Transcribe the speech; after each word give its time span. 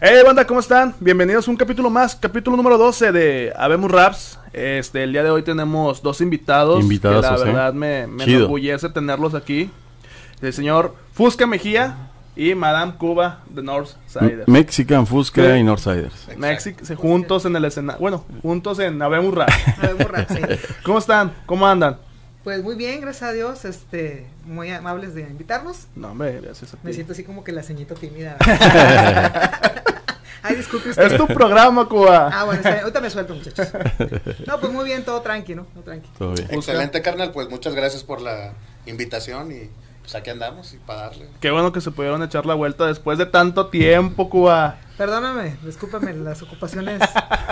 Hey 0.00 0.22
banda, 0.24 0.46
¿cómo 0.46 0.60
están? 0.60 0.94
Bienvenidos 1.00 1.48
a 1.48 1.50
un 1.50 1.56
capítulo 1.56 1.88
más, 1.88 2.14
capítulo 2.16 2.56
número 2.56 2.76
12 2.76 3.12
de 3.12 3.52
Habemos 3.56 3.90
Raps. 3.90 4.38
Este, 4.52 5.02
el 5.02 5.12
día 5.12 5.22
de 5.22 5.30
hoy 5.30 5.42
tenemos 5.42 6.02
dos 6.02 6.20
invitados. 6.20 6.80
Invitados, 6.82 7.22
la 7.24 7.36
¿eh? 7.36 7.44
verdad 7.44 7.72
me, 7.72 8.06
me 8.06 8.24
enorgullece 8.24 8.88
tenerlos 8.90 9.34
aquí. 9.34 9.70
El 10.42 10.52
señor 10.52 10.94
Fusca 11.12 11.46
Mejía 11.46 12.10
y 12.36 12.54
Madame 12.54 12.94
Cuba 12.98 13.40
de 13.48 13.62
Northsiders. 13.62 14.46
Mexican 14.46 15.06
Fusca 15.06 15.42
Sí. 15.42 15.60
y 15.60 15.62
Northsiders. 15.62 16.28
Mexic, 16.36 16.94
juntos 16.96 17.46
en 17.46 17.56
el 17.56 17.64
escenario. 17.64 17.98
Bueno, 18.00 18.24
juntos 18.42 18.78
en 18.80 19.00
Habemos 19.00 19.34
Rap. 19.34 19.48
Habemos 19.82 20.10
rap, 20.10 20.28
sí. 20.30 20.40
¿Cómo 20.84 20.98
están? 20.98 21.32
¿Cómo 21.46 21.66
andan? 21.66 21.96
Pues 22.46 22.62
muy 22.62 22.76
bien, 22.76 23.00
gracias 23.00 23.28
a 23.28 23.32
Dios, 23.32 23.64
este, 23.64 24.24
muy 24.44 24.70
amables 24.70 25.16
de 25.16 25.22
invitarnos. 25.22 25.88
No, 25.96 26.12
hombre, 26.12 26.40
gracias 26.40 26.74
a 26.74 26.76
ti. 26.76 26.82
Me 26.84 26.92
siento 26.92 27.12
así 27.12 27.24
como 27.24 27.42
que 27.42 27.50
la 27.50 27.64
ceñito 27.64 27.96
tímida. 27.96 28.36
Ay, 30.44 30.54
disculpe 30.54 30.90
usted. 30.90 31.10
Es 31.10 31.16
tu 31.16 31.26
programa, 31.26 31.88
Cuba. 31.88 32.30
Ah, 32.32 32.44
bueno, 32.44 32.60
está 32.60 32.82
ahorita 32.82 33.00
me 33.00 33.10
suelto, 33.10 33.34
muchachos. 33.34 33.66
No, 34.46 34.60
pues 34.60 34.72
muy 34.72 34.84
bien, 34.84 35.04
todo 35.04 35.22
tranqui, 35.22 35.56
¿no? 35.56 35.64
Todo 35.64 35.82
tranqui. 35.82 36.08
Todo 36.16 36.34
bien. 36.34 36.46
Excelente, 36.52 37.02
carnal. 37.02 37.32
Pues 37.32 37.50
muchas 37.50 37.74
gracias 37.74 38.04
por 38.04 38.20
la 38.20 38.52
invitación 38.86 39.50
y 39.50 39.68
pues 40.02 40.14
aquí 40.14 40.30
andamos 40.30 40.72
y 40.72 40.76
para 40.76 41.00
darle. 41.00 41.26
Qué 41.40 41.50
bueno 41.50 41.72
que 41.72 41.80
se 41.80 41.90
pudieron 41.90 42.22
echar 42.22 42.46
la 42.46 42.54
vuelta 42.54 42.86
después 42.86 43.18
de 43.18 43.26
tanto 43.26 43.70
tiempo, 43.70 44.30
Cuba. 44.30 44.76
Perdóname, 44.96 45.56
discúlpame, 45.62 46.14
las 46.14 46.40
ocupaciones 46.42 47.00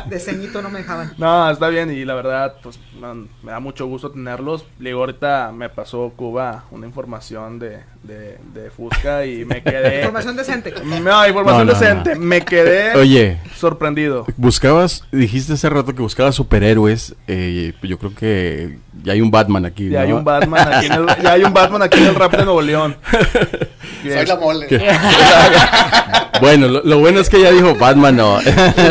de 0.06 0.18
ceñito 0.18 0.62
no 0.62 0.70
me 0.70 0.78
dejaban. 0.78 1.12
No, 1.18 1.50
está 1.50 1.68
bien 1.68 1.90
y 1.90 2.04
la 2.06 2.14
verdad, 2.14 2.54
pues 2.62 2.80
man, 2.98 3.28
me 3.42 3.52
da 3.52 3.60
mucho 3.60 3.86
gusto 3.86 4.10
tenerlos. 4.10 4.64
Digo, 4.78 5.00
ahorita 5.00 5.52
me 5.54 5.68
pasó 5.68 6.10
Cuba 6.16 6.64
una 6.70 6.86
información 6.86 7.58
de, 7.58 7.80
de, 8.02 8.38
de 8.54 8.70
Fusca 8.70 9.26
y 9.26 9.44
me 9.44 9.62
quedé... 9.62 9.96
Información 10.00 10.36
decente. 10.36 10.72
No, 10.84 11.26
información 11.26 11.66
No, 11.66 11.72
no, 11.74 11.78
decente. 11.78 12.14
no. 12.14 12.20
Me 12.22 12.40
quedé 12.40 12.96
Oye, 12.98 13.38
sorprendido. 13.54 14.24
buscabas, 14.38 15.04
dijiste 15.12 15.52
hace 15.52 15.68
rato 15.68 15.94
que 15.94 16.00
buscabas 16.00 16.34
superhéroes. 16.34 17.14
eh, 17.26 17.74
yo 17.82 17.98
creo 17.98 18.14
que 18.14 18.78
ya 19.02 19.12
hay 19.12 19.20
un 19.20 19.30
Batman 19.30 19.66
aquí. 19.66 19.90
Ya 19.90 20.00
¿no? 20.00 20.06
hay 20.06 20.12
un 20.12 20.24
Batman 20.24 20.72
aquí 20.72 20.86
en 20.86 20.92
el, 20.92 21.06
ya 21.22 21.32
hay 21.32 21.44
un 21.44 21.52
Batman 21.52 21.82
aquí 21.82 21.98
en 21.98 22.06
el 22.06 22.14
rap 22.14 22.32
de 22.32 22.44
Nuevo 22.44 22.62
León. 22.62 22.96
Soy 24.12 24.26
la 24.26 24.36
mole. 24.36 24.68
Bueno, 26.40 26.68
lo, 26.68 26.98
bueno 26.98 27.20
es 27.20 27.30
que 27.30 27.40
ya 27.40 27.52
dijo 27.52 27.76
Batman, 27.76 28.16
no. 28.16 28.38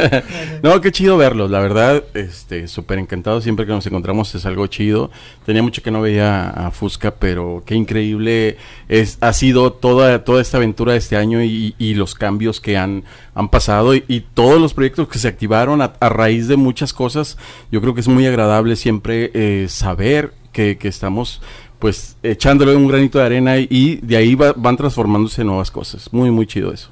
no, 0.63 0.81
qué 0.81 0.91
chido 0.91 1.17
verlos, 1.17 1.51
la 1.51 1.59
verdad, 1.59 2.03
este, 2.13 2.67
súper 2.69 2.99
encantado 2.99 3.41
siempre 3.41 3.65
que 3.65 3.73
nos 3.73 3.85
encontramos 3.85 4.33
es 4.33 4.45
algo 4.45 4.65
chido. 4.67 5.11
Tenía 5.45 5.61
mucho 5.61 5.83
que 5.83 5.91
no 5.91 6.01
veía 6.01 6.49
a 6.49 6.71
Fusca, 6.71 7.11
pero 7.11 7.61
qué 7.65 7.75
increíble 7.75 8.57
es, 8.87 9.17
ha 9.19 9.33
sido 9.33 9.73
toda, 9.73 10.23
toda 10.23 10.41
esta 10.41 10.57
aventura 10.57 10.93
de 10.93 10.99
este 10.99 11.17
año 11.17 11.43
y, 11.43 11.75
y 11.77 11.95
los 11.95 12.15
cambios 12.15 12.61
que 12.61 12.77
han, 12.77 13.03
han 13.35 13.49
pasado 13.49 13.93
y, 13.93 14.25
todos 14.33 14.59
los 14.59 14.73
proyectos 14.73 15.07
que 15.09 15.19
se 15.19 15.27
activaron 15.27 15.81
a, 15.81 15.93
a 15.99 16.09
raíz 16.09 16.47
de 16.47 16.55
muchas 16.55 16.93
cosas. 16.93 17.37
Yo 17.71 17.81
creo 17.81 17.93
que 17.93 18.01
es 18.01 18.07
muy 18.07 18.25
agradable 18.25 18.77
siempre 18.77 19.31
eh, 19.33 19.67
saber 19.69 20.33
que, 20.53 20.77
que 20.77 20.87
estamos 20.87 21.41
pues 21.83 22.15
echándole 22.23 22.73
un 22.77 22.87
granito 22.87 23.19
de 23.19 23.25
arena 23.25 23.57
y 23.57 23.99
de 24.01 24.15
ahí 24.15 24.35
va- 24.35 24.53
van 24.55 24.77
transformándose 24.77 25.43
nuevas 25.43 25.69
cosas. 25.69 26.07
Muy, 26.13 26.31
muy 26.31 26.47
chido 26.47 26.71
eso. 26.71 26.87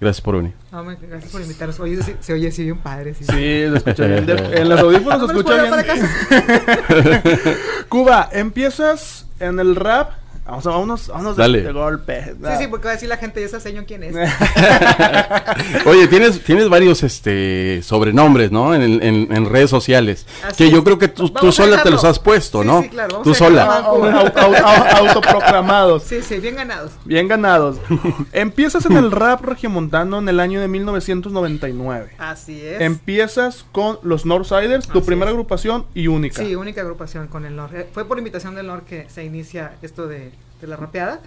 Gracias 0.00 0.20
por 0.20 0.36
venir. 0.36 0.52
No, 0.72 0.82
gracias 0.84 1.30
por 1.30 1.40
invitarnos. 1.42 1.78
Oye, 1.78 2.02
se, 2.02 2.16
se 2.20 2.32
oye 2.32 2.48
así 2.48 2.64
bien 2.64 2.78
padre. 2.78 3.14
Sí, 3.14 3.22
Sí, 3.24 3.32
se 3.32 3.74
escucha 3.76 4.04
bien. 4.04 4.26
De- 4.26 4.32
en 4.60 4.68
los 4.68 4.80
audífonos 4.80 5.20
se 5.30 5.36
escucha 5.36 5.54
bien. 5.62 5.64
llevar 5.66 5.86
para 5.86 5.94
casa. 5.94 7.22
Cuba, 7.88 8.28
empiezas 8.32 9.26
en 9.38 9.60
el 9.60 9.76
rap. 9.76 10.10
Vamos 10.44 10.66
a 10.66 10.70
vámonos, 10.70 11.06
vámonos 11.08 11.36
de- 11.36 11.42
Dale. 11.42 11.62
de, 11.62 11.72
golpe. 11.72 12.24
Sí, 12.34 12.50
sí, 12.58 12.66
porque 12.68 12.84
va 12.86 12.90
a 12.90 12.94
decir 12.94 13.08
la 13.08 13.16
gente, 13.16 13.40
¿y 13.40 13.44
esa 13.44 13.60
señor 13.60 13.84
quién 13.86 14.02
es? 14.02 14.14
Oye, 15.86 16.08
tienes, 16.08 16.42
tienes 16.42 16.68
varios 16.68 17.02
este 17.04 17.80
sobrenombres, 17.82 18.50
¿no? 18.50 18.74
En, 18.74 18.82
en- 18.82 19.28
en 19.32 19.46
redes 19.46 19.70
sociales. 19.70 20.26
Así 20.44 20.64
que 20.64 20.70
yo 20.70 20.82
creo 20.82 20.98
que 20.98 21.08
tú, 21.08 21.28
tú 21.30 21.52
sola 21.52 21.82
te 21.82 21.90
los 21.90 22.02
has 22.04 22.18
puesto, 22.18 22.62
Sí, 22.62 22.66
¿no? 22.68 22.82
sí, 22.82 22.88
claro, 22.88 23.08
vamos 23.20 23.24
tú 23.24 23.30
a 23.30 23.34
sola. 23.34 23.84
au- 23.84 24.96
autoproclamados. 24.96 26.02
Sí, 26.02 26.22
sí, 26.22 26.38
bien 26.38 26.56
ganados. 26.56 26.92
Bien 27.04 27.28
ganados. 27.28 27.78
Empiezas 28.32 28.84
en 28.86 28.96
el 28.96 29.10
rap 29.12 29.42
regiomontano 29.44 30.18
en 30.18 30.28
el 30.28 30.40
año 30.40 30.60
de 30.60 30.68
1999. 30.68 32.10
Así 32.18 32.60
es. 32.64 32.80
Empiezas 32.80 33.64
con 33.72 33.98
los 34.02 34.26
Northsiders, 34.26 34.86
tu 34.88 34.98
Así 34.98 35.06
primera 35.06 35.30
es. 35.30 35.34
agrupación 35.34 35.86
y 35.94 36.08
única. 36.08 36.42
Sí, 36.42 36.54
única 36.54 36.80
agrupación 36.80 37.28
con 37.28 37.44
el 37.44 37.54
NOR. 37.56 37.70
Eh, 37.74 37.88
Fue 37.92 38.04
por 38.06 38.18
invitación 38.18 38.54
del 38.54 38.66
NOR 38.66 38.82
que 38.82 39.06
se 39.08 39.24
inicia 39.24 39.72
esto 39.82 40.06
de, 40.08 40.32
de 40.62 40.66
la 40.68 40.76
rapeada. 40.76 41.20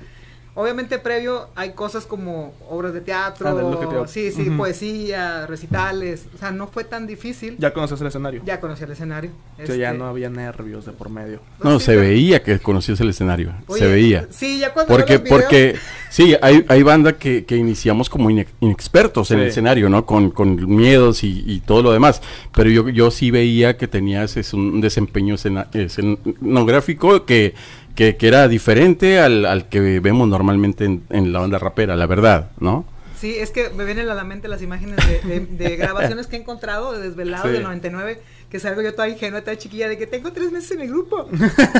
Obviamente 0.57 0.99
previo 0.99 1.49
hay 1.55 1.71
cosas 1.73 2.05
como 2.05 2.53
obras 2.69 2.93
de 2.93 3.01
teatro, 3.01 3.49
Ah, 3.49 3.53
de 3.53 3.61
lo 3.61 3.77
que 3.77 3.87
te- 3.87 4.07
sí, 4.07 4.31
sí, 4.31 4.49
poesía, 4.51 5.45
recitales, 5.47 6.27
o 6.33 6.37
sea, 6.37 6.51
no 6.51 6.67
fue 6.67 6.85
tan 6.85 7.05
difícil. 7.07 7.57
Ya 7.59 7.73
conoces 7.73 7.99
el 7.99 8.07
escenario. 8.07 8.41
Ya 8.45 8.61
conocí 8.61 8.85
el 8.85 8.91
escenario. 8.91 9.31
Que 9.57 9.77
ya 9.77 9.87
Este, 9.89 9.97
no 9.99 10.05
había 10.07 10.29
nervios 10.29 10.85
de 10.85 10.93
por 10.93 11.09
medio. 11.09 11.41
No, 11.61 11.77
sí, 11.77 11.87
se 11.87 11.91
pero- 11.91 12.03
veía 12.07 12.41
que 12.41 12.57
conocías 12.59 13.01
el 13.01 13.09
escenario. 13.09 13.51
Oye, 13.67 13.81
se 13.81 13.87
veía. 13.91 14.27
Sí, 14.29 14.59
ya 14.59 14.71
cuando 14.73 14.95
Porque, 14.95 15.17
videos- 15.19 15.29
porque, 15.41 15.75
sí, 16.09 16.37
hay, 16.41 16.63
hay 16.69 16.83
banda 16.83 17.17
que, 17.17 17.43
que 17.43 17.57
iniciamos 17.57 18.09
como 18.09 18.29
ine- 18.29 18.47
inexpertos 18.61 19.31
en 19.31 19.39
el 19.39 19.47
escenario, 19.47 19.89
¿no? 19.89 20.05
Con, 20.05 20.31
con 20.31 20.73
miedos 20.73 21.25
y, 21.25 21.43
y 21.45 21.59
todo 21.59 21.83
lo 21.83 21.91
demás. 21.91 22.21
Pero 22.55 22.69
yo, 22.69 22.87
yo 22.87 23.11
sí 23.11 23.29
veía 23.29 23.75
que 23.75 23.89
tenías 23.89 24.37
es, 24.37 24.53
un 24.53 24.79
desempeño 24.79 25.35
escena- 25.35 25.67
escenográfico 25.73 27.25
que, 27.25 27.53
que, 27.95 28.15
que 28.17 28.27
era 28.27 28.47
diferente 28.47 29.19
al, 29.19 29.45
al 29.45 29.69
que 29.69 29.99
vemos 29.99 30.27
normalmente 30.27 30.85
en, 30.85 31.03
en 31.09 31.31
la 31.33 31.39
banda 31.39 31.57
rapera, 31.57 31.95
la 31.95 32.05
verdad, 32.07 32.51
¿no? 32.59 32.85
Sí, 33.19 33.35
es 33.37 33.49
que 33.51 33.69
me 33.69 33.85
vienen 33.85 34.09
a 34.09 34.13
la 34.13 34.23
mente 34.25 34.47
las 34.49 34.61
imágenes 34.61 34.97
de, 35.07 35.19
de- 35.21 35.45
de 35.45 35.75
grabaciones 35.77 36.27
que 36.27 36.35
he 36.35 36.39
encontrado 36.39 36.91
de 36.93 37.07
Desvelados 37.07 37.47
Sí. 37.47 37.53
del 37.53 37.63
99, 37.63 38.19
que 38.49 38.59
salgo 38.59 38.81
yo 38.81 38.93
toda 38.93 39.07
ingenua, 39.07 39.41
toda 39.41 39.57
chiquilla, 39.57 39.87
de 39.87 39.97
que 39.97 40.05
tengo 40.05 40.31
tres 40.33 40.51
meses 40.51 40.71
en 40.71 40.81
el 40.81 40.89
grupo. 40.89 41.27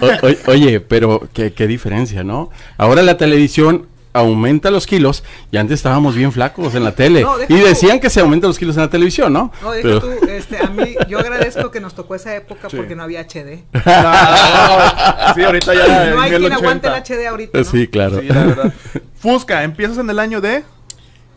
O- 0.01 0.27
o- 0.27 0.51
oye, 0.51 0.79
pero 0.79 1.27
qué, 1.33 1.51
qué 1.53 1.67
diferencia, 1.67 2.23
¿no? 2.23 2.49
Ahora 2.77 3.01
la 3.01 3.17
televisión 3.17 3.87
aumenta 4.15 4.71
los 4.71 4.87
kilos 4.87 5.23
y 5.51 5.57
antes 5.57 5.75
estábamos 5.75 6.15
bien 6.15 6.31
flacos 6.31 6.73
en 6.73 6.83
la 6.83 6.93
tele. 6.95 7.21
No, 7.21 7.41
y 7.43 7.45
tú. 7.47 7.55
decían 7.55 7.99
que 7.99 8.09
se 8.09 8.21
aumentan 8.21 8.47
los 8.47 8.57
kilos 8.57 8.75
en 8.77 8.83
la 8.83 8.89
televisión, 8.89 9.33
¿no? 9.33 9.51
No, 9.61 9.71
deja 9.71 9.83
Pero- 9.83 9.99
tú, 10.01 10.09
este, 10.29 10.57
a 10.57 10.67
mí, 10.67 10.95
yo 11.09 11.19
agradezco 11.19 11.69
que 11.69 11.79
nos 11.81 11.93
tocó 11.95 12.15
esa 12.15 12.35
época 12.35 12.69
Sí. 12.69 12.77
porque 12.77 12.95
no 12.95 13.03
había 13.03 13.19
HD. 13.21 13.63
Ah, 13.85 15.33
sí, 15.35 15.43
ahorita 15.43 15.73
ya. 15.73 16.11
No 16.15 16.21
hay 16.21 16.31
quien 16.31 16.51
aguante 16.53 16.87
el 16.87 16.93
80. 16.93 17.15
HD 17.15 17.27
ahorita, 17.27 17.57
¿no? 17.59 17.63
Sí, 17.65 17.87
claro. 17.87 18.19
Sí, 18.21 18.27
la 18.27 18.43
verdad. 18.45 18.73
Fusca, 19.19 19.63
empiezas 19.63 19.97
en 19.97 20.09
el 20.09 20.19
año 20.19 20.39
de. 20.41 20.63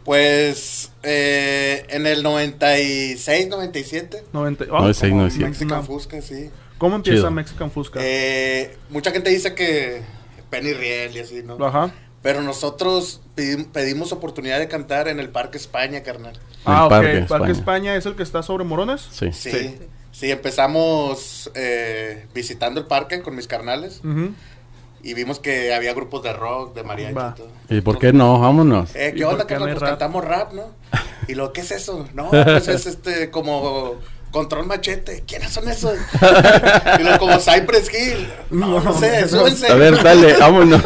Pues 0.04 0.92
eh, 1.02 1.84
en 1.90 2.06
el 2.06 2.22
96, 2.22 3.48
97. 3.48 4.24
90, 4.32 4.64
No, 4.66 4.74
oh, 4.74 4.88
es 4.88 4.96
seis, 4.96 5.10
¿cómo- 5.10 5.22
no 5.22 5.26
es 5.28 5.34
siete. 5.34 5.50
Mexican 5.50 5.78
no. 5.78 5.84
Fusca, 5.84 6.22
sí. 6.22 6.50
¿Cómo 6.78 6.96
empieza 6.96 7.18
Chido. 7.18 7.30
Mexican 7.32 7.70
Fusca? 7.70 7.98
Eh, 8.02 8.76
mucha 8.88 9.10
gente 9.10 9.30
dice 9.30 9.54
que 9.54 10.00
Penny 10.48 10.72
Riel 10.72 11.16
y 11.16 11.18
así, 11.20 11.42
¿no? 11.44 11.62
Ajá. 11.66 11.90
Pero 12.28 12.42
nosotros 12.42 13.22
pedim- 13.34 13.68
pedimos 13.72 14.12
oportunidad 14.12 14.58
de 14.58 14.68
cantar 14.68 15.08
en 15.08 15.18
el 15.18 15.30
Parque 15.30 15.56
España, 15.56 16.02
carnal. 16.02 16.38
Ah, 16.66 16.84
ok. 16.84 16.90
Parque 16.90 17.06
Parque, 17.06 17.22
España. 17.22 17.52
España. 17.52 17.96
es 17.96 18.04
el 18.04 18.16
que 18.16 18.22
está 18.22 18.42
sobre 18.42 18.64
Morones. 18.64 19.00
Sí. 19.10 19.32
Sí. 19.32 19.50
Sí. 19.50 19.78
Sí, 20.12 20.30
empezamos 20.30 21.50
eh, 21.54 22.26
visitando 22.34 22.80
el 22.80 22.86
parque 22.86 23.22
con 23.22 23.34
mis 23.34 23.46
carnales 23.46 24.02
y 25.02 25.14
vimos 25.14 25.38
que 25.38 25.72
había 25.72 25.94
grupos 25.94 26.22
de 26.22 26.34
rock, 26.34 26.74
de 26.74 26.82
mariachi 26.82 27.14
Va. 27.14 27.32
y 27.34 27.38
todo. 27.40 27.50
¿Y 27.70 27.80
por 27.80 27.98
qué 27.98 28.12
no? 28.12 28.38
Vámonos. 28.40 28.94
Eh, 28.94 29.12
¿Y 29.14 29.18
¿Qué 29.20 29.24
onda, 29.24 29.46
hay 29.48 29.56
Pues 29.56 29.78
rap? 29.78 29.88
cantamos 29.90 30.22
rap, 30.22 30.52
¿no? 30.52 30.64
Y 31.28 31.34
lo, 31.34 31.54
¿qué 31.54 31.62
es 31.62 31.70
eso? 31.70 32.06
No, 32.12 32.28
pues 32.30 32.68
es 32.68 32.84
este, 32.84 33.30
como 33.30 33.94
Control 34.30 34.66
Machete. 34.66 35.24
¿Quiénes 35.26 35.50
son 35.52 35.68
esos? 35.68 35.96
y 36.98 37.02
lo, 37.02 37.18
como 37.18 37.38
Cypress 37.38 37.92
Hill. 37.92 38.28
No, 38.50 38.80
no 38.80 38.98
sé, 38.98 39.28
súbense. 39.28 39.68
A 39.68 39.74
ver, 39.74 40.02
dale, 40.02 40.34
vámonos. 40.38 40.82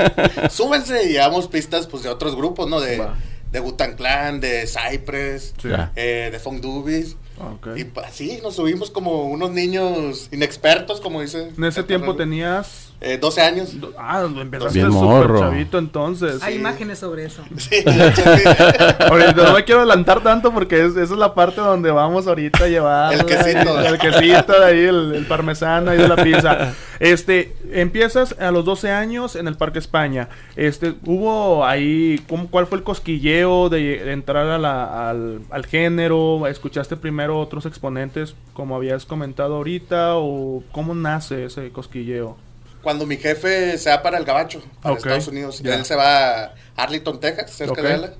súbense 0.50 1.04
y 1.04 1.12
llevamos 1.12 1.48
pistas, 1.48 1.86
pues, 1.86 2.02
de 2.02 2.08
otros 2.10 2.36
grupos, 2.36 2.68
¿no? 2.68 2.80
De, 2.80 2.98
Va. 2.98 3.14
de 3.50 3.60
Wu-Tang 3.60 3.96
Clan, 3.96 4.40
de 4.40 4.66
Cypress, 4.66 5.54
Sí. 5.60 5.68
Eh, 5.96 6.28
de 6.30 6.38
Funk 6.38 6.60
Doobies. 6.60 7.16
Ok. 7.42 7.68
Y 7.76 7.84
pa- 7.84 8.02
así 8.02 8.38
nos 8.42 8.56
subimos 8.56 8.90
como 8.90 9.24
unos 9.28 9.50
niños 9.50 10.28
inexpertos, 10.32 11.00
como 11.00 11.20
dice. 11.20 11.50
En 11.56 11.64
ese 11.64 11.80
el 11.80 11.86
tiempo 11.86 12.14
tenías. 12.16 12.88
Eh, 13.04 13.18
12 13.20 13.40
años. 13.40 13.80
do- 13.80 13.92
Ah, 13.98 14.24
empezaste 14.40 14.78
Bien 14.78 14.90
morro. 14.90 15.40
chavito 15.40 15.76
entonces. 15.76 16.40
Hay 16.40 16.54
Sí. 16.54 16.60
imágenes 16.60 17.00
sobre 17.00 17.24
eso. 17.24 17.42
Sí, 17.58 17.82
de 17.82 18.08
hecho, 18.08 18.22
sí. 18.22 18.42
Ahorita 19.00 19.32
no 19.42 19.54
me 19.54 19.64
quiero 19.64 19.80
adelantar 19.80 20.22
tanto 20.22 20.52
porque 20.52 20.76
es- 20.84 20.92
esa 20.92 21.02
es 21.02 21.10
la 21.18 21.34
parte 21.34 21.60
donde 21.60 21.90
vamos 21.90 22.28
ahorita 22.28 22.64
a 22.64 22.68
llevar. 22.68 23.12
El 23.14 23.24
quesito. 23.26 23.80
El, 23.84 23.98
quesito 23.98 24.52
de 24.60 24.64
ahí, 24.64 24.78
el, 24.84 25.14
el 25.16 25.26
parmesano 25.26 25.90
ahí 25.90 25.98
de 25.98 26.06
la 26.08 26.16
pizza. 26.16 26.74
Este, 27.00 27.52
empiezas 27.72 28.36
a 28.38 28.52
los 28.52 28.64
12 28.64 28.92
años 28.92 29.34
en 29.34 29.48
el 29.48 29.56
Parque 29.56 29.80
España. 29.80 30.28
Este, 30.54 30.94
hubo 31.04 31.64
ahí, 31.66 32.22
¿cómo, 32.28 32.46
¿cuál 32.48 32.68
fue 32.68 32.78
el 32.78 32.84
cosquilleo 32.84 33.68
de, 33.68 33.80
de 34.04 34.12
entrar 34.12 34.46
a 34.46 34.58
la- 34.58 35.10
al, 35.10 35.40
al 35.50 35.66
género? 35.66 36.46
¿Escuchaste 36.46 36.96
primero 36.96 37.31
otros 37.38 37.66
exponentes 37.66 38.34
como 38.54 38.76
habías 38.76 39.04
comentado 39.06 39.56
ahorita? 39.56 40.16
¿O 40.16 40.62
cómo 40.72 40.94
nace 40.94 41.44
ese 41.46 41.70
cosquilleo? 41.70 42.36
Cuando 42.82 43.06
mi 43.06 43.16
jefe 43.16 43.78
se 43.78 43.90
va 43.90 44.02
para 44.02 44.18
el 44.18 44.24
Gabacho, 44.24 44.60
para 44.82 44.96
Estados 44.96 45.28
Unidos, 45.28 45.60
ya. 45.62 45.74
él 45.76 45.84
se 45.84 45.94
va 45.94 46.44
a 46.46 46.54
Arlington, 46.76 47.20
Texas, 47.20 47.50
cerca 47.52 47.80
de 47.80 47.94
él. 47.94 48.10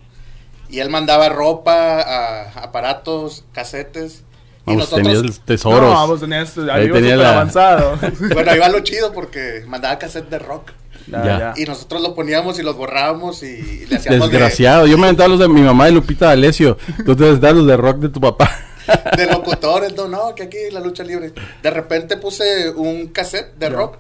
Y 0.69 0.79
él 0.79 0.89
mandaba 0.89 1.29
ropa, 1.29 2.01
a- 2.01 2.49
aparatos, 2.63 3.45
casetes. 3.53 4.23
Y 4.65 4.71
Vamos, 4.71 4.91
tenías 4.91 5.15
nosotros, 5.15 5.41
tesoros. 5.45 5.93
No, 5.93 6.07
vos 6.07 6.21
tenías 6.21 6.57
ahí 6.57 6.91
tenía 6.91 7.17
la- 7.17 7.33
avanzado. 7.33 7.99
bueno, 8.33 8.51
ahí 8.53 8.59
va 8.61 8.69
lo 8.69 8.79
chido 8.81 9.13
porque 9.13 9.65
mandaba 9.67 9.99
cassette 9.99 10.31
de 10.31 10.39
rock. 10.39 10.71
Ya, 11.09 11.25
Ya. 11.25 11.39
ya. 11.39 11.55
Y 11.57 11.65
nosotros 11.65 12.01
lo 12.01 12.15
poníamos 12.15 12.61
y 12.61 12.63
los 12.63 12.77
borrábamos 12.77 13.43
y 13.43 13.85
le 13.87 13.97
hacíamos 13.97 14.31
de- 14.31 14.39
Desgraciado. 14.39 14.87
Yo 14.87 14.97
me 14.97 15.05
aventaba 15.07 15.29
los 15.29 15.41
de 15.41 15.49
mi 15.49 15.61
mamá 15.63 15.89
y 15.89 15.93
Lupita 15.93 16.27
D'Alessio. 16.27 16.79
Tú 17.05 17.17
te 17.17 17.29
los 17.53 17.67
de 17.67 17.77
rock 17.77 17.97
de 17.99 18.09
tu 18.09 18.21
papá. 18.21 18.49
de 19.17 19.27
locutores, 19.27 19.95
no, 19.97 20.09
no, 20.09 20.35
que 20.35 20.45
aquí 20.45 20.59
la 20.71 20.81
lucha 20.81 21.05
libre. 21.05 21.33
De 21.63 21.71
repente 21.71 22.17
puse 22.17 22.71
un 22.71 23.09
cassette 23.09 23.55
de 23.59 23.69
rock 23.69 23.97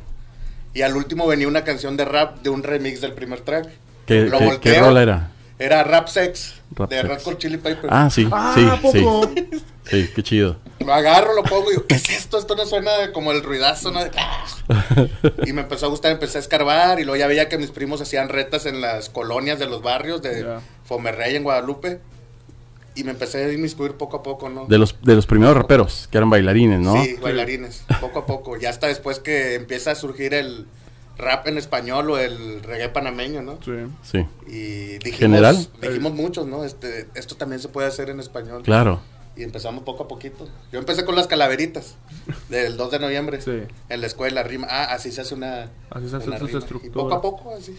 y 0.74 0.82
al 0.82 0.96
último 0.96 1.26
venía 1.26 1.48
una 1.48 1.64
canción 1.64 1.96
de 1.96 2.04
rap 2.04 2.38
de 2.42 2.50
un 2.50 2.62
remix 2.62 3.00
del 3.00 3.12
primer 3.12 3.40
track. 3.40 3.68
¿Qué, 4.06 4.22
Lo 4.22 4.38
qué- 4.38 4.44
volteo, 4.44 4.72
qué 4.74 4.80
rol 4.80 4.96
era? 4.98 5.28
Era 5.58 5.84
Rap 5.84 6.08
Sex 6.08 6.54
Rap 6.74 6.90
de. 6.90 7.02
Red 7.02 7.22
Hot 7.22 7.38
Chili 7.38 7.56
Peppers. 7.56 7.88
Ah, 7.92 8.10
sí, 8.10 8.26
Ah, 8.32 8.52
sí, 8.54 8.90
sí. 8.92 9.62
Sí, 9.84 10.10
qué 10.14 10.22
chido. 10.22 10.56
Lo 10.80 10.92
agarro, 10.92 11.34
lo 11.34 11.42
pongo 11.44 11.66
y 11.70 11.74
digo, 11.74 11.86
¿qué 11.86 11.94
es 11.96 12.08
esto? 12.10 12.38
Esto 12.38 12.56
no 12.56 12.66
suena 12.66 12.90
como 13.12 13.30
el 13.30 13.42
ruidazo, 13.44 13.92
¿no? 13.92 14.02
De- 14.02 14.10
Y 15.46 15.52
me 15.52 15.60
empezó 15.62 15.86
a 15.86 15.88
gustar, 15.88 16.10
empecé 16.12 16.38
a 16.38 16.40
escarbar 16.40 16.98
y 16.98 17.04
luego 17.04 17.16
ya 17.16 17.26
veía 17.28 17.48
que 17.48 17.58
mis 17.58 17.70
primos 17.70 18.00
hacían 18.00 18.28
retas 18.28 18.66
en 18.66 18.80
las 18.80 19.08
colonias 19.08 19.58
de 19.58 19.66
los 19.66 19.82
barrios 19.82 20.22
de 20.22 20.42
Ya. 20.42 20.60
Fomerrey 20.84 21.36
en 21.36 21.44
Guadalupe. 21.44 22.00
Y 22.94 23.04
me 23.04 23.12
empecé 23.12 23.44
a 23.44 23.52
inmiscuir 23.52 23.92
poco 23.94 24.18
a 24.18 24.22
poco, 24.22 24.48
¿no? 24.50 24.66
De 24.66 24.78
los, 24.78 24.96
de 25.02 25.14
los 25.14 25.26
primeros 25.26 25.56
raperos, 25.56 26.08
que 26.10 26.18
eran 26.18 26.28
bailarines, 26.30 26.80
¿no? 26.80 27.02
Sí, 27.02 27.16
bailarines, 27.22 27.84
poco 28.00 28.20
a 28.20 28.26
poco. 28.26 28.56
Ya 28.58 28.68
hasta 28.70 28.86
después 28.88 29.18
que 29.18 29.54
empieza 29.54 29.92
a 29.92 29.94
surgir 29.94 30.34
el 30.34 30.66
rap 31.16 31.46
en 31.46 31.56
español 31.58 32.10
o 32.10 32.18
el 32.18 32.62
reggae 32.62 32.88
panameño, 32.90 33.40
¿no? 33.42 33.58
Sí. 33.64 33.72
Sí, 34.02 34.26
Y 34.46 34.98
dijimos, 34.98 35.18
¿General? 35.18 35.68
dijimos 35.80 36.12
muchos, 36.12 36.46
¿no? 36.46 36.64
Este, 36.64 37.08
esto 37.14 37.36
también 37.36 37.60
se 37.60 37.68
puede 37.68 37.88
hacer 37.88 38.10
en 38.10 38.20
español. 38.20 38.62
claro. 38.62 39.00
Y 39.34 39.44
empezamos 39.44 39.82
poco 39.84 40.04
a 40.04 40.08
poquito. 40.08 40.46
Yo 40.70 40.78
empecé 40.78 41.06
con 41.06 41.16
las 41.16 41.26
calaveritas 41.26 41.94
del 42.50 42.76
2 42.76 42.90
de 42.90 42.98
noviembre. 42.98 43.40
Sí. 43.40 43.62
En 43.88 44.00
la 44.02 44.06
escuela, 44.06 44.42
rima. 44.42 44.66
Ah, 44.68 44.92
así 44.92 45.10
se 45.10 45.22
hace 45.22 45.34
una. 45.34 45.70
Así 45.88 46.10
se 46.10 46.16
hace 46.16 46.28
una 46.28 46.36
rima. 46.36 46.60
Y 46.84 46.90
poco 46.90 47.14
a 47.14 47.22
poco, 47.22 47.54
así. 47.54 47.74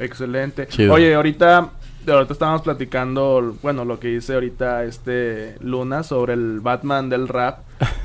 Excelente. 0.00 0.66
Chido. 0.66 0.94
Oye, 0.94 1.14
ahorita, 1.14 1.70
ahorita 2.06 2.32
estábamos 2.32 2.62
platicando, 2.62 3.56
bueno, 3.62 3.84
lo 3.84 3.98
que 4.00 4.08
dice 4.08 4.34
ahorita 4.34 4.84
este 4.84 5.56
Luna 5.60 6.02
sobre 6.02 6.34
el 6.34 6.60
Batman 6.60 7.08
del 7.08 7.28
rap. 7.28 7.60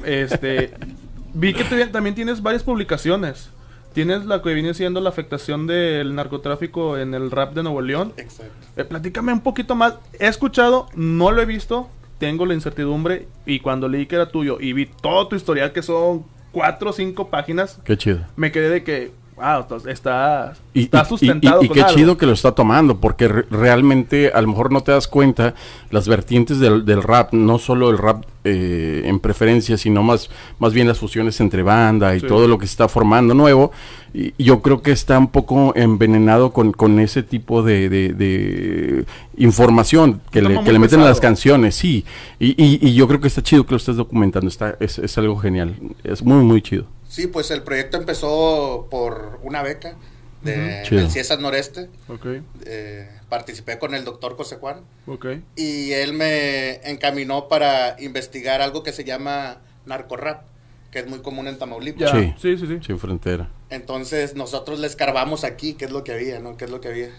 Este, 0.06 0.74
vi 1.34 1.54
que 1.54 1.64
tú 1.64 1.76
también 1.92 2.16
tienes 2.16 2.42
varias 2.42 2.64
publicaciones. 2.64 3.50
Tienes 3.94 4.26
la 4.26 4.42
que 4.42 4.54
viene 4.54 4.74
siendo 4.76 5.02
la 5.02 5.10
afectación 5.10 5.66
del 5.66 6.14
narcotráfico 6.14 6.98
en 6.98 7.14
el 7.16 7.32
rap 7.32 7.54
de 7.56 7.64
Nuevo 7.64 7.82
León. 7.82 8.14
Exacto. 8.18 8.54
Eh, 8.78 8.86
platícame 8.86 9.34
un 9.34 9.42
poquito 9.42 9.76
más. 9.76 9.96
He 10.20 10.28
escuchado, 10.28 10.88
no 10.94 11.32
lo 11.32 11.42
he 11.42 11.46
visto, 11.46 11.90
tengo 12.20 12.46
la 12.46 12.54
incertidumbre 12.54 13.28
y 13.46 13.60
cuando 13.62 13.88
leí 13.88 14.06
que 14.06 14.16
era 14.16 14.30
tuyo 14.30 14.58
y 14.62 14.74
vi 14.74 14.86
todo 14.86 15.28
tu 15.28 15.36
historial 15.36 15.72
que 15.72 15.82
son 15.82 16.24
cuatro 16.52 16.92
o 16.92 16.94
cinco 16.94 17.30
páginas, 17.30 17.80
Qué 17.84 17.98
chido. 17.98 18.20
me 18.36 18.52
quedé 18.52 18.70
de 18.70 18.84
que, 18.84 19.12
wow, 19.40 19.80
está, 19.88 20.54
Y, 20.74 20.84
está 20.84 21.02
y- 21.02 21.06
sustentado 21.06 21.62
y- 21.62 21.66
y 21.66 21.68
con 21.70 21.76
qué 21.76 21.82
algo. 21.84 21.96
chido 21.96 22.18
que 22.18 22.26
lo 22.26 22.34
está 22.34 22.52
tomando, 22.54 22.98
porque 23.00 23.28
re- 23.28 23.46
realmente 23.50 24.32
a 24.34 24.42
lo 24.42 24.48
mejor 24.50 24.72
no 24.72 24.82
te 24.82 24.92
das 24.92 25.08
cuenta 25.08 25.54
las 25.92 26.08
vertientes 26.08 26.60
del, 26.60 26.86
del 26.86 27.02
rap, 27.02 27.34
no 27.34 27.58
solo 27.58 27.90
el 27.90 27.98
rap 27.98 28.24
eh, 28.46 29.02
en 29.06 29.20
preferencia, 29.20 29.78
sino 29.78 30.02
más, 30.02 30.30
más 30.60 30.74
bien 30.74 30.88
las 30.88 30.98
fusiones 30.98 31.40
entre 31.42 31.62
banda 31.62 32.16
y 32.16 32.22
Sí. 32.22 32.28
todo 32.28 32.48
lo 32.48 32.58
que 32.58 32.68
se 32.68 32.72
está 32.72 32.88
formando 32.88 33.34
nuevo. 33.34 33.72
Y 34.14 34.34
y 34.38 34.44
yo 34.46 34.62
creo 34.62 34.82
que 34.82 34.92
está 34.92 35.20
un 35.20 35.28
poco 35.28 35.74
envenenado 35.76 36.52
con, 36.52 36.72
con 36.72 37.00
ese 37.00 37.22
tipo 37.22 37.62
de, 37.64 37.90
de- 37.90 38.14
de 38.14 39.06
información 39.38 40.22
que 40.32 40.42
le, 40.42 40.64
que 40.64 40.72
le 40.74 40.80
meten 40.80 41.02
a 41.02 41.06
las 41.06 41.20
canciones, 41.20 41.76
sí. 41.76 42.06
Y, 42.40 42.50
y- 42.62 42.80
y 42.82 42.94
yo 42.96 43.08
creo 43.08 43.20
que 43.20 43.28
está 43.28 43.44
chido 43.44 43.66
que 43.66 43.72
lo 43.72 43.78
estés 43.78 43.98
documentando, 43.98 44.48
está, 44.48 44.76
es, 44.80 44.98
es 45.00 45.18
algo 45.18 45.38
genial, 45.38 45.76
es 46.04 46.24
muy, 46.24 46.44
muy 46.44 46.62
chido. 46.62 46.86
Sí, 47.10 47.28
pues 47.28 47.52
el 47.52 47.64
proyecto 47.64 47.98
empezó 47.98 48.88
por 48.90 49.40
una 49.44 49.62
beca 49.64 49.96
de, 50.44 50.84
del 50.90 51.10
CIESAS 51.12 51.40
Noreste. 51.40 51.90
Ok, 52.08 52.26
Eh, 52.66 53.10
participé 53.28 53.78
con 53.80 53.94
el 53.96 54.06
doctor 54.06 54.38
José 54.38 54.56
Juan. 54.56 54.82
ok. 55.08 55.26
y 55.58 55.92
él 55.92 56.14
me 56.14 56.76
encaminó 56.90 57.48
para 57.50 57.96
investigar 58.00 58.62
algo 58.62 58.82
que 58.84 58.94
se 58.94 59.04
llama 59.04 59.58
narcorrap, 59.86 60.44
que 60.92 61.00
es 61.00 61.08
muy 61.08 61.20
común 61.20 61.48
en 61.48 61.58
Tamaulipas. 61.58 62.12
Sí. 62.12 62.34
Sí, 62.40 62.58
sí, 62.58 62.68
sí. 62.68 62.80
Sí, 62.86 62.94
frontera. 62.98 63.50
Entonces 63.70 64.36
nosotros 64.36 64.80
le 64.80 64.88
escarbamos 64.88 65.44
aquí 65.44 65.74
qué 65.74 65.86
es 65.86 65.92
lo 65.92 66.04
que 66.04 66.14
había, 66.14 66.40
¿no? 66.40 66.58
¿Qué 66.58 66.66
es 66.66 66.72
lo 66.72 66.80
que 66.80 66.88
había? 66.90 67.10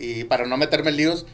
Y 0.00 0.24
para 0.24 0.44
no 0.46 0.56
meterme 0.56 0.90
en 0.90 0.96
líos, 0.96 1.26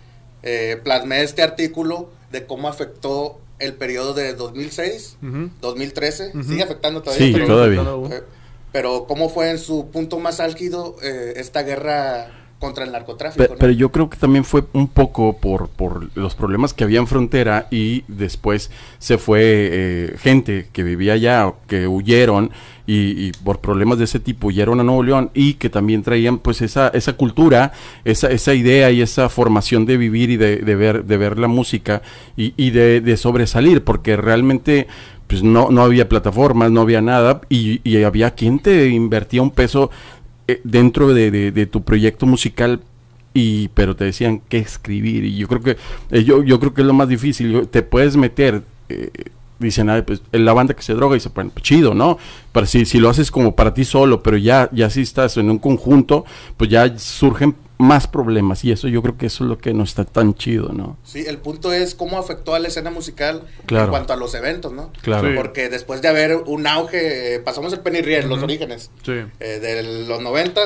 eh, 0.43 0.79
plasmé 0.85 1.23
este 1.23 1.43
artículo 1.43 2.11
de 2.31 2.47
cómo 2.47 2.69
afectó 2.69 3.41
el 3.59 3.75
periodo 3.75 4.15
de 4.15 4.35
2006, 4.35 5.17
Ujú. 5.23 5.51
2013, 5.61 6.31
Ujú. 6.35 6.43
sigue 6.43 6.63
afectando 6.63 7.03
todavía. 7.03 7.27
Sí, 7.27 7.33
pero, 7.33 7.47
todavía. 7.47 7.85
pero 8.73 9.07
cómo 9.07 9.29
fue 9.29 9.51
en 9.51 9.59
su 9.59 9.91
punto 9.91 10.19
más 10.19 10.41
álgido 10.41 10.97
eh, 11.03 11.35
esta 11.37 11.63
guerra 11.63 12.31
contra 12.59 12.85
el 12.85 12.93
narcotráfico. 12.93 13.55
Pero 13.59 13.73
yo 13.73 13.93
creo 13.93 14.09
que 14.09 14.17
también 14.17 14.45
fue 14.45 14.65
un 14.73 14.89
poco 14.89 15.37
por, 15.39 15.69
por 15.69 16.09
los 16.17 16.35
problemas 16.35 16.73
que 16.73 16.85
había 16.85 17.01
en 17.01 17.07
frontera 17.07 17.67
y 17.71 18.05
después 18.09 18.71
se 18.99 19.19
fue 19.19 19.41
eh, 19.43 20.17
gente 20.19 20.69
que 20.73 20.83
vivía 20.83 21.15
allá, 21.15 21.53
que 21.67 21.87
huyeron 21.87 22.51
y, 22.87 23.27
y 23.29 23.33
por 23.45 23.61
problemas 23.61 23.99
de 23.99 24.05
ese 24.05 24.21
tipo 24.21 24.49
huyeron 24.49 24.81
a 24.81 24.85
Nuevo 24.85 25.03
León 25.03 25.31
y 25.35 25.55
que 25.55 25.71
también 25.71 26.03
traían 26.03 26.39
pues 26.39 26.63
esa, 26.63 26.89
esa 26.89 27.15
cultura, 27.15 27.73
esa, 28.05 28.31
esa 28.31 28.55
idea 28.55 28.91
y 28.91 29.03
esa 29.03 29.29
formación 29.29 29.87
de 29.87 29.97
vivir 29.97 30.31
y 30.31 30.37
de, 30.37 30.59
de 30.59 30.75
ver, 30.77 31.05
de 31.05 31.17
ver 31.17 31.39
la 31.39 31.49
música 31.49 32.03
y, 32.37 32.55
y 32.57 32.71
de, 32.71 33.01
de 33.01 33.17
sobresalir, 33.17 33.83
porque 33.83 34.17
realmente 34.17 34.87
pues 35.27 35.43
no, 35.43 35.71
no 35.71 35.83
había 35.83 36.09
plataformas, 36.09 36.71
no 36.71 36.81
había 36.83 37.03
nada 37.03 37.41
y, 37.49 37.81
y 37.89 38.03
había 38.05 38.31
quien 38.33 38.61
te 38.61 38.89
invertía 38.89 39.43
un 39.43 39.51
peso 39.51 39.91
eh, 40.49 40.61
dentro 40.65 41.13
de, 41.13 41.31
de- 41.51 41.67
tu 41.67 41.83
proyecto 41.83 42.27
musical 42.27 42.81
y 43.35 43.69
pero 43.75 43.97
te 43.97 44.05
decían 44.05 44.41
qué 44.49 44.59
escribir 44.59 45.25
y 45.25 45.37
yo 45.37 45.49
creo 45.49 45.61
que 45.63 45.77
eh, 46.11 46.25
yo, 46.25 46.43
yo 46.43 46.59
creo 46.61 46.73
que 46.75 46.83
es 46.83 46.87
lo 46.87 46.95
más 46.95 47.09
difícil 47.09 47.67
te 47.69 47.83
puedes 47.83 48.17
meter 48.17 48.63
eh, 48.89 49.11
dicen 49.59 49.89
ah, 49.91 50.03
pues 50.07 50.21
la 50.33 50.53
banda 50.53 50.75
que 50.75 50.83
se 50.83 50.95
droga 50.95 51.17
y 51.17 51.21
se 51.21 51.31
ponen 51.31 51.53
chido 51.63 51.95
no 51.95 52.19
para 52.53 52.67
si, 52.67 52.85
si 52.85 52.99
lo 52.99 53.09
haces 53.09 53.31
como 53.31 53.55
para 53.57 53.73
ti 53.75 53.85
solo 53.85 54.23
pero 54.23 54.37
ya 54.37 54.69
ya 54.73 54.91
si 54.91 55.01
estás 55.03 55.37
en 55.39 55.51
un 55.51 55.59
conjunto 55.59 56.25
pues 56.57 56.71
ya 56.71 56.99
surgen 56.99 57.57
más 57.79 58.07
problemas 58.07 58.65
y 58.65 58.73
eso 58.73 58.89
yo 58.89 59.03
creo 59.03 59.17
que 59.19 59.27
eso 59.27 59.45
es 59.45 59.51
lo 59.51 59.59
que 59.59 59.75
no 59.75 59.85
está 59.85 60.05
tan 60.05 60.35
chido 60.35 60.71
no 60.73 60.97
Sí, 61.05 61.25
el 61.27 61.39
punto 61.39 61.73
es 61.73 61.95
cómo 61.95 62.19
afectó 62.19 62.55
a 62.55 62.59
la 62.59 62.69
escena 62.69 62.91
musical 62.91 63.43
Claro. 63.67 63.85
en 63.87 63.91
cuanto 63.91 64.13
a 64.13 64.17
los 64.17 64.35
eventos, 64.35 64.73
¿no? 64.73 64.93
claro 65.03 65.29
Sí. 65.29 65.35
Porque 65.37 65.69
después 65.69 66.01
de 66.03 66.09
haber 66.09 66.37
un 66.47 66.67
auge, 66.67 67.35
eh, 67.35 67.41
pasamos 67.41 67.73
el 67.75 67.81
Penny 67.81 68.01
Riel, 68.03 68.29
los 68.29 68.43
orígenes, 68.43 68.91
Sí. 69.05 69.13
eh, 69.41 69.59
de 69.61 70.07
los 70.07 70.21
90 70.23 70.61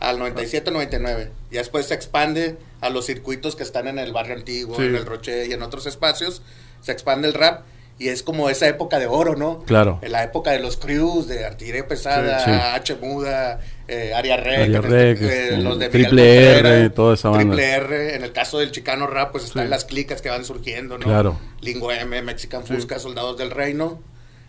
al 0.00 0.18
97, 0.20 0.70
99. 0.70 1.30
Y 1.50 1.54
después 1.56 1.86
se 1.86 1.94
expande 1.94 2.56
a 2.80 2.88
los 2.90 3.06
circuitos 3.06 3.54
que 3.56 3.62
están 3.64 3.86
en 3.88 3.98
el 3.98 4.12
barrio 4.12 4.34
antiguo, 4.36 4.76
Sí. 4.76 4.82
en 4.82 4.94
el 4.96 5.06
Roche 5.06 5.46
y 5.48 5.52
en 5.52 5.62
otros 5.62 5.86
espacios. 5.86 6.42
Se 6.80 6.90
expande 6.92 7.26
el 7.28 7.34
rap 7.34 7.62
y 8.00 8.08
es 8.08 8.22
como 8.22 8.48
esa 8.48 8.68
época 8.68 8.98
de 8.98 9.06
oro, 9.06 9.34
¿no? 9.34 9.64
claro 9.64 9.98
En 10.02 10.12
la 10.12 10.22
época 10.22 10.52
de 10.52 10.60
los 10.60 10.76
crews, 10.76 11.26
de 11.26 11.44
artillería 11.44 11.86
pesada, 11.88 12.38
Sí. 12.44 12.50
Sí. 12.52 12.56
H 12.56 12.94
Muda, 13.00 13.60
eh, 13.88 14.12
Aria 14.14 14.36
Rec, 14.36 15.20
este, 15.20 15.56
los 15.56 15.78
de 15.78 15.88
Triple 15.88 16.10
Miguel 16.22 16.44
R, 16.44 16.54
Contreras, 16.62 16.94
toda 16.94 17.14
esa 17.14 17.28
banda. 17.30 17.44
Triple 17.56 17.70
R, 17.72 18.14
en 18.14 18.22
el 18.24 18.32
caso 18.32 18.58
del 18.58 18.70
Chicano 18.70 19.06
Rap, 19.08 19.32
pues 19.32 19.44
están 19.44 19.64
Sí. 19.64 19.70
las 19.70 19.84
clicas 19.84 20.22
que 20.22 20.28
van 20.28 20.44
surgiendo, 20.44 20.96
¿no? 20.98 21.04
Claro. 21.06 21.38
Lingo 21.60 21.90
M, 21.90 22.22
Mexican. 22.22 22.64
Fusca, 22.64 22.98
Soldados 23.00 23.36
del 23.36 23.50
Reino, 23.50 24.00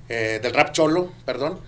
eh, 0.09 0.39
del 0.43 0.53
Rap 0.53 0.71
Cholo, 0.71 1.11
perdón. 1.25 1.59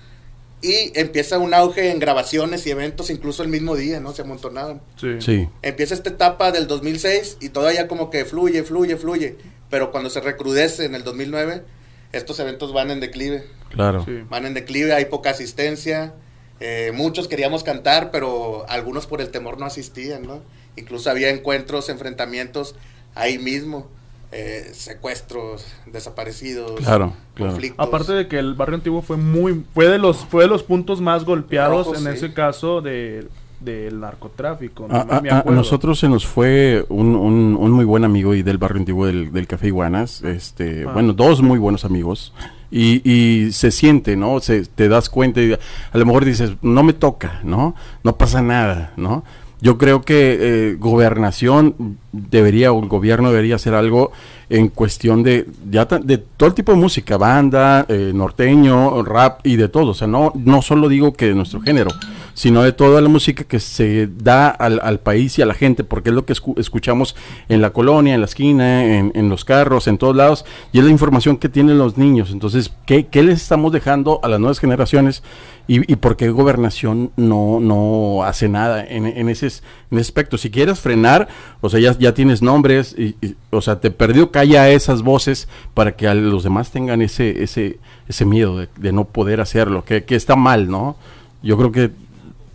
Y 0.64 0.92
empieza 1.00 1.40
un 1.40 1.56
auge 1.56 1.90
en 1.90 1.98
grabaciones 1.98 2.68
y 2.68 2.70
eventos, 2.70 3.10
incluso 3.10 3.42
el 3.42 3.50
mismo 3.50 3.76
día, 3.76 4.00
¿no? 4.00 4.14
Se 4.14 4.22
amontonaban. 4.22 4.82
Sí. 5.00 5.20
sí 5.20 5.50
Empieza 5.64 5.96
esta 5.96 6.12
etapa 6.12 6.52
del 6.52 6.68
2006 6.68 7.38
y 7.42 7.50
todavía 7.50 7.88
como 7.88 8.12
que 8.12 8.26
fluye, 8.26 8.62
fluye, 8.62 8.96
fluye. 8.98 9.38
Pero 9.72 9.90
cuando 9.92 10.12
se 10.12 10.22
recrudece 10.22 10.86
en 10.86 10.94
el 10.94 11.04
2009, 11.04 11.64
estos 12.12 12.40
eventos 12.40 12.74
van 12.74 12.92
en 12.92 13.00
declive. 13.00 13.46
claro 13.70 14.04
Sí. 14.06 14.20
Van 14.30 14.46
en 14.46 14.54
declive, 14.54 14.94
hay 14.94 15.06
poca 15.06 15.32
asistencia. 15.32 16.14
eh, 16.60 16.92
muchos 16.94 17.28
queríamos 17.28 17.64
cantar, 17.64 18.12
pero 18.12 18.66
algunos 18.70 19.08
por 19.08 19.20
el 19.22 19.32
temor 19.32 19.58
no 19.60 19.66
asistían, 19.66 20.22
¿no? 20.22 20.42
Incluso 20.76 21.10
había 21.10 21.30
encuentros, 21.32 21.90
enfrentamientos 21.90 22.76
ahí 23.16 23.40
mismo. 23.40 23.90
eh, 24.34 24.70
secuestros, 24.74 25.66
desaparecidos, 25.88 26.80
Claro, 26.80 27.14
claro. 27.34 27.52
conflictos. 27.52 27.86
Aparte 27.86 28.14
de 28.14 28.28
que 28.30 28.40
el 28.40 28.54
barrio 28.54 28.76
antiguo 28.76 29.02
fue 29.02 29.18
muy 29.18 29.66
fue 29.74 29.90
de 29.90 29.98
los 29.98 30.18
fue 30.26 30.44
de 30.44 30.50
los 30.50 30.64
puntos 30.64 31.02
más 31.02 31.26
golpeados 31.26 31.88
en 31.98 32.04
sí. 32.04 32.10
ese 32.10 32.34
caso 32.34 32.80
de 32.82 33.28
del 33.62 34.00
narcotráfico. 34.00 34.88
¿no? 34.90 34.96
A, 34.96 35.02
a- 35.02 35.22
Me 35.22 35.30
a- 35.30 35.36
a 35.36 35.40
acuerdo. 35.40 35.58
nosotros 35.60 36.00
se 36.00 36.10
nos 36.10 36.26
fue 36.26 36.86
un, 36.90 37.16
un- 37.16 37.56
un 37.60 37.72
muy 37.72 37.86
buen 37.86 38.04
amigo 38.04 38.34
y 38.36 38.42
del 38.44 38.58
barrio 38.58 38.80
antiguo 38.80 39.06
del, 39.06 39.32
del 39.32 39.48
Café 39.48 39.68
Iguanas, 39.68 40.22
este, 40.24 40.86
Ah. 40.88 40.92
bueno, 40.94 41.14
dos 41.14 41.42
muy 41.42 41.60
buenos 41.60 41.86
amigos, 41.86 42.34
y, 42.72 43.02
y 43.10 43.52
se 43.52 43.70
siente, 43.72 44.16
¿no? 44.16 44.40
Se, 44.40 44.66
te 44.66 44.88
das 44.90 45.10
cuenta 45.10 45.42
y 45.42 45.54
a 45.54 45.98
lo 45.98 46.06
mejor 46.06 46.26
dices, 46.26 46.54
no 46.62 46.84
me 46.84 46.94
toca, 46.94 47.40
¿no? 47.44 47.76
No 48.04 48.16
pasa 48.18 48.42
nada, 48.42 48.94
¿no? 48.98 49.24
Yo 49.64 49.78
creo 49.78 50.02
que 50.02 50.38
eh, 50.72 50.76
gobernación 50.80 51.98
debería, 52.12 52.72
o 52.72 52.82
el 52.82 52.90
gobierno 52.90 53.30
debería 53.30 53.56
hacer 53.58 53.76
algo 53.76 54.12
en 54.50 54.70
cuestión 54.70 55.22
de, 55.22 55.46
ya 55.70 55.88
ta- 55.88 56.00
de 56.00 56.18
todo 56.18 56.50
el 56.50 56.56
tipo 56.56 56.72
de 56.72 56.80
música, 56.80 57.16
banda, 57.18 57.86
eh, 57.88 58.12
norteño, 58.16 59.04
rap 59.04 59.42
y 59.46 59.58
de 59.58 59.70
todo. 59.70 59.92
O 59.92 59.94
sea, 59.94 60.08
no, 60.08 60.32
no 60.36 60.64
solo 60.64 60.90
digo 60.90 61.14
que 61.14 61.28
de 61.28 61.36
nuestro 61.36 61.62
género, 61.62 61.92
sino 62.34 62.64
de 62.64 62.72
toda 62.72 63.02
la 63.02 63.10
música 63.10 63.44
que 63.44 63.60
se 63.60 64.08
da 64.08 64.50
al, 64.50 64.80
al 64.84 65.00
país 65.00 65.38
y 65.38 65.42
a 65.42 65.46
la 65.46 65.54
gente, 65.54 65.84
porque 65.84 66.10
es 66.10 66.16
lo 66.16 66.26
que 66.26 66.34
escu- 66.34 66.58
escuchamos 66.58 67.16
en 67.50 67.62
la 67.62 67.72
colonia, 67.72 68.14
en 68.14 68.22
la 68.22 68.26
esquina, 68.26 68.84
en, 68.84 69.12
en 69.16 69.30
los 69.30 69.46
carros, 69.46 69.88
en 69.88 69.98
todos 69.98 70.16
lados, 70.16 70.46
y 70.72 70.80
es 70.80 70.86
la 70.86 70.92
información 70.92 71.38
que 71.38 71.50
tienen 71.50 71.78
los 71.78 71.98
niños. 71.98 72.32
Entonces, 72.32 72.72
¿qué, 72.86 73.08
qué 73.08 73.24
les 73.24 73.42
estamos 73.42 73.72
dejando 73.72 74.20
a 74.24 74.28
las 74.28 74.40
nuevas 74.40 74.60
generaciones 74.60 75.24
y, 75.68 75.92
y 75.92 75.96
por 75.98 76.18
qué 76.18 76.30
gobernación 76.30 77.12
no, 77.16 77.60
no 77.60 78.24
hace 78.24 78.50
nada 78.50 78.84
en, 78.84 79.06
en 79.06 79.30
ese, 79.30 79.48
en 79.48 80.00
ese 80.00 80.02
aspecto? 80.02 80.38
Si 80.38 80.50
quieres 80.50 80.80
frenar, 80.80 81.28
o 81.62 81.70
sea, 81.70 81.80
ya, 81.80 81.98
ya 81.98 82.14
tienes 82.14 82.42
nombres, 82.42 82.96
y, 82.98 83.16
o 83.52 83.62
sea, 83.62 83.80
te 83.80 83.92
perdió, 83.92 84.32
calla 84.32 84.70
esas 84.70 85.02
voces 85.02 85.48
para 85.74 85.96
que 85.96 86.08
a 86.08 86.14
los 86.14 86.44
demás 86.44 86.72
tengan 86.72 87.02
ese, 87.02 87.44
ese, 87.44 87.80
ese 88.08 88.26
miedo 88.26 88.58
de, 88.58 88.70
de 88.78 88.92
no 88.92 89.06
poder 89.06 89.42
hacerlo, 89.42 89.84
que, 89.86 90.04
que 90.04 90.16
está 90.16 90.36
mal, 90.36 90.70
¿no? 90.70 90.96
Yo 91.44 91.58
creo 91.58 91.72
que 91.72 91.92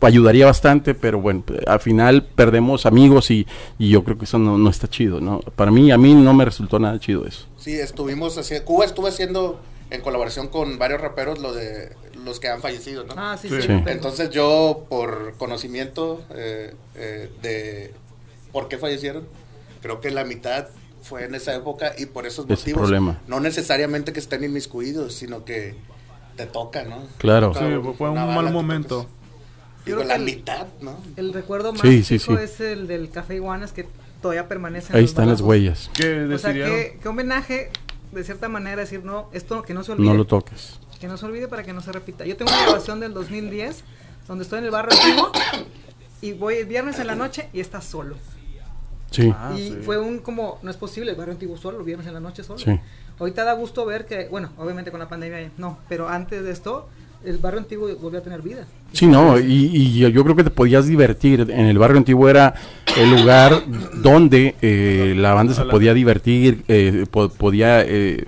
ayudaría 0.00 0.46
bastante, 0.46 0.94
pero 0.94 1.20
bueno, 1.20 1.42
al 1.66 1.80
final 1.80 2.24
perdemos 2.24 2.86
amigos 2.86 3.30
y, 3.30 3.46
y 3.78 3.90
yo 3.90 4.04
creo 4.04 4.18
que 4.18 4.24
eso 4.24 4.38
no, 4.38 4.58
no 4.58 4.70
está 4.70 4.88
chido, 4.88 5.20
¿no? 5.20 5.40
Para 5.40 5.70
mí, 5.70 5.90
a 5.90 5.98
mí 5.98 6.14
no 6.14 6.34
me 6.34 6.44
resultó 6.44 6.78
nada 6.78 6.98
chido 7.00 7.26
eso. 7.26 7.46
Sí, 7.56 7.72
estuvimos 7.74 8.36
haciendo, 8.38 8.64
Cuba 8.66 8.84
estuvo 8.84 9.06
haciendo 9.06 9.60
en 9.90 10.00
colaboración 10.00 10.48
con 10.48 10.78
varios 10.78 11.00
raperos 11.00 11.38
lo 11.40 11.52
de 11.52 11.94
los 12.24 12.40
que 12.40 12.48
han 12.48 12.60
fallecido, 12.60 13.04
¿no? 13.04 13.14
Ah, 13.16 13.36
sí, 13.40 13.48
Sí. 13.48 13.54
sí. 13.56 13.60
Sí. 13.62 13.68
tengo. 13.68 13.88
Entonces 13.88 14.30
yo, 14.30 14.84
por 14.88 15.34
conocimiento 15.38 16.22
eh, 16.34 16.74
eh, 16.96 17.30
de 17.42 17.94
por 18.52 18.68
qué 18.68 18.78
fallecieron, 18.78 19.24
creo 19.82 20.00
que 20.00 20.10
la 20.10 20.24
mitad 20.24 20.66
fue 21.02 21.24
en 21.24 21.36
esa 21.36 21.54
época 21.54 21.92
y 21.96 22.06
por 22.06 22.26
esos 22.26 22.44
Ese 22.46 22.54
motivos. 22.62 22.80
problema. 22.80 23.20
No 23.28 23.38
necesariamente 23.38 24.12
que 24.12 24.18
estén 24.18 24.42
inmiscuidos, 24.42 25.14
sino 25.14 25.44
que 25.44 25.76
te 26.36 26.46
toca, 26.46 26.82
¿no? 26.82 27.02
Claro. 27.18 27.52
Sí, 27.54 27.60
fue- 27.96 28.10
un 28.10 28.16
mal 28.16 28.52
momento. 28.52 29.06
Digo, 29.86 29.98
Creo 29.98 30.08
la 30.08 30.16
el- 30.16 30.22
mitad, 30.24 30.66
¿no? 30.82 30.98
El 31.16 31.32
recuerdo 31.32 31.72
más 31.72 31.80
Sí, 31.82 32.02
sí, 32.02 32.18
chico 32.18 32.36
sí. 32.36 32.42
es 32.42 32.60
el 32.60 32.86
del 32.88 33.08
Café 33.10 33.36
Iguanas 33.36 33.72
que 33.72 33.86
todavía 34.20 34.48
permanece. 34.48 34.92
en 34.92 34.98
Ahí 34.98 35.04
están 35.04 35.28
las 35.28 35.40
huellas. 35.40 35.88
O 35.94 36.38
sea, 36.38 36.52
que, 36.52 36.98
que 37.00 37.08
homenaje, 37.08 37.70
de 38.12 38.24
cierta 38.24 38.48
manera, 38.48 38.80
decir, 38.82 39.04
no, 39.04 39.30
esto 39.32 39.62
que 39.62 39.72
no 39.74 39.84
se 39.84 39.92
olvide. 39.92 40.08
No 40.08 40.14
lo 40.14 40.26
toques. 40.26 40.80
Que 41.00 41.06
no 41.06 41.16
se 41.16 41.24
olvide 41.26 41.46
para 41.48 41.62
que 41.62 41.72
no 41.72 41.80
se 41.80 41.92
repita. 41.92 42.24
Yo 42.26 42.36
tengo 42.36 42.50
una 42.50 42.62
grabación 42.64 43.00
del 43.00 43.14
2010 43.14 43.84
donde 44.26 44.42
estoy 44.44 44.58
en 44.58 44.64
el 44.64 44.70
barrio 44.72 44.98
antiguo 44.98 45.30
y 46.20 46.32
voy 46.32 46.56
el 46.56 46.66
viernes 46.66 46.98
en 46.98 47.06
la 47.06 47.14
noche 47.14 47.48
y 47.52 47.60
está 47.60 47.80
solo. 47.80 48.16
Sí, 49.10 49.32
Ah, 49.36 49.54
y 49.56 49.68
sí. 49.68 49.78
fue 49.84 49.98
un 49.98 50.18
como, 50.18 50.58
no 50.62 50.70
es 50.70 50.76
posible 50.76 51.12
el 51.12 51.16
barrio 51.16 51.32
antiguo 51.34 51.56
solo, 51.56 51.78
el 51.78 51.84
viernes 51.84 52.06
en 52.08 52.14
la 52.14 52.20
noche 52.20 52.42
solo. 52.42 52.58
sí. 52.58 52.78
Ahorita 53.18 53.44
da 53.44 53.54
gusto 53.54 53.86
ver 53.86 54.04
que, 54.04 54.28
bueno, 54.28 54.50
obviamente 54.58 54.90
con 54.90 55.00
la 55.00 55.08
pandemia 55.08 55.50
no, 55.56 55.78
pero 55.88 56.08
antes 56.08 56.42
de 56.44 56.50
esto, 56.50 56.86
el 57.26 57.38
barrio 57.38 57.60
antiguo 57.60 57.88
volvió 58.00 58.20
a 58.20 58.22
tener 58.22 58.40
vida. 58.42 58.64
Sí, 58.92 59.06
no, 59.06 59.38
y, 59.38 59.70
y 59.74 59.98
yo- 59.98 60.22
creo 60.22 60.36
que 60.36 60.44
te 60.44 60.50
podías 60.50 60.86
divertir. 60.86 61.40
En 61.50 61.66
el 61.66 61.78
barrio 61.78 61.98
antiguo 61.98 62.28
era 62.28 62.54
el 62.96 63.10
lugar 63.10 63.62
donde 64.02 64.54
eh, 64.62 65.14
la 65.16 65.34
banda 65.34 65.52
se 65.54 65.64
podía 65.64 65.92
divertir, 65.92 66.62
eh, 66.68 67.04
po- 67.10 67.28
podía, 67.28 67.82
eh, 67.82 68.24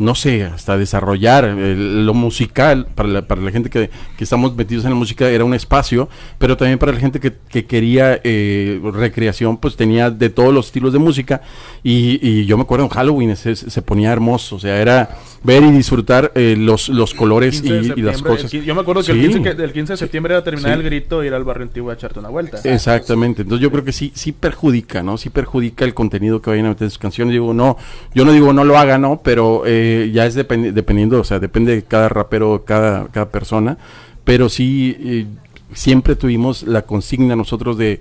no 0.00 0.14
sé, 0.16 0.42
hasta 0.44 0.76
desarrollar 0.76 1.44
eh, 1.56 1.76
lo 1.76 2.14
musical. 2.14 2.86
Para 2.94 3.08
la, 3.08 3.22
para 3.28 3.40
la 3.42 3.50
gente 3.52 3.70
que, 3.70 3.90
que 4.16 4.24
estamos 4.24 4.56
metidos 4.56 4.84
en 4.84 4.90
la 4.90 4.96
música 4.96 5.28
era 5.28 5.44
un 5.44 5.54
espacio, 5.54 6.08
pero 6.38 6.56
también 6.56 6.78
para 6.78 6.92
la 6.92 6.98
gente 6.98 7.20
que, 7.20 7.34
que 7.48 7.66
quería 7.66 8.18
eh, 8.24 8.80
recreación, 8.94 9.58
pues 9.58 9.76
tenía 9.76 10.10
de 10.10 10.28
todos 10.30 10.52
los 10.52 10.66
estilos 10.66 10.92
de 10.92 10.98
música. 10.98 11.42
Y, 11.84 12.18
y 12.26 12.46
yo 12.46 12.56
me 12.56 12.62
acuerdo 12.64 12.86
en 12.86 12.90
Halloween 12.90 13.36
se, 13.36 13.54
se 13.54 13.82
ponía 13.82 14.10
hermoso, 14.12 14.56
o 14.56 14.58
sea, 14.58 14.80
era 14.80 15.10
ver 15.42 15.62
y 15.62 15.70
disfrutar 15.70 16.32
eh, 16.34 16.54
los, 16.58 16.88
los 16.88 17.14
colores 17.14 17.60
15 17.62 17.74
de 17.80 17.94
y, 17.96 18.00
y 18.00 18.02
las 18.02 18.16
el 18.16 18.22
cosas. 18.24 18.50
Yo 18.50 18.74
me 18.74 18.80
acuerdo 18.80 19.02
que, 19.02 19.12
Sí. 19.12 19.18
el 19.18 19.20
15, 19.30 19.42
que- 19.42 19.54
del 19.54 19.72
15 19.72 19.92
de 19.92 19.96
septiembre 19.98 20.34
era 20.34 20.42
terminar 20.44 20.72
Sí. 20.74 20.78
el 20.80 20.82
grito 20.84 21.22
e 21.22 21.26
ir 21.28 21.34
al 21.34 21.44
barrio 21.44 21.64
antiguo 21.64 21.90
a 21.90 21.94
echarte 21.94 22.18
una 22.18 22.28
vuelta. 22.30 22.58
Exactamente, 22.64 23.42
entonces 23.42 23.62
yo 23.62 23.70
creo 23.70 23.84
que 23.84 23.92
sí, 23.92 24.12
sí 24.14 24.32
perjudica, 24.32 25.02
¿no? 25.02 25.16
Sí 25.18 25.30
perjudica 25.30 25.84
el 25.84 25.94
contenido 25.94 26.40
que 26.42 26.50
vayan 26.50 26.66
a 26.66 26.68
meter 26.70 26.84
en 26.84 26.90
sus 26.90 26.98
canciones. 26.98 27.32
Digo, 27.32 27.52
no, 27.54 27.76
yo 28.14 28.24
no 28.24 28.32
digo 28.32 28.52
no 28.52 28.64
lo 28.64 28.78
haga, 28.78 28.96
¿no? 28.98 29.20
Pero 29.22 29.62
eh, 29.66 29.89
ya 30.12 30.26
es 30.26 30.36
dependi- 30.36 30.72
dependiendo, 30.72 31.20
o 31.20 31.24
sea, 31.24 31.38
depende 31.38 31.74
de 31.74 31.82
cada 31.82 32.08
rapero, 32.08 32.64
cada, 32.64 33.08
cada 33.08 33.28
persona. 33.30 33.78
Pero 34.24 34.48
sí, 34.48 34.96
eh, 35.00 35.26
siempre 35.74 36.16
tuvimos 36.16 36.62
la 36.64 36.82
consigna 36.82 37.36
nosotros 37.36 37.78
de 37.78 38.00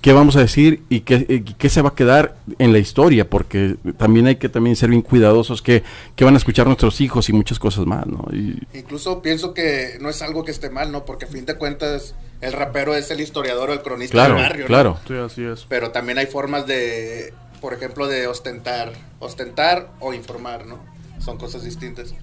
qué 0.00 0.12
vamos 0.12 0.36
a 0.36 0.40
decir 0.40 0.82
y 0.88 1.00
qué, 1.00 1.26
eh, 1.28 1.44
qué 1.58 1.68
se 1.68 1.82
va 1.82 1.90
a 1.90 1.94
quedar 1.94 2.36
en 2.58 2.72
la 2.72 2.78
historia, 2.78 3.28
porque 3.28 3.76
también 3.96 4.26
hay 4.26 4.36
que 4.36 4.48
también 4.48 4.76
ser 4.76 4.90
bien 4.90 5.02
cuidadosos, 5.02 5.62
que, 5.62 5.82
que 6.14 6.24
van 6.24 6.34
a 6.34 6.36
escuchar 6.36 6.66
nuestros 6.66 7.00
hijos 7.00 7.28
y 7.28 7.32
muchas 7.32 7.58
cosas 7.58 7.86
más, 7.86 8.06
¿no? 8.06 8.24
Y, 8.32 8.58
Incluso 8.74 9.20
pienso 9.22 9.52
que 9.54 9.98
no 10.00 10.08
es 10.08 10.22
algo 10.22 10.44
que 10.44 10.50
esté 10.52 10.70
mal, 10.70 10.92
¿no? 10.92 11.04
Porque 11.04 11.24
a 11.24 11.28
fin 11.28 11.44
de 11.44 11.56
cuentas 11.56 12.14
el 12.40 12.52
rapero 12.52 12.94
es 12.94 13.10
el 13.10 13.20
historiador 13.20 13.70
o 13.70 13.72
el 13.72 13.80
cronista 13.82 14.12
claro, 14.12 14.34
del 14.34 14.42
barrio, 14.42 14.62
¿no? 14.64 14.68
claro. 14.68 14.98
Sí, 15.08 15.14
así 15.14 15.44
es. 15.44 15.66
Pero 15.68 15.90
también 15.90 16.18
hay 16.18 16.26
formas 16.26 16.66
de, 16.66 17.32
por 17.60 17.72
ejemplo, 17.72 18.06
de 18.06 18.26
ostentar, 18.26 18.92
ostentar 19.18 19.90
o 20.00 20.12
informar, 20.12 20.66
¿no? 20.66 20.78
Son 21.18 21.38
cosas 21.38 21.64
distintas. 21.64 22.14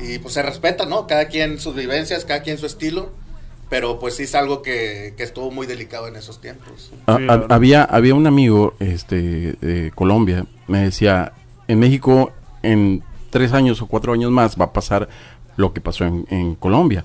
Y 0.00 0.18
pues 0.18 0.34
se 0.34 0.42
respeta, 0.42 0.86
¿no? 0.86 1.06
Cada 1.06 1.26
quien 1.26 1.58
sus 1.58 1.74
vivencias, 1.74 2.24
cada 2.24 2.42
quien 2.42 2.58
su 2.58 2.66
estilo, 2.66 3.10
pero 3.68 3.98
pues 3.98 4.16
sí 4.16 4.24
es 4.24 4.34
algo 4.34 4.62
que, 4.62 5.14
que 5.16 5.22
estuvo 5.22 5.50
muy 5.50 5.66
delicado 5.66 6.08
en 6.08 6.16
esos 6.16 6.40
tiempos. 6.40 6.92
Claro. 7.06 7.46
había, 7.48 7.84
había 7.84 8.14
un 8.14 8.26
amigo 8.26 8.74
este, 8.80 9.54
de 9.60 9.92
Colombia, 9.94 10.46
me 10.66 10.82
decía, 10.82 11.32
en 11.68 11.78
México 11.78 12.32
en 12.62 13.02
tres 13.30 13.52
años 13.52 13.80
o 13.80 13.86
cuatro 13.86 14.12
años 14.12 14.30
más 14.30 14.60
va 14.60 14.66
a 14.66 14.72
pasar 14.72 15.08
lo 15.56 15.72
que 15.72 15.80
pasó 15.80 16.04
en, 16.04 16.26
en 16.30 16.54
Colombia. 16.54 17.04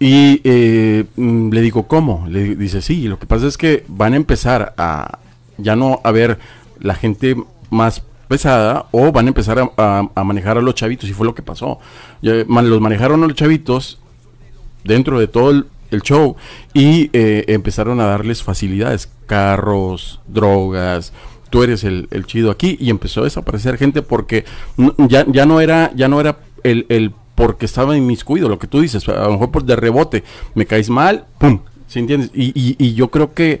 Y 0.00 0.40
eh, 0.44 1.04
mm, 1.16 1.50
le 1.50 1.60
digo, 1.60 1.86
¿cómo? 1.86 2.26
Le 2.28 2.56
dice, 2.56 2.82
sí, 2.82 3.06
lo 3.08 3.18
que 3.18 3.26
pasa 3.26 3.46
es 3.46 3.56
que 3.56 3.84
van 3.88 4.12
a 4.12 4.16
empezar 4.16 4.74
a 4.76 5.18
ya 5.56 5.76
no 5.76 6.00
a 6.02 6.10
ver 6.10 6.38
la 6.80 6.94
gente 6.94 7.36
más 7.70 8.02
pesada 8.34 8.86
o 8.90 9.12
van 9.12 9.26
a 9.26 9.28
empezar 9.28 9.58
a, 9.76 10.24
manejar 10.24 10.58
a 10.58 10.60
los 10.60 10.74
chavitos 10.74 11.08
y 11.08 11.12
fue 11.12 11.24
lo 11.24 11.36
que 11.36 11.42
pasó. 11.42 11.78
Los 12.20 12.80
manejaron 12.80 13.22
a 13.22 13.28
los 13.28 13.36
chavitos 13.36 14.00
dentro 14.82 15.20
de 15.20 15.28
todo 15.28 15.50
el, 15.50 15.66
show 16.02 16.34
y 16.72 17.08
eh, 17.12 17.44
empezaron 17.46 18.00
a 18.00 18.06
darles 18.06 18.42
facilidades, 18.42 19.08
carros, 19.26 20.20
drogas, 20.26 21.12
tú 21.48 21.62
eres 21.62 21.84
el, 21.84 22.08
chido 22.26 22.50
aquí 22.50 22.76
y 22.80 22.90
empezó 22.90 23.20
a 23.20 23.24
desaparecer 23.24 23.78
gente 23.78 24.02
porque 24.02 24.44
ya, 25.08 25.24
ya 25.28 25.46
no 25.46 25.60
era 25.60 25.92
ya 25.94 26.08
no 26.08 26.20
era 26.20 26.38
el, 26.64 26.86
el 26.88 27.12
porque 27.36 27.64
estaba 27.64 27.96
inmiscuido, 27.96 28.48
lo 28.48 28.58
que 28.58 28.66
tú 28.66 28.80
dices, 28.80 29.08
a 29.08 29.26
lo 29.26 29.32
mejor 29.34 29.52
por 29.52 29.64
de 29.64 29.76
rebote, 29.76 30.24
me 30.56 30.66
caes 30.66 30.90
mal, 30.90 31.26
pum, 31.38 31.60
¿sí 31.86 32.00
entiendes? 32.00 32.32
Y 32.34 32.94
yo 32.94 33.12
creo 33.12 33.32
que 33.32 33.60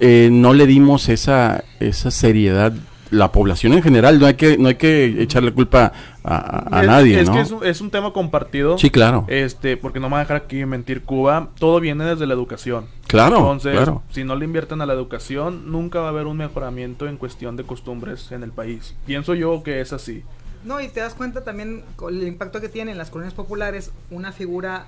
eh, 0.00 0.28
no 0.30 0.52
le 0.54 0.66
dimos 0.66 1.08
esa, 1.08 1.64
esa 1.80 2.10
seriedad 2.10 2.72
la 3.10 3.30
población 3.32 3.72
en 3.74 3.82
general, 3.82 4.18
no 4.18 4.26
hay 4.26 4.34
que, 4.34 4.56
no 4.58 4.68
hay 4.68 4.74
que 4.76 5.22
echarle 5.22 5.52
culpa 5.52 5.92
a, 6.24 6.34
a- 6.36 6.78
a 6.78 6.80
Es- 6.82 6.86
nadie, 6.86 7.20
es 7.20 7.28
¿no? 7.28 7.34
que 7.34 7.40
es 7.40 7.50
un, 7.50 7.64
es 7.66 7.80
un 7.80 7.90
tema 7.90 8.12
compartido. 8.12 8.78
Sí, 8.78 8.90
claro. 8.90 9.24
Este, 9.28 9.76
porque 9.76 10.00
no 10.00 10.08
me 10.08 10.14
voy 10.14 10.20
a 10.20 10.22
dejar 10.24 10.36
aquí 10.38 10.64
mentir 10.64 11.02
Cuba, 11.02 11.48
todo 11.58 11.80
viene 11.80 12.04
desde 12.04 12.26
la 12.26 12.34
educación. 12.34 12.86
Claro, 13.06 13.36
Entonces, 13.38 13.72
claro. 13.72 14.02
si 14.10 14.24
no 14.24 14.34
le 14.36 14.44
invierten 14.46 14.80
a 14.80 14.86
la 14.86 14.94
educación, 14.94 15.70
nunca 15.70 16.00
va 16.00 16.06
a 16.06 16.10
haber 16.10 16.26
un 16.26 16.36
mejoramiento 16.38 17.06
en 17.06 17.16
cuestión 17.16 17.56
de 17.56 17.64
costumbres 17.64 18.32
en 18.32 18.42
el 18.42 18.50
país. 18.50 18.94
Pienso 19.06 19.34
yo 19.34 19.62
que 19.62 19.80
es 19.80 19.92
así. 19.92 20.22
No, 20.64 20.80
y 20.80 20.88
te 20.88 21.00
das 21.00 21.14
cuenta 21.14 21.44
también 21.44 21.84
con 21.96 22.14
el 22.14 22.26
impacto 22.26 22.60
que 22.60 22.70
tiene 22.70 22.90
en 22.92 22.98
las 22.98 23.10
colonias 23.10 23.34
populares 23.34 23.92
una 24.10 24.32
figura 24.32 24.86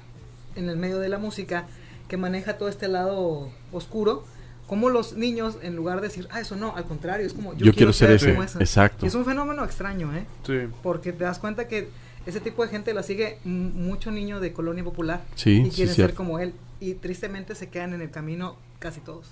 en 0.57 0.71
el 0.71 0.79
medio 0.79 0.99
de 0.99 1.11
la 1.11 1.19
música 1.19 1.67
que 2.09 2.17
maneja 2.17 2.57
todo 2.57 2.71
este 2.71 2.89
lado 2.89 3.51
oscuro. 3.73 4.25
Como 4.67 4.91
los 4.91 5.15
niños, 5.15 5.59
en 5.63 5.77
lugar 5.77 6.01
de 6.01 6.09
decir, 6.09 6.27
ah, 6.31 6.41
eso 6.41 6.57
no, 6.57 6.75
al 6.77 6.85
contrario, 6.85 7.27
es 7.27 7.33
como 7.33 7.55
Yo 7.57 7.73
quiero 7.73 7.93
ser 7.93 8.11
ese, 8.11 8.31
como 8.31 8.43
esa". 8.43 8.59
exacto. 8.59 9.07
Y 9.07 9.09
es 9.09 9.15
un 9.15 9.25
fenómeno 9.25 9.65
extraño, 9.65 10.15
¿eh? 10.15 10.27
Sí. 10.45 10.69
Porque 10.83 11.13
te 11.13 11.25
das 11.25 11.39
cuenta 11.39 11.69
que 11.69 11.89
ese 12.27 12.41
tipo 12.41 12.65
de 12.65 12.69
gente 12.71 12.93
la 12.93 13.05
sigue 13.05 13.39
mucho 13.45 14.11
niño 14.11 14.41
de 14.41 14.53
colonia 14.53 14.83
popular. 14.83 15.23
Sí, 15.37 15.61
y 15.61 15.65
sí, 15.67 15.71
quieren 15.71 15.95
ser 15.95 16.07
cierto. 16.07 16.17
como 16.17 16.41
él. 16.41 16.53
Y 16.81 16.95
tristemente 16.95 17.55
se 17.55 17.69
quedan 17.69 17.95
en 17.95 18.01
el 18.01 18.11
camino 18.11 18.57
casi 18.81 19.01
todos. 19.01 19.31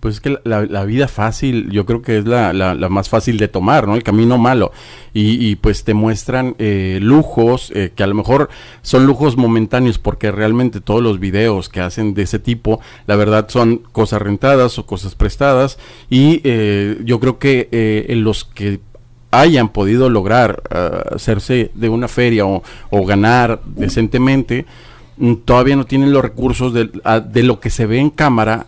Pues 0.00 0.14
es 0.16 0.20
que 0.20 0.38
la, 0.44 0.84
vida 0.84 1.08
fácil, 1.08 1.70
yo 1.70 1.86
creo 1.86 2.02
que 2.02 2.18
es 2.18 2.26
la, 2.26 2.52
la- 2.52 2.74
más 2.88 3.08
fácil 3.08 3.38
de 3.38 3.48
tomar, 3.48 3.86
¿no? 3.86 3.94
El 3.94 4.02
camino 4.02 4.38
malo. 4.38 4.72
Y, 5.12 5.56
pues 5.56 5.84
te 5.84 5.94
muestran 5.94 6.56
eh, 6.58 6.98
lujos, 7.00 7.70
eh, 7.74 7.92
que 7.94 8.02
a 8.02 8.06
lo 8.06 8.14
mejor 8.14 8.48
son 8.82 9.06
lujos 9.06 9.36
momentáneos, 9.36 9.98
porque 9.98 10.32
realmente 10.32 10.80
todos 10.80 11.02
los 11.02 11.20
videos 11.20 11.68
que 11.68 11.80
hacen 11.80 12.14
de 12.14 12.22
ese 12.22 12.38
tipo, 12.38 12.80
la 13.06 13.16
verdad 13.16 13.46
son 13.48 13.78
cosas 13.92 14.20
rentadas 14.20 14.78
o 14.78 14.86
cosas 14.86 15.14
prestadas. 15.14 15.78
Y 16.10 16.40
eh, 16.44 16.98
yo 17.04 17.20
creo 17.20 17.38
que 17.38 17.68
eh, 17.70 18.06
en 18.08 18.24
los 18.24 18.44
que 18.44 18.80
hayan 19.30 19.68
podido 19.70 20.10
lograr 20.10 20.62
ah, 20.70 21.02
hacerse 21.14 21.70
de 21.74 21.88
una 21.88 22.06
feria 22.08 22.44
o, 22.46 22.62
ganar 23.06 23.60
decentemente, 23.64 24.64
mm, 25.16 25.34
todavía 25.44 25.76
no 25.76 25.86
tienen 25.86 26.12
los 26.12 26.22
recursos 26.22 26.72
de, 26.72 26.90
a- 27.04 27.20
de 27.20 27.42
lo 27.42 27.60
que 27.60 27.70
se 27.70 27.86
ve 27.86 27.98
en 27.98 28.10
cámara 28.10 28.66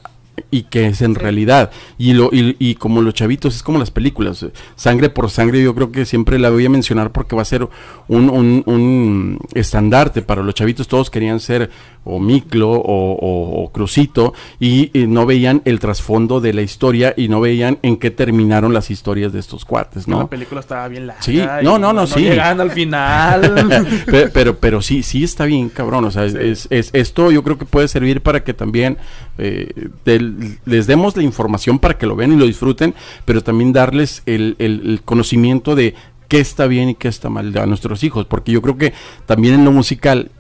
y 0.50 0.64
que 0.64 0.86
es 0.86 1.02
en 1.02 1.14
realidad. 1.14 1.70
Y, 1.98 2.12
lo, 2.12 2.30
y, 2.32 2.56
y 2.58 2.74
como 2.74 3.02
los 3.02 3.14
chavitos, 3.14 3.56
es 3.56 3.62
como 3.62 3.78
las 3.78 3.90
películas. 3.90 4.42
eh, 4.42 4.52
Sangre 4.74 5.10
por 5.10 5.30
sangre, 5.30 5.62
yo 5.62 5.74
creo 5.74 5.92
que 5.92 6.04
siempre 6.04 6.38
la 6.38 6.50
voy 6.50 6.66
a 6.66 6.70
mencionar 6.70 7.12
porque 7.12 7.36
va 7.36 7.42
a 7.42 7.46
ser 7.46 7.68
un, 8.08 8.30
un, 8.30 8.62
un 8.66 9.38
estandarte 9.54 10.22
para 10.22 10.42
los 10.42 10.54
chavitos. 10.54 10.88
Todos 10.88 11.10
querían 11.10 11.40
ser 11.40 11.70
o 12.08 12.18
Miclo 12.20 12.70
o, 12.70 13.12
o- 13.12 13.64
o 13.64 13.72
Crucito 13.72 14.32
y, 14.60 14.90
y 14.98 15.06
no 15.06 15.26
veían 15.26 15.60
el 15.64 15.80
trasfondo 15.80 16.40
de 16.40 16.54
la 16.54 16.62
historia 16.62 17.12
y 17.16 17.28
no 17.28 17.40
veían 17.40 17.78
en 17.82 17.96
qué 17.96 18.10
terminaron 18.10 18.72
las 18.72 18.90
historias 18.90 19.32
de 19.32 19.40
estos 19.40 19.64
cuates, 19.64 20.06
La 20.06 20.16
¿no? 20.18 20.28
película 20.28 20.60
estaba 20.60 20.86
bien 20.88 21.08
larga. 21.08 21.20
Sí, 21.22 21.38
y 21.40 21.64
no, 21.64 21.78
no, 21.78 21.92
no, 21.92 22.06
sí. 22.06 22.20
llegan 22.20 22.60
al 22.60 22.70
final. 22.70 23.66
Pe- 24.06 24.28
pero, 24.28 24.56
pero, 24.58 24.80
sí, 24.80 25.02
sí 25.02 25.24
está 25.24 25.44
bien, 25.44 25.68
cabrón. 25.68 26.04
O 26.04 26.10
sea, 26.10 26.28
Sí. 26.30 26.36
es, 26.40 26.68
es- 26.70 26.90
esto 26.92 27.30
yo 27.30 27.42
creo 27.42 27.58
que 27.58 27.64
puede 27.64 27.88
servir 27.88 28.20
para 28.22 28.42
que 28.44 28.54
también 28.54 28.96
eh, 29.38 29.88
del- 30.04 30.58
les 30.64 30.86
demos 30.86 31.16
la 31.16 31.22
información 31.24 31.78
para 31.78 31.98
que 31.98 32.06
lo 32.06 32.16
vean 32.16 32.32
y 32.32 32.36
lo 32.36 32.46
disfruten, 32.46 32.94
pero 33.24 33.42
también 33.42 33.72
darles 33.72 34.22
el, 34.26 34.54
el- 34.58 34.82
el 34.86 35.02
conocimiento 35.02 35.74
de 35.74 35.94
qué 36.28 36.40
está 36.40 36.66
bien 36.66 36.88
y 36.88 36.94
qué 36.94 37.08
está 37.08 37.28
mal 37.28 37.56
a 37.58 37.66
nuestros 37.66 38.02
hijos. 38.04 38.26
Porque 38.26 38.52
yo 38.52 38.62
creo 38.62 38.76
que 38.78 38.92
también 39.26 39.54
en 39.54 39.64
lo 39.64 39.72
musical, 39.72 40.30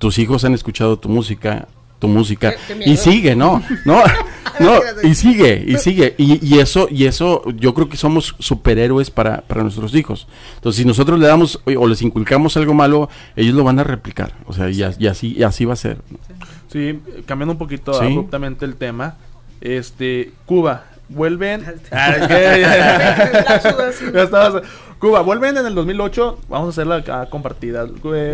tus 0.00 0.18
hijos 0.18 0.44
han 0.44 0.54
escuchado 0.54 0.98
tu 0.98 1.08
música 1.08 1.68
tu 2.00 2.08
música 2.08 2.50
Qué- 2.52 2.58
qué 2.68 2.74
miedo. 2.74 2.92
y 2.92 2.96
sigue 2.96 3.36
no 3.36 3.62
no 3.84 4.02
no 4.60 4.72
y 5.04 5.14
sigue 5.14 5.62
y 5.68 5.76
sigue 5.76 6.14
y, 6.18 6.44
y 6.44 6.58
eso 6.58 6.88
y 6.90 7.04
eso 7.04 7.42
yo 7.56 7.72
creo 7.74 7.88
que 7.88 7.96
somos 7.96 8.34
superhéroes 8.38 9.10
para, 9.10 9.42
para 9.42 9.62
nuestros 9.62 9.94
hijos 9.94 10.26
entonces 10.56 10.80
si 10.80 10.86
nosotros 10.86 11.18
le 11.20 11.26
damos 11.28 11.60
o 11.64 11.86
les 11.86 12.02
inculcamos 12.02 12.56
algo 12.56 12.74
malo 12.74 13.08
ellos 13.36 13.54
lo 13.54 13.62
van 13.64 13.78
a 13.78 13.84
replicar 13.84 14.32
o 14.46 14.52
sea 14.52 14.68
y, 14.70 14.82
así 14.82 15.34
y 15.36 15.42
así 15.44 15.64
va 15.66 15.74
a 15.74 15.76
ser 15.76 15.98
Sí, 16.72 16.98
cambiando 17.26 17.52
un 17.52 17.58
poquito 17.58 17.92
Sí. 17.94 18.04
abruptamente 18.06 18.64
el 18.64 18.76
tema. 18.76 19.16
Este, 19.60 20.30
Cuba, 20.46 20.84
vuelven. 21.10 21.64
Ah, 21.90 22.16
ya 22.28 24.22
estabas- 24.22 24.62
Cuba, 24.98 25.20
vuelven 25.22 25.56
en 25.56 25.66
el 25.66 25.74
2008. 25.74 26.38
Vamos 26.48 26.66
a 26.68 26.70
hacerla 26.70 26.96
acá 26.96 27.26
compartida. 27.30 27.84
Eh, 27.84 27.88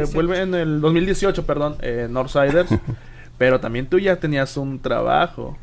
18. 0.04 0.12
vuelven 0.14 0.40
en 0.40 0.54
el 0.54 0.80
2018, 0.80 1.44
perdón, 1.46 1.76
eh, 1.80 2.06
Northsiders. 2.10 2.68
pero 3.38 3.60
también 3.60 3.86
tú 3.86 3.98
ya 3.98 4.16
tenías 4.16 4.56
un 4.56 4.80
trabajo. 4.80 5.56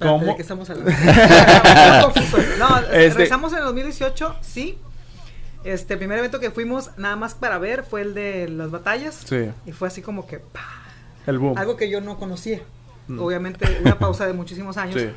¿Cómo? 0.00 0.24
¿De 0.26 0.36
qué 0.36 0.42
estamos 0.42 0.68
hablando? 0.70 0.90
No, 2.58 2.78
Este- 2.78 3.08
regresamos 3.10 3.52
en 3.52 3.58
el 3.58 3.64
2018, 3.64 4.36
sí. 4.40 4.78
Este, 5.62 5.98
primer 5.98 6.18
evento 6.18 6.40
que 6.40 6.50
fuimos 6.50 6.90
nada 6.96 7.16
más 7.16 7.34
para 7.34 7.58
ver 7.58 7.84
fue 7.84 8.00
el 8.00 8.14
de 8.14 8.48
las 8.48 8.70
batallas. 8.70 9.14
Sí, 9.26 9.50
Y 9.66 9.72
fue 9.72 9.88
así 9.88 10.00
como 10.00 10.26
que 10.26 10.38
¡pa! 10.38 10.60
el 11.26 11.38
boom. 11.38 11.56
algo 11.58 11.76
que 11.76 11.90
yo 11.90 12.00
no 12.00 12.18
conocía. 12.18 12.60
Mm. 13.08 13.20
Obviamente 13.20 13.78
una 13.84 13.98
pausa 13.98 14.26
de 14.26 14.32
muchísimos 14.32 14.78
años. 14.78 14.98
Sí. 14.98 15.10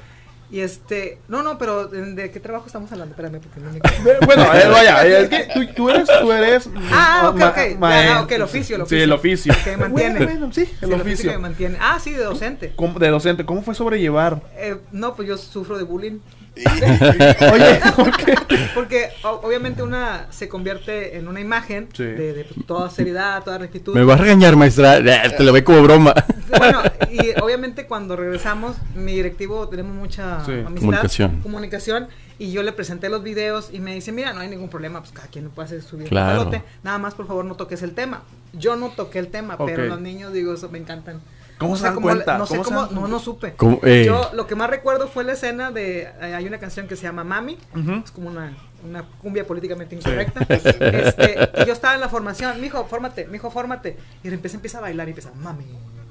Y 0.54 0.60
este, 0.62 1.18
no, 1.30 1.42
no, 1.42 1.58
pero 1.58 1.88
¿de, 1.88 2.30
qué 2.30 2.40
trabajo 2.40 2.68
estamos 2.68 2.92
hablando? 2.92 3.16
Espérame, 3.16 3.42
porque 3.42 3.60
no 3.60 3.72
me 3.72 3.80
Bueno, 4.28 4.44
eh, 4.54 4.68
vaya, 4.70 5.04
eh, 5.04 5.22
es 5.24 5.30
que 5.30 5.48
tú, 5.52 5.66
tú 5.76 5.90
eres, 5.90 6.08
tú 6.22 6.32
eres. 6.32 6.70
Ah, 6.92 7.32
ok, 7.34 7.42
ok. 7.42 7.58
Ya, 7.82 8.18
ah, 8.18 8.22
ok, 8.22 8.32
el 8.34 8.42
oficio, 8.44 8.76
el 8.76 8.82
Sí, 8.82 8.84
oficio. 8.84 9.04
el 9.04 9.12
oficio. 9.14 9.54
Que 9.64 9.72
me 9.72 9.78
mantiene. 9.78 10.20
Bueno, 10.20 10.32
bueno, 10.42 10.54
sí, 10.54 10.66
Sí, 10.66 10.76
el 10.82 10.94
oficio. 10.94 11.32
que 11.32 11.38
me 11.38 11.42
mantiene. 11.42 11.78
Ah, 11.82 11.98
sí, 12.00 12.12
de 12.12 12.24
docente. 12.24 12.72
¿Cómo- 12.76 13.00
de 13.00 13.10
docente, 13.10 13.46
¿cómo 13.48 13.64
fue 13.64 13.74
sobrellevar? 13.74 14.44
Eh, 14.56 14.78
no, 14.92 15.16
pues 15.16 15.28
yo 15.28 15.38
sufro 15.40 15.76
de 15.76 15.86
bullying. 15.86 16.20
Oye, 17.54 17.80
¿por 17.96 18.16
qué? 18.18 18.36
Porque 18.76 19.10
obviamente 19.24 19.82
una 19.82 20.28
se 20.30 20.48
convierte 20.48 21.18
en 21.18 21.28
una 21.28 21.40
imagen 21.40 21.90
Sí. 21.94 22.04
de, 22.04 22.34
de 22.34 22.44
toda 22.68 22.90
seriedad, 22.90 23.44
toda 23.44 23.58
rectitud. 23.58 23.94
me 23.96 24.04
va 24.04 24.14
a 24.14 24.18
regañar 24.18 24.56
maestra 24.56 24.98
Eh, 24.98 25.34
te 25.36 25.44
lo 25.44 25.52
ve 25.52 25.64
como 25.64 25.82
broma 25.82 26.14
Bueno, 26.58 26.82
y 27.10 27.40
obviamente 27.42 27.88
cuando 27.88 28.16
regresamos, 28.16 28.76
mi 28.96 29.14
directivo 29.14 29.68
tenemos 29.68 29.96
mucha 29.96 30.46
Sí. 30.46 30.52
amistad, 30.52 30.76
Comunicación. 30.82 31.40
comunicación, 31.42 32.08
y 32.38 32.52
yo 32.52 32.62
le 32.64 32.72
presenté 32.72 33.10
los 33.10 33.24
videos 33.24 33.70
y 33.72 33.80
me 33.80 33.94
dice, 33.96 34.12
mira, 34.12 34.34
no 34.34 34.42
hay 34.42 34.50
ningún 34.50 34.70
problema, 34.70 35.00
pues 35.00 35.12
cada 35.12 35.28
quien 35.28 35.46
lo 35.46 35.52
puede 35.52 35.68
hacer 35.68 35.82
su 35.82 35.98
video. 35.98 36.10
Claro. 36.10 36.52
Nada 36.84 36.98
más, 37.00 37.16
por 37.16 37.26
favor, 37.28 37.46
no 37.46 37.56
toques 37.56 37.82
el 37.84 37.94
tema. 37.96 38.22
Yo 38.54 38.76
no 38.76 38.90
toqué 38.90 39.18
el 39.20 39.28
tema, 39.30 39.58
pero 39.58 39.86
los 39.86 40.00
niños, 40.02 40.34
digo, 40.34 40.54
eso 40.54 40.70
me 40.70 40.78
encantan. 40.78 41.22
¿Cómo 41.64 41.74
No 41.74 41.78
se 41.78 41.82
sé 41.82 41.88
dan 41.88 42.02
cuenta? 42.02 42.38
No 42.38 42.46
sé 42.46 42.58
¿Cómo 42.60 42.88
no, 42.88 43.08
no 43.08 43.20
supe. 43.20 43.54
¿Cómo? 43.54 43.80
Eh. 43.84 44.04
Yo 44.06 44.32
lo 44.34 44.48
que 44.48 44.56
más 44.56 44.70
recuerdo 44.70 45.08
fue 45.08 45.24
la 45.24 45.34
escena 45.34 45.72
de, 45.72 46.02
eh, 46.04 46.34
hay 46.36 46.46
una 46.46 46.60
canción 46.60 46.88
que 46.88 46.96
se 46.96 47.04
llama 47.04 47.24
Mami, 47.24 47.58
es 48.04 48.12
como 48.12 48.30
una, 48.30 48.56
una 48.84 49.04
cumbia 49.04 49.46
políticamente 49.46 49.96
incorrecta. 49.96 50.46
Este, 50.54 51.50
y 51.58 51.66
yo 51.66 51.74
estaba 51.74 51.96
en 51.96 52.02
la 52.02 52.10
formación, 52.10 52.60
mijo, 52.62 52.86
fórmate, 52.86 53.28
mijo, 53.28 53.50
fórmate. 53.50 53.98
Y 54.22 54.30
de 54.30 54.36
repente 54.36 54.56
empieza 54.56 54.78
a 54.78 54.82
bailar 54.82 55.08
y 55.08 55.12
empieza, 55.12 55.32
mami, 55.34 55.66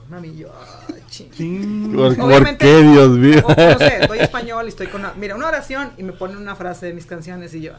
mami, 0.09 0.37
yo, 0.37 0.53
ching. 1.09 1.95
¿Por, 1.95 2.57
qué 2.57 2.83
Dios 2.83 3.11
mío 3.11 3.43
O, 3.45 3.49
no 3.49 3.79
sé, 3.79 3.99
estoy 4.01 4.19
español 4.19 4.67
y 4.67 4.69
estoy 4.69 4.89
con 4.89 5.01
una, 5.01 5.13
mira, 5.15 5.35
una 5.35 5.49
oración 5.49 5.93
y 5.97 6.03
me 6.03 6.13
ponen 6.13 6.37
una 6.37 6.57
frase 6.57 6.87
de 6.87 6.95
mis 6.95 7.07
canciones 7.07 7.55
y 7.55 7.63
yo. 7.63 7.73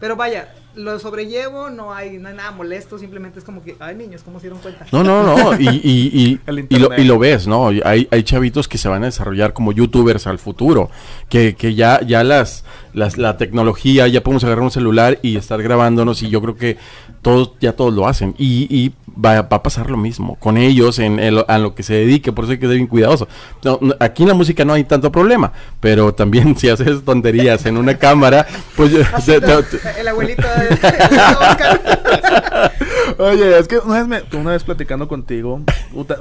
Pero 0.00 0.16
vaya, 0.16 0.54
lo 0.74 0.98
sobrellevo, 0.98 1.70
no 1.70 1.92
hay, 1.92 2.18
no 2.18 2.28
hay 2.28 2.34
nada 2.36 2.52
molesto, 2.52 2.98
simplemente 2.98 3.40
es 3.40 3.44
como 3.44 3.62
que, 3.64 3.76
ay 3.80 3.96
niños, 3.96 4.22
¿cómo 4.22 4.38
se 4.38 4.44
dieron 4.46 4.60
cuenta? 4.60 4.86
No, 4.92 5.02
no, 5.02 5.22
no. 5.22 5.60
Y, 5.60 5.68
y, 5.68 6.10
y, 6.12 6.40
y 6.68 6.78
lo, 6.78 6.96
y 6.96 7.04
lo 7.04 7.18
ves, 7.18 7.46
¿no? 7.46 7.68
Hay, 7.68 8.06
hay 8.10 8.22
chavitos 8.22 8.68
que 8.68 8.78
se 8.78 8.88
van 8.88 9.02
a 9.02 9.06
desarrollar 9.06 9.52
como 9.52 9.72
youtubers 9.72 10.26
al 10.26 10.38
futuro. 10.38 10.90
Que, 11.28 11.56
que 11.56 11.74
ya, 11.74 12.00
ya 12.02 12.22
las, 12.22 12.64
las, 12.94 13.18
la 13.18 13.36
tecnología, 13.36 14.06
ya 14.06 14.22
podemos 14.22 14.44
agarrar 14.44 14.62
un 14.62 14.70
celular 14.70 15.18
y 15.22 15.36
estar 15.36 15.60
grabándonos. 15.62 16.22
Y 16.22 16.30
yo 16.30 16.40
creo 16.40 16.56
que 16.56 16.76
todos, 17.22 17.52
ya 17.60 17.72
todos 17.72 17.92
lo 17.94 18.06
hacen. 18.06 18.34
Y, 18.38 18.66
y 18.70 18.92
va, 19.20 19.42
va 19.42 19.56
a 19.58 19.62
pasar 19.62 19.90
lo 19.90 19.96
mismo 19.96 20.36
con 20.36 20.56
ellos 20.56 20.98
en, 20.98 21.18
en 21.18 21.34
lo, 21.36 21.44
a 21.50 21.58
lo 21.58 21.74
que 21.74 21.82
se 21.82 21.94
dedique. 21.94 22.32
Por 22.32 22.44
eso 22.44 22.52
hay 22.52 22.58
que 22.58 22.66
ser 22.66 22.76
bien 22.76 22.86
cuidadoso. 22.86 23.28
No, 23.64 23.78
no, 23.80 23.94
aquí 24.00 24.22
en 24.22 24.28
la 24.28 24.34
música 24.34 24.64
no 24.64 24.72
hay 24.72 24.84
tanto 24.84 25.10
problema. 25.12 25.52
Pero 25.80 26.14
también 26.14 26.56
si 26.58 26.68
haces 26.68 27.04
tonterías 27.04 27.64
en 27.66 27.76
una 27.76 27.96
cámara, 27.98 28.46
pues 28.76 28.92
te- 29.26 29.40
te- 29.40 29.62
te- 29.62 30.00
El 30.00 30.08
abuelito 30.08 30.42
de, 30.42 30.68
de 30.76 31.20
Oscar. 31.22 32.72
Oye, 33.18 33.58
es 33.58 33.66
que 33.68 33.78
una 33.78 34.02
vez, 34.04 34.06
me, 34.30 34.38
una 34.38 34.52
vez 34.52 34.64
platicando 34.64 35.08
contigo, 35.08 35.60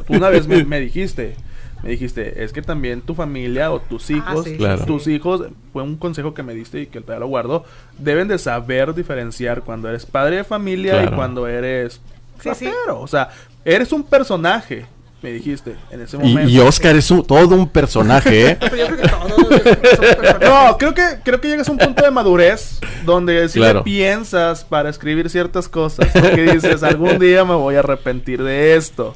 una 0.07 0.29
vez 0.29 0.47
me, 0.47 0.63
me 0.63 0.79
dijiste, 0.79 1.35
me 1.83 1.89
dijiste, 1.91 2.43
es 2.43 2.53
que 2.53 2.61
también 2.61 3.01
tu 3.01 3.13
familia 3.15 3.71
o 3.71 3.79
tus 3.79 4.09
hijos, 4.09 4.45
sí, 4.45 4.57
Claro. 4.57 4.83
tus 4.85 5.07
hijos, 5.07 5.43
fue 5.73 5.83
un 5.83 5.95
consejo 5.97 6.33
que 6.33 6.43
me 6.43 6.53
diste 6.53 6.81
y 6.81 6.85
que 6.87 7.01
todavía 7.01 7.19
lo 7.21 7.27
guardo, 7.27 7.65
deben 7.97 8.27
de 8.27 8.37
saber 8.39 8.93
diferenciar 8.95 9.61
cuando 9.61 9.87
eres 9.89 10.05
padre 10.05 10.37
de 10.37 10.43
familia 10.43 11.03
y 11.03 11.07
cuando 11.07 11.47
eres 11.47 12.01
Sí, 12.41 12.49
sí. 12.55 12.65
rapero. 12.65 12.99
O 13.01 13.07
sea, 13.07 13.29
eres 13.63 13.91
un 13.91 14.03
personaje, 14.03 14.85
me 15.21 15.31
dijiste 15.31 15.75
en 15.91 16.01
ese 16.01 16.17
y, 16.17 16.19
momento. 16.19 16.49
y 16.49 16.59
Oscar 16.59 16.95
es 16.95 17.09
un- 17.11 17.25
todo 17.25 17.55
un 17.55 17.67
personaje, 17.69 18.51
¿eh? 18.51 18.57
Pero 18.59 18.75
yo 18.75 18.85
creo 18.87 18.97
que 18.97 19.07
todos. 19.07 20.39
No, 20.41 20.77
creo 20.77 20.93
que, 20.93 21.01
creo 21.23 21.41
que 21.41 21.47
llegas 21.47 21.67
a 21.69 21.71
un 21.71 21.77
punto 21.77 22.03
de 22.03 22.11
madurez 22.11 22.79
donde 23.05 23.49
si 23.49 23.59
Claro. 23.59 23.83
piensas 23.83 24.63
para 24.63 24.89
escribir 24.89 25.29
ciertas 25.29 25.67
cosas, 25.69 26.07
porque 26.13 26.53
dices, 26.53 26.83
algún 26.83 27.17
día 27.19 27.43
me 27.45 27.55
voy 27.55 27.75
a 27.75 27.79
arrepentir 27.79 28.43
de 28.43 28.75
esto. 28.75 29.15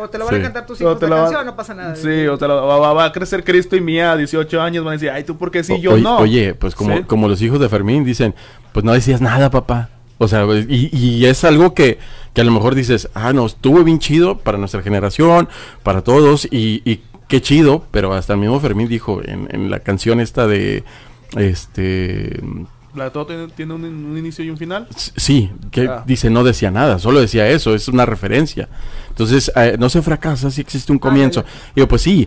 O 0.00 0.08
te 0.08 0.18
lo 0.18 0.24
van 0.26 0.34
Sí. 0.34 0.40
a 0.40 0.42
cantar 0.44 0.66
tus 0.66 0.80
O 0.80 0.84
hijos 0.84 0.98
te 1.00 1.06
la 1.08 1.10
la 1.10 1.16
va- 1.16 1.22
canción, 1.28 1.46
no 1.46 1.56
pasa 1.56 1.74
nada. 1.74 1.96
Sí, 1.96 2.26
o 2.26 2.38
te 2.38 2.46
la- 2.48 2.54
va, 2.54 2.78
va- 2.78 2.92
va 2.92 3.04
a 3.06 3.12
crecer 3.12 3.42
Cristo 3.44 3.76
y 3.76 3.80
mía 3.80 4.12
a 4.12 4.16
18 4.16 4.60
años 4.62 4.84
van 4.84 4.92
a 4.92 4.96
decir, 4.96 5.10
ay, 5.10 5.24
tú 5.24 5.36
por 5.36 5.50
qué 5.50 5.64
sí, 5.64 5.72
O- 5.72 5.76
yo 5.78 5.92
oye, 5.94 6.02
no. 6.02 6.18
Oye, 6.18 6.54
pues 6.54 6.74
como, 6.74 6.96
Sí. 6.96 7.02
como 7.04 7.28
los 7.28 7.40
hijos 7.42 7.58
de 7.60 7.68
Fermín 7.68 8.04
dicen, 8.04 8.34
pues 8.72 8.84
no 8.84 8.92
decías 8.92 9.20
nada, 9.20 9.50
papá. 9.50 9.90
O 10.18 10.26
sea, 10.28 10.44
y, 10.68 10.88
y 10.96 11.26
es 11.26 11.44
algo 11.44 11.74
que, 11.74 11.98
que 12.34 12.40
a 12.40 12.44
lo 12.44 12.50
mejor 12.50 12.74
dices, 12.74 13.08
ah, 13.14 13.32
no, 13.32 13.46
estuvo 13.46 13.84
bien 13.84 13.98
chido 14.00 14.38
para 14.38 14.58
nuestra 14.58 14.82
generación, 14.82 15.48
para 15.82 16.02
todos, 16.02 16.46
y, 16.50 16.82
y 16.84 17.02
qué 17.28 17.40
chido, 17.40 17.84
pero 17.92 18.12
hasta 18.12 18.32
el 18.32 18.40
mismo 18.40 18.58
Fermín 18.58 18.88
dijo 18.88 19.20
en, 19.24 19.46
en 19.52 19.70
la 19.70 19.78
canción 19.80 20.18
esta 20.20 20.46
de, 20.48 20.82
este, 21.36 22.40
La 22.94 23.04
de 23.04 23.10
todo 23.10 23.26
tiene, 23.26 23.48
tiene 23.48 23.74
un, 23.74 23.84
un 23.84 24.18
inicio 24.18 24.44
y 24.44 24.50
un 24.50 24.56
final. 24.56 24.86
sí, 25.16 25.50
que 25.70 25.88
Ah. 25.88 26.04
dice 26.06 26.30
no 26.30 26.42
decía 26.44 26.70
nada, 26.70 26.98
solo 26.98 27.20
decía 27.20 27.48
eso, 27.48 27.74
es 27.74 27.88
una 27.88 28.06
referencia. 28.06 28.68
Entonces, 29.10 29.52
eh, 29.56 29.76
no 29.78 29.88
se 29.88 30.00
fracasa 30.02 30.50
si 30.50 30.60
existe 30.60 30.90
un 30.92 30.98
Ah, 30.98 31.00
comienzo. 31.02 31.44
Y 31.74 31.80
yo, 31.80 31.88
pues 31.88 32.02
sí, 32.02 32.26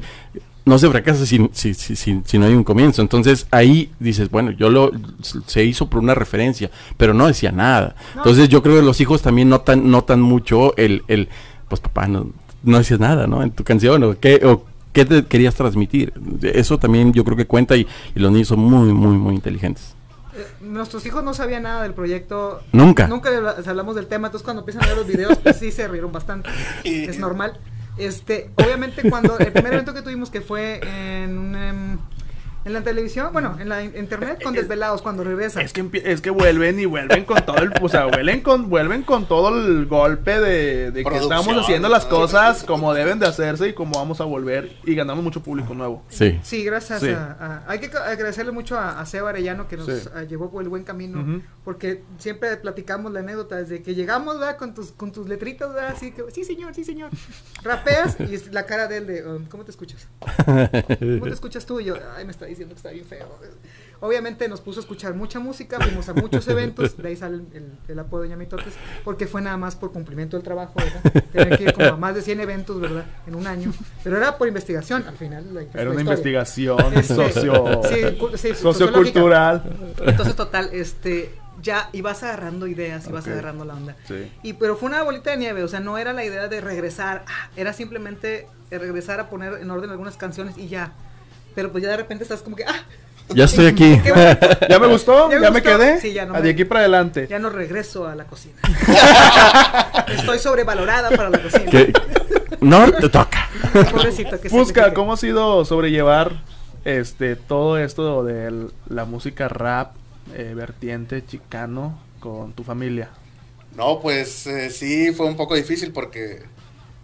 no 0.63 0.77
se 0.77 0.87
fracasa 0.89 1.25
si, 1.25 1.49
si, 1.53 1.73
si, 1.73 1.95
si- 1.95 2.21
si 2.23 2.37
no 2.37 2.45
hay 2.45 2.53
un 2.53 2.63
comienzo. 2.63 3.01
Entonces 3.01 3.47
ahí 3.49 3.91
dices, 3.99 4.29
bueno, 4.29 4.51
yo 4.51 4.69
lo 4.69 4.91
se 5.47 5.63
hizo 5.65 5.89
por 5.89 5.99
una 6.01 6.13
referencia, 6.13 6.69
pero 6.97 7.13
no 7.13 7.25
decía 7.27 7.51
nada. 7.51 7.95
No. 8.15 8.21
Entonces 8.21 8.47
yo 8.49 8.61
creo 8.61 8.75
que 8.75 8.81
los 8.85 9.01
hijos 9.01 9.21
también 9.23 9.49
notan, 9.49 9.89
notan 9.89 10.21
mucho 10.21 10.75
el, 10.77 11.03
el 11.07 11.27
pues 11.67 11.81
papá, 11.81 12.07
no, 12.07 12.27
no 12.63 12.77
decías 12.77 12.99
nada, 12.99 13.25
¿no? 13.25 13.41
En 13.41 13.49
tu 13.51 13.63
canción, 13.63 14.03
o 14.03 14.19
qué, 14.19 14.41
o 14.45 14.63
qué 14.93 15.05
te 15.05 15.25
querías 15.25 15.55
transmitir. 15.55 16.13
Eso 16.43 16.77
también 16.77 17.11
yo 17.13 17.23
creo 17.23 17.35
que 17.37 17.47
cuenta 17.47 17.75
y, 17.75 17.87
y 18.15 18.19
los 18.19 18.31
niños 18.31 18.49
son 18.49 18.59
muy, 18.59 18.93
muy, 18.93 19.17
muy 19.17 19.33
inteligentes. 19.33 19.95
Nuestros 20.71 21.05
hijos 21.05 21.23
no 21.23 21.33
sabían 21.33 21.63
nada 21.63 21.83
del 21.83 21.93
proyecto. 21.93 22.61
Nunca. 22.71 23.07
Nunca 23.07 23.29
les 23.29 23.67
hablamos 23.67 23.95
del 23.95 24.07
tema, 24.07 24.27
entonces 24.27 24.45
cuando 24.45 24.61
empiezan 24.61 24.83
a 24.83 24.87
ver 24.87 24.97
los 24.97 25.07
videos, 25.07 25.37
pues 25.37 25.57
sí 25.57 25.71
se 25.71 25.87
rieron 25.87 26.11
bastante. 26.11 26.49
Es 26.83 27.19
normal. 27.19 27.59
Este, 27.97 28.51
obviamente 28.55 29.09
cuando 29.09 29.37
el 29.37 29.51
primer 29.51 29.73
evento 29.73 29.93
que 29.93 30.01
tuvimos 30.01 30.29
que 30.29 30.39
fue 30.39 30.79
en 31.23 31.37
un, 31.37 31.55
em, 31.55 31.97
En 32.63 32.73
la 32.73 32.81
televisión, 32.83 33.29
bueno, 33.33 33.57
en 33.59 33.69
la 33.69 33.83
in- 33.83 33.93
internet 33.97 34.41
con 34.43 34.53
desvelados 34.53 35.01
cuando 35.01 35.23
regresan. 35.23 35.63
Es 35.63 35.73
que, 35.73 35.83
empie- 35.83 36.03
es 36.05 36.21
que 36.21 36.29
vuelven 36.29 36.79
y 36.79 36.85
vuelven 36.85 37.25
con 37.25 37.43
todo 37.45 37.57
el, 37.57 37.71
o 37.81 37.89
sea, 37.89 38.05
vuelven 38.05 38.41
con, 38.41 38.69
vuelven 38.69 39.01
con 39.03 39.25
todo 39.27 39.49
el 39.49 39.85
golpe 39.87 40.39
de, 40.39 40.91
de 40.91 41.03
que 41.03 41.17
estamos 41.17 41.47
haciendo 41.57 41.89
las 41.89 42.05
cosas 42.05 42.63
como 42.63 42.93
deben 42.93 43.17
de 43.19 43.25
hacerse 43.27 43.69
y 43.69 43.73
como 43.73 43.97
vamos 43.97 44.21
a 44.21 44.25
volver 44.25 44.73
y 44.83 44.93
ganamos 44.95 45.23
mucho 45.23 45.41
público 45.41 45.73
nuevo. 45.73 46.03
Sí. 46.09 46.39
Sí, 46.43 46.63
gracias 46.63 47.01
Sí. 47.01 47.09
A, 47.09 47.63
a- 47.67 47.71
Hay 47.71 47.79
que 47.79 47.87
agradecerle 47.97 48.51
mucho 48.51 48.77
a, 48.77 48.99
a 48.99 49.05
Seba 49.05 49.29
Arellano 49.31 49.67
que 49.67 49.77
nos 49.77 49.87
Sí. 49.87 49.93
llevó 50.29 50.51
por 50.51 50.61
el 50.61 50.69
buen 50.69 50.83
camino. 50.83 51.41
Porque 51.63 52.03
siempre 52.17 52.57
platicamos 52.57 53.11
la 53.11 53.19
anécdota 53.19 53.55
desde 53.57 53.81
que 53.83 53.93
llegamos, 53.95 54.39
¿verdad? 54.39 54.57
Con 54.57 54.73
tus, 54.73 54.91
con 54.91 55.11
tus 55.11 55.27
letritas, 55.27 55.71
¿verdad? 55.73 55.93
Así 55.95 56.11
que, 56.11 56.23
sí, 56.31 56.43
señor, 56.43 56.73
sí, 56.73 56.83
señor. 56.83 57.11
Rapeas 57.63 58.17
y 58.19 58.33
es 58.33 58.51
la 58.51 58.65
cara 58.65 58.87
de 58.87 58.97
él 58.97 59.07
de, 59.07 59.27
um, 59.27 59.45
¿cómo 59.45 59.63
te 59.63 59.69
escuchas? 59.71 60.07
¿Cómo 60.45 60.67
te 60.69 61.29
escuchas 61.29 61.65
tú? 61.65 61.79
Y 61.79 61.85
yo, 61.85 61.95
ay, 62.15 62.25
me 62.25 62.31
está 62.31 62.45
diciendo 62.51 62.73
que 62.75 62.79
está 62.79 62.91
bien 62.91 63.05
feo. 63.05 63.27
Obviamente 64.03 64.47
nos 64.49 64.61
puso 64.61 64.79
a 64.79 64.81
escuchar 64.81 65.13
mucha 65.13 65.39
música, 65.39 65.79
fuimos 65.79 66.09
a 66.09 66.13
muchos 66.15 66.47
eventos, 66.47 66.97
de 66.97 67.07
ahí 67.07 67.15
sale 67.15 67.35
el, 67.35 67.45
el- 67.53 67.71
el 67.87 67.99
apodo 67.99 68.23
de 68.23 68.29
Ñamitotes, 68.29 68.73
porque 69.03 69.27
fue 69.27 69.41
nada 69.43 69.57
más 69.57 69.75
por 69.75 69.91
cumplimiento 69.91 70.37
del 70.37 70.43
trabajo, 70.43 70.73
¿verdad? 70.75 71.23
Tenía 71.31 71.57
que 71.57 71.63
ir 71.65 71.73
como 71.73 71.87
a 71.89 71.97
más 71.97 72.15
de 72.15 72.23
100 72.23 72.39
eventos, 72.39 72.79
¿verdad? 72.81 73.05
En 73.27 73.35
un 73.35 73.45
año. 73.45 73.71
Pero 74.03 74.17
era 74.17 74.37
por 74.39 74.47
investigación, 74.47 75.05
al 75.07 75.17
final. 75.17 75.45
la- 75.53 75.61
la 75.61 75.67
Era 75.81 75.91
una 75.91 76.01
historia. 76.01 76.01
investigación 76.01 76.93
Este, 76.95 77.13
socio, 77.15 77.81
sí, 77.83 78.37
sí, 78.37 78.55
sociocultural. 78.55 79.63
Entonces, 80.03 80.35
total, 80.35 80.69
este, 80.73 81.35
ya 81.61 81.89
ibas 81.93 82.23
agarrando 82.23 82.65
ideas, 82.65 83.07
ibas 83.07 83.25
Ok. 83.25 83.33
agarrando 83.33 83.65
la 83.65 83.75
onda. 83.75 83.95
Sí. 84.07 84.31
Y 84.41 84.53
pero 84.53 84.75
fue 84.77 84.89
una 84.89 85.03
bolita 85.03 85.29
de 85.29 85.37
nieve, 85.37 85.63
o 85.63 85.67
sea, 85.67 85.79
no 85.79 85.99
era 85.99 86.11
la 86.13 86.25
idea 86.25 86.47
de 86.47 86.59
regresar, 86.59 87.23
ah, 87.27 87.51
era 87.55 87.71
simplemente 87.73 88.47
regresar 88.71 89.19
a 89.19 89.29
poner 89.29 89.53
en 89.61 89.69
orden 89.69 89.91
algunas 89.91 90.17
canciones 90.17 90.57
y 90.57 90.69
ya. 90.69 90.93
Pero 91.55 91.71
pues 91.71 91.83
ya 91.83 91.89
de 91.89 91.97
repente 91.97 92.23
estás 92.23 92.41
como 92.41 92.55
que, 92.55 92.63
ah, 92.65 92.85
Ya 93.33 93.45
estoy 93.45 93.67
aquí. 93.67 93.99
qué 94.03 94.37
¿Ya 94.69 94.79
me 94.79 94.87
gustó? 94.87 95.29
¿Ya 95.29 95.35
¿Ya, 95.39 95.41
me 95.41 95.51
me 95.51 95.59
gustó? 95.61 95.77
quedé? 95.77 95.99
Sí, 96.01 96.13
ya 96.13 96.25
no 96.25 96.33
me- 96.33 96.41
De 96.41 96.49
aquí 96.51 96.65
para 96.65 96.81
adelante. 96.81 97.27
ya 97.29 97.39
no 97.39 97.49
regreso 97.49 98.07
a 98.07 98.15
la 98.15 98.25
cocina. 98.25 98.55
Estoy 100.07 100.39
sobrevalorada 100.39 101.09
para 101.11 101.29
la 101.29 101.41
cocina. 101.41 101.69
Que- 101.71 101.93
No, 102.59 102.91
te 102.91 103.09
toca. 103.09 103.49
Pobrecito, 103.91 104.39
que 104.39 104.49
Busca. 104.49 104.93
¿cómo 104.93 105.13
ha 105.13 105.17
sido 105.17 105.63
sobrellevar 105.65 106.43
este 106.85 107.35
todo 107.35 107.77
esto 107.77 108.23
de 108.23 108.67
la 108.89 109.05
música 109.05 109.47
rap, 109.47 109.95
eh, 110.35 110.53
vertiente 110.55 111.25
chicano 111.25 111.99
con 112.19 112.53
tu 112.53 112.63
familia? 112.63 113.09
No, 113.75 113.99
pues 114.01 114.45
eh, 114.47 114.69
sí, 114.69 115.11
fue 115.13 115.25
un 115.27 115.37
poco 115.37 115.55
difícil 115.55 115.91
porque 115.93 116.43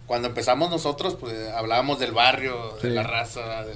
cuando 0.06 0.28
empezamos 0.28 0.70
nosotros, 0.70 1.16
pues 1.18 1.34
hablábamos 1.50 1.98
del 1.98 2.12
barrio, 2.12 2.54
Sí. 2.80 2.88
de 2.88 2.94
la 2.94 3.02
raza, 3.02 3.64
de, 3.64 3.74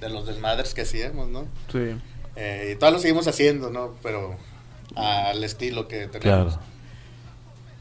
de 0.00 0.08
los 0.08 0.26
desmadres 0.26 0.74
que 0.74 0.82
hacíamos, 0.82 1.28
¿no? 1.28 1.46
Sí. 1.72 1.96
Eh, 2.36 2.70
y 2.72 2.74
todavía 2.76 2.96
lo 2.98 3.02
seguimos 3.02 3.26
haciendo, 3.26 3.70
¿no? 3.70 3.94
Pero 4.02 4.36
al 4.96 5.42
estilo 5.44 5.88
que 5.88 6.06
tenemos. 6.08 6.54
Claro. 6.54 6.58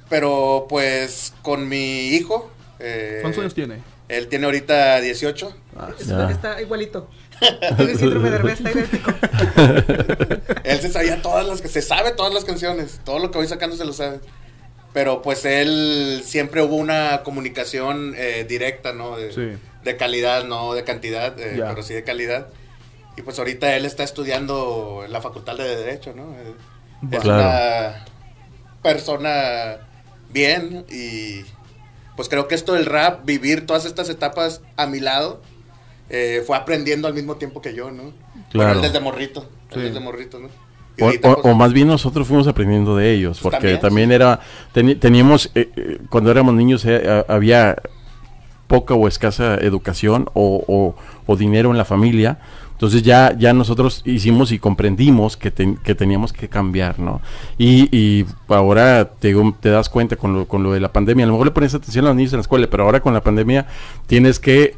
Pero 0.10 0.66
pues 0.70 1.34
con 1.42 1.68
mi 1.68 2.08
hijo. 2.10 2.50
eh, 2.80 3.20
¿Cuántos 3.22 3.42
años 3.42 3.54
tiene? 3.54 3.82
Él 4.08 4.28
tiene 4.28 4.46
ahorita 4.46 5.02
18. 5.02 5.54
Ah, 5.78 5.90
Está, 6.30 6.62
igualito. 6.62 7.10
Tiene 7.78 7.96
síndrome 7.96 8.30
de 8.32 8.36
Herbert, 8.38 8.58
está 8.58 8.72
idéntico. 8.72 9.12
Él 10.64 10.80
se 10.80 10.90
sabía 10.92 11.22
todas 11.22 11.46
las 11.46 11.62
que 11.62 11.68
se 11.68 11.82
sabe 11.82 12.12
todas 12.12 12.34
las 12.34 12.46
canciones, 12.46 13.00
todo 13.04 13.20
lo 13.20 13.30
que 13.32 13.38
voy 13.38 13.48
sacando 13.48 13.76
se 13.76 13.86
lo 13.86 13.94
sabe. 13.94 14.20
Pero 14.94 15.22
pues 15.22 15.46
él 15.46 16.22
siempre 16.26 16.64
hubo 16.64 16.76
una 16.78 17.22
comunicación 17.24 18.16
eh, 18.18 18.46
directa, 18.50 18.94
¿no? 18.94 19.18
De, 19.18 19.32
Sí. 19.32 19.58
De 19.84 19.98
calidad, 19.98 20.44
no 20.46 20.74
de 20.74 20.84
cantidad, 20.84 21.40
eh, 21.40 21.56
Ya. 21.58 21.70
pero 21.70 21.84
sí 21.84 21.94
de 21.94 22.04
calidad. 22.04 22.48
Y 23.16 23.22
pues 23.24 23.40
ahorita 23.40 23.76
él 23.76 23.86
está 23.86 24.04
estudiando 24.04 25.02
en 25.06 25.12
la 25.12 25.22
Facultad 25.22 25.58
de 25.58 25.76
Derecho, 25.76 26.14
¿no? 26.16 26.34
Eh, 26.34 26.54
Es 27.12 27.20
Claro. 27.22 27.40
una 27.44 28.06
persona 28.82 29.78
bien 30.32 30.86
y 30.90 31.42
pues 32.16 32.30
creo 32.30 32.48
que 32.48 32.56
esto 32.56 32.74
del 32.74 32.86
rap, 32.88 33.26
vivir 33.26 33.66
todas 33.68 33.86
estas 33.86 34.10
etapas 34.10 34.62
a 34.76 34.88
mi 34.88 35.00
lado, 35.00 35.42
eh, 36.10 36.44
fue 36.48 36.58
aprendiendo 36.58 37.08
al 37.08 37.14
mismo 37.14 37.36
tiempo 37.36 37.62
que 37.62 37.76
yo, 37.76 37.92
¿no? 37.92 38.04
Bueno, 38.04 38.14
Claro. 38.50 38.72
él 38.74 38.82
desde 38.82 39.00
morrito, 39.00 39.42
él 39.72 39.76
Sí. 39.76 39.80
desde 39.82 40.00
morrito, 40.00 40.40
¿no? 40.40 40.48
O, 41.00 41.06
ahorita, 41.06 41.30
o- 41.30 41.42
pues, 41.42 41.54
o 41.54 41.56
más 41.56 41.74
bien 41.74 41.88
nosotros 41.88 42.28
fuimos 42.28 42.48
aprendiendo 42.48 42.96
de 42.96 43.12
ellos, 43.14 43.40
porque 43.42 43.58
También, 43.78 43.80
también, 43.80 44.10
sí. 44.10 44.16
era, 44.16 44.40
teníamos, 45.00 45.52
eh, 45.54 45.70
eh, 45.76 45.98
cuando 46.10 46.32
éramos 46.32 46.56
niños 46.56 46.84
eh, 46.86 47.24
había 47.28 47.76
poca 48.68 48.94
o 48.94 49.08
escasa 49.08 49.56
educación 49.56 50.30
o, 50.34 50.64
o- 51.28 51.36
dinero 51.38 51.72
en 51.72 51.78
la 51.78 51.86
familia, 51.86 52.40
entonces 52.72 53.02
ya, 53.04 53.36
ya 53.38 53.54
nosotros 53.54 54.02
hicimos 54.06 54.52
y 54.52 54.60
comprendimos 54.60 55.36
que, 55.36 55.52
que 55.52 55.96
teníamos 55.96 56.32
que 56.32 56.48
cambiar, 56.48 57.00
¿no? 57.00 57.22
Y, 57.58 57.90
y 57.96 58.26
ahora 58.48 59.10
te, 59.20 59.36
te 59.60 59.70
das 59.70 59.90
cuenta 59.90 60.16
con 60.16 60.34
lo, 60.34 60.48
con 60.48 60.64
lo 60.64 60.72
de 60.74 60.80
la 60.80 60.92
pandemia, 60.94 61.26
a 61.26 61.28
lo 61.28 61.34
mejor 61.34 61.48
le 61.48 61.52
pones 61.52 61.74
atención 61.74 62.06
a 62.06 62.10
los 62.10 62.16
niños 62.18 62.34
en 62.34 62.38
la 62.38 62.42
escuela, 62.42 62.68
pero 62.70 62.84
ahora 62.84 63.00
con 63.02 63.14
la 63.14 63.22
pandemia 63.22 63.66
tienes 64.06 64.40
que 64.40 64.76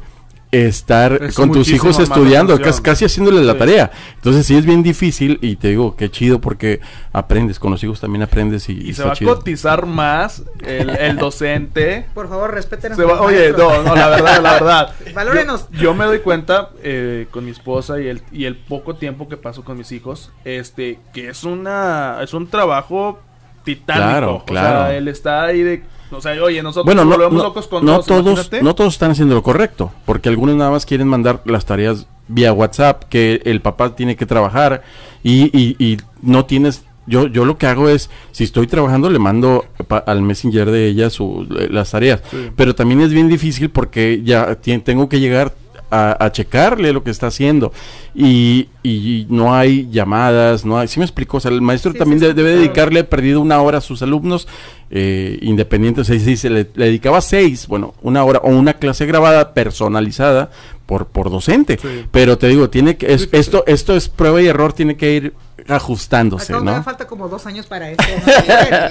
estar 0.52 1.12
Es 1.22 1.34
con 1.36 1.52
tus 1.52 1.68
hijos 1.70 1.98
estudiando, 2.00 2.60
casi, 2.60 2.82
casi 2.82 3.04
haciéndoles 3.04 3.44
la 3.44 3.56
tarea. 3.56 3.90
Entonces 4.16 4.46
sí 4.46 4.56
es 4.56 4.66
bien 4.66 4.82
difícil 4.82 5.38
y 5.42 5.56
te 5.56 5.68
digo, 5.68 5.94
qué 5.96 6.10
chido 6.10 6.40
porque 6.40 6.80
aprendes, 7.12 7.58
con 7.58 7.70
los 7.70 7.82
hijos 7.84 8.00
también 8.00 8.22
aprendes 8.22 8.68
y, 8.68 8.72
Y 8.72 8.94
se 8.94 9.02
está 9.02 9.06
va 9.06 9.12
a 9.12 9.36
cotizar 9.36 9.86
más 9.86 10.42
el, 10.64 10.90
el 10.90 11.16
docente. 11.16 12.06
Por 12.14 12.28
favor, 12.28 12.52
respeten 12.52 12.92
a 12.92 12.96
Se 12.96 13.04
oye, 13.04 13.52
no, 13.52 13.82
no, 13.82 13.94
la 13.94 14.08
verdad, 14.08 14.42
la 14.42 14.52
verdad. 14.54 14.94
Valórenos. 15.14 15.68
Yo, 15.70 15.80
yo 15.80 15.94
me 15.94 16.04
doy 16.04 16.18
cuenta 16.20 16.70
eh, 16.82 17.28
con 17.30 17.44
mi 17.44 17.52
esposa 17.52 18.00
y 18.00 18.08
el, 18.08 18.22
y 18.32 18.46
el 18.46 18.56
poco 18.56 18.96
tiempo 18.96 19.28
que 19.28 19.36
paso 19.36 19.64
con 19.64 19.78
mis 19.78 19.92
hijos, 19.92 20.32
este, 20.44 20.98
que 21.12 21.28
es 21.28 21.44
una, 21.44 22.18
es 22.22 22.34
un 22.34 22.48
trabajo 22.48 23.20
titánico. 23.64 24.08
Claro, 24.08 24.34
O 24.36 24.44
claro. 24.44 24.86
sea, 24.86 24.96
él 24.96 25.08
está 25.08 25.44
ahí 25.44 25.62
de, 25.62 25.82
o 26.10 26.20
sea, 26.20 26.32
oye, 26.42 26.62
nosotros 26.62 26.84
Bueno, 26.86 27.04
nos 27.04 27.10
no, 27.10 27.16
volvemos 27.16 27.38
no- 27.38 27.48
locos 27.48 27.66
con 27.66 27.84
no 27.84 28.00
todos, 28.00 28.24
imagínate. 28.32 28.62
no 28.62 28.74
todos 28.74 28.94
están 28.94 29.10
haciendo 29.12 29.34
lo 29.34 29.42
correcto, 29.42 29.92
porque 30.06 30.28
algunos 30.28 30.56
nada 30.56 30.70
más 30.70 30.86
quieren 30.86 31.08
mandar 31.08 31.40
las 31.44 31.64
tareas 31.64 32.06
vía 32.28 32.52
WhatsApp, 32.52 33.04
que 33.08 33.40
el 33.44 33.60
papá 33.60 33.94
tiene 33.96 34.16
que 34.16 34.26
trabajar 34.26 34.82
y, 35.22 35.44
y- 35.58 35.76
y 35.78 35.98
no 36.22 36.44
tienes... 36.46 36.84
Yo, 37.06 37.26
yo 37.26 37.44
lo 37.44 37.58
que 37.58 37.66
hago 37.66 37.88
es, 37.88 38.08
si 38.30 38.44
estoy 38.44 38.68
trabajando, 38.68 39.10
le 39.10 39.18
mando 39.18 39.64
pa- 39.88 39.98
al 39.98 40.22
messenger 40.22 40.70
de 40.70 40.86
ella 40.86 41.10
su, 41.10 41.44
las 41.48 41.90
tareas. 41.90 42.22
Sí. 42.30 42.50
Pero 42.54 42.74
también 42.76 43.00
es 43.00 43.10
bien 43.10 43.28
difícil 43.28 43.68
porque 43.70 44.20
ya 44.22 44.54
tengo 44.84 45.08
que 45.08 45.18
llegar 45.18 45.52
a, 45.90 46.24
a 46.24 46.32
checarle 46.32 46.92
lo 46.92 47.02
que 47.02 47.10
está 47.10 47.26
haciendo. 47.28 47.72
Y, 48.14 48.68
y 48.82 49.26
no 49.28 49.54
hay 49.54 49.88
llamadas, 49.90 50.64
no 50.64 50.78
hay... 50.78 50.88
¿Sí 50.88 50.98
me 50.98 51.04
explico? 51.04 51.36
O 51.36 51.40
sea, 51.40 51.50
el 51.50 51.60
maestro 51.60 51.92
Sí, 51.92 51.98
también 51.98 52.18
sí, 52.20 52.26
de- 52.26 52.32
sí, 52.32 52.36
debe 52.36 52.56
dedicarle 52.56 53.04
perdido 53.04 53.40
una 53.40 53.60
hora 53.62 53.78
a 53.78 53.80
sus 53.80 54.02
alumnos 54.02 54.48
eh, 54.90 55.38
independientes. 55.42 56.06
Se 56.06 56.18
dice, 56.18 56.50
le, 56.50 56.66
le 56.74 56.86
dedicaba 56.86 57.20
seis, 57.20 57.66
bueno, 57.66 57.94
una 58.02 58.24
hora 58.24 58.40
o 58.42 58.48
una 58.50 58.74
clase 58.74 59.06
grabada 59.06 59.54
personalizada 59.54 60.50
por, 60.86 61.06
por 61.06 61.30
docente. 61.30 61.78
Pero 62.10 62.36
te 62.38 62.48
digo, 62.48 62.68
tiene 62.70 62.96
que, 62.96 63.12
es, 63.12 63.28
esto, 63.32 63.64
esto 63.66 63.94
es 63.96 64.08
prueba 64.08 64.42
y 64.42 64.46
error, 64.48 64.72
tiene 64.72 64.96
que 64.96 65.14
ir 65.14 65.34
ajustándose, 65.68 66.52
Acá 66.52 66.62
me 66.62 66.72
¿no? 66.72 66.82
falta 66.82 67.06
como 67.06 67.28
dos 67.28 67.46
años 67.46 67.66
para 67.66 67.90
esto. 67.90 68.04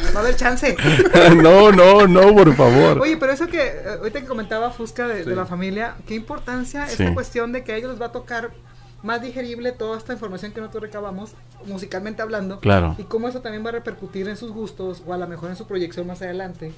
No, 0.03 0.11
no 0.13 0.23
del 0.23 0.35
chance. 0.35 0.75
no, 1.35 1.71
no, 1.71 2.07
no, 2.07 2.33
por 2.33 2.55
favor. 2.55 2.99
Oye, 2.99 3.17
pero 3.17 3.31
eso 3.33 3.47
que 3.47 3.61
eh, 3.61 3.81
ahorita 3.99 4.21
que 4.21 4.27
comentaba 4.27 4.71
Fusca 4.71 5.07
de, 5.07 5.25
la 5.35 5.45
familia, 5.45 5.95
qué 6.07 6.15
importancia 6.15 6.87
Sí. 6.87 7.03
esta 7.03 7.13
cuestión 7.13 7.51
de 7.51 7.63
que 7.63 7.73
a 7.73 7.75
ellos 7.77 7.91
les 7.91 8.01
va 8.01 8.07
a 8.07 8.11
tocar 8.11 8.51
más 9.03 9.21
digerible 9.21 9.71
toda 9.71 9.97
esta 9.97 10.11
información 10.13 10.51
que 10.51 10.59
nosotros 10.59 10.83
recabamos, 10.83 11.31
musicalmente 11.65 12.21
hablando. 12.21 12.59
Claro. 12.59 12.95
Y 12.97 13.03
cómo 13.03 13.27
eso 13.29 13.41
también 13.41 13.63
va 13.65 13.69
a 13.69 13.73
repercutir 13.73 14.27
en 14.27 14.35
sus 14.37 14.51
gustos 14.51 15.03
o 15.05 15.13
a 15.13 15.17
lo 15.17 15.27
mejor 15.27 15.49
en 15.49 15.55
su 15.55 15.65
proyección 15.67 16.05
más 16.07 16.21
adelante, 16.21 16.73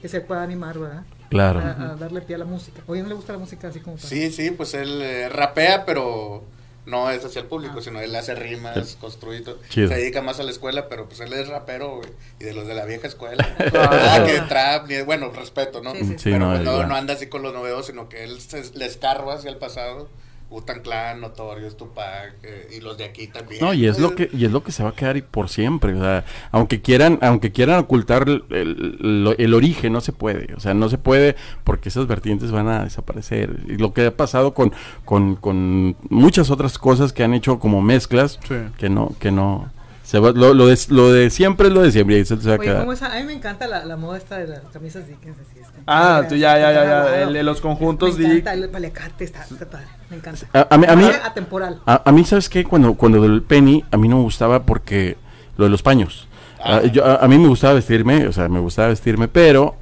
que 0.00 0.08
se 0.08 0.20
pueda 0.20 0.42
animar, 0.42 0.78
¿verdad? 0.78 1.02
Claro. 1.30 1.60
A, 1.60 1.92
a 1.92 1.96
darle 1.96 2.20
pie 2.20 2.36
a 2.36 2.38
la 2.38 2.44
música. 2.44 2.80
Oye, 2.86 3.02
¿no 3.02 3.08
le 3.08 3.14
gusta 3.14 3.32
la 3.32 3.38
música 3.40 3.68
así 3.68 3.80
como 3.80 3.96
para- 3.96 4.08
Sí, 4.08 4.30
sí, 4.30 4.50
pues 4.52 4.74
él 4.74 5.00
eh, 5.02 5.28
rapea, 5.28 5.84
pero 5.84 6.44
no 6.86 7.10
es 7.10 7.24
hacia 7.24 7.40
el 7.40 7.46
público, 7.46 7.76
Ah. 7.78 7.82
sino 7.82 8.00
él 8.00 8.14
hace 8.14 8.34
rimas, 8.34 8.96
construye 9.00 9.40
todo. 9.40 9.58
Chido. 9.68 9.88
Se 9.88 9.94
dedica 9.96 10.20
más 10.22 10.38
a 10.40 10.42
la 10.42 10.50
escuela, 10.50 10.88
pero 10.88 11.06
pues 11.08 11.20
él 11.20 11.32
es 11.32 11.48
rapero, 11.48 11.96
güey, 11.96 12.10
y 12.40 12.44
de 12.44 12.54
los 12.54 12.66
de 12.66 12.74
la 12.74 12.84
vieja 12.84 13.06
escuela. 13.06 13.44
Ah. 13.74 13.88
Nada 13.90 14.26
que 14.26 14.40
trap, 14.42 14.88
ni, 14.88 15.00
bueno, 15.02 15.30
respeto, 15.30 15.82
¿no? 15.82 15.92
Sí, 15.94 16.00
sí. 16.04 16.14
Sí, 16.18 16.30
pero 16.32 16.38
no, 16.58 16.76
pues, 16.76 16.88
no 16.88 16.94
anda 16.94 17.14
así 17.14 17.28
con 17.28 17.42
los 17.42 17.52
novedos, 17.52 17.86
sino 17.86 18.08
que 18.08 18.24
él 18.24 18.40
se, 18.40 18.62
le 18.74 18.86
escarba 18.86 19.34
hacia 19.34 19.50
el 19.50 19.56
pasado. 19.56 20.08
Utan 20.54 20.80
Clan, 20.80 21.20
Notorious, 21.20 21.76
Tupac, 21.76 22.34
eh, 22.44 22.68
y 22.76 22.80
los 22.80 22.96
de 22.96 23.04
aquí 23.04 23.26
también. 23.26 23.60
No, 23.60 23.74
y 23.74 23.86
es 23.86 23.98
lo 23.98 24.14
que 24.14 24.30
y 24.32 24.44
es 24.44 24.52
lo 24.52 24.62
que 24.62 24.70
se 24.72 24.82
va 24.82 24.90
a 24.90 24.94
quedar 24.94 25.16
y 25.16 25.22
por 25.22 25.48
siempre, 25.48 25.94
o 25.94 26.00
sea, 26.00 26.24
aunque 26.52 26.80
quieran 26.80 27.18
aunque 27.22 27.50
quieran 27.52 27.80
ocultar 27.80 28.28
el, 28.28 28.44
el- 28.50 29.34
el 29.36 29.54
origen 29.54 29.92
no 29.92 30.00
se 30.00 30.12
puede, 30.12 30.54
o 30.54 30.60
sea, 30.60 30.72
no 30.74 30.88
se 30.88 30.96
puede 30.98 31.34
porque 31.64 31.88
esas 31.88 32.06
vertientes 32.06 32.50
van 32.52 32.68
a 32.68 32.84
desaparecer. 32.84 33.58
Y 33.66 33.76
lo 33.78 33.92
que 33.92 34.06
ha 34.06 34.16
pasado 34.16 34.54
con 34.54 34.72
con, 35.04 35.36
con 35.36 35.96
muchas 36.08 36.50
otras 36.50 36.78
cosas 36.78 37.12
que 37.12 37.24
han 37.24 37.34
hecho 37.34 37.58
como 37.58 37.82
mezclas 37.82 38.38
Sí. 38.48 38.54
que 38.78 38.88
no 38.88 39.12
que 39.18 39.30
no 39.32 39.70
Se 40.14 40.20
va- 40.20 40.30
lo, 40.30 40.54
lo 40.54 40.68
de, 40.68 40.78
lo 40.90 41.12
de 41.12 41.28
siempre 41.28 41.66
es 41.66 41.74
lo 41.74 41.82
de 41.82 41.90
siempre. 41.90 42.14
y 42.14 42.18
ahí 42.20 42.24
se 42.24 42.36
te 42.36 42.46
va 42.46 42.54
a 42.54 42.58
Oye, 42.58 42.66
quedar. 42.68 42.80
¿cómo 42.82 42.92
es? 42.92 43.02
A 43.02 43.08
mí 43.18 43.24
me 43.24 43.32
encanta 43.32 43.66
la, 43.66 43.84
la 43.84 43.96
moda 43.96 44.16
esta 44.16 44.38
de 44.38 44.46
las 44.46 44.60
camisas 44.72 45.08
Dickens. 45.08 45.36
Así, 45.40 45.58
este, 45.60 45.80
Ah, 45.88 46.22
tú 46.28 46.36
ya, 46.36 46.56
ya, 46.56 46.72
ya, 46.72 46.84
ya, 46.84 47.22
el 47.24 47.32
de 47.32 47.42
los 47.42 47.60
conjuntos 47.60 48.16
Me 48.16 48.20
Dick. 48.22 48.32
encanta 48.32 48.54
el 48.54 48.68
paliacate, 48.70 49.24
está, 49.24 49.42
está 49.42 49.66
padre, 49.68 49.86
me 50.10 50.18
encanta. 50.18 50.46
A, 50.52 50.72
a 50.72 50.78
mí, 50.78 50.86
a 50.88 50.94
mí- 50.94 51.02
Parece 51.02 51.20
atemporal. 51.24 51.80
a- 51.84 52.02
a 52.04 52.12
mí, 52.12 52.24
¿sabes 52.24 52.48
qué? 52.48 52.62
Cuando, 52.62 52.94
cuando 52.94 53.20
del 53.22 53.42
penny, 53.42 53.84
a 53.90 53.96
mí 53.96 54.06
no 54.06 54.18
me 54.18 54.22
gustaba 54.22 54.62
porque 54.62 55.16
lo 55.56 55.64
de 55.64 55.70
los 55.72 55.82
paños. 55.82 56.28
Ah. 56.60 56.80
Ah, 56.84 56.86
yo- 56.86 57.04
a, 57.04 57.16
a 57.16 57.26
mí 57.26 57.36
me 57.36 57.48
gustaba 57.48 57.74
vestirme, 57.74 58.28
o 58.28 58.32
sea, 58.32 58.48
me 58.48 58.60
gustaba 58.60 58.86
vestirme, 58.90 59.26
pero 59.26 59.74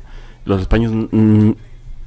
los 0.46 0.66
paños 0.66 0.92
mm, 1.10 1.50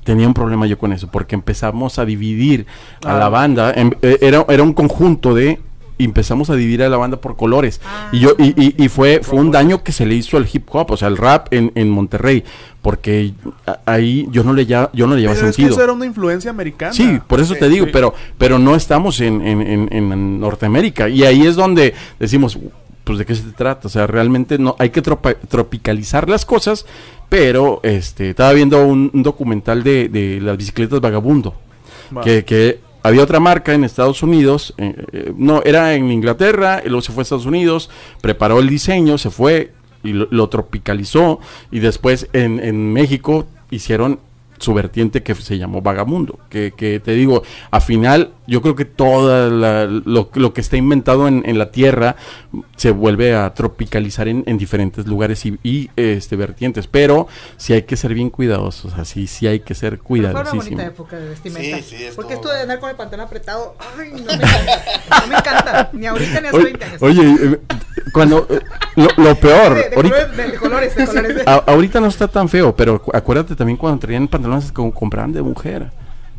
tenía 0.04 0.26
un 0.28 0.34
problema 0.34 0.66
yo 0.66 0.80
con 0.80 0.92
eso, 0.94 1.10
porque 1.12 1.36
empezamos 1.36 2.00
a 2.00 2.06
dividir 2.06 2.66
a 3.06 3.16
Ah. 3.18 3.20
la 3.20 3.30
banda, 3.30 3.72
em- 3.76 3.92
eh, 4.02 4.18
era, 4.22 4.44
era 4.50 4.64
un 4.64 4.74
conjunto 4.74 5.36
de 5.36 5.60
empezamos 6.04 6.50
a 6.50 6.56
dividir 6.56 6.84
a 6.84 6.90
la 6.90 6.98
banda 6.98 7.18
por 7.18 7.36
colores 7.38 7.80
Ah. 7.86 8.10
y 8.12 8.20
yo 8.20 8.36
y, 8.38 8.54
y- 8.62 8.76
y 8.84 8.90
fue 8.90 9.22
fue 9.24 9.40
un 9.40 9.50
daño 9.52 9.82
que 9.84 9.92
se 9.94 10.06
le 10.06 10.16
hizo 10.16 10.36
al 10.38 10.48
hip 10.52 10.68
hop 10.72 10.92
o 10.92 10.98
sea 10.98 11.08
el 11.08 11.16
rap 11.18 11.48
en, 11.54 11.72
en 11.76 11.90
Monterrey 11.90 12.44
porque 12.82 13.34
a- 13.66 13.80
ahí 13.86 14.28
yo 14.32 14.44
no 14.44 14.54
le 14.54 14.66
ya, 14.66 14.90
yo 14.94 15.08
no 15.08 15.16
le 15.16 15.22
llevaba 15.22 15.36
Pero 15.38 15.50
es 15.50 15.56
que 15.56 15.62
sentido 15.64 15.76
eso 15.78 15.84
era 15.84 15.94
una 15.94 16.06
influencia 16.06 16.52
americana. 16.52 16.94
Sí, 16.94 17.20
por 17.28 17.40
eso 17.40 17.54
Sí, 17.56 17.60
te 17.60 17.70
digo, 17.70 17.86
sí. 17.86 17.92
pero, 17.92 18.14
pero 18.38 18.60
no 18.60 18.76
estamos 18.76 19.20
en, 19.22 19.42
en, 19.42 19.62
en- 19.62 19.90
en 19.92 20.40
Norteamérica. 20.40 21.10
Y 21.10 21.24
ahí 21.24 21.48
es 21.48 21.56
donde 21.56 21.96
decimos, 22.20 22.60
pues 23.04 23.18
de 23.18 23.26
qué 23.26 23.34
se 23.34 23.42
trata. 23.54 23.88
O 23.88 23.90
sea, 23.90 24.06
realmente 24.06 24.60
no 24.60 24.76
hay 24.78 24.92
que 24.92 25.02
tropa- 25.02 25.36
tropicalizar 25.48 26.30
las 26.30 26.46
cosas, 26.46 26.86
pero 27.28 27.80
este 27.82 28.30
estaba 28.30 28.54
viendo 28.54 28.86
un, 28.86 29.10
un 29.14 29.24
documental 29.24 29.82
de, 29.82 30.08
de 30.10 30.40
las 30.42 30.56
bicicletas 30.56 31.02
vagabundo. 31.02 31.56
Va. 32.16 32.22
Que, 32.22 32.46
que 32.46 32.80
había 33.06 33.22
otra 33.22 33.40
marca 33.40 33.76
en 33.76 33.84
Estados 33.84 34.24
Unidos, 34.24 34.74
eh, 34.80 34.96
eh, 35.12 35.34
no, 35.38 35.62
era 35.64 35.94
en 35.94 36.12
Inglaterra, 36.12 36.82
luego 36.86 37.04
se 37.04 37.12
fue 37.12 37.22
a 37.22 37.24
Estados 37.24 37.46
Unidos, 37.46 37.92
preparó 38.20 38.60
el 38.60 38.68
diseño, 38.68 39.20
se 39.20 39.30
fue 39.30 39.74
y 40.04 40.14
lo, 40.14 40.28
lo 40.32 40.50
tropicalizó, 40.50 41.40
y 41.70 41.82
después 41.82 42.28
en, 42.34 42.60
en 42.60 42.92
México 42.94 43.46
hicieron 43.70 44.18
su 44.58 44.74
vertiente 44.74 45.22
que 45.22 45.36
se 45.36 45.60
llamó 45.60 45.84
Vagamundo, 45.84 46.40
que, 46.50 46.74
que 46.76 47.00
te 47.00 47.12
digo, 47.12 47.44
a 47.70 47.80
final 47.80 48.32
yo 48.48 48.62
creo 48.62 48.76
que 48.76 48.86
todo 48.86 49.50
lo, 49.50 50.30
lo 50.34 50.54
que 50.54 50.62
está 50.62 50.78
inventado 50.78 51.28
en, 51.28 51.44
en 51.46 51.58
la 51.58 51.72
tierra 51.72 52.16
se 52.76 52.92
vuelve 52.92 53.36
a 53.36 53.54
tropicalizar 53.54 54.28
en, 54.28 54.44
en 54.46 54.58
diferentes 54.58 55.06
lugares 55.08 55.46
y, 55.46 55.58
y, 55.64 55.90
este 55.96 56.36
vertientes, 56.36 56.88
pero 56.88 57.28
sí 57.58 57.74
hay 57.74 57.84
que 57.84 57.96
ser 57.98 58.14
bien 58.14 58.30
cuidadosos, 58.30 58.94
así 58.96 59.28
sí 59.28 59.48
hay 59.48 59.62
que 59.62 59.74
ser 59.74 60.00
Pero 60.00 60.00
fue 60.00 60.42
una 60.42 60.52
bonita 60.54 60.86
época 60.86 61.18
de 61.18 61.30
vestimenta. 61.30 61.78
Sí, 61.78 61.84
sí, 61.84 62.04
estuvo- 62.04 62.16
Porque 62.16 62.34
esto 62.36 62.50
de 62.50 62.62
andar 62.62 62.80
con 62.80 62.90
el 62.90 62.96
pantalón 62.96 63.26
apretado, 63.26 63.76
ay, 64.00 64.10
no 64.12 64.18
me 64.18 64.34
encanta. 64.34 64.82
No 65.22 65.28
me 65.28 65.36
encanta. 65.36 65.90
Ni 65.94 66.06
ahorita 66.08 66.42
ni 66.42 66.48
hace 66.48 66.56
Oye, 66.58 66.64
20 66.66 66.86
años. 66.86 67.02
oye, 67.02 67.22
eh, 67.24 67.60
cuando 68.14 68.48
eh, 68.50 68.60
lo, 68.96 69.08
lo 69.24 69.36
peor, 69.36 69.74
de, 69.76 69.90
de 69.90 69.96
ahorita, 69.96 70.16
colores, 70.16 70.38
de, 70.38 70.44
de 70.52 70.58
colores, 70.58 70.96
de 70.96 71.06
colores. 71.08 71.48
a- 71.48 71.64
ahorita 71.68 72.00
no 72.00 72.08
está 72.08 72.28
tan 72.28 72.48
feo, 72.50 72.76
pero 72.76 73.02
acu- 73.02 73.12
acuérdate 73.16 73.56
también 73.56 73.78
cuando 73.78 74.00
traían 74.00 74.28
pantalones 74.28 74.72
como 74.72 74.94
compraban 74.94 75.34
de 75.34 75.42
mujer. 75.42 75.90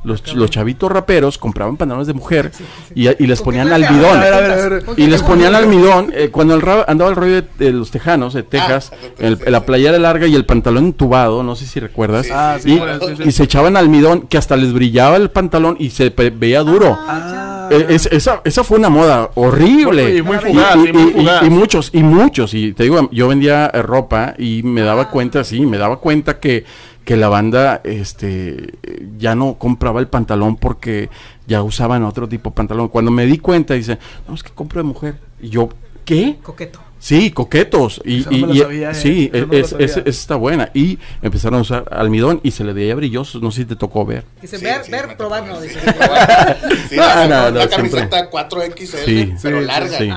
Los, 0.06 0.24
ch- 0.24 0.34
los 0.34 0.50
chavitos 0.50 0.90
raperos 0.90 1.36
compraban 1.36 1.76
pantalones 1.76 2.06
de 2.06 2.14
mujer 2.14 2.52
y, 2.94 3.08
y 3.08 3.26
les 3.26 3.40
¿Con 3.42 3.52
qué 3.54 3.58
ponían 3.60 3.72
almidón. 3.72 4.16
A 4.16 4.20
ver, 4.20 4.32
a 4.34 4.40
ver, 4.40 4.50
a 4.52 4.56
ver. 4.68 4.84
¿Con 4.84 4.94
qué 4.96 5.02
Y 5.02 5.06
les 5.08 5.22
ponían 5.22 5.54
almidón. 5.54 6.12
eh, 6.14 6.28
cuando 6.30 6.54
el 6.54 6.62
andaba 6.86 7.10
el 7.10 7.16
rollo 7.16 7.34
de, 7.42 7.44
de 7.58 7.72
los 7.72 7.90
tejanos, 7.90 8.32
de 8.34 8.42
Texas, 8.44 8.92
Ah, 8.92 8.96
el- 9.18 9.38
la 9.46 9.66
playera 9.66 9.98
larga 9.98 10.26
y 10.26 10.34
el 10.34 10.44
pantalón 10.46 10.84
entubado, 10.86 11.42
no 11.42 11.56
sé 11.56 11.66
si 11.66 11.80
recuerdas. 11.80 12.26
Sí, 12.26 12.32
Ah, 12.34 12.56
sí, 12.60 12.72
y, 12.74 12.78
bueno, 12.78 13.00
sí, 13.00 13.14
sí. 13.16 13.22
y 13.26 13.32
se 13.32 13.42
echaban 13.44 13.76
almidón 13.76 14.22
que 14.28 14.38
hasta 14.38 14.56
les 14.56 14.72
brillaba 14.72 15.16
el 15.16 15.30
pantalón 15.30 15.76
y 15.78 15.90
se 15.90 16.10
veía 16.10 16.62
duro. 16.62 16.96
Ah, 16.98 17.68
Eh, 17.68 17.86
es- 17.88 18.06
esa, 18.12 18.42
esa 18.44 18.62
fue 18.62 18.78
una 18.78 18.88
moda 18.88 19.30
horrible. 19.34 20.16
Y 20.16 20.22
muy 20.22 20.36
fugaz, 20.38 20.76
y, 20.76 20.88
y 20.88 20.92
muy 20.92 21.02
y- 21.02 21.06
y- 21.08 21.12
fugaz. 21.22 21.42
y 21.42 21.50
muchos, 21.50 21.90
y 21.92 22.02
muchos. 22.04 22.54
Y 22.54 22.72
te 22.74 22.84
digo, 22.84 23.08
yo 23.10 23.26
vendía 23.26 23.68
eh, 23.74 23.82
ropa 23.82 24.34
y 24.38 24.62
me 24.62 24.82
daba 24.82 25.10
cuenta, 25.10 25.42
sí, 25.42 25.66
me 25.66 25.76
daba 25.76 25.98
cuenta 25.98 26.38
que, 26.38 26.64
que 27.06 27.16
la 27.16 27.28
banda 27.28 27.80
este, 27.84 28.74
ya 29.16 29.34
no 29.34 29.54
compraba 29.54 30.00
el 30.00 30.08
pantalón 30.08 30.56
porque 30.56 31.08
ya 31.46 31.62
usaban 31.62 32.02
otro 32.02 32.28
tipo 32.28 32.50
de 32.50 32.54
pantalón. 32.56 32.88
Cuando 32.88 33.10
me 33.12 33.24
di 33.26 33.38
cuenta, 33.38 33.72
dice, 33.74 33.96
no, 34.28 34.34
es 34.34 34.42
que 34.42 34.50
compro 34.50 34.80
de 34.82 34.88
mujer. 34.88 35.14
Y 35.40 35.48
yo, 35.50 35.68
¿qué? 36.04 36.36
Coqueto. 36.42 36.80
Sí, 36.98 37.30
coquetos. 37.30 38.02
Y, 38.04 38.20
Eso 38.22 38.30
no 38.32 38.36
y- 38.36 38.40
me 38.40 38.46
lo 38.48 38.54
y- 38.54 38.58
sabía, 38.58 38.90
eh. 38.90 38.94
sí, 38.94 39.30
Eso 39.32 39.40
no 39.42 39.46
me 39.52 39.58
lo 39.58 39.64
es- 39.64 39.70
sabía. 39.70 39.86
es- 39.86 39.96
esa 39.98 40.10
está 40.10 40.34
buena. 40.34 40.70
Y 40.74 40.98
empezaron 41.22 41.60
a 41.60 41.62
usar 41.62 41.84
almidón 41.92 42.40
y 42.42 42.50
se 42.50 42.64
le 42.64 42.72
veía 42.72 42.96
brillosos. 42.96 43.40
No 43.40 43.52
sé 43.52 43.60
si 43.62 43.66
te 43.66 43.76
tocó 43.76 44.04
ver. 44.04 44.24
Dice, 44.42 44.58
Sí, 44.58 44.64
ver, 44.64 44.82
sí, 44.84 44.90
ver, 44.90 45.16
probar, 45.16 45.46
no. 45.46 45.60
sí, 45.60 45.68
Dice. 45.68 45.80
probar. 45.92 46.58
Sí, 46.90 46.96
No, 46.96 47.28
no, 47.28 47.28
la 47.28 47.50
no, 47.64 47.70
camiseta 47.70 48.28
4XL, 48.30 49.04
Sí. 49.04 49.34
pero 49.40 49.60
Sí, 49.60 49.66
larga, 49.66 50.04
y 50.04 50.08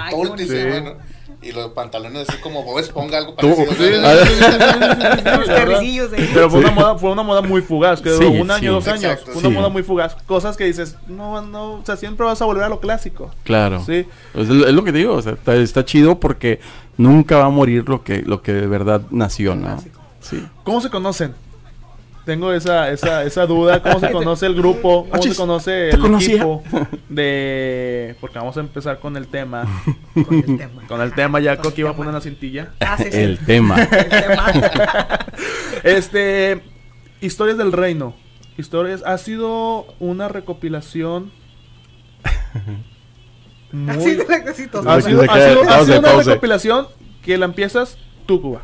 qué 0.47 0.67
bueno. 0.69 0.93
Y 1.41 1.53
los 1.53 1.69
pantalones 1.71 2.27
así 2.27 2.37
como 2.41 2.63
Bob 2.63 2.79
Esponja, 2.79 3.17
algo 3.17 3.33
Tú- 3.35 3.55
parecido. 3.55 3.73
sí, 3.73 4.01
¿no? 5.23 5.37
Los 5.37 5.47
carricillos 5.47 6.11
de 6.11 6.29
Pero 6.33 6.49
fue 6.49 6.59
una 6.59 6.71
moda, 6.71 6.97
fue 6.97 7.11
una 7.11 7.23
moda 7.23 7.41
muy 7.41 7.61
fugaz, 7.61 8.01
que 8.01 8.09
duró 8.09 8.27
Sí, 8.29 8.39
un 8.41 8.51
año, 8.51 8.59
sí. 8.59 8.67
dos 8.67 8.87
años. 8.89 9.03
Exacto, 9.05 9.31
Fue 9.31 9.39
una 9.41 9.49
sí. 9.49 9.55
moda 9.55 9.69
muy 9.69 9.83
fugaz. 9.83 10.15
Cosas 10.25 10.57
que 10.57 10.65
dices, 10.65 10.97
no, 11.07 11.41
no, 11.41 11.73
o 11.75 11.81
sea, 11.85 11.95
siempre 11.95 12.25
vas 12.25 12.41
a 12.41 12.45
volver 12.45 12.65
a 12.65 12.69
lo 12.69 12.81
clásico. 12.81 13.31
Claro. 13.43 13.81
Sí. 13.85 14.05
Es, 14.33 14.49
lo- 14.49 14.67
es 14.67 14.73
lo 14.73 14.83
que 14.83 14.91
te 14.91 14.97
digo, 14.97 15.13
o 15.13 15.21
sea, 15.21 15.31
está, 15.33 15.55
está 15.55 15.85
chido 15.85 16.19
porque 16.19 16.59
nunca 16.97 17.37
va 17.37 17.45
a 17.45 17.49
morir 17.49 17.87
lo 17.87 18.03
que, 18.03 18.21
lo 18.21 18.41
que 18.41 18.51
de 18.51 18.67
verdad 18.67 19.01
nació, 19.09 19.55
¿no? 19.55 19.67
Clásico. 19.67 19.99
Sí. 20.19 20.45
¿Cómo 20.65 20.81
se 20.81 20.89
conocen? 20.89 21.33
Tengo 22.29 22.53
esa, 22.53 22.91
esa, 22.91 23.23
esa 23.23 23.47
duda. 23.47 23.81
¿Cómo 23.81 23.99
se 23.99 24.11
conoce 24.11 24.45
el 24.45 24.53
grupo? 24.53 25.05
¿Cómo 25.05 25.15
Achis, 25.15 25.31
se 25.33 25.37
conoce 25.41 25.89
el 25.89 25.99
conocía. 25.99 26.35
equipo? 26.35 26.63
De... 27.09 28.15
Porque 28.21 28.37
vamos 28.37 28.55
a 28.55 28.59
empezar 28.59 28.99
con 28.99 29.17
el 29.17 29.25
tema. 29.27 29.65
Con 30.13 30.35
el 30.35 30.57
tema. 30.57 30.81
Con 30.87 31.01
el 31.01 31.13
tema, 31.15 31.39
ya 31.39 31.55
Con 31.55 31.63
Coqui 31.71 31.77
el 31.77 31.79
iba 31.85 31.89
a 31.89 31.95
poner 31.95 32.11
una 32.11 32.21
cintilla. 32.21 32.69
Ah, 32.81 32.97
sí, 32.97 33.05
sí. 33.11 33.17
El 33.17 33.39
tema. 33.39 33.81
El 33.91 34.09
tema. 34.09 35.19
Este... 35.83 36.61
Historias 37.19 37.57
del 37.57 37.71
Reino. 37.71 38.13
Historias... 38.57 39.01
Ha 39.07 39.17
sido 39.17 39.87
una 39.99 40.27
recopilación... 40.27 41.31
Muy... 43.71 43.89
Así 43.95 44.15
de 44.15 44.25
la. 44.27 44.35
Ha 44.35 44.53
sido, 44.53 44.79
ha 44.89 44.95
que- 44.97 45.01
sido- 45.01 45.23
ha 45.69 45.83
sido 45.85 45.99
una 45.99 46.11
recopilación 46.23 46.87
que 47.23 47.37
la 47.39 47.45
empiezas 47.45 47.97
tú, 48.27 48.39
Cuba. 48.39 48.61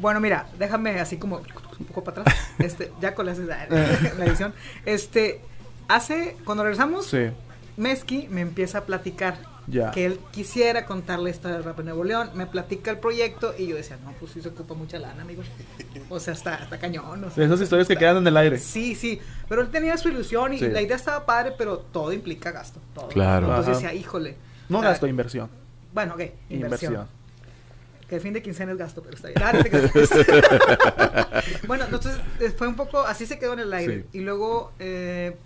Bueno, 0.00 0.18
mira, 0.20 0.48
déjame 0.58 0.98
así 1.00 1.18
como 1.18 1.40
un 1.78 1.86
poco 1.86 2.02
para 2.04 2.22
atrás. 2.22 2.36
Este, 2.58 2.92
ya 3.00 3.14
con 3.14 3.26
la, 3.26 3.34
la 3.34 4.24
edición. 4.24 4.54
Este, 4.84 5.40
hace, 5.88 6.36
cuando 6.44 6.62
regresamos, 6.64 7.06
Sí. 7.06 7.28
Meski 7.76 8.26
me 8.30 8.40
empieza 8.40 8.78
a 8.78 8.84
platicar 8.86 9.36
Ya. 9.66 9.90
que 9.90 10.06
él 10.06 10.18
quisiera 10.30 10.86
contar 10.86 11.18
la 11.18 11.28
historia 11.28 11.56
del 11.56 11.64
rap 11.64 11.78
en 11.80 11.86
Nuevo 11.86 12.04
León. 12.04 12.30
Me 12.34 12.46
platica 12.46 12.90
el 12.90 12.98
proyecto 12.98 13.54
y 13.58 13.66
yo 13.66 13.76
decía, 13.76 13.98
no, 14.02 14.12
pues 14.12 14.32
sí 14.32 14.40
se 14.40 14.48
ocupa 14.48 14.72
mucha 14.74 14.98
lana, 14.98 15.20
amigo. 15.22 15.42
O 16.08 16.18
sea, 16.18 16.32
está, 16.32 16.54
está 16.56 16.78
cañón. 16.78 17.22
o 17.24 17.30
sea, 17.30 17.40
De 17.42 17.44
esas 17.44 17.60
historias 17.60 17.86
que 17.88 17.96
quedan 17.96 18.16
en 18.18 18.26
el 18.26 18.36
aire. 18.38 18.58
Sí, 18.58 18.94
sí. 18.94 19.20
Pero 19.48 19.60
él 19.60 19.68
tenía 19.68 19.96
su 19.98 20.08
ilusión 20.08 20.54
y 20.54 20.58
Sí. 20.58 20.68
la 20.68 20.80
idea 20.80 20.96
estaba 20.96 21.26
padre, 21.26 21.52
pero 21.58 21.78
todo 21.78 22.12
implica 22.14 22.50
gasto. 22.50 22.80
Todo. 22.94 23.08
Claro. 23.08 23.48
Entonces 23.48 23.76
Ajá. 23.76 23.82
decía, 23.88 24.00
híjole. 24.00 24.36
No 24.70 24.78
o 24.78 24.80
sea, 24.80 24.90
gasto, 24.92 25.06
inversión. 25.06 25.50
Bueno, 25.92 26.14
ok, 26.14 26.20
inversión. 26.48 26.92
Inversión. 26.94 27.08
Que 28.08 28.16
el 28.16 28.20
fin 28.20 28.32
de 28.32 28.42
quincena 28.42 28.72
es 28.72 28.78
gasto, 28.78 29.02
pero 29.02 29.16
está 29.16 29.28
bien. 29.28 29.42
Ah, 29.42 29.52
no 29.52 29.62
bueno, 31.66 31.84
entonces 31.84 32.16
eh, 32.40 32.50
fue 32.50 32.68
un 32.68 32.76
poco, 32.76 33.00
así 33.00 33.26
se 33.26 33.38
quedó 33.38 33.54
en 33.54 33.60
el 33.60 33.72
aire. 33.72 34.02
Sí. 34.12 34.18
Y 34.18 34.20
luego 34.20 34.72
eh, 34.78 35.36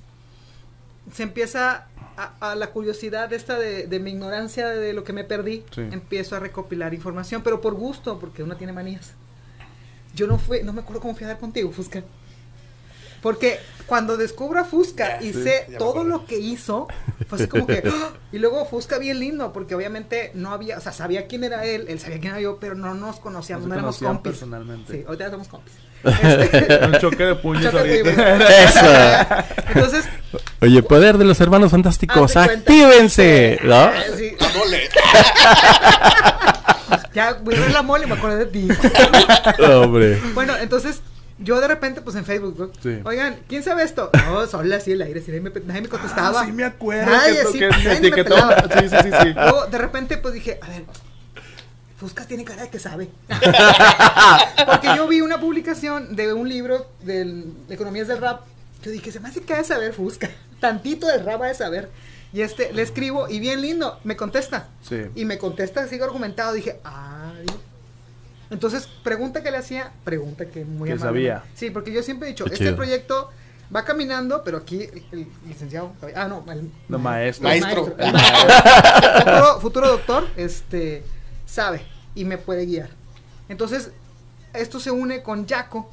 se 1.13 1.23
empieza 1.23 1.87
a, 2.17 2.51
a 2.51 2.55
la 2.55 2.71
curiosidad 2.71 3.33
esta 3.33 3.59
de, 3.59 3.87
de 3.87 3.99
mi 4.01 4.11
ignorancia 4.11 4.69
de 4.69 4.93
lo 4.93 5.05
que 5.05 5.13
me 5.15 5.25
perdí. 5.25 5.65
Sí. 5.75 5.83
Empiezo 5.91 6.37
a 6.37 6.41
recopilar 6.41 6.93
información, 6.93 7.43
pero 7.43 7.61
por 7.63 7.75
gusto, 7.75 8.19
porque 8.19 8.43
uno 8.43 8.57
tiene 8.57 8.73
manías. 8.75 9.13
Yo 10.15 10.27
no 10.27 10.39
fui, 10.39 10.63
no 10.63 10.73
me 10.73 10.81
acuerdo 10.81 11.01
cómo 11.01 11.15
fui 11.15 11.25
a 11.25 11.29
dar 11.29 11.39
contigo, 11.39 11.71
Fusca. 11.71 12.03
Porque 13.23 13.59
cuando 13.87 14.17
descubro 14.17 14.61
a 14.61 14.65
Fusca 14.65 15.19
y 15.21 15.33
sí, 15.33 15.43
sé 15.43 15.67
todo 15.79 16.05
lo 16.05 16.25
que 16.25 16.39
hizo, 16.39 16.87
fue 17.29 17.39
así 17.39 17.49
como 17.49 17.67
que. 17.67 17.83
¡ah! 17.87 18.11
Y 18.33 18.39
luego 18.39 18.65
Fusca 18.67 18.99
bien 18.99 19.21
lindo, 19.21 19.53
porque 19.53 19.75
obviamente 19.75 20.31
no 20.35 20.53
había, 20.53 20.79
o 20.79 20.81
sea, 20.81 20.93
sabía 20.93 21.27
quién 21.27 21.45
era 21.45 21.65
él, 21.65 21.87
él 21.89 21.99
sabía 22.01 22.19
quién 22.21 22.33
era 22.33 22.41
yo, 22.41 22.59
pero 22.61 22.75
no 22.75 22.95
nos 22.95 23.21
conocíamos, 23.21 23.65
No 23.65 23.69
no, 23.71 23.75
éramos 23.75 23.99
compis. 23.99 24.33
personalmente. 24.33 24.93
Sí, 24.93 25.05
ahorita 25.07 25.31
somos 25.31 25.49
compis. 25.49 25.73
Este, 26.03 26.81
Un 26.87 26.93
choque 26.99 27.25
de 27.25 27.35
puños 27.35 27.71
choque 27.71 28.03
de 28.03 28.11
ahorita. 28.11 28.37
puños. 28.37 28.51
Eso. 28.51 29.67
Entonces, 29.75 30.05
Oye, 30.63 30.83
poder 30.83 31.19
de 31.19 31.25
los 31.25 31.41
hermanos 31.41 31.71
fantásticos, 31.73 32.37
actívense, 32.37 33.59
¿no? 33.65 33.75
Ah, 33.75 33.93
sí, 34.17 34.33
La 34.39 34.49
mole. 34.59 34.89
ya 37.15 37.35
voy 37.43 37.55
a 37.55 37.61
ver 37.61 37.71
la 37.73 37.83
mole 37.83 38.05
y 38.05 38.09
me 38.09 38.15
acordé 38.15 38.45
de 38.45 38.47
ti. 38.47 38.69
Hombre. 39.63 40.21
Bueno, 40.35 40.57
entonces 40.57 41.01
yo 41.41 41.61
de 41.61 41.69
repente, 41.69 42.03
pues 42.03 42.15
en 42.17 42.25
Facebook, 42.25 42.55
¿no? 42.59 42.71
Sí. 42.83 43.01
oigan, 43.05 43.39
¿quién 43.49 43.63
sabe 43.63 43.83
esto? 43.83 44.11
No, 44.27 44.47
solo 44.47 44.77
así 44.77 44.93
el 44.93 45.03
aire, 45.03 45.21
si 45.21 45.33
nadie 45.33 45.41
me, 45.41 45.51
nadie 45.65 45.81
me 45.83 45.89
contestaba. 45.89 46.43
Ah, 46.43 46.45
sí 46.47 46.53
me 46.53 46.65
acuerdo 46.65 47.11
Nadie, 47.11 47.41
que, 47.41 47.47
sí, 47.47 47.59
que 47.59 47.69
nadie 47.69 48.11
me. 48.11 48.17
Sí, 48.81 48.89
sí, 48.89 48.97
sí, 49.03 49.11
sí. 49.23 49.33
Luego, 49.35 49.67
de 49.67 49.79
repente, 49.79 50.19
pues 50.19 50.35
dije, 50.35 50.61
a 50.63 50.69
ver, 50.69 50.85
Fuscas 51.99 52.27
tiene 52.27 52.45
cara 52.45 52.63
de 52.63 52.71
que 52.71 52.79
sabe. 52.79 53.11
Porque 54.67 54.89
yo 54.97 55.09
vi 55.09 55.21
una 55.21 55.41
publicación 55.41 56.15
de 56.15 56.33
un 56.33 56.49
libro 56.49 56.87
de 57.03 57.45
Economías 57.69 58.09
del 58.09 58.19
Rap. 58.19 58.43
Yo 58.83 58.91
dije, 58.91 59.11
se 59.13 59.21
me 59.21 59.29
hace 59.29 59.43
que 59.43 59.53
ha 59.53 59.59
de 59.59 59.65
saber 59.65 59.93
Fusca. 59.93 60.31
Tantito 60.61 61.07
del 61.07 61.25
rap 61.25 61.43
ha 61.43 61.49
de 61.49 61.55
saber. 61.55 61.91
Y 62.33 62.43
este, 62.43 62.73
le 62.73 62.83
escribo 62.83 63.29
y 63.29 63.41
bien 63.41 63.61
lindo, 63.61 63.99
me 64.05 64.17
contesta. 64.17 64.69
Sí. 64.83 65.07
Y 65.15 65.25
me 65.25 65.37
contesta, 65.37 65.87
sigo 65.89 66.05
argumentado. 66.05 66.55
Dije, 66.55 66.81
ay. 66.85 67.47
Entonces, 68.51 68.89
pregunta 69.05 69.43
que 69.43 69.51
le 69.51 69.57
hacía, 69.59 69.93
pregunta 70.05 70.47
que 70.47 70.65
muy 70.65 70.89
Que 70.89 70.95
amable. 70.95 71.09
sabía. 71.09 71.45
Sí, 71.55 71.71
porque 71.71 71.93
yo 71.93 72.03
siempre 72.03 72.29
he 72.29 72.33
dicho, 72.33 72.45
Qué 72.45 72.53
este 72.55 72.65
chido. 72.67 72.77
proyecto 72.77 73.31
va 73.75 73.85
caminando, 73.85 74.43
pero 74.45 74.59
aquí 74.59 74.83
el, 74.83 75.05
el 75.13 75.27
licenciado, 75.47 75.93
ah, 76.17 76.27
no, 76.27 76.45
el 76.51 76.71
No, 76.89 76.99
maestro. 76.99 77.49
el 77.49 77.61
Maestro. 77.61 77.95
el 77.97 78.13
maestro, 78.13 79.19
futuro, 79.19 79.61
futuro 79.61 79.89
doctor, 79.89 80.27
este, 80.37 81.05
sabe 81.47 81.83
y 82.17 82.25
me 82.25 82.39
puede 82.39 82.67
guiar. 82.67 82.91
Entonces, 83.49 83.91
esto 84.53 84.81
se 84.81 84.91
une 84.91 85.23
con 85.23 85.47
Jaco, 85.47 85.89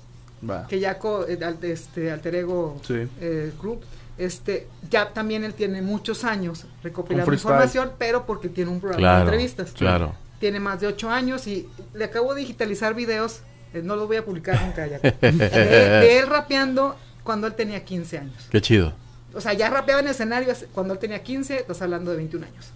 Va. 0.48 0.66
que 0.68 0.82
Jaco, 0.82 1.28
eh, 1.28 1.38
al- 1.44 1.58
este, 1.64 2.12
Alter 2.12 2.36
Ego 2.36 2.80
Sí. 2.86 3.08
eh, 3.22 3.54
Group, 3.62 3.82
este, 4.18 4.68
ya 4.90 5.14
también 5.14 5.44
él 5.44 5.54
tiene 5.54 5.84
muchos 5.84 6.24
años 6.24 6.66
recopilando 6.82 7.28
freestyle. 7.28 7.52
información, 7.54 7.92
pero 8.00 8.26
porque 8.26 8.50
tiene 8.50 8.72
un 8.72 8.80
programa 8.80 9.00
Claro, 9.00 9.18
de 9.18 9.22
entrevistas. 9.26 9.72
claro. 9.74 10.16
Tiene 10.40 10.60
más 10.60 10.80
de 10.82 10.88
ocho 10.88 11.10
años 11.10 11.48
y 11.48 11.68
le 11.94 12.06
acabo 12.06 12.34
de 12.34 12.42
digitalizar 12.42 12.94
videos, 12.94 13.42
eh, 13.74 13.82
no 13.84 13.96
los 13.96 14.08
voy 14.08 14.18
a 14.18 14.26
publicar 14.26 14.62
nunca, 14.64 14.88
Jaco, 14.88 15.18
de, 15.22 15.32
de 15.32 16.20
él 16.20 16.28
rapeando 16.28 16.96
cuando 17.24 17.48
él 17.48 17.54
tenía 17.56 17.84
15 17.84 18.18
años. 18.20 18.48
Qué 18.50 18.62
chido. 18.62 18.94
O 19.34 19.42
sea, 19.42 19.54
ya 19.54 19.70
rapeaba 19.70 20.02
en 20.02 20.08
escenarios 20.08 20.66
cuando 20.74 20.94
él 20.94 21.00
tenía 21.00 21.22
15, 21.22 21.58
estás 21.58 21.82
hablando 21.82 22.12
de 22.12 22.18
21 22.18 22.46
años. 22.46 22.72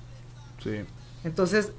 Sí. 0.64 0.82
Entonces, 1.24 1.72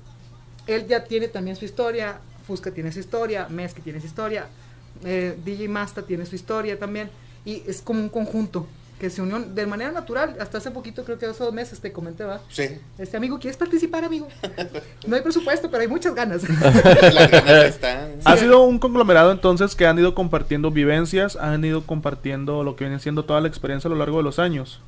él 0.67 0.87
ya 0.87 1.05
tiene 1.05 1.29
también 1.29 1.57
su 1.57 1.65
historia, 1.65 2.19
Fusca 2.47 2.71
tiene 2.71 2.93
su 2.93 3.01
historia, 3.01 3.49
Mezque 3.49 3.81
tiene 3.81 4.01
su 4.01 4.07
historia, 4.07 4.47
eh, 5.05 5.37
DJ 5.45 5.69
Masta 5.69 6.03
tiene 6.03 6.27
su 6.27 6.35
historia 6.35 6.79
también, 6.79 7.11
y 7.45 7.63
es 7.67 7.83
como 7.83 8.01
un 8.01 8.09
conjunto 8.09 8.67
que 9.03 9.11
se 9.11 9.21
unió 9.21 9.41
de 9.41 9.67
manera 9.67 9.91
natural. 9.91 10.37
Hasta 10.39 10.59
hace 10.59 10.71
poquito, 10.71 11.05
creo 11.05 11.19
que 11.19 11.27
hace 11.27 11.43
dos 11.43 11.53
meses 11.53 11.81
te 11.81 11.91
comenté, 11.91 12.23
¿va? 12.23 12.41
Sí. 12.49 12.69
Este 12.97 13.17
amigo, 13.17 13.41
¿quieres 13.41 13.57
participar, 13.57 14.05
amigo? 14.05 14.29
No 15.09 15.17
hay 15.17 15.23
presupuesto, 15.23 15.69
pero 15.69 15.83
hay 15.83 15.89
muchas 15.89 16.15
ganas. 16.15 16.49
Las 17.13 17.31
ganas 17.33 17.65
están. 17.65 18.13
Ha 18.25 18.37
sido 18.37 18.63
un 18.63 18.79
conglomerado 18.79 19.33
entonces 19.33 19.75
que 19.75 19.87
han 19.87 19.99
ido 19.99 20.15
compartiendo 20.15 20.71
vivencias, 20.71 21.35
han 21.35 21.65
ido 21.65 21.85
compartiendo 21.85 22.63
lo 22.63 22.77
que 22.77 22.85
viene 22.85 23.01
siendo 23.01 23.25
toda 23.25 23.41
la 23.41 23.49
experiencia 23.49 23.89
a 23.89 23.91
lo 23.91 23.97
largo 23.97 24.19
de 24.19 24.23
los 24.23 24.39
años. 24.39 24.79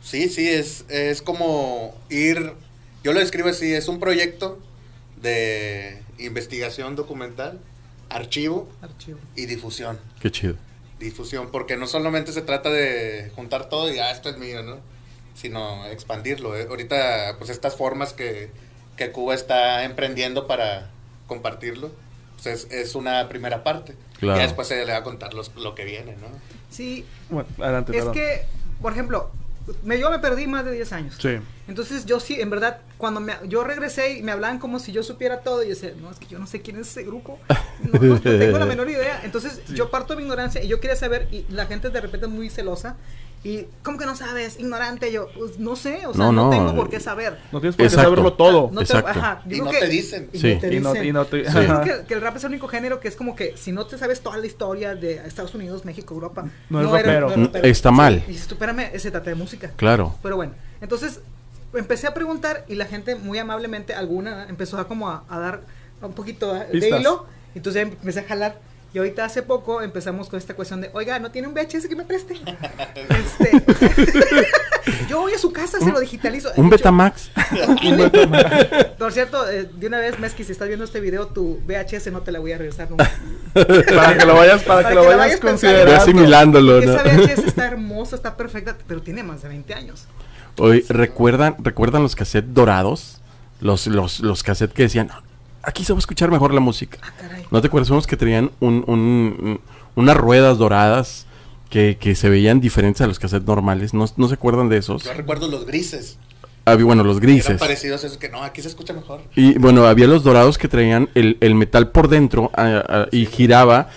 Sí, 0.00 0.30
sí, 0.30 0.48
es, 0.48 0.86
es 0.88 1.20
como 1.20 1.94
ir, 2.08 2.54
yo 3.02 3.12
lo 3.12 3.20
describo 3.20 3.50
así, 3.50 3.74
es 3.74 3.88
un 3.88 4.00
proyecto 4.00 4.58
de 5.20 6.02
investigación 6.18 6.96
documental, 6.96 7.60
archivo 8.08 8.70
Archivo. 8.80 9.18
y 9.36 9.44
difusión. 9.44 9.98
Qué 10.18 10.30
chido. 10.30 10.54
Difusión, 10.98 11.48
porque 11.50 11.76
no 11.76 11.86
solamente 11.86 12.32
se 12.32 12.42
trata 12.42 12.70
de 12.70 13.30
juntar 13.34 13.68
todo 13.68 13.92
y 13.92 13.98
ah, 13.98 14.10
esto 14.10 14.28
es 14.30 14.38
mío, 14.38 14.62
¿no? 14.62 14.78
Sino 15.34 15.84
expandirlo. 15.86 16.56
¿eh? 16.56 16.66
Ahorita, 16.68 17.34
pues 17.38 17.50
estas 17.50 17.76
formas 17.76 18.12
que, 18.12 18.50
que 18.96 19.10
Cuba 19.10 19.34
está 19.34 19.84
emprendiendo 19.84 20.46
para 20.46 20.90
compartirlo, 21.26 21.90
pues 22.34 22.46
es, 22.64 22.70
es 22.72 22.94
una 22.94 23.28
primera 23.28 23.64
parte. 23.64 23.96
Claro. 24.20 24.36
Y 24.36 24.40
ya 24.40 24.46
después 24.46 24.68
se 24.68 24.84
le 24.84 24.92
va 24.92 24.98
a 24.98 25.02
contar 25.02 25.34
los, 25.34 25.54
lo 25.56 25.74
que 25.74 25.84
viene, 25.84 26.12
¿no? 26.16 26.28
Sí, 26.70 27.04
Bueno, 27.28 27.48
adelante. 27.58 27.92
es 27.92 27.98
perdón. 27.98 28.14
que, 28.14 28.42
por 28.80 28.92
ejemplo, 28.92 29.30
me, 29.82 29.98
yo 29.98 30.10
me 30.10 30.18
perdí 30.18 30.46
más 30.46 30.64
de 30.64 30.72
10 30.72 30.92
años. 30.92 31.16
Sí. 31.20 31.38
Entonces 31.68 32.04
yo 32.06 32.20
sí, 32.20 32.40
en 32.40 32.50
verdad, 32.50 32.80
cuando 32.98 33.20
me, 33.20 33.34
yo 33.48 33.64
regresé 33.64 34.18
y 34.18 34.22
me 34.22 34.32
hablaban 34.32 34.58
como 34.58 34.78
si 34.78 34.92
yo 34.92 35.02
supiera 35.02 35.40
todo, 35.40 35.62
y 35.62 35.68
yo 35.68 35.74
decía, 35.74 35.92
no, 36.00 36.10
es 36.10 36.18
que 36.18 36.26
yo 36.26 36.38
no 36.38 36.46
sé 36.46 36.60
quién 36.60 36.76
es 36.78 36.88
ese 36.88 37.02
grupo, 37.04 37.38
no, 37.82 37.98
no- 37.98 38.14
no 38.14 38.20
tengo 38.20 38.58
la 38.58 38.66
menor 38.74 38.90
idea. 38.90 39.20
Entonces 39.24 39.64
yo 39.68 39.90
parto 39.90 40.12
de 40.12 40.18
mi 40.18 40.22
ignorancia 40.24 40.62
y 40.62 40.68
yo 40.68 40.80
quería 40.80 40.96
saber, 40.96 41.28
y 41.32 41.46
la 41.50 41.66
gente 41.66 41.88
de 41.90 42.00
repente 42.00 42.26
es 42.26 42.32
muy 42.32 42.50
celosa, 42.50 42.96
y 43.44 43.66
¿cómo 43.82 43.98
que 43.98 44.06
no 44.06 44.16
sabes? 44.16 44.58
Ignorante, 44.58 45.12
yo, 45.12 45.28
pues 45.38 45.58
no 45.58 45.76
sé, 45.76 46.06
o 46.06 46.14
sea, 46.14 46.24
No, 46.24 46.32
no, 46.32 46.44
no, 46.46 46.50
tengo 46.50 46.74
por 46.74 46.88
qué 46.88 46.98
saber. 46.98 47.38
No 47.52 47.60
tienes 47.60 47.76
por 47.76 47.82
qué 47.82 47.88
Exacto. 47.88 48.02
saberlo 48.10 48.32
todo. 48.32 48.70
No 48.72 48.78
te- 48.80 48.84
Exacto. 48.84 49.10
ajá, 49.10 49.42
Y 49.44 49.48
digo 49.50 49.66
no 49.66 49.70
que- 49.70 49.78
te 49.80 49.88
dicen. 49.88 50.30
y 50.32 50.38
Sí. 50.38 50.54
no 50.54 50.60
te 50.60 50.74
Y 50.74 50.80
no, 50.80 50.92
dicen. 50.92 51.06
y 51.08 51.12
no 51.12 51.24
te- 51.26 51.50
Sí. 51.50 51.58
Digo 51.60 51.80
que, 51.82 52.04
que 52.08 52.14
el 52.14 52.20
rap 52.22 52.36
es 52.36 52.44
el 52.44 52.50
único 52.50 52.68
género 52.68 53.00
que 53.00 53.08
es 53.08 53.16
como 53.16 53.36
que 53.36 53.54
si 53.56 53.70
no 53.72 53.86
te 53.86 53.98
sabes 53.98 54.20
toda 54.22 54.38
la 54.38 54.46
historia 54.46 54.94
de 54.94 55.16
Estados 55.26 55.54
Unidos, 55.54 55.84
México, 55.84 56.14
Europa, 56.14 56.46
No 56.70 56.80
es 56.80 56.90
rapero. 56.90 57.30
eres 57.30 57.38
Mm, 57.52 57.56
está 57.66 57.90
mal. 57.90 58.14
Sí, 58.20 58.24
y 58.28 58.32
dices, 58.32 58.46
tú, 58.48 58.54
espérame, 58.54 58.98
se 58.98 59.10
trata 59.10 59.28
de 59.28 59.36
música. 59.36 59.70
Claro. 59.76 60.14
Pero 60.22 60.36
bueno, 60.36 60.54
entonces 60.80 61.20
empecé 61.74 62.06
a 62.06 62.14
preguntar 62.14 62.64
y 62.66 62.76
la 62.76 62.86
gente 62.86 63.14
muy 63.14 63.38
amablemente, 63.38 63.94
alguna, 63.94 64.46
empezó 64.48 64.78
a 64.78 64.88
como 64.88 65.10
a, 65.10 65.24
a 65.28 65.38
dar 65.38 65.60
un 66.00 66.12
poquito 66.14 66.54
de 66.54 66.60
Pistas. 66.66 67.00
hilo. 67.00 67.26
Entonces 67.54 67.82
ya 67.84 67.88
empecé 67.92 68.20
a 68.20 68.24
jalar. 68.24 68.58
Y 68.94 68.98
ahorita 68.98 69.24
hace 69.24 69.42
poco 69.42 69.82
empezamos 69.82 70.28
con 70.28 70.38
esta 70.38 70.54
cuestión 70.54 70.80
de, 70.80 70.88
oiga, 70.92 71.18
¿no 71.18 71.32
tiene 71.32 71.48
un 71.48 71.54
VHS 71.54 71.88
que 71.88 71.96
me 71.96 72.04
preste? 72.04 72.34
este, 72.94 73.64
yo 75.08 75.22
voy 75.22 75.32
a 75.32 75.38
su 75.38 75.52
casa, 75.52 75.80
se 75.80 75.90
lo 75.90 75.98
digitalizo. 75.98 76.50
Un 76.54 76.66
hecho, 76.66 76.70
Betamax. 76.76 77.32
Por 78.96 79.12
cierto, 79.12 79.50
eh, 79.50 79.68
de 79.74 79.88
una 79.88 79.98
vez, 79.98 80.20
Mesqui, 80.20 80.44
si 80.44 80.52
estás 80.52 80.68
viendo 80.68 80.84
este 80.84 81.00
video, 81.00 81.26
tu 81.26 81.60
VHS 81.66 82.12
no 82.12 82.22
te 82.22 82.30
la 82.30 82.38
voy 82.38 82.52
a 82.52 82.58
regresar 82.58 82.88
nunca. 82.88 83.10
para 83.52 84.16
que 84.16 84.26
lo 84.26 84.36
vayas, 84.36 84.62
para, 84.62 84.88
que 84.88 84.94
lo 84.94 85.04
vayas, 85.04 85.40
considerando. 85.40 85.96
Asimilándolo, 85.96 86.80
¿no? 86.80 86.92
Esa 86.92 87.02
VHS 87.02 87.46
está 87.48 87.66
hermosa, 87.66 88.14
está 88.14 88.36
perfecta, 88.36 88.76
pero 88.86 89.02
tiene 89.02 89.24
más 89.24 89.42
de 89.42 89.48
20 89.48 89.74
años. 89.74 90.06
Oye, 90.56 90.84
¿recuerdan, 90.88 91.56
¿recuerdan 91.58 92.04
los 92.04 92.14
cassettes 92.14 92.54
dorados? 92.54 93.20
Los, 93.60 93.88
los, 93.88 94.20
los 94.20 94.44
cassettes 94.44 94.72
que 94.72 94.84
decían, 94.84 95.10
aquí 95.66 95.84
se 95.84 95.92
va 95.92 95.98
a 95.98 96.00
escuchar 96.00 96.30
mejor 96.30 96.52
la 96.54 96.60
música. 96.60 96.98
Ah, 97.02 97.12
caray. 97.20 97.44
¿No 97.50 97.60
te 97.60 97.66
acuerdas? 97.68 97.90
Unos 97.90 98.06
que 98.06 98.16
tenían 98.16 98.50
un, 98.60 98.84
un- 98.86 99.36
un- 99.40 99.60
unas 99.96 100.16
ruedas 100.16 100.58
doradas 100.58 101.26
que, 101.70 101.96
que 102.00 102.14
se 102.14 102.28
veían 102.28 102.60
diferentes 102.60 103.00
a 103.02 103.06
los 103.06 103.18
cassettes 103.18 103.46
normales. 103.46 103.94
¿No, 103.94 104.04
no 104.16 104.28
se 104.28 104.34
acuerdan 104.34 104.68
de 104.68 104.78
esos? 104.78 105.04
Yo 105.04 105.12
recuerdo 105.14 105.48
los 105.48 105.66
grises. 105.66 106.18
Había, 106.66 106.86
bueno, 106.86 107.04
los 107.04 107.18
Eran 107.18 107.28
grises. 107.28 107.58
parecidos 107.60 108.04
a 108.04 108.06
esos 108.06 108.16
que 108.18 108.30
no, 108.30 108.42
aquí 108.42 108.62
se 108.62 108.68
escucha 108.68 108.94
mejor. 108.94 109.20
Y 109.36 109.58
bueno, 109.58 109.84
había 109.86 110.06
los 110.06 110.24
dorados 110.24 110.56
que 110.56 110.66
traían 110.66 111.10
el, 111.14 111.36
el 111.40 111.54
metal 111.54 111.90
por 111.90 112.08
dentro 112.08 112.50
ah, 112.54 112.82
ah, 112.88 113.06
y 113.12 113.26
giraba. 113.26 113.88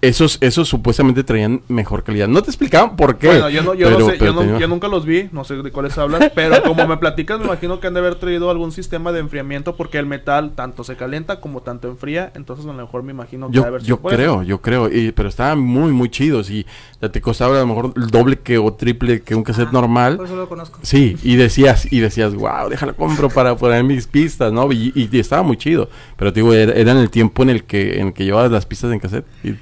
Esos, 0.00 0.38
esos 0.40 0.68
supuestamente 0.68 1.24
traían 1.24 1.60
mejor 1.66 2.04
calidad. 2.04 2.28
No 2.28 2.40
te 2.40 2.50
explicaban 2.50 2.94
por 2.94 3.18
qué. 3.18 3.26
Bueno, 3.26 3.50
yo, 3.50 3.62
no, 3.64 3.74
yo, 3.74 3.86
pero- 3.88 3.98
no 3.98 4.06
sé, 4.06 4.12
pero 4.12 4.26
yo, 4.26 4.32
no- 4.32 4.40
tenía- 4.42 4.58
yo 4.60 4.68
nunca 4.68 4.86
los 4.86 5.04
vi, 5.04 5.28
no 5.32 5.42
sé 5.42 5.56
de 5.56 5.72
cuáles 5.72 5.98
hablas, 5.98 6.30
pero 6.36 6.62
como 6.62 6.86
me 6.86 6.96
platicas, 6.98 7.40
me 7.40 7.46
imagino 7.46 7.80
que 7.80 7.88
han 7.88 7.94
de 7.94 8.00
haber 8.00 8.14
traído 8.14 8.48
algún 8.48 8.70
sistema 8.70 9.10
de 9.10 9.18
enfriamiento 9.18 9.74
porque 9.74 9.98
el 9.98 10.06
metal 10.06 10.52
tanto 10.54 10.84
se 10.84 10.94
calienta 10.94 11.40
como 11.40 11.62
tanto 11.62 11.88
enfría, 11.88 12.30
entonces 12.36 12.64
a 12.64 12.68
lo 12.68 12.74
mejor 12.74 13.02
me 13.02 13.10
imagino 13.10 13.48
que 13.48 13.54
Yo, 13.54 13.64
haber 13.64 13.82
yo 13.82 13.98
creo, 14.00 14.44
yo 14.44 14.60
creo, 14.62 14.88
y, 14.88 15.10
pero 15.10 15.28
estaban 15.28 15.58
muy, 15.58 15.90
muy 15.90 16.08
chidos 16.10 16.48
y 16.50 16.64
ya 17.02 17.08
te 17.08 17.20
costaba 17.20 17.56
a 17.56 17.60
lo 17.60 17.66
mejor 17.66 17.92
el 17.96 18.06
doble 18.06 18.38
que 18.38 18.56
o 18.58 18.72
triple 18.72 19.22
que 19.22 19.34
un 19.34 19.42
cassette 19.42 19.68
Ah, 19.70 19.72
normal. 19.72 20.16
Por 20.16 20.26
eso 20.26 20.36
lo 20.36 20.48
conozco. 20.48 20.78
Sí, 20.82 21.16
y 21.24 21.34
decías, 21.34 21.92
y 21.92 21.98
decías, 21.98 22.34
wow, 22.36 22.68
déjalo 22.70 22.94
compro 22.94 23.28
para 23.30 23.56
poner 23.56 23.82
mis 23.82 24.06
pistas, 24.06 24.52
¿no? 24.52 24.70
Y, 24.70 24.92
y- 24.94 25.08
y 25.10 25.18
estaba 25.18 25.42
muy 25.42 25.56
chido. 25.56 25.88
Pero 26.16 26.32
te 26.32 26.38
digo, 26.40 26.54
era, 26.54 26.72
era 26.72 26.92
en 26.92 26.98
el 26.98 27.10
tiempo 27.10 27.42
en 27.42 27.50
el 27.50 27.64
que, 27.64 27.98
en 28.00 28.08
el 28.08 28.12
que 28.12 28.24
llevabas 28.24 28.52
las 28.52 28.64
pistas 28.64 28.92
en 28.92 29.00
cassette. 29.00 29.24
Y 29.42 29.54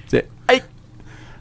¡ay! 0.47 0.62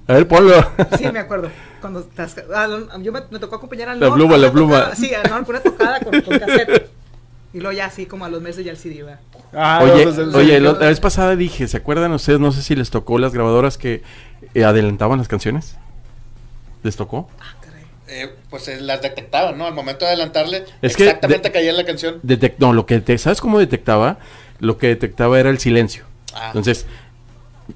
A 0.08 0.14
ver, 0.14 0.28
ponlo. 0.28 0.54
Sí, 0.98 1.06
me 1.12 1.20
acuerdo. 1.20 1.50
Cuando 1.82 2.00
estás- 2.02 2.36
ah, 2.54 2.68
yo 3.02 3.12
me, 3.12 3.22
me 3.32 3.40
tocó 3.40 3.56
acompañar 3.56 3.90
al 3.90 4.00
La 4.00 4.08
Nor 4.08 4.16
pluma, 4.18 4.36
a 4.36 4.38
la 4.38 4.52
pluma. 4.52 4.78
tocada- 4.80 4.96
sí, 4.96 5.14
al 5.14 5.30
con 5.30 5.46
una 5.50 5.60
tocada 5.62 6.00
con, 6.00 6.22
con 6.22 6.40
cassette. 6.40 6.90
Y 7.54 7.60
luego 7.60 7.72
ya 7.72 7.86
así, 7.86 8.06
como 8.06 8.26
a 8.26 8.30
los 8.30 8.42
meses 8.42 8.66
ya 8.66 8.72
el 8.72 8.78
CD, 8.78 9.04
¿verdad? 9.04 9.20
Ah, 9.54 9.80
oye, 9.82 10.12
sí, 10.12 10.20
oye, 10.34 10.60
la, 10.60 10.74
vez 10.74 11.00
pasada 11.00 11.38
dije, 11.38 11.68
¿se 11.70 11.78
acuerdan 11.78 12.12
ustedes? 12.12 12.40
No 12.40 12.52
sé 12.52 12.62
si 12.62 12.76
les 12.76 12.90
tocó 12.90 13.18
las 13.18 13.34
grabadoras 13.34 13.78
que 13.78 14.04
eh, 14.54 14.64
adelantaban 14.66 15.18
las 15.20 15.30
canciones. 15.30 15.78
¿Les 16.84 16.98
tocó? 16.98 17.30
Ah, 17.40 17.56
caray. 17.62 17.84
Eh, 18.10 18.36
pues 18.50 18.68
eh, 18.68 18.82
las 18.82 19.02
detectaban, 19.02 19.58
¿no? 19.58 19.66
Al 19.68 19.74
momento 19.74 20.04
de 20.04 20.12
adelantarle, 20.12 20.66
Es 20.82 21.00
exactamente 21.00 21.50
caía 21.52 21.70
en 21.72 21.78
la 21.78 21.86
canción. 21.86 22.20
No, 22.58 22.74
lo 22.74 22.86
que 22.86 23.00
te, 23.00 23.18
¿sabes 23.18 23.40
cómo 23.40 23.58
detectaba? 23.58 24.18
Lo 24.60 24.78
que 24.78 24.88
detectaba 24.88 25.40
era 25.40 25.50
el 25.50 25.60
silencio. 25.60 26.04
Ah. 26.34 26.48
Entonces, 26.48 26.86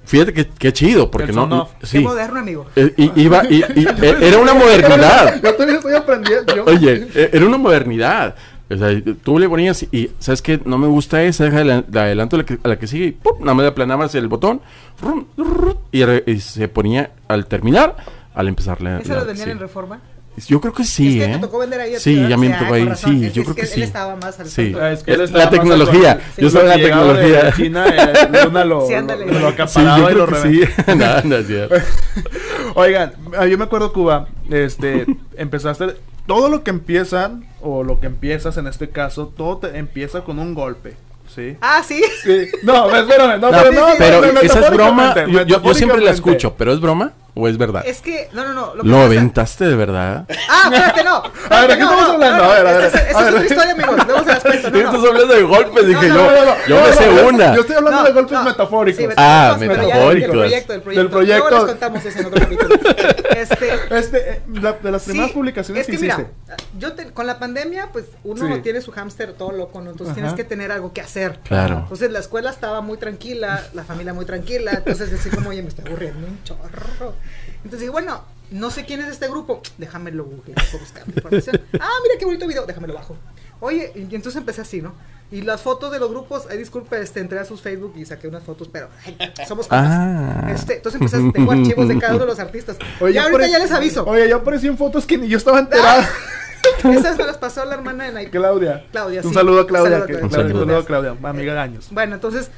fíjate 0.05 0.33
que, 0.33 0.47
qué 0.47 0.71
chido, 0.73 1.09
porque 1.11 1.31
no, 1.31 1.47
no- 1.47 1.63
off. 1.63 1.71
Qué 1.79 1.87
sí. 1.87 1.99
moderno, 1.99 2.39
amigo. 2.39 2.65
Eh, 2.75 2.93
y- 2.97 3.21
iba, 3.21 3.43
y- 3.49 3.63
y- 3.75 3.85
eh, 3.87 4.17
era 4.21 4.37
una 4.39 4.53
modernidad. 4.53 5.41
Yo 5.43 5.53
todavía 5.53 5.75
estoy 5.77 5.93
aprendiendo. 5.95 6.63
Oye, 6.65 7.07
eh, 7.15 7.29
era 7.33 7.45
una 7.45 7.57
modernidad. 7.57 8.35
O 8.71 8.77
sea, 8.77 8.89
tú 9.23 9.39
le 9.39 9.49
ponías 9.49 9.81
y, 9.91 10.11
¿sabes 10.19 10.43
qué? 10.43 10.59
No 10.63 10.77
me 10.77 10.85
gusta 10.85 11.23
esa, 11.23 11.45
deja 11.45 11.63
la, 11.63 11.83
la 11.91 12.03
adelanto 12.03 12.35
a 12.35 12.39
la 12.39 12.45
que, 12.45 12.59
a 12.61 12.67
la 12.67 12.77
que 12.77 12.85
sigue 12.85 13.05
y 13.05 13.11
¡pum! 13.13 13.39
nada 13.39 13.55
más 13.55 13.63
le 13.63 13.69
aplanabas 13.69 14.13
el 14.13 14.27
botón 14.27 14.61
rum, 15.01 15.25
rum, 15.37 15.73
y, 15.91 16.03
re- 16.05 16.23
y 16.27 16.39
se 16.39 16.67
ponía 16.67 17.09
al 17.27 17.47
terminar, 17.47 17.95
al 18.35 18.47
empezar 18.47 18.79
la... 18.81 18.99
¿Esa 18.99 19.13
la- 19.15 19.19
lo 19.21 19.25
vendían 19.25 19.45
sí. 19.47 19.51
en 19.53 19.59
Reforma? 19.59 19.99
Yo 20.47 20.61
creo 20.61 20.73
que 20.73 20.83
sí, 20.83 21.19
es 21.19 21.25
que 21.25 21.31
¿eh? 21.31 21.35
te 21.35 21.39
tocó 21.41 21.59
vender 21.59 21.79
ahí. 21.81 21.95
a 21.95 21.99
Sí, 21.99 22.27
ya 22.27 22.37
me 22.37 22.47
ah, 22.53 22.57
tocó 22.59 22.69
con 22.69 22.77
ahí, 22.77 22.85
razón. 22.85 23.19
sí, 23.19 23.25
Es- 23.25 23.33
yo 23.33 23.41
es 23.41 23.45
creo 23.47 23.55
que, 23.55 23.65
sí. 23.65 23.73
él 23.75 23.83
estaba 23.83 24.15
más 24.15 24.39
al 24.39 24.47
Sí. 24.47 24.75
Ah, 24.79 24.91
es 24.91 25.03
que 25.03 25.17
la 25.17 25.23
estaba 25.23 25.43
más 25.45 25.51
tecnología. 25.51 26.11
actual. 26.11 26.33
Yo 26.37 26.49
soy 26.49 26.61
Lo 26.61 26.67
la 26.67 26.75
que 26.75 26.81
llegaba 26.81 27.13
de 27.13 27.23
tecnología. 27.23 27.53
China, 27.55 27.85
eh, 27.87 28.43
Luna 28.45 28.65
lo, 28.65 28.87
Sí, 28.87 28.93
ándale. 28.93 29.25
lo, 29.25 29.39
lo 29.39 29.67
Sí, 29.67 29.79
yo 29.97 30.09
y 30.09 30.13
lo 30.15 30.27
que 30.27 30.35
sí. 30.35 30.61
reventaba. 30.85 31.21
no. 31.23 31.35
Oigan, 32.75 33.13
ah, 33.37 33.45
yo 33.45 33.57
me 33.57 33.63
acuerdo, 33.65 33.91
Cuba, 33.93 34.27
este, 34.49 35.05
empezaste, 35.37 35.95
todo 36.27 36.49
lo 36.49 36.63
que 36.63 36.69
empiezan, 36.69 37.45
o 37.61 37.83
lo 37.83 37.99
que 37.99 38.07
empiezas 38.07 38.57
en 38.57 38.67
este 38.67 38.89
caso, 38.89 39.33
todo 39.35 39.57
te 39.57 39.77
empieza 39.77 40.21
con 40.21 40.39
un 40.39 40.53
golpe. 40.53 40.95
Sí. 41.33 41.57
Ah, 41.61 41.83
sí. 41.87 42.01
Sí. 42.23 42.47
No, 42.63 42.93
espérame, 42.95 43.39
no, 43.39 43.51
No, 43.51 43.57
pero 43.57 43.71
no. 43.71 43.87
pero 43.97 44.33
no, 44.33 44.39
esa 44.41 44.61
es 44.61 44.71
broma. 44.71 45.13
Yo, 45.45 45.59
yo- 45.61 45.73
siempre 45.75 46.01
la 46.01 46.11
escucho, 46.11 46.55
pero 46.57 46.73
¿es 46.73 46.79
broma 46.79 47.13
o 47.35 47.47
es 47.47 47.57
verdad? 47.57 47.83
Es 47.85 48.01
que, 48.01 48.29
no, 48.33 48.43
no, 48.45 48.53
no. 48.53 48.75
Lo, 48.75 48.83
¿Lo 48.83 48.97
aventaste 49.01 49.65
de 49.65 49.75
verdad? 49.75 50.25
Ah, 50.49 50.63
espérate, 50.65 51.03
no. 51.03 51.23
A 51.49 51.61
ver, 51.61 51.69
¿de 51.71 51.77
qué 51.77 51.83
No, 51.83 51.89
estamos 51.91 52.07
no, 52.07 52.13
hablando? 52.13 52.43
no, 52.43 52.49
A 52.51 52.53
ver, 52.55 52.67
a 52.67 52.71
ver, 52.73 52.85
Esa, 52.85 52.97
esa 53.09 53.19
a 53.19 53.21
es 53.21 53.25
ver. 53.25 53.33
otra 53.33 53.45
historia, 53.45 53.71
amigos. 53.73 53.95
Luego 54.07 54.19
se 54.23 54.29
las 54.29 54.39
cuento. 54.43 54.69
No, 54.71 54.77
no. 54.79 54.85
Estás 54.89 55.09
hablando 55.09 55.33
de 55.35 55.43
golpes, 55.43 55.87
dije 55.87 56.07
no, 56.09 56.15
yo. 56.15 56.23
no, 56.23 56.45
no, 56.45 56.55
No, 56.67 56.87
me 56.87 56.93
sé 56.93 57.07
no, 57.21 57.27
una. 57.27 57.55
Yo 57.55 57.61
estoy 57.61 57.75
hablando 57.77 57.99
No, 57.99 58.05
de 58.07 58.11
golpes 58.13 58.31
no. 58.33 58.43
metafóricos. 58.43 59.01
Sí, 59.03 59.09
Ah, 59.17 59.55
pero 59.59 59.73
ya 59.73 59.77
del- 59.77 59.87
metafóricos. 59.87 60.19
Del 60.21 60.31
proyecto, 60.39 60.73
del 60.73 60.81
proyecto. 60.81 61.01
Del 61.01 61.09
proyecto. 61.09 61.49
Luego 61.49 61.65
les 61.65 61.71
contamos 61.75 62.05
eso 62.05 62.19
en 62.19 62.25
otro 62.25 62.39
capítulo. 62.39 62.75
Este, 63.35 63.69
Este, 63.97 64.31
eh, 64.33 64.41
la- 64.53 64.73
de 64.73 64.91
las 64.91 65.03
primeras 65.03 65.29
Sí, 65.29 65.33
publicaciones 65.35 65.81
es 65.81 65.87
que 65.87 65.93
que 65.97 66.01
mira, 66.01 66.15
hiciste. 66.15 66.63
yo 66.77 66.93
te- 66.93 67.11
con 67.11 67.27
la 67.27 67.39
pandemia, 67.39 67.89
pues 67.91 68.05
uno 68.23 68.55
Sí. 68.55 68.61
tiene 68.61 68.81
su 68.81 68.91
hámster 68.91 69.33
todo 69.33 69.51
loco, 69.51 69.81
¿no? 69.81 69.91
Entonces 69.91 70.11
Ajá. 70.11 70.15
tienes 70.15 70.33
que 70.33 70.43
tener 70.43 70.71
algo 70.71 70.93
que 70.93 71.01
hacer. 71.01 71.39
Claro. 71.43 71.79
Entonces 71.79 72.11
la 72.11 72.19
escuela 72.19 72.49
estaba 72.49 72.81
muy 72.81 72.97
tranquila, 72.97 73.63
la 73.73 73.83
familia 73.83 74.13
muy 74.13 74.25
tranquila, 74.25 74.71
entonces 74.77 75.11
así 75.13 75.29
como, 75.29 75.49
oye, 75.49 75.61
me 75.61 75.69
estoy 75.69 75.85
aburriendo 75.87 76.27
un 76.27 76.43
chorro. 76.43 77.13
Entonces 77.57 77.79
dije, 77.81 77.89
bueno, 77.91 78.23
no 78.51 78.71
sé 78.71 78.83
quién 78.85 78.99
es 79.01 79.09
este 79.09 79.27
grupo, 79.27 79.61
déjamelo 79.77 80.23
google, 80.25 80.55
puedo 80.55 80.79
buscar 80.79 81.03
información. 81.07 81.61
Ah, 81.79 81.89
mira 82.01 82.15
qué 82.17 82.25
bonito 82.25 82.47
video, 82.47 82.65
déjamelo 82.65 82.95
bajo. 82.95 83.15
Oye, 83.61 83.91
y 83.95 84.01
entonces 84.15 84.35
empecé 84.37 84.61
así, 84.61 84.81
¿no? 84.81 84.93
Y 85.31 85.41
las 85.43 85.61
fotos 85.61 85.91
de 85.91 85.99
los 85.99 86.09
grupos, 86.09 86.47
ay, 86.49 86.57
disculpe, 86.57 86.99
este, 87.01 87.19
entré 87.19 87.37
a 87.39 87.45
sus 87.45 87.61
Facebook 87.61 87.93
y 87.95 88.05
saqué 88.05 88.27
unas 88.27 88.41
fotos, 88.43 88.67
pero 88.71 88.87
ay, 89.05 89.15
somos 89.47 89.67
compas. 89.67 89.87
Ah. 89.89 90.49
Este, 90.51 90.77
entonces 90.77 90.99
empecé, 90.99 91.17
a- 91.17 91.31
tengo 91.31 91.51
archivos 91.51 91.87
de 91.87 91.99
cada 91.99 92.13
uno 92.15 92.21
de 92.25 92.31
los 92.31 92.39
artistas. 92.39 92.77
Oye, 92.99 93.13
y 93.13 93.17
ahorita 93.17 93.47
ya 93.47 93.59
les 93.59 93.71
aviso. 93.71 94.05
Oye, 94.05 94.27
yo 94.27 94.37
aparecí 94.37 94.65
en 94.67 94.77
fotos 94.77 95.05
que 95.05 95.17
ni 95.17 95.27
yo 95.27 95.37
estaba 95.37 95.59
enterado. 95.59 96.01
Esas 96.83 97.17
me 97.17 97.25
las 97.25 97.37
pasó 97.37 97.63
la 97.65 97.75
hermana 97.75 98.05
de 98.05 98.11
Nike. 98.13 98.31
Claudia. 98.31 98.85
Claudia, 98.91 99.21
Un 99.21 99.29
sí. 99.29 99.33
saludo 99.35 99.61
a 99.61 99.67
Claudia. 99.67 99.97
Un 99.99 100.07
que- 100.07 100.13
saludo 100.13 100.25
a 100.25 100.29
Claudia, 100.29 100.29
Claudia. 100.29 100.53
Un 100.53 100.65
saludo 100.65 100.77
a 100.77 100.85
Claudia, 100.85 101.29
amiga 101.29 101.53
de 101.53 101.59
años. 101.59 101.87
Bueno, 101.91 102.15
entonces, 102.15 102.49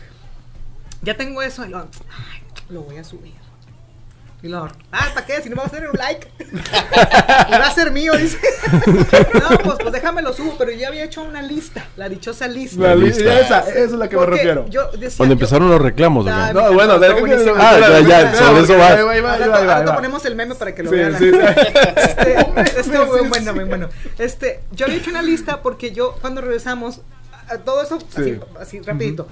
ya 1.01 1.17
tengo 1.17 1.41
eso 1.41 1.65
y 1.65 1.69
lo, 1.69 1.79
ay, 1.79 1.87
lo 2.69 2.81
voy 2.83 2.97
a 2.97 3.03
subir. 3.03 3.33
Y 4.43 4.47
lo, 4.47 4.63
ah, 4.91 5.11
¿para 5.13 5.23
qué? 5.25 5.39
Si 5.41 5.49
no 5.49 5.55
me 5.55 5.59
va 5.61 5.65
a 5.65 5.67
hacer 5.67 5.87
un 5.87 5.95
like. 5.95 6.27
y 6.39 7.51
va 7.51 7.67
a 7.67 7.71
ser 7.71 7.91
mío, 7.91 8.13
dice. 8.17 8.39
no, 9.39 9.57
pues, 9.59 9.75
pues 9.79 9.93
déjame 9.93 10.23
lo 10.23 10.33
subo, 10.33 10.55
pero 10.57 10.71
yo 10.71 10.77
ya 10.79 10.87
había 10.87 11.03
hecho 11.03 11.21
una 11.21 11.43
lista, 11.43 11.85
la 11.95 12.09
dichosa 12.09 12.47
lista. 12.47 12.81
La 12.81 12.95
li- 12.95 13.05
lista. 13.07 13.39
esa, 13.39 13.59
esa 13.59 13.79
es 13.79 13.91
la 13.91 14.09
que 14.09 14.15
me 14.15 14.21
Porque 14.23 14.37
refiero. 14.37 14.65
Yo 14.67 14.87
decía, 14.93 15.17
Cuando 15.17 15.35
yo- 15.35 15.37
empezaron 15.39 15.69
los 15.69 15.79
reclamos, 15.79 16.25
¿o 16.25 16.29
Ah, 16.31 16.47
me 16.47 16.53
No, 16.59 16.73
bueno, 16.73 16.97
deja 16.97 17.13
que- 17.15 17.19
buenísimo. 17.21 17.53
Ah, 17.55 17.77
ya, 17.79 17.99
ya, 17.99 18.33
sobre 18.35 18.61
eso 18.63 18.77
va. 18.77 19.83
Va. 19.85 19.95
ponemos 19.95 20.25
el 20.25 20.35
meme 20.35 20.55
para 20.55 20.73
que 20.73 20.83
lo 20.83 20.89
Sí, 20.89 20.95
vean. 20.95 21.17
sí, 21.19 21.31
Este, 21.95 22.35
este 22.61 22.83
Sí, 22.83 22.89
muy 22.89 23.19
sí, 23.21 23.27
bueno, 23.29 23.51
sí. 23.51 23.59
muy 23.59 23.63
bueno. 23.65 23.89
Este, 24.17 24.61
yo 24.71 24.85
había 24.87 24.97
hecho 24.97 25.11
una 25.11 25.21
lista 25.21 25.61
porque 25.61 25.91
yo 25.91 26.15
cuando 26.19 26.41
regresamos, 26.41 27.01
todo 27.63 27.83
eso 27.83 27.99
así, 28.15 28.23
Sí. 28.23 28.39
así 28.59 28.81
rapidito. 28.81 29.27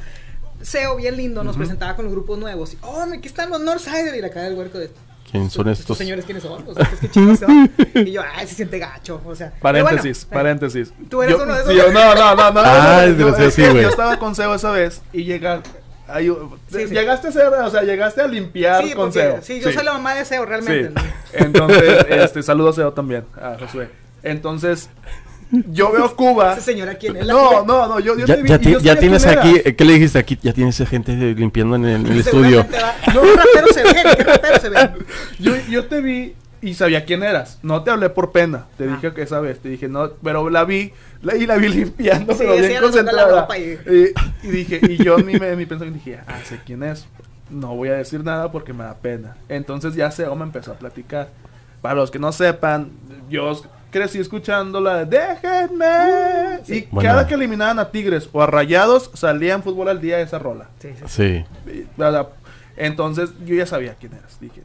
SEO 0.61 0.95
bien 0.97 1.15
lindo, 1.17 1.43
nos 1.43 1.55
presentaba 1.57 1.95
con 1.95 2.05
los 2.05 2.13
grupos 2.13 2.37
nuevos. 2.37 2.73
Y, 2.73 2.77
oh, 2.81 3.05
aquí 3.13 3.27
están 3.27 3.49
los 3.49 3.61
Northsider 3.61 4.13
y 4.15 4.21
la 4.21 4.29
cara 4.29 4.45
del 4.49 4.55
huerco 4.57 4.77
de 4.77 4.91
¿Quién 5.31 5.49
son 5.51 5.67
estos 5.69 5.81
estos? 5.81 5.97
señores 5.99 6.25
quiénes 6.25 6.41
son? 6.43 6.63
O 6.67 6.73
sea, 6.73 6.89
qué 6.99 7.09
chicos 7.09 7.39
son. 7.39 7.71
Y 8.07 8.11
yo, 8.11 8.21
ay, 8.35 8.47
se 8.47 8.55
siente 8.55 8.79
gacho. 8.79 9.21
O 9.25 9.35
sea, 9.35 9.53
bueno, 9.61 9.83
Paréntesis, 9.85 10.23
eh, 10.23 10.27
paréntesis. 10.33 10.93
¿Tú 11.07 11.21
eres 11.21 11.37
Yo- 11.37 11.43
uno 11.43 11.53
de 11.53 11.61
esos? 11.61 11.71
sí, 11.71 11.77
yo- 11.77 11.91
no, 11.91 12.15
no, 12.15 12.35
no, 12.35 12.51
no. 12.51 12.59
Ah, 12.65 13.05
no, 13.07 13.15
gracioso, 13.15 13.43
es 13.47 13.53
sí, 13.53 13.61
que 13.61 13.69
güey. 13.69 13.83
Yo 13.83 13.89
estaba 13.89 14.17
con 14.17 14.33
Seo 14.35 14.55
esa 14.55 14.71
vez 14.71 15.01
y 15.13 15.23
llegar. 15.25 15.61
Sí, 16.11 16.31
sí. 16.71 16.85
llegaste 16.87 17.27
a 17.27 17.31
ser, 17.31 17.47
o 17.49 17.69
sea, 17.69 17.83
llegaste 17.83 18.21
a 18.21 18.27
limpiar 18.27 18.83
Sí, 18.83 18.93
con 18.93 19.05
porque- 19.11 19.19
Seo. 19.19 19.41
sí, 19.43 19.59
yo 19.59 19.71
soy 19.71 19.83
la 19.85 19.93
mamá 19.93 20.15
de 20.15 20.25
SEO 20.25 20.43
realmente. 20.47 20.87
Sí. 20.89 20.93
¿no? 20.95 21.45
Entonces, 21.45 22.05
este, 22.09 22.41
saludos 22.41 22.75
a 22.79 22.81
Seo 22.81 22.93
también, 22.93 23.25
a 23.39 23.55
Josué. 23.59 23.89
Entonces, 24.23 24.89
yo 25.51 25.91
veo 25.91 26.15
Cuba. 26.15 26.53
Esa 26.53 26.61
señora, 26.61 26.95
¿quién 26.95 27.15
es? 27.17 27.25
La 27.25 27.33
No, 27.33 27.65
no, 27.65 27.87
no, 27.87 27.99
yo, 27.99 28.17
yo 28.17 28.25
Ya, 28.25 28.35
te 28.35 28.41
vi. 28.43 28.49
ya 28.49 28.57
yo 28.59 28.79
ya 28.79 28.95
tienes 28.99 29.23
quién 29.25 29.39
aquí, 29.39 29.73
¿qué 29.73 29.85
le 29.85 29.93
dijiste 29.93 30.19
aquí? 30.19 30.37
Ya 30.41 30.53
tienes 30.53 30.77
gente 30.87 31.11
limpiando 31.35 31.75
en 31.75 31.85
el, 31.85 31.95
en 32.05 32.07
el 32.07 32.19
estudio. 32.19 32.65
Va- 32.71 33.13
No, 33.13 33.21
un 33.21 33.35
rapero 33.35 33.67
se 33.73 33.83
ve, 33.83 33.95
qué 34.17 34.23
rapero 34.23 34.59
se 34.59 34.69
ve. 34.69 34.89
Yo, 35.39 35.53
yo 35.69 35.85
te 35.85 36.01
vi 36.01 36.35
y 36.61 36.73
sabía 36.73 37.05
quién 37.05 37.23
eras. 37.23 37.57
No 37.63 37.83
te 37.83 37.89
hablé 37.91 38.09
por 38.09 38.31
pena. 38.31 38.65
Te 38.77 38.83
Ah. 38.83 38.87
dije 38.95 39.13
que 39.13 39.21
esa 39.21 39.39
vez. 39.39 39.59
Te 39.59 39.69
dije, 39.69 39.87
no, 39.87 40.11
pero 40.23 40.49
la 40.49 40.65
vi. 40.65 40.91
La, 41.21 41.35
y 41.35 41.45
la 41.47 41.55
vi 41.57 41.67
limpiando, 41.69 42.33
Sí, 42.33 42.39
pero 42.39 42.55
bien 42.55 42.81
concentrada. 42.81 43.41
ropa 43.41 43.57
y- 43.57 43.77
Y, 44.43 44.47
y 44.47 44.51
dije, 44.51 44.79
y 44.87 45.03
yo 45.03 45.17
en 45.17 45.25
mi, 45.25 45.33
en 45.33 45.57
mi 45.57 45.65
pensamiento 45.65 46.03
dije, 46.03 46.19
ah, 46.27 46.37
sé 46.43 46.59
quién 46.65 46.83
es. 46.83 47.05
No 47.49 47.75
voy 47.75 47.89
a 47.89 47.93
decir 47.93 48.23
nada 48.23 48.51
porque 48.51 48.73
me 48.73 48.83
da 48.83 48.93
pena. 48.95 49.35
Entonces 49.47 49.95
ya 49.95 50.11
Seo 50.11 50.35
me 50.35 50.43
empezó 50.43 50.73
a 50.73 50.75
platicar. 50.75 51.29
Para 51.81 51.95
los 51.95 52.11
que 52.11 52.19
no 52.19 52.31
sepan, 52.33 52.89
yo 53.29 53.59
crecí 53.91 54.19
escuchando 54.19 54.79
la 54.81 55.05
de 55.05 55.17
Déjenme. 55.17 56.61
Y 56.67 56.81
Buena. 56.91 57.09
cada 57.09 57.27
que 57.27 57.35
eliminaban 57.35 57.79
a 57.79 57.89
Tigres 57.91 58.29
o 58.31 58.41
a 58.41 58.47
Rayados, 58.47 59.11
salían 59.13 59.63
fútbol 59.63 59.89
al 59.89 60.01
día 60.01 60.19
esa 60.19 60.39
rola. 60.39 60.69
Sí, 60.79 60.89
sí, 60.97 61.03
sí. 61.07 61.45
Y. 61.71 61.87
Entonces 62.77 63.31
yo 63.45 63.55
ya 63.55 63.65
sabía 63.65 63.95
quién 63.99 64.13
eras. 64.13 64.39
Dije, 64.39 64.63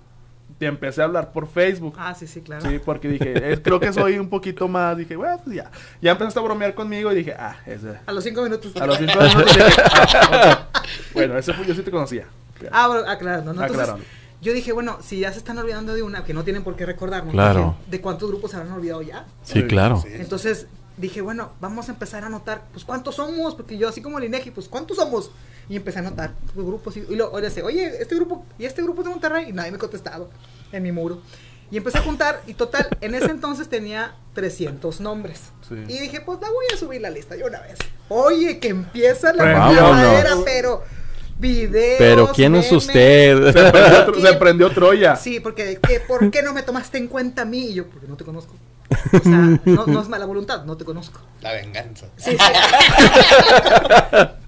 te 0.59 0.67
empecé 0.67 1.03
a 1.03 1.05
hablar 1.05 1.33
por 1.33 1.49
Facebook. 1.49 1.95
Ah, 1.99 2.15
sí, 2.15 2.27
sí, 2.27 2.41
claro. 2.41 2.69
Sí, 2.69 2.79
porque 2.85 3.09
dije, 3.09 3.61
creo 3.63 3.81
que 3.81 3.93
soy 3.93 4.19
un 4.19 4.29
poquito 4.29 4.69
más. 4.69 4.97
Dije, 4.97 5.17
bueno, 5.17 5.41
pues 5.43 5.57
ya. 5.57 5.71
Ya 6.01 6.13
empezaste 6.13 6.39
a 6.39 6.43
bromear 6.43 6.75
conmigo 6.75 7.11
y 7.13 7.17
dije, 7.17 7.35
ah, 7.37 7.57
ese. 7.67 7.99
A 8.07 8.13
los 8.13 8.23
cinco 8.23 8.43
minutos. 8.43 8.75
A 8.77 8.87
los 8.87 8.99
cinco 8.99 9.19
minutos 9.19 9.47
dije, 9.47 9.83
ah. 10.31 10.69
Bueno, 11.13 11.37
ese 11.37 11.53
fue, 11.53 11.67
yo 11.67 11.75
sí 11.75 11.83
te 11.83 11.91
conocía. 11.91 12.27
Ah, 12.71 12.89
bueno, 12.89 13.09
aclarando, 13.09 13.53
¿no? 13.53 13.63
Entonces, 13.63 13.81
Aclarando. 13.89 14.07
Yo 14.45 14.53
dije, 14.53 14.73
bueno, 14.73 14.99
si 15.03 15.21
ya 15.21 15.33
se 15.33 15.39
están 15.39 15.57
olvidando 15.57 15.95
de 15.95 16.03
una, 16.03 16.23
que 16.23 16.35
no 16.35 16.45
tienen 16.45 16.63
por 16.63 16.77
qué 16.77 16.85
recordarnos. 16.85 17.33
Claro. 17.33 17.77
dije, 17.79 17.91
¿De 17.91 18.01
cuántos 18.03 18.29
grupos 18.29 18.51
se 18.51 18.59
habrán 18.59 18.75
olvidado 18.75 19.01
ya? 19.01 19.27
Sí, 19.43 19.63
claro. 19.65 20.05
Entonces 20.07 20.67
dije, 20.99 21.23
bueno, 21.23 21.53
vamos 21.61 21.89
a 21.89 21.93
empezar 21.93 22.25
a 22.25 22.27
anotar, 22.27 22.65
pues 22.71 22.85
cuántos 22.85 23.15
somos, 23.15 23.55
porque 23.55 23.79
yo 23.79 23.89
así 23.89 24.03
como 24.03 24.19
el 24.19 24.25
INEGI, 24.25 24.51
pues 24.51 24.69
cuántos 24.69 24.99
somos. 24.99 25.31
Y 25.71 25.77
empecé 25.77 26.01
a 26.01 26.03
anotar 26.03 26.35
los 26.55 26.67
grupos 26.67 26.95
y, 26.99 27.01
y 27.09 27.17
luego 27.17 27.41
decía, 27.41 27.65
oye, 27.65 28.03
este 28.03 28.15
grupo, 28.17 28.45
y 28.59 28.67
este 28.67 28.83
grupo 28.83 29.03
de 29.03 29.09
Monterrey, 29.09 29.49
y 29.49 29.53
nadie 29.55 29.71
me 29.71 29.79
ha 29.79 29.81
contestado 29.81 30.29
en 30.73 30.83
mi 30.83 30.93
muro. 30.93 31.23
Y 31.71 31.79
empecé 31.79 31.97
a 31.97 32.03
juntar, 32.03 32.43
y 32.47 32.53
total, 32.53 32.87
en 33.01 33.15
ese 33.15 33.31
entonces 33.31 33.71
tenía 33.71 34.15
300 34.35 35.01
nombres. 35.01 35.41
Sí. 35.67 35.75
Y 35.89 35.99
dije, 36.01 36.21
pues 36.21 36.39
la 36.43 36.49
voy 36.49 36.67
a 36.73 36.77
subir 36.77 37.01
la 37.01 37.09
lista 37.09 37.35
yo 37.35 37.47
una 37.47 37.61
vez. 37.61 37.79
Oye, 38.11 38.59
que 38.59 38.69
empieza 38.69 39.33
la 39.33 39.45
madera, 39.59 39.83
Vámonos. 39.83 40.45
pero 40.45 40.83
videos. 41.39 41.97
Pero 41.99 42.33
¿quién 42.33 42.55
es 42.55 42.71
usted? 42.73 43.53
Se 43.53 43.53
prendió, 43.71 44.07
tro- 44.07 44.21
se 44.21 44.33
prendió 44.35 44.71
Troya. 44.71 45.17
Sí, 45.17 45.41
porque 45.41 45.79
que, 45.87 46.01
¿por 46.01 46.31
qué 46.31 46.43
no 46.43 46.53
me 46.55 46.63
tomaste 46.63 46.99
en 46.99 47.09
cuenta 47.09 47.43
a 47.43 47.45
mí? 47.45 47.67
Y 47.69 47.75
yo, 47.75 47.87
porque 47.87 48.07
no 48.07 48.17
te 48.17 48.25
conozco. 48.25 48.55
O 49.13 49.19
sea, 49.19 49.59
no, 49.65 49.87
no 49.87 50.01
es 50.03 50.09
mala 50.09 50.25
voluntad, 50.27 50.65
no 50.65 50.77
te 50.77 50.85
conozco. 50.85 51.21
La 51.41 51.53
venganza. 51.53 52.07
Sí, 52.17 52.33
sí. 52.33 52.37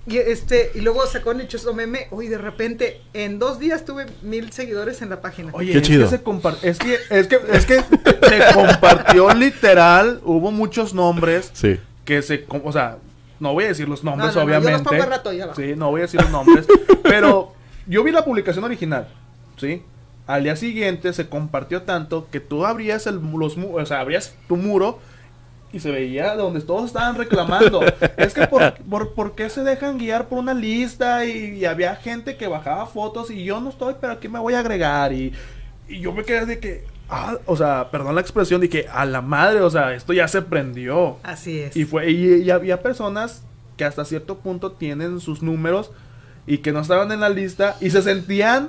y 0.07 0.19
este, 0.19 0.71
y 0.75 0.81
luego 0.83 1.05
sacó 1.07 1.33
el 1.33 1.39
dichoso 1.39 1.75
meme, 1.75 2.07
uy, 2.13 2.29
de 2.29 2.39
repente, 2.39 3.01
en 3.13 3.39
dos 3.41 3.59
días 3.59 3.85
tuve 3.85 4.07
mil 4.23 4.53
seguidores 4.53 5.03
en 5.03 5.11
la 5.11 5.21
página. 5.21 5.51
Oye, 5.53 5.73
Qué 5.73 5.79
es 5.79 5.85
chido. 5.85 6.05
que 6.05 6.11
se 6.11 6.23
es 6.63 6.79
que 6.79 6.99
es 7.11 7.27
que 7.27 7.41
es 7.53 7.67
que 7.67 7.77
se 7.83 8.55
compartió 8.55 9.35
literal, 9.35 10.21
hubo 10.25 10.53
muchos 10.53 10.95
nombres 10.95 11.51
Sí. 11.55 11.81
que 12.05 12.23
se, 12.23 12.45
o 12.63 12.73
sea, 12.73 12.99
no 13.41 13.53
voy 13.53 13.65
a 13.65 13.69
decir 13.69 13.89
los 13.89 14.03
nombres, 14.05 14.35
No, 14.35 14.41
no, 14.41 14.47
no, 14.47 14.53
yo 14.53 14.61
los 14.61 14.81
obviamente. 14.81 15.07
rato. 15.07 15.33
Sí, 15.55 15.75
no 15.77 15.91
voy 15.91 16.01
a 16.01 16.03
decir 16.03 16.21
los 16.21 16.31
nombres, 16.31 16.67
pero 17.03 17.53
yo 17.87 18.03
vi 18.03 18.13
la 18.13 18.25
publicación 18.25 18.65
original, 18.65 19.09
¿sí? 19.57 19.83
Al 20.27 20.43
día 20.43 20.57
siguiente 20.57 21.13
se 21.13 21.29
compartió 21.29 21.83
tanto 21.83 22.29
que 22.31 22.41
tú 22.41 22.67
abrías 22.67 23.07
el 23.07 23.21
los 23.39 23.57
o 23.57 23.87
sea, 23.87 24.01
abrías 24.01 24.35
tu 24.49 24.57
muro 24.57 24.99
y 25.73 25.79
se 25.81 25.91
veía 25.91 26.35
donde 26.35 26.61
todos 26.63 26.87
estaban 26.87 27.17
reclamando. 27.17 27.81
es 28.17 28.35
que 28.35 28.47
por, 28.47 28.75
por, 28.75 29.15
¿por 29.15 29.35
qué 29.35 29.51
se 29.51 29.63
dejan 29.63 29.99
guiar 29.99 30.27
por 30.27 30.39
una 30.39 30.55
lista? 30.55 31.25
Y, 31.27 31.59
y 31.59 31.65
había 31.65 31.95
gente 31.97 32.37
que 32.37 32.49
bajaba 32.49 32.87
fotos 32.87 33.31
y 33.31 33.45
yo 33.45 33.61
no 33.61 33.71
estoy, 33.71 33.95
pero 34.01 34.15
aquí 34.15 34.29
me 34.29 34.39
voy 34.39 34.55
a 34.55 34.61
agregar. 34.61 35.13
Y, 35.13 35.33
y 35.89 36.01
yo 36.01 36.13
me 36.13 36.25
quedé 36.25 36.47
de 36.47 36.59
que, 36.59 36.85
ah, 37.11 37.37
o 37.47 37.57
sea, 37.57 37.91
perdón 37.91 38.15
la 38.15 38.21
expresión, 38.21 38.61
dije, 38.61 38.87
a 38.93 39.05
la 39.07 39.23
madre, 39.23 39.61
o 39.61 39.71
sea, 39.71 39.95
esto 39.95 40.13
ya 40.13 40.29
se 40.29 40.43
prendió. 40.43 41.19
Así 41.23 41.59
es. 41.61 41.77
Y 41.77 41.85
fue 41.85 42.11
y, 42.11 42.43
y 42.43 42.51
había 42.51 42.83
personas 42.83 43.43
que 43.77 43.85
hasta 43.85 44.05
cierto 44.05 44.39
punto 44.39 44.73
tienen 44.73 45.21
sus 45.21 45.43
números 45.43 45.91
y 46.47 46.59
que 46.59 46.73
no 46.73 46.81
estaban 46.81 47.11
en 47.13 47.21
la 47.21 47.29
lista 47.29 47.77
y 47.81 47.91
se 47.91 48.03
sentían, 48.03 48.69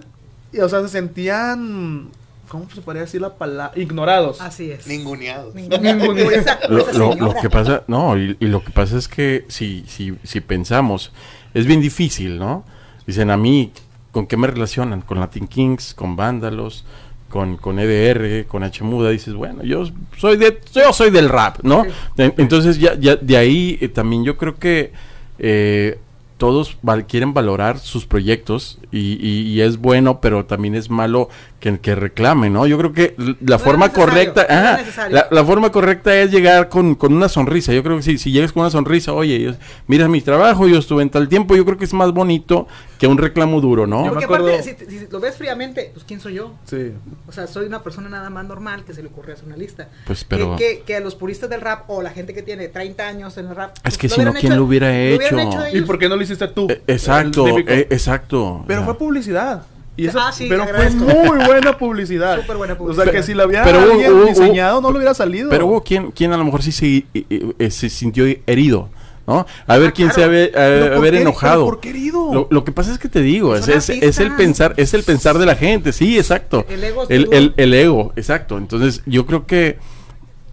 y, 0.51 0.59
o 0.59 0.69
sea, 0.69 0.81
se 0.81 0.89
sentían, 0.89 2.09
¿cómo 2.47 2.69
se 2.73 2.81
podría 2.81 3.03
decir 3.03 3.21
la 3.21 3.35
palabra? 3.35 3.71
Ignorados. 3.79 4.41
Así 4.41 4.71
es. 4.71 4.87
Ninguneados. 4.87 5.53
Por 5.53 6.17
Lo, 6.69 6.91
lo- 6.93 7.15
lo 7.15 7.33
que 7.35 7.49
pasa, 7.49 7.83
no, 7.87 8.17
y, 8.17 8.35
y 8.39 8.47
lo 8.47 8.63
que 8.63 8.71
pasa 8.71 8.97
es 8.97 9.07
que 9.07 9.45
si, 9.47 9.83
si, 9.87 10.17
si 10.23 10.41
pensamos, 10.41 11.11
es 11.53 11.65
bien 11.65 11.81
difícil, 11.81 12.37
¿no? 12.39 12.65
Dicen 13.05 13.29
a 13.31 13.37
mí, 13.37 13.71
¿con 14.11 14.27
qué 14.27 14.35
me 14.37 14.47
relacionan? 14.47 15.01
Con 15.01 15.19
Latin 15.19 15.47
Kings, 15.47 15.93
con 15.93 16.15
Vándalos, 16.15 16.85
con, 17.29 17.57
con 17.57 17.77
EDR, 17.79 18.45
con 18.47 18.63
H 18.63 18.83
Muda, 18.83 19.09
dices, 19.09 19.33
bueno, 19.33 19.63
yo 19.63 19.83
soy 20.17 20.37
de, 20.37 20.59
yo 20.73 20.93
soy 20.93 21.09
del 21.11 21.29
rap, 21.29 21.59
¿no? 21.63 21.83
Sí. 21.83 21.89
Entonces 22.37 22.79
ya, 22.79 22.95
ya 22.99 23.15
de 23.15 23.37
ahí 23.37 23.77
eh, 23.81 23.89
también 23.89 24.23
yo 24.23 24.37
creo 24.37 24.55
que 24.55 24.91
eh, 25.39 25.99
todos 26.37 26.77
val- 26.83 27.05
quieren 27.07 27.33
valorar 27.33 27.79
sus 27.79 28.05
proyectos 28.05 28.79
y, 28.91 29.13
y- 29.25 29.41
y 29.53 29.61
es 29.61 29.77
bueno, 29.77 30.21
pero 30.21 30.45
también 30.45 30.75
es 30.75 30.89
malo 30.89 31.29
que, 31.59 31.79
que 31.79 31.95
reclame, 31.95 32.49
¿no? 32.51 32.67
Yo 32.67 32.77
creo 32.77 32.93
que 32.93 33.15
la 33.17 33.57
No 33.57 33.59
forma 33.59 33.89
correcta, 33.91 34.45
ajá, 34.47 34.77
necesario. 34.77 35.15
la, 35.15 35.27
la 35.31 35.43
forma 35.43 35.71
correcta 35.71 36.15
es 36.15 36.29
llegar 36.31 36.69
con, 36.69 36.93
con 36.95 37.13
una 37.13 37.29
sonrisa. 37.29 37.73
Yo 37.73 37.81
creo 37.83 37.97
que 37.97 38.03
si, 38.03 38.17
si 38.19 38.31
llegas 38.31 38.51
con 38.51 38.61
una 38.61 38.69
sonrisa, 38.69 39.11
oye, 39.13 39.39
yo- 39.41 39.53
mira 39.87 40.07
mi 40.07 40.21
trabajo, 40.21 40.67
yo 40.67 40.77
estuve 40.77 41.01
en 41.01 41.09
tal 41.09 41.27
tiempo, 41.27 41.55
yo 41.55 41.65
creo 41.65 41.77
que 41.77 41.85
es 41.85 41.93
más 41.93 42.11
bonito 42.11 42.67
que 42.99 43.07
un 43.07 43.17
reclamo 43.17 43.59
duro, 43.61 43.87
¿no? 43.87 44.05
Yo 44.05 44.09
Porque 44.11 44.25
acuerdo- 44.25 44.49
aparte, 44.49 44.77
si, 44.89 45.07
lo 45.11 45.19
ves 45.19 45.35
fríamente, 45.35 45.89
pues 45.93 46.05
¿quién 46.05 46.19
soy 46.19 46.35
yo? 46.35 46.53
Sí. 46.65 46.91
O 47.27 47.31
sea, 47.31 47.47
soy 47.47 47.65
una 47.65 47.81
persona 47.81 48.07
nada 48.09 48.29
más 48.29 48.45
normal 48.45 48.83
que 48.85 48.93
se 48.93 49.01
le 49.01 49.09
ocurre 49.09 49.33
hacer 49.33 49.45
una 49.45 49.57
lista. 49.57 49.89
Pues, 50.05 50.23
pero- 50.23 50.55
Que, 50.57 50.77
que- 50.77 50.81
que 50.83 50.95
a 50.95 50.99
los 50.99 51.15
puristas 51.15 51.49
del 51.49 51.61
rap 51.61 51.89
o 51.89 52.01
la 52.03 52.11
gente 52.11 52.33
que 52.35 52.43
tiene 52.43 52.67
30 52.67 53.07
años 53.07 53.35
en 53.37 53.47
el 53.47 53.55
rap. 53.55 53.71
Es 53.77 53.81
pues, 53.81 53.97
que 53.97 54.09
si 54.09 54.21
no, 54.21 54.33
¿quién 54.33 54.55
lo 54.55 54.63
hubiera 54.63 54.95
hecho? 54.99 55.35
¿Y 55.73 55.81
por 55.81 55.97
qué 55.97 56.07
no 56.07 56.15
lo 56.15 56.21
hiciste 56.21 56.47
tú? 56.49 56.67
Eh, 56.69 56.81
exacto, 56.87 57.57
eh, 57.59 57.87
exacto. 57.89 58.63
Pero 58.67 58.81
O 58.81 58.83
sea, 58.85 58.93
fue 58.93 58.97
publicidad. 58.99 59.63
Y 59.97 60.07
eso, 60.07 60.19
Ah, 60.21 60.31
sí, 60.31 60.45
pero 60.47 60.65
fue 60.67 60.89
muy 60.91 61.43
buena 61.45 61.77
publicidad. 61.77 62.37
Súper 62.41 62.57
buena 62.57 62.73
O 62.73 62.77
publicidad. 62.77 63.03
sea, 63.05 63.11
que 63.13 63.23
si 63.23 63.33
la 63.33 63.45
hubiera 63.47 63.63
Pero 63.63 63.79
alguien 63.81 64.13
hubo- 64.13 64.25
diseñado, 64.25 64.79
no 64.79 64.91
lo 64.91 64.97
hubiera 64.97 65.13
salido. 65.15 65.49
Pero 65.49 65.65
hubo 65.65 65.83
quien, 65.83 66.11
quien 66.11 66.31
a 66.33 66.37
lo 66.37 66.43
mejor 66.45 66.61
sí 66.61 66.71
se, 66.71 67.05
eh, 67.13 67.53
eh, 67.59 67.71
se 67.71 67.89
sintió 67.89 68.25
herido, 68.45 68.89
¿no? 69.25 69.45
A 69.65 69.77
ver 69.77 69.89
Ah, 69.89 69.93
quién 69.95 70.09
se 70.09 70.15
claro. 70.15 70.29
haber, 70.31 70.47
eh, 70.49 70.51
¿Pero 70.53 70.85
por 70.87 70.97
haber 70.97 71.13
qué? 71.15 71.21
enojado. 71.21 71.63
¿Pero 71.65 71.65
por 71.71 71.79
qué 71.81 71.89
herido? 71.89 72.33
Lo, 72.33 72.47
lo 72.51 72.63
que 72.63 72.71
pasa 72.71 72.91
es 72.93 72.99
que 72.99 73.09
te 73.09 73.21
digo, 73.21 73.55
es, 73.55 73.65
Son 73.65 73.73
es, 73.73 73.89
es 73.89 74.19
el 74.19 74.35
pensar, 74.35 74.73
es 74.77 74.93
el 74.93 75.01
pensar 75.03 75.37
de 75.39 75.45
la 75.47 75.55
gente, 75.55 75.91
sí, 75.91 76.17
exacto. 76.17 76.63
El 76.69 76.83
ego 76.83 77.03
es 77.03 77.09
el, 77.09 77.27
el- 77.33 77.53
el 77.57 77.73
ego, 77.73 78.13
exacto. 78.15 78.57
Entonces, 78.59 79.01
yo 79.07 79.25
creo 79.25 79.47
que 79.47 79.79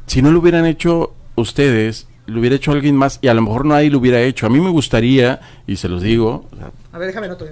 si 0.06 0.22
no 0.22 0.30
lo 0.30 0.38
hubieran 0.40 0.64
hecho 0.66 1.12
ustedes, 1.36 2.08
lo 2.26 2.40
hubiera 2.40 2.56
hecho 2.56 2.72
alguien 2.72 2.96
más 2.96 3.18
y 3.20 3.28
a 3.28 3.34
lo 3.34 3.42
mejor 3.42 3.66
nadie 3.66 3.90
lo 3.90 3.98
hubiera 3.98 4.18
hecho. 4.22 4.46
A 4.46 4.48
mí 4.48 4.58
me 4.58 4.70
gustaría, 4.70 5.40
y 5.66 5.76
se 5.76 5.88
los 5.90 6.00
digo, 6.02 6.46
o 6.50 6.56
sea, 6.56 6.70
A 6.92 6.98
ver, 6.98 7.08
déjame 7.08 7.28
noto. 7.28 7.44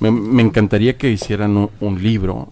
Me, 0.00 0.10
me 0.10 0.42
encantaría 0.42 0.96
que 0.98 1.10
hicieran 1.10 1.56
un, 1.56 1.70
un 1.80 2.02
libro, 2.02 2.48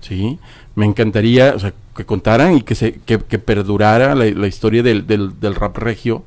¿sí? 0.00 0.38
Me 0.74 0.86
encantaría, 0.86 1.54
o 1.54 1.58
sea, 1.58 1.72
que 1.96 2.04
contaran 2.04 2.56
y 2.56 2.62
que 2.62 2.74
se 2.74 2.94
que, 2.94 3.18
que 3.18 3.38
perdurara 3.38 4.14
la, 4.14 4.24
la 4.26 4.46
historia 4.46 4.82
del, 4.82 5.06
del, 5.06 5.40
del 5.40 5.54
rap 5.54 5.78
regio, 5.78 6.24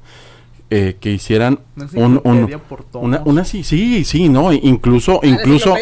eh, 0.69 0.97
que 0.99 1.11
hicieran 1.11 1.59
Una 1.77 1.87
un, 1.93 2.21
un- 2.25 2.61
una, 2.93 3.21
una 3.23 3.45
sí, 3.45 3.63
sí, 3.63 4.03
sí, 4.03 4.27
no, 4.27 4.51
incluso, 4.51 5.21
Ah, 5.23 5.27
incluso 5.27 5.71
va- 5.71 5.77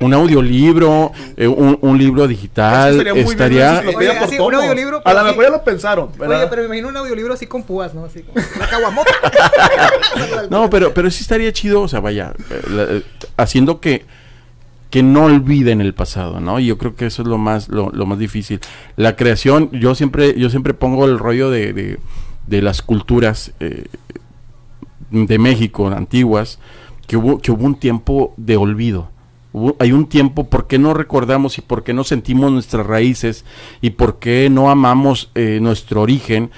un 0.00 0.12
audiolibro, 0.12 1.10
eh, 1.36 1.46
un, 1.46 1.78
un 1.80 1.96
libro 1.96 2.22
Eso 2.24 2.28
digital, 2.28 2.90
estaría 2.92 3.12
bien 3.14 3.24
una 3.24 3.32
estaría, 3.32 3.70
enciclopedia 3.78 4.10
Oye, 4.10 4.18
por 4.20 4.28
así, 4.28 4.38
un 4.38 4.54
audiolibro, 4.54 5.02
A 5.04 5.14
lo 5.14 5.20
sí. 5.20 5.26
mejor 5.26 5.44
ya 5.44 5.50
lo 5.50 5.64
pensaron, 5.64 6.08
¿verdad? 6.18 6.40
Oye, 6.40 6.46
pero 6.50 6.62
me 6.62 6.66
imagino 6.66 6.88
un 6.88 6.96
audiolibro 6.98 7.32
así 7.34 7.46
con 7.46 7.62
púas, 7.62 7.94
¿no? 7.94 8.04
Así 8.04 8.22
como 8.22 8.44
caguamota. 8.70 9.10
No, 10.50 10.68
pero, 10.70 10.92
pero 10.94 11.10
sí 11.10 11.22
estaría 11.22 11.52
chido, 11.52 11.80
o 11.82 11.88
sea, 11.88 12.00
vaya, 12.00 12.34
eh, 12.50 12.60
la- 13.36 13.42
haciendo 13.42 13.80
que, 13.80 14.04
que 14.90 15.02
no 15.02 15.24
olviden 15.24 15.80
el 15.80 15.94
pasado, 15.94 16.40
¿no? 16.40 16.60
Y 16.60 16.66
yo 16.66 16.78
creo 16.78 16.94
que 16.94 17.06
eso 17.06 17.22
es 17.22 17.28
lo 17.28 17.38
más, 17.38 17.68
lo, 17.68 17.90
lo 17.90 18.06
más 18.06 18.18
difícil. 18.18 18.60
La 18.96 19.16
creación, 19.16 19.70
yo 19.72 19.94
siempre, 19.94 20.38
yo 20.38 20.50
siempre 20.50 20.74
pongo 20.74 21.06
el 21.06 21.18
rollo 21.18 21.50
de, 21.50 21.72
de, 21.72 21.98
de 22.46 22.62
las 22.62 22.82
culturas 22.82 23.52
eh, 23.60 23.86
de 25.10 25.38
México, 25.38 25.88
antiguas, 25.88 26.58
que 27.06 27.16
hubo, 27.16 27.38
que 27.40 27.52
hubo 27.52 27.64
un 27.64 27.76
tiempo 27.76 28.34
de 28.36 28.56
olvido. 28.56 29.10
Hay 29.78 29.92
un 29.92 30.06
tiempo, 30.08 30.48
¿por 30.48 30.66
qué 30.66 30.78
no 30.80 30.94
recordamos 30.94 31.58
y 31.58 31.60
por 31.60 31.84
qué 31.84 31.92
no 31.94 32.02
sentimos 32.02 32.50
nuestras 32.50 32.84
raíces 32.86 33.44
y 33.80 33.90
por 33.90 34.18
qué 34.18 34.48
no 34.50 34.68
amamos 34.68 35.30
eh, 35.36 35.58
nuestro 35.62 36.00
origen? 36.02 36.50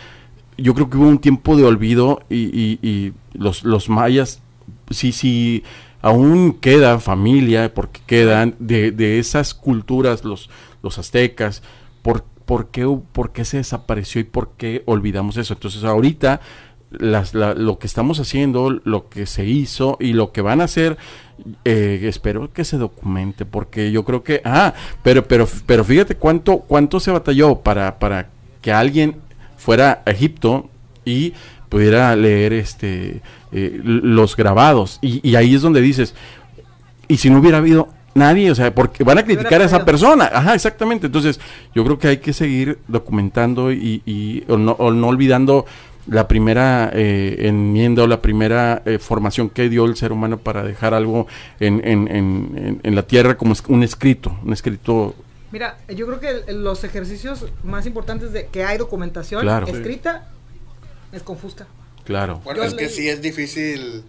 Yo 0.56 0.72
creo 0.72 0.88
que 0.88 0.96
hubo 0.96 1.06
un 1.06 1.18
tiempo 1.18 1.56
de 1.56 1.64
olvido 1.64 2.22
y, 2.30 2.78
y- 2.82 3.12
los, 3.34 3.64
los 3.64 3.90
mayas, 3.90 4.40
sí, 4.88 5.12
sí, 5.12 5.62
aún 6.00 6.54
queda 6.54 6.98
familia, 6.98 7.74
porque 7.74 8.00
quedan 8.06 8.54
de, 8.58 8.92
de 8.92 9.18
esas 9.18 9.52
culturas, 9.52 10.24
los, 10.24 10.48
los 10.82 10.98
aztecas, 10.98 11.62
¿por, 12.00 12.24
por, 12.46 12.68
qué, 12.70 12.86
¿por 13.12 13.32
qué 13.32 13.44
se 13.44 13.58
desapareció 13.58 14.20
y 14.20 14.24
por 14.24 14.52
qué 14.56 14.82
olvidamos 14.86 15.36
eso? 15.36 15.54
Entonces 15.54 15.84
ahorita 15.84 16.40
las, 16.90 17.34
la- 17.34 17.54
lo 17.54 17.78
que 17.78 17.86
estamos 17.86 18.18
haciendo, 18.20 18.70
lo 18.84 19.08
que 19.08 19.26
se 19.26 19.44
hizo 19.44 19.96
y 20.00 20.12
lo 20.14 20.32
que 20.32 20.40
van 20.40 20.60
a 20.60 20.64
hacer, 20.64 20.96
eh, 21.64 22.00
espero 22.04 22.52
que 22.52 22.64
se 22.64 22.78
documente, 22.78 23.44
porque 23.44 23.90
yo 23.92 24.04
creo 24.04 24.22
que, 24.22 24.40
ah, 24.44 24.72
pero, 25.02 25.26
pero, 25.28 25.46
pero 25.66 25.84
fíjate 25.84 26.14
cuánto, 26.16 26.58
cuánto 26.60 27.00
se 27.00 27.10
batalló 27.10 27.56
para, 27.56 27.98
para 27.98 28.30
que 28.62 28.72
alguien 28.72 29.16
fuera 29.56 30.02
a 30.06 30.10
Egipto 30.12 30.70
y 31.04 31.34
pudiera 31.68 32.14
leer 32.14 32.52
este 32.52 33.20
eh, 33.52 33.80
los 33.82 34.36
grabados 34.36 34.98
y, 35.02 35.28
y 35.28 35.34
ahí 35.34 35.54
es 35.56 35.62
donde 35.62 35.80
dices 35.80 36.14
y 37.08 37.16
si 37.16 37.28
no 37.30 37.38
hubiera 37.40 37.58
habido 37.58 37.88
nadie, 38.16 38.50
o 38.50 38.54
sea, 38.54 38.74
porque 38.74 39.04
van 39.04 39.18
a 39.18 39.24
criticar 39.24 39.60
a 39.60 39.64
esa 39.64 39.84
persona, 39.84 40.28
ajá, 40.32 40.54
exactamente, 40.54 41.06
entonces 41.06 41.38
yo 41.74 41.84
creo 41.84 41.98
que 41.98 42.08
hay 42.08 42.16
que 42.18 42.32
seguir 42.32 42.78
documentando 42.88 43.70
y, 43.72 44.02
y 44.06 44.44
o 44.48 44.56
no, 44.56 44.72
o 44.72 44.90
no 44.90 45.06
olvidando 45.08 45.64
la 46.08 46.28
primera 46.28 46.90
eh, 46.92 47.36
enmienda 47.48 48.04
o 48.04 48.06
la 48.06 48.22
primera 48.22 48.80
eh, 48.86 48.98
formación 48.98 49.50
que 49.50 49.68
dio 49.68 49.84
el 49.86 49.96
ser 49.96 50.12
humano 50.12 50.38
para 50.38 50.62
dejar 50.62 50.94
algo 50.94 51.26
en, 51.58 51.80
en, 51.84 52.08
en, 52.08 52.52
en- 52.56 52.80
en 52.82 52.94
la 52.94 53.02
tierra 53.02 53.36
como 53.36 53.52
es- 53.52 53.62
un 53.68 53.82
escrito, 53.82 54.36
un 54.44 54.52
escrito 54.52 55.14
Mira, 55.52 55.78
yo 55.88 56.06
creo 56.06 56.20
que 56.20 56.50
el- 56.52 56.62
los 56.62 56.84
ejercicios 56.84 57.46
más 57.64 57.86
importantes 57.86 58.32
de 58.32 58.46
que 58.46 58.62
hay 58.64 58.78
documentación 58.78 59.40
Claro. 59.42 59.66
escrita 59.66 60.28
es 61.12 61.22
con 61.22 61.38
Fusca. 61.38 61.66
claro. 62.04 62.40
Bueno, 62.44 62.60
Yo 62.60 62.68
es 62.68 62.74
que 62.74 62.88
sí 62.88 63.08
es 63.08 63.20
difícil 63.20 64.04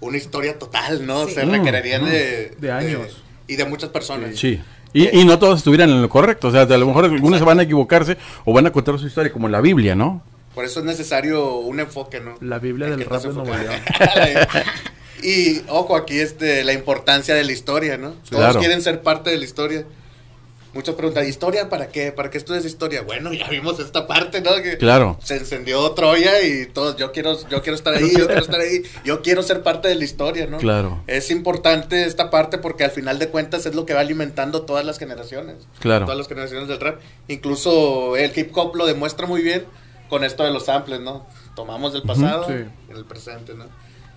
una 0.00 0.16
historia 0.16 0.58
total, 0.58 1.06
¿no? 1.06 1.26
Sí. 1.26 1.34
Se 1.34 1.44
Mm, 1.46 1.50
requerirían 1.50 2.02
mm. 2.02 2.06
de, 2.06 2.56
De 2.58 2.72
años. 2.72 3.22
Y 3.46 3.56
de 3.56 3.64
muchas 3.64 3.90
personas. 3.90 4.36
Sí. 4.38 4.60
Y, 4.92 5.20
y 5.20 5.24
no 5.24 5.38
todos 5.38 5.58
estuvieran 5.58 5.88
en 5.90 6.02
lo 6.02 6.08
correcto, 6.08 6.48
o 6.48 6.50
sea, 6.50 6.62
a 6.62 6.66
lo 6.76 6.86
mejor 6.86 7.06
algunos 7.06 7.38
se 7.38 7.44
van 7.44 7.58
a 7.60 7.62
equivocarse 7.62 8.18
o 8.44 8.52
van 8.52 8.66
a 8.66 8.72
contar 8.72 8.98
su 8.98 9.06
historia 9.06 9.32
como 9.32 9.48
la 9.48 9.60
Biblia, 9.60 9.94
¿no? 9.94 10.22
Por 10.54 10.66
eso 10.66 10.80
es 10.80 10.86
necesario 10.86 11.56
un 11.56 11.80
enfoque, 11.80 12.20
¿no? 12.20 12.34
La 12.40 12.58
Biblia 12.58 12.90
del 12.90 13.04
rap 13.06 13.22
de 13.22 14.48
y 15.22 15.62
ojo, 15.68 15.96
aquí 15.96 16.18
este, 16.18 16.62
la 16.64 16.72
importancia 16.74 17.34
de 17.34 17.44
la 17.44 17.52
historia, 17.52 17.96
¿no? 17.96 18.10
Todos 18.10 18.28
Claro. 18.28 18.60
quieren 18.60 18.82
ser 18.82 19.00
parte 19.02 19.30
de 19.30 19.38
la 19.38 19.44
historia. 19.44 19.84
Muchas 20.74 20.94
preguntan, 20.94 21.28
¿historia 21.28 21.68
para 21.68 21.88
qué? 21.88 22.12
¿Para 22.12 22.30
qué 22.30 22.38
estudias 22.38 22.64
historia? 22.64 23.02
Bueno, 23.02 23.30
ya 23.34 23.46
vimos 23.48 23.78
esta 23.78 24.06
parte, 24.06 24.40
¿no? 24.40 24.54
Que 24.62 24.78
Claro. 24.78 25.18
se 25.22 25.36
encendió 25.36 25.90
Troya 25.92 26.40
y 26.42 26.64
todos, 26.66 26.96
yo 26.96 27.12
quiero, 27.12 27.38
yo 27.50 27.60
quiero 27.60 27.76
estar 27.76 27.92
ahí, 27.92 28.10
yo 28.16 28.26
quiero 28.26 28.40
estar 28.40 28.60
ahí, 28.60 28.82
yo 29.04 29.20
quiero 29.20 29.42
ser 29.42 29.62
parte 29.62 29.88
de 29.88 29.96
la 29.96 30.04
historia, 30.04 30.46
¿no? 30.46 30.56
Claro. 30.56 31.02
Es 31.06 31.30
importante 31.30 32.04
esta 32.04 32.30
parte 32.30 32.56
porque 32.56 32.84
al 32.84 32.90
final 32.90 33.18
de 33.18 33.28
cuentas 33.28 33.66
es 33.66 33.74
lo 33.74 33.84
que 33.84 33.92
va 33.92 34.00
alimentando 34.00 34.62
todas 34.62 34.86
las 34.86 34.98
generaciones. 34.98 35.56
Claro. 35.78 36.06
Todas 36.06 36.16
las 36.18 36.28
generaciones 36.28 36.68
del 36.68 36.80
rap. 36.80 37.00
Incluso 37.28 38.16
el 38.16 38.32
hip 38.34 38.56
hop 38.56 38.74
lo 38.76 38.86
demuestra 38.86 39.26
muy 39.26 39.42
bien 39.42 39.66
con 40.08 40.24
esto 40.24 40.42
de 40.44 40.52
los 40.52 40.66
samples, 40.66 41.00
¿no? 41.00 41.26
Tomamos 41.54 41.92
del 41.92 42.02
pasado 42.02 42.46
sí. 42.46 42.52
en 42.52 42.96
el 42.96 43.04
presente, 43.04 43.52
¿no? 43.54 43.66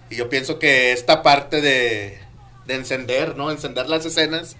Y 0.09 0.15
yo 0.15 0.29
pienso 0.29 0.57
que 0.59 0.93
esta 0.93 1.21
parte 1.21 1.59
de, 1.59 2.17
de 2.65 2.75
encender, 2.75 3.35
¿no? 3.35 3.51
Encender 3.51 3.89
las 3.89 4.05
escenas 4.05 4.55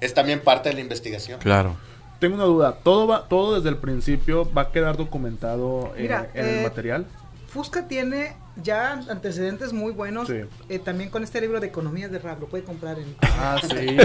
es 0.00 0.14
también 0.14 0.40
parte 0.40 0.68
de 0.68 0.74
la 0.74 0.80
investigación. 0.80 1.40
Claro. 1.40 1.76
Tengo 2.18 2.34
una 2.36 2.44
duda. 2.44 2.78
Todo 2.82 3.06
va, 3.06 3.28
todo 3.28 3.56
desde 3.56 3.68
el 3.68 3.76
principio 3.76 4.50
va 4.52 4.62
a 4.62 4.72
quedar 4.72 4.96
documentado 4.96 5.92
eh, 5.96 6.02
Mira, 6.02 6.30
en 6.34 6.46
eh, 6.46 6.58
el 6.58 6.62
material. 6.64 7.06
Fusca 7.48 7.86
tiene 7.88 8.34
ya 8.62 8.92
antecedentes 9.08 9.72
muy 9.72 9.92
buenos. 9.92 10.28
Sí. 10.28 10.40
eh, 10.68 10.78
también 10.78 11.10
con 11.10 11.22
este 11.24 11.40
libro 11.40 11.60
de 11.60 11.66
economías 11.66 12.10
de 12.10 12.18
rap, 12.18 12.40
lo 12.40 12.46
puede 12.46 12.64
comprar 12.64 12.98
en... 12.98 13.14
Ah, 13.20 13.58
sí. 13.62 13.96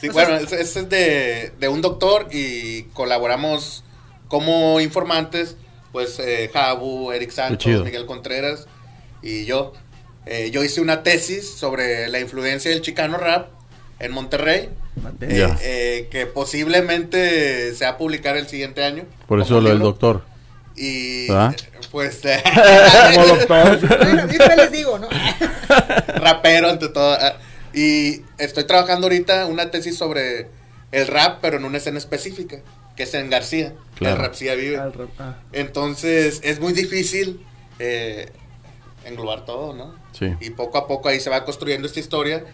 Sí, 0.00 0.08
O 0.08 0.12
bueno, 0.12 0.36
ese 0.36 0.60
es 0.60 0.88
de, 0.88 1.52
de 1.58 1.68
un 1.68 1.82
doctor 1.82 2.28
y 2.30 2.84
colaboramos 2.94 3.84
como 4.28 4.80
informantes, 4.80 5.56
pues 5.92 6.18
eh, 6.18 6.50
Jabu, 6.52 7.12
Eric 7.12 7.30
Santos. 7.30 7.84
Miguel 7.84 8.06
Contreras 8.06 8.66
y 9.22 9.44
yo. 9.46 9.72
Eh, 10.26 10.50
yo 10.50 10.62
hice 10.62 10.80
una 10.82 11.02
tesis 11.02 11.50
sobre 11.50 12.08
la 12.08 12.20
influencia 12.20 12.70
del 12.70 12.82
chicano 12.82 13.16
rap 13.16 13.48
en 14.00 14.12
Monterrey, 14.12 14.68
eh, 15.20 15.48
eh, 15.62 16.08
que 16.10 16.26
posiblemente 16.26 17.74
se 17.74 17.84
va 17.84 17.92
a 17.92 17.98
publicar 17.98 18.36
el 18.36 18.46
siguiente 18.46 18.84
año. 18.84 19.04
Por 19.26 19.40
eso 19.40 19.60
lo 19.60 19.68
del 19.68 19.78
doctor. 19.80 20.22
Y 20.76 21.26
¿Verdad? 21.28 21.56
pues 21.90 22.20
Como 23.14 23.26
doctor. 23.26 23.80
Bueno, 24.04 24.56
les 24.56 24.72
digo, 24.72 24.98
¿no? 24.98 25.08
rapero 26.16 26.68
ante 26.70 26.88
todo. 26.88 27.16
ah, 27.20 27.34
Y 27.74 28.22
estoy 28.38 28.64
trabajando 28.64 29.06
ahorita 29.06 29.46
una 29.46 29.70
tesis 29.70 29.96
sobre 29.98 30.46
el 30.92 31.06
rap, 31.06 31.38
pero 31.42 31.56
en 31.56 31.64
una 31.64 31.78
escena 31.78 31.98
específica, 31.98 32.58
que 32.96 33.02
es 33.02 33.14
en 33.14 33.28
García. 33.30 33.74
Claro. 33.96 34.16
El 34.16 34.22
Rapcía 34.22 34.54
vive. 34.54 34.78
Al 34.78 34.92
rap- 34.92 35.10
ah. 35.18 35.36
Entonces 35.52 36.40
es 36.44 36.60
muy 36.60 36.72
difícil 36.72 37.44
eh, 37.80 38.30
englobar 39.04 39.44
todo, 39.44 39.72
¿no? 39.74 39.94
Sí. 40.12 40.32
Y 40.40 40.50
poco 40.50 40.78
a 40.78 40.86
poco 40.86 41.08
ahí 41.08 41.18
se 41.20 41.30
va 41.30 41.44
construyendo 41.44 41.86
esta 41.88 42.00
historia 42.00 42.44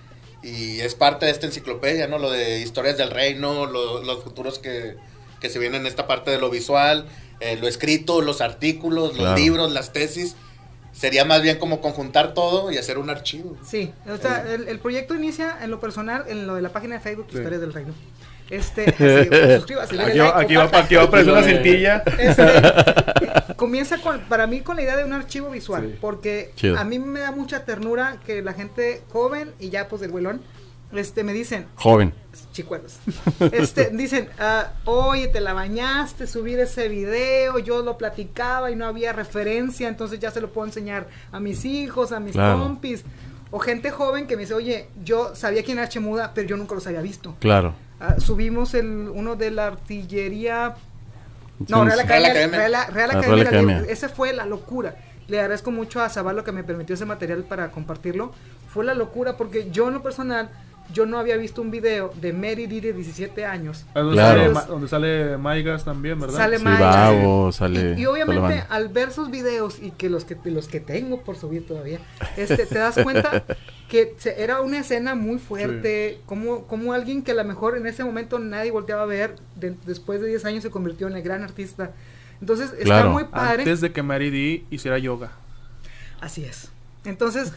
y 0.45 0.81
es 0.81 0.95
parte 0.95 1.27
de 1.27 1.33
esta 1.33 1.47
enciclopedia, 1.47 2.07
¿no? 2.07 2.19
Lo 2.19 2.31
de 2.31 2.61
historias 2.61 2.97
del 2.99 3.11
reino, 3.11 3.67
lo- 3.67 4.03
los 4.03 4.23
futuros 4.23 4.59
que, 4.59 4.97
que 5.41 5.49
se 5.49 5.59
vienen 5.59 5.81
en 5.83 5.87
esta 5.87 6.07
parte 6.07 6.31
de 6.31 6.39
lo 6.39 6.51
visual, 6.51 7.07
eh, 7.41 7.57
lo 7.57 7.67
escrito, 7.67 8.21
los 8.21 8.41
artículos, 8.41 9.09
los 9.11 9.19
Claro. 9.19 9.37
libros, 9.37 9.73
las 9.73 9.93
tesis. 9.93 10.37
Sería 10.93 11.25
más 11.25 11.43
bien 11.43 11.59
como 11.59 11.81
conjuntar 11.81 12.35
todo 12.35 12.71
y 12.71 12.79
hacer 12.79 12.99
un 12.99 13.11
archivo. 13.11 13.57
Sí, 13.69 13.93
o 14.09 14.17
sea, 14.17 14.45
el, 14.49 14.69
el 14.69 14.79
proyecto 14.79 15.15
inicia 15.17 15.57
en 15.61 15.71
lo 15.73 15.81
personal, 15.81 16.25
en 16.29 16.47
lo 16.47 16.55
de 16.55 16.63
la 16.63 16.69
página 16.69 16.95
de 16.97 17.01
Facebook 17.01 17.27
Sí. 17.31 17.39
Historias 17.39 17.61
del 17.61 17.73
Reino. 17.73 17.93
Este, 18.51 18.85
así, 18.85 19.57
suscríbase, 19.57 19.95
Aquí, 19.95 19.97
like, 19.97 20.21
va, 20.21 20.39
aquí, 20.39 20.55
va, 20.55 20.65
aquí 20.71 20.95
va 20.97 21.03
a 21.03 21.05
aparecer 21.07 21.33
una 21.33 21.43
cintilla. 21.43 22.03
Este, 22.19 22.43
comienza 23.57 23.99
con, 24.01 24.21
para 24.23 24.47
mí 24.47 24.61
con 24.61 24.77
la 24.77 24.83
idea 24.83 24.97
de 24.97 25.05
un 25.05 25.13
archivo 25.13 25.51
visual, 25.51 25.91
Sí. 25.93 25.99
porque 26.01 26.53
Chido. 26.57 26.79
a 26.79 26.85
mí 26.85 26.99
me 26.99 27.21
da 27.21 27.31
mucha 27.33 27.65
ternura 27.65 28.21
que 28.25 28.43
la 28.43 28.53
gente 28.53 29.03
joven 29.13 29.53
y 29.59 29.71
ya 29.71 29.89
pues 29.89 30.01
del 30.03 30.11
huelón, 30.11 30.41
este, 30.93 31.25
me 31.25 31.33
dicen, 31.33 31.67
Joven. 31.75 32.15
chicuelos, 32.53 32.99
este, 33.53 33.91
dicen, 33.93 34.29
ah, 34.39 34.73
oye, 34.85 35.27
te 35.29 35.41
la 35.41 35.53
bañaste, 35.53 36.27
subir 36.29 36.61
ese 36.61 36.89
video, 36.89 37.59
yo 37.59 37.83
lo 37.83 37.99
platicaba 37.99 38.71
y 38.71 38.77
no 38.77 38.87
había 38.87 39.13
referencia, 39.13 39.89
entonces 39.89 40.21
ya 40.21 40.31
se 40.31 40.41
lo 40.41 40.53
puedo 40.53 40.67
enseñar 40.69 41.09
a 41.33 41.41
mis 41.41 41.65
hijos, 41.65 42.13
a 42.13 42.21
mis 42.21 42.33
Claro. 42.33 42.61
compis, 42.63 43.05
o 43.51 43.59
gente 43.59 43.91
joven 43.91 44.27
que 44.29 44.37
me 44.37 44.43
dice, 44.43 44.55
oye, 44.55 44.89
yo 45.05 45.35
sabía 45.35 45.65
quién 45.65 45.79
era 45.79 45.89
Chemuda, 45.89 46.33
pero 46.33 46.47
yo 46.47 46.57
nunca 46.57 46.75
los 46.77 46.87
había 46.87 47.01
visto. 47.01 47.35
Claro. 47.41 47.75
Ah, 47.99 48.17
subimos 48.19 48.75
el 48.75 48.87
uno 49.13 49.35
de 49.37 49.51
la 49.51 49.67
artillería 49.69 50.75
no, 51.69 51.85
Real. 51.85 52.01
Academia. 52.01 52.33
Real 52.33 52.47
Academia. 52.47 52.59
Real, 52.59 52.73
Real 52.95 53.11
Ah, 53.11 53.19
Academia 53.19 53.21
Real 53.21 53.39
de 53.39 53.45
la 53.45 53.49
Academia. 53.51 53.75
Lengua. 53.77 53.93
Ese 53.93 54.09
fue 54.09 54.33
la 54.33 54.47
locura. 54.47 54.97
Le 55.29 55.41
agradezco 55.41 55.71
mucho 55.71 56.01
a 56.03 56.09
Zabalo 56.09 56.45
que 56.45 56.53
me 56.53 56.65
permitió 56.65 56.95
ese 56.95 57.05
material 57.07 57.45
para 57.45 57.71
compartirlo. 57.71 58.33
Fue 58.69 58.85
la 58.85 58.95
locura 58.95 59.37
porque 59.37 59.71
yo 59.71 59.89
en 59.89 59.95
lo 59.95 60.03
personal, 60.03 60.51
yo 60.93 61.07
no 61.07 61.19
había 61.19 61.39
visto 61.39 61.63
un 61.63 61.71
video 61.71 62.13
de 62.21 62.35
Mary 62.35 62.67
Dee 62.67 62.81
de 62.83 62.93
17 62.93 63.47
años. 63.47 63.87
Es 63.89 63.95
donde, 63.95 64.13
Claro. 64.17 64.41
sale, 64.41 64.53
Ma- 64.53 64.63
donde 64.67 64.89
sale 64.89 65.39
Maigas 65.39 65.85
también, 65.85 66.21
¿verdad? 66.21 66.37
Sale 66.37 66.59
Sí. 66.59 66.65
Babo, 66.65 67.53
sale. 67.53 67.95
Y, 67.97 68.01
y 68.01 68.05
la 68.05 68.11
obviamente 68.11 68.65
al 68.69 68.89
ver 68.89 69.13
sus 69.13 69.31
videos 69.31 69.79
y 69.81 69.93
que 69.93 70.11
los 70.11 70.27
que 70.27 70.37
los 70.45 70.69
que 70.69 70.81
tengo 70.81 71.23
por 71.23 71.37
subir 71.37 71.67
todavía, 71.67 72.01
este, 72.37 72.67
te 72.67 72.79
das 72.79 72.97
cuenta 73.03 73.45
que 73.89 74.15
se- 74.19 74.43
era 74.43 74.61
una 74.61 74.79
escena 74.79 75.15
muy 75.15 75.39
fuerte, 75.39 76.21
como, 76.27 76.67
como 76.67 76.93
alguien 76.93 77.23
que 77.23 77.33
a 77.33 77.35
lo 77.35 77.45
mejor 77.45 77.77
en 77.77 77.87
ese 77.87 78.03
momento 78.05 78.39
nadie 78.39 78.71
volteaba 78.71 79.03
a 79.03 79.07
ver, 79.07 79.37
de- 79.57 79.77
después 79.87 80.21
de 80.21 80.29
10 80.29 80.45
años 80.45 80.63
se 80.63 80.71
convirtió 80.71 81.07
en 81.07 81.17
el 81.17 81.23
gran 81.23 81.43
artista. 81.43 81.93
Entonces 82.41 82.73
está 82.79 83.07
muy 83.07 83.25
padre. 83.25 83.63
Antes 83.63 83.81
de 83.81 83.93
que 83.93 84.03
Mary 84.03 84.31
D 84.31 84.65
hiciera 84.71 84.99
yoga. 84.99 85.33
Así 86.21 86.45
es. 86.45 86.71
Entonces, 87.05 87.53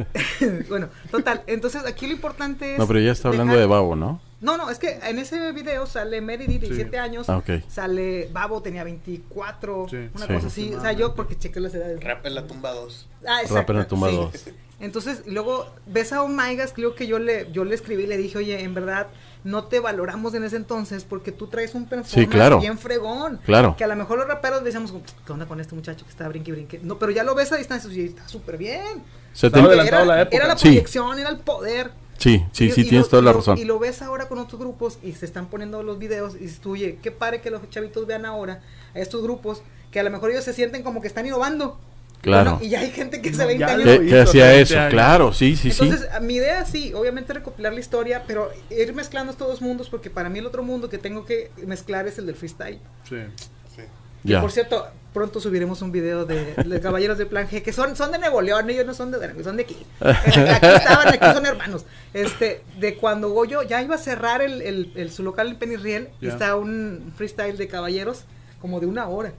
bueno, 0.68 0.88
total. 1.10 1.42
Entonces 1.46 1.84
aquí 1.86 2.06
lo 2.06 2.12
importante 2.12 2.74
es. 2.74 2.78
No, 2.78 2.86
pero 2.86 3.00
ya 3.00 3.12
está 3.12 3.28
hablando 3.28 3.52
dejar- 3.54 3.60
de 3.68 3.74
Babo, 3.74 3.96
¿no? 3.96 4.20
No, 4.40 4.56
no, 4.56 4.70
es 4.70 4.78
que 4.78 4.98
en 5.02 5.18
ese 5.18 5.52
video 5.52 5.84
sale 5.86 6.20
Mary 6.22 6.46
de 6.46 6.58
17 6.58 6.98
años, 6.98 7.28
Ah, 7.28 7.36
ok. 7.38 7.62
sale 7.68 8.28
Babo 8.32 8.62
tenía 8.62 8.84
24, 8.84 9.86
Sí. 9.90 9.96
una 10.14 10.26
Sí. 10.26 10.32
cosa 10.32 10.46
así. 10.46 10.74
O 10.74 10.80
sea, 10.80 10.92
yo 10.92 11.14
porque 11.14 11.36
chequé 11.38 11.60
las 11.60 11.74
edades. 11.74 12.02
Rap 12.02 12.24
en 12.24 12.34
la 12.34 12.46
tumba 12.46 12.72
2. 12.72 13.06
Ah, 13.26 13.40
Rap 13.50 13.68
en 13.70 13.76
la 13.76 13.86
tumba 13.88 14.08
sí. 14.08 14.16
dos. 14.16 14.32
Entonces, 14.80 15.24
luego 15.26 15.66
ves 15.86 16.14
a 16.14 16.22
un 16.22 16.34
Maigas, 16.36 16.72
creo 16.72 16.94
que 16.94 17.06
yo 17.06 17.18
le, 17.18 17.52
yo 17.52 17.66
le 17.66 17.74
escribí 17.74 18.04
y 18.04 18.06
le 18.06 18.16
dije, 18.16 18.38
oye, 18.38 18.62
en 18.64 18.72
verdad, 18.72 19.08
no 19.44 19.64
te 19.64 19.78
valoramos 19.78 20.32
en 20.32 20.42
ese 20.44 20.56
entonces 20.56 21.04
porque 21.04 21.32
tú 21.32 21.48
traes 21.48 21.74
un 21.74 21.86
performance 21.86 22.30
claro. 22.30 22.60
bien 22.60 22.78
fregón. 22.78 23.40
Claro. 23.44 23.74
Que 23.76 23.84
a 23.84 23.86
lo 23.88 23.96
mejor 23.96 24.16
los 24.18 24.26
raperos 24.26 24.64
decíamos, 24.64 24.94
¿qué 25.26 25.32
onda 25.32 25.44
con 25.44 25.60
este 25.60 25.74
muchacho 25.74 26.06
que 26.06 26.10
está 26.10 26.26
brinque 26.28 26.50
y 26.50 26.54
brinque? 26.54 26.80
No, 26.82 26.98
pero 26.98 27.12
ya 27.12 27.24
lo 27.24 27.34
ves 27.34 27.52
a 27.52 27.56
distancia 27.56 27.90
y 27.92 28.06
está 28.06 28.26
súper 28.26 28.56
bien. 28.56 29.02
Se 29.34 29.48
Estaba 29.48 29.64
te- 29.68 29.74
adelantado 29.74 30.04
era, 30.04 30.14
la 30.16 30.22
época. 30.22 30.36
era 30.38 30.46
la 30.48 30.56
Sí. 30.56 30.68
proyección, 30.68 31.18
era 31.18 31.28
el 31.28 31.38
poder. 31.40 31.90
Sí, 32.20 32.44
sí, 32.52 32.66
Y- 32.66 32.70
sí, 32.72 32.80
y 32.82 32.84
tienes 32.84 33.06
lo- 33.06 33.10
toda 33.10 33.22
la 33.22 33.30
y 33.30 33.32
lo- 33.32 33.38
razón. 33.40 33.58
Y 33.58 33.64
lo 33.64 33.78
ves 33.80 34.02
ahora 34.02 34.28
con 34.28 34.38
otros 34.38 34.60
grupos 34.60 34.98
y 35.02 35.12
se 35.12 35.24
están 35.26 35.46
poniendo 35.46 35.82
los 35.82 35.98
videos 35.98 36.34
y 36.36 36.40
dices 36.40 36.60
tú, 36.60 36.72
oye, 36.72 36.98
qué 37.02 37.10
padre 37.10 37.40
que 37.40 37.50
los 37.50 37.68
chavitos 37.70 38.06
vean 38.06 38.24
ahora 38.26 38.62
a 38.94 38.98
estos 39.00 39.22
grupos 39.22 39.62
que 39.90 39.98
a 39.98 40.02
lo 40.04 40.10
mejor 40.10 40.30
ellos 40.30 40.44
se 40.44 40.52
sienten 40.52 40.82
como 40.84 41.00
que 41.00 41.08
están 41.08 41.26
innovando. 41.26 41.80
Claro. 42.20 42.50
Bueno, 42.58 42.66
y 42.66 42.68
ya 42.68 42.80
hay 42.80 42.90
gente 42.90 43.22
que 43.22 43.30
No, 43.30 43.36
hace 43.38 43.46
20 43.46 43.60
ya 43.60 43.72
años. 43.72 43.86
lo 43.86 44.00
Que, 44.00 44.06
que 44.06 44.20
hacía 44.20 44.44
20 44.48 44.60
eso, 44.62 44.78
años. 44.78 44.90
claro, 44.92 45.32
sí, 45.32 45.56
sí, 45.56 45.70
sí. 45.70 45.82
Entonces, 45.84 46.06
mi 46.20 46.34
idea 46.34 46.66
sí, 46.66 46.92
obviamente 46.92 47.32
recopilar 47.32 47.72
la 47.72 47.80
historia, 47.80 48.24
pero 48.26 48.50
ir 48.68 48.92
mezclando 48.92 49.32
estos 49.32 49.48
dos 49.48 49.62
mundos 49.62 49.88
porque 49.88 50.10
para 50.10 50.28
mí 50.28 50.38
el 50.38 50.44
otro 50.46 50.62
mundo 50.62 50.90
que 50.90 50.98
tengo 50.98 51.24
que 51.24 51.50
mezclar 51.66 52.06
es 52.06 52.18
el 52.18 52.26
del 52.26 52.34
freestyle. 52.36 52.78
Sí. 53.08 53.16
Que, 54.26 54.36
por 54.38 54.52
cierto, 54.52 54.86
pronto 55.14 55.40
subiremos 55.40 55.82
un 55.82 55.90
video 55.92 56.24
de, 56.26 56.54
de 56.54 56.80
Caballeros 56.80 57.18
de 57.18 57.26
Plan 57.26 57.48
G, 57.48 57.62
que 57.62 57.72
son, 57.72 57.96
son 57.96 58.12
de 58.12 58.18
Nuevo 58.18 58.40
León, 58.42 58.68
ellos 58.70 58.86
no 58.86 58.94
son 58.94 59.10
de 59.10 59.18
Durango, 59.18 59.42
son 59.42 59.56
de 59.56 59.62
aquí. 59.64 59.76
Eh, 60.00 60.14
Aquí 60.50 60.66
estaban, 60.66 61.08
aquí 61.08 61.24
son 61.34 61.46
hermanos. 61.46 61.84
Este, 62.14 62.62
de 62.78 62.96
cuando 62.96 63.30
Goyo 63.30 63.62
ya 63.62 63.82
iba 63.82 63.94
a 63.94 63.98
cerrar 63.98 64.42
el, 64.42 64.62
el- 64.62 64.92
el- 64.94 65.10
su 65.10 65.22
local 65.22 65.48
en 65.48 65.56
Penirriel, 65.56 66.08
y 66.20 66.26
Ya. 66.26 66.32
está 66.32 66.56
un 66.56 67.12
freestyle 67.16 67.56
de 67.56 67.66
caballeros 67.68 68.24
como 68.60 68.78
de 68.80 68.86
una 68.86 69.08
hora. 69.08 69.32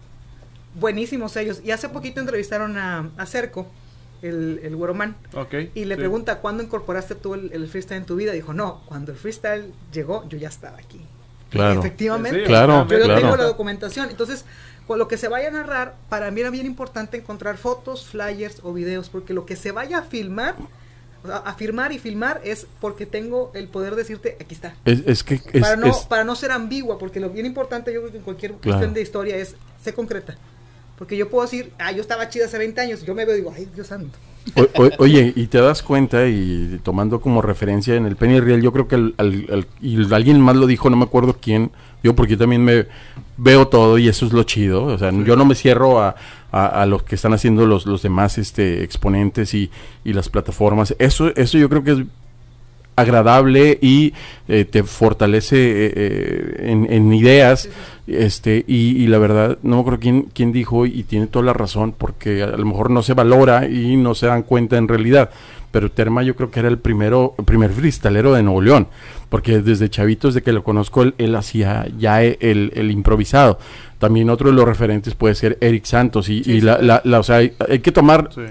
Buenísimos 0.76 1.36
ellos. 1.38 1.62
Y 1.64 1.72
hace 1.72 1.90
poquito 1.90 2.20
entrevistaron 2.22 2.78
a, 2.78 3.10
a 3.18 3.26
Cerco, 3.26 3.68
el, 4.22 4.60
el 4.64 4.76
güero 4.76 4.94
man, 4.94 5.16
Ok. 5.34 5.54
y 5.74 5.86
le 5.86 5.96
sí. 5.96 6.00
pregunta, 6.00 6.40
¿cuándo 6.40 6.64
incorporaste 6.64 7.16
tú 7.16 7.34
el, 7.34 7.52
el 7.54 7.68
freestyle 7.68 7.98
en 8.00 8.06
tu 8.06 8.16
vida? 8.16 8.32
Dijo, 8.34 8.54
no, 8.54 8.82
cuando 8.86 9.12
el 9.12 9.18
freestyle 9.18 9.74
llegó, 9.92 10.28
yo 10.30 10.38
ya 10.38 10.48
estaba 10.50 10.78
aquí. 10.78 11.02
Claro. 11.52 11.80
Efectivamente. 11.82 12.40
Sí, 12.40 12.46
Claro, 12.48 12.88
Yo 12.90 12.98
claro. 13.04 13.22
tengo 13.22 13.38
la 13.38 13.44
documentación. 13.44 14.10
Entonces, 14.10 14.46
con 14.88 14.98
lo 14.98 15.08
que 15.08 15.18
se 15.18 15.28
vaya 15.28 15.50
a 15.50 15.52
narrar, 15.52 15.96
para 16.10 16.32
mí 16.32 16.42
era 16.42 16.50
bien 16.50 16.66
importante 16.66 17.18
encontrar 17.18 17.58
fotos, 17.58 18.08
flyers 18.08 18.58
o 18.64 18.74
videos, 18.74 19.10
porque 19.10 19.34
lo 19.34 19.46
que 19.46 19.56
se 19.56 19.72
vaya 19.72 20.00
a 20.00 20.02
filmar, 20.04 20.56
o 21.24 21.28
sea, 21.28 21.38
a 21.38 21.54
firmar 21.54 21.92
y 21.92 22.00
filmar 22.00 22.42
es 22.44 22.66
porque 22.80 23.06
tengo 23.06 23.52
el 23.54 23.68
poder 23.68 23.96
decirte, 23.96 24.38
aquí 24.42 24.56
está. 24.56 24.74
Es, 24.86 25.04
es 25.06 25.24
que 25.24 25.36
es, 25.36 25.62
para, 25.62 25.76
no, 25.76 25.86
es- 25.88 25.98
para 26.08 26.24
no 26.24 26.36
ser 26.36 26.52
ambigua, 26.52 26.98
porque 26.98 27.20
lo 27.20 27.30
bien 27.30 27.46
importante 27.46 27.94
yo 27.94 28.00
creo 28.02 28.12
que 28.12 28.18
en 28.18 28.24
cualquier 28.24 28.54
Claro. 28.54 28.62
cuestión 28.80 28.94
de 28.94 29.02
historia 29.02 29.36
es, 29.36 29.56
sé 29.84 29.94
concreta. 29.94 30.36
Porque 30.98 31.16
yo 31.18 31.30
puedo 31.30 31.44
decir, 31.44 31.72
ah, 31.80 31.92
yo 31.92 32.02
estaba 32.02 32.30
chida 32.30 32.46
hace 32.46 32.58
20 32.58 32.80
años, 32.82 33.04
yo 33.04 33.14
me 33.16 33.26
veo 33.26 33.36
y 33.36 33.40
digo, 33.40 33.54
ay, 33.56 33.68
Dios 33.74 33.88
santo. 33.88 34.18
O- 34.56 34.84
o- 34.84 34.90
oye, 35.00 35.34
y 35.36 35.48
te 35.48 35.60
das 35.60 35.84
cuenta 35.84 36.28
y 36.28 36.80
tomando 36.84 37.22
como 37.22 37.42
referencia 37.42 37.96
en 37.96 38.06
el 38.06 38.16
Penny 38.16 38.40
Real, 38.40 38.62
yo 38.62 38.72
creo 38.74 38.88
que 38.88 38.96
el- 38.96 39.14
al- 39.18 39.46
al- 39.52 39.68
y 39.82 40.14
alguien 40.14 40.42
más 40.42 40.56
lo 40.56 40.66
dijo, 40.68 40.90
no 40.90 40.98
me 40.98 41.04
acuerdo 41.04 41.38
quién, 41.40 41.72
yo 42.04 42.16
porque 42.16 42.32
yo 42.34 42.38
también 42.40 42.64
me 42.64 42.88
veo 43.38 43.68
todo 43.68 43.98
y 43.98 44.08
eso 44.08 44.26
es 44.26 44.34
lo 44.34 44.44
chido, 44.44 44.84
o 44.86 44.98
sea, 44.98 45.12
yo 45.12 45.36
no 45.36 45.46
me 45.46 45.54
cierro 45.56 46.02
a, 46.02 46.16
a, 46.52 46.66
a 46.82 46.86
lo 46.86 47.04
que 47.06 47.16
están 47.16 47.34
haciendo 47.34 47.66
los, 47.66 47.86
los 47.86 48.02
demás 48.02 48.38
este 48.40 48.84
exponentes 48.84 49.54
y, 49.54 49.70
y 50.04 50.14
las 50.14 50.28
plataformas, 50.30 50.96
eso, 51.00 51.32
eso 51.36 51.58
yo 51.58 51.70
creo 51.70 51.84
que 51.84 51.92
es 51.92 51.98
agradable 53.02 53.78
y 53.82 54.14
eh, 54.48 54.66
te 54.66 54.84
fortalece 54.84 55.58
eh, 55.58 55.94
eh, 55.96 56.56
en, 56.72 56.92
en 56.92 57.14
ideas 57.14 57.70
este 58.08 58.64
y, 58.68 59.04
y 59.04 59.08
la 59.08 59.18
verdad 59.20 59.58
no 59.64 59.76
me 59.76 59.82
acuerdo 59.82 60.00
quién, 60.00 60.28
quién 60.34 60.52
dijo 60.52 60.86
y 60.86 61.04
tiene 61.04 61.28
toda 61.28 61.46
la 61.46 61.54
razón 61.54 61.94
porque 61.98 62.42
a 62.44 62.48
lo 62.48 62.66
mejor 62.66 62.90
no 62.90 63.04
se 63.04 63.14
valora 63.14 63.68
y 63.68 63.96
no 63.96 64.16
se 64.16 64.28
dan 64.28 64.44
cuenta 64.44 64.78
en 64.78 64.88
realidad 64.88 65.30
pero 65.72 65.90
Terma 65.90 66.22
yo 66.24 66.36
creo 66.36 66.52
que 66.52 66.60
era 66.60 66.68
el 66.70 66.78
primero 66.80 67.36
el 67.38 67.46
primer 67.46 67.72
freestalero 67.72 68.34
de 68.34 68.44
Nuevo 68.44 68.62
León 68.62 68.88
porque 69.30 69.60
desde 69.62 69.90
chavitos 69.90 70.34
de 70.34 70.42
que 70.42 70.52
lo 70.52 70.64
conozco 70.64 71.04
él, 71.04 71.14
él 71.18 71.36
hacía 71.36 71.88
ya 71.98 72.22
el, 72.24 72.72
el 72.76 72.92
improvisado 72.92 73.60
también 74.00 74.30
otro 74.30 74.50
de 74.50 74.56
los 74.56 74.66
referentes 74.66 75.14
puede 75.16 75.36
ser 75.36 75.58
Eric 75.62 75.86
Santos 75.86 76.28
y, 76.28 76.44
Sí, 76.44 76.52
y 76.52 76.60
sí. 76.60 76.62
la, 76.62 76.80
la- 76.80 77.02
la- 77.06 77.20
o 77.20 77.24
sea 77.24 77.38
hay, 77.38 77.54
hay 77.70 77.80
que 77.80 77.92
tomar 77.92 78.30
Sí. 78.34 78.42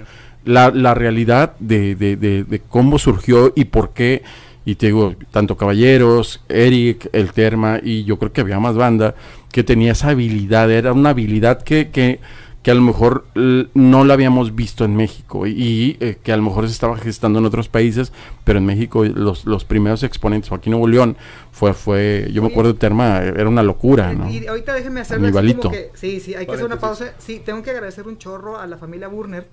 La, 0.45 0.71
la 0.71 0.95
realidad 0.95 1.55
de, 1.59 1.95
de, 1.95 2.17
de, 2.17 2.45
de 2.45 2.61
cómo 2.61 2.99
surgió 2.99 3.53
y 3.55 3.67
por 3.67 3.91
qué. 3.91 4.23
Y 4.65 4.75
te 4.75 4.87
digo, 4.87 5.15
tanto 5.31 5.57
Caballeros, 5.57 6.43
Eric, 6.49 7.09
El 7.13 7.33
Terma, 7.33 7.81
y 7.83 8.05
yo 8.05 8.19
creo 8.19 8.33
que 8.33 8.43
había 8.43 8.61
más 8.61 8.77
banda 8.77 9.15
que 9.51 9.65
tenía 9.65 9.93
esa 9.93 10.11
habilidad. 10.11 10.71
Era 10.71 10.93
una 10.93 11.11
habilidad 11.11 11.63
que, 11.63 11.89
que, 11.89 12.21
que 12.63 12.71
a 12.71 12.75
lo 12.75 12.83
mejor 12.83 13.25
no 13.35 14.05
la 14.05 14.15
habíamos 14.15 14.55
visto 14.55 14.85
en 14.85 14.95
México 14.95 15.47
y 15.47 15.97
eh, 16.01 16.19
que 16.23 16.31
a 16.31 16.37
lo 16.37 16.43
mejor 16.43 16.67
se 16.67 16.75
estaba 16.75 16.97
gestando 16.99 17.39
en 17.39 17.47
otros 17.47 17.69
países, 17.69 18.13
pero 18.45 18.59
en 18.59 18.67
México 18.67 19.03
los, 19.05 19.47
los 19.47 19.65
primeros 19.65 20.03
exponentes, 20.03 20.53
aquí 20.53 20.69
en 20.69 20.73
Nuevo 20.73 20.89
León, 20.89 21.17
fue, 21.53 21.73
fue 21.73 22.29
yo 22.31 22.43
me 22.43 22.49
acuerdo 22.49 22.75
de 22.75 22.79
Terma, 22.79 23.19
era 23.23 23.49
una 23.49 23.63
locura, 23.63 24.13
¿no? 24.13 24.31
Y 24.31 24.47
ahorita 24.47 24.75
déjenme 24.75 25.03
que, 25.03 25.91
sí, 25.95 26.21
sí, 26.21 26.35
hay 26.35 26.45
que 26.45 26.53
hacer 26.53 26.67
una 26.67 26.79
pausa. 26.79 27.15
Sí, 27.19 27.41
tengo 27.45 27.63
que 27.63 27.71
agradecer 27.71 28.07
un 28.07 28.19
chorro 28.19 28.59
a 28.59 28.67
la 28.67 28.77
familia 28.77 29.09
Burner, 29.09 29.49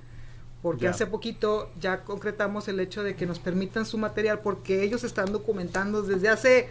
porque 0.61 0.85
Ya. 0.85 0.91
hace 0.91 1.05
poquito 1.05 1.69
ya 1.79 2.03
concretamos 2.03 2.67
el 2.67 2.79
hecho 2.79 3.03
de 3.03 3.15
que 3.15 3.25
nos 3.25 3.39
permitan 3.39 3.85
su 3.85 3.97
material, 3.97 4.39
porque 4.39 4.83
ellos 4.83 5.03
están 5.03 5.31
documentando 5.31 6.01
desde 6.01 6.29
hace, 6.29 6.69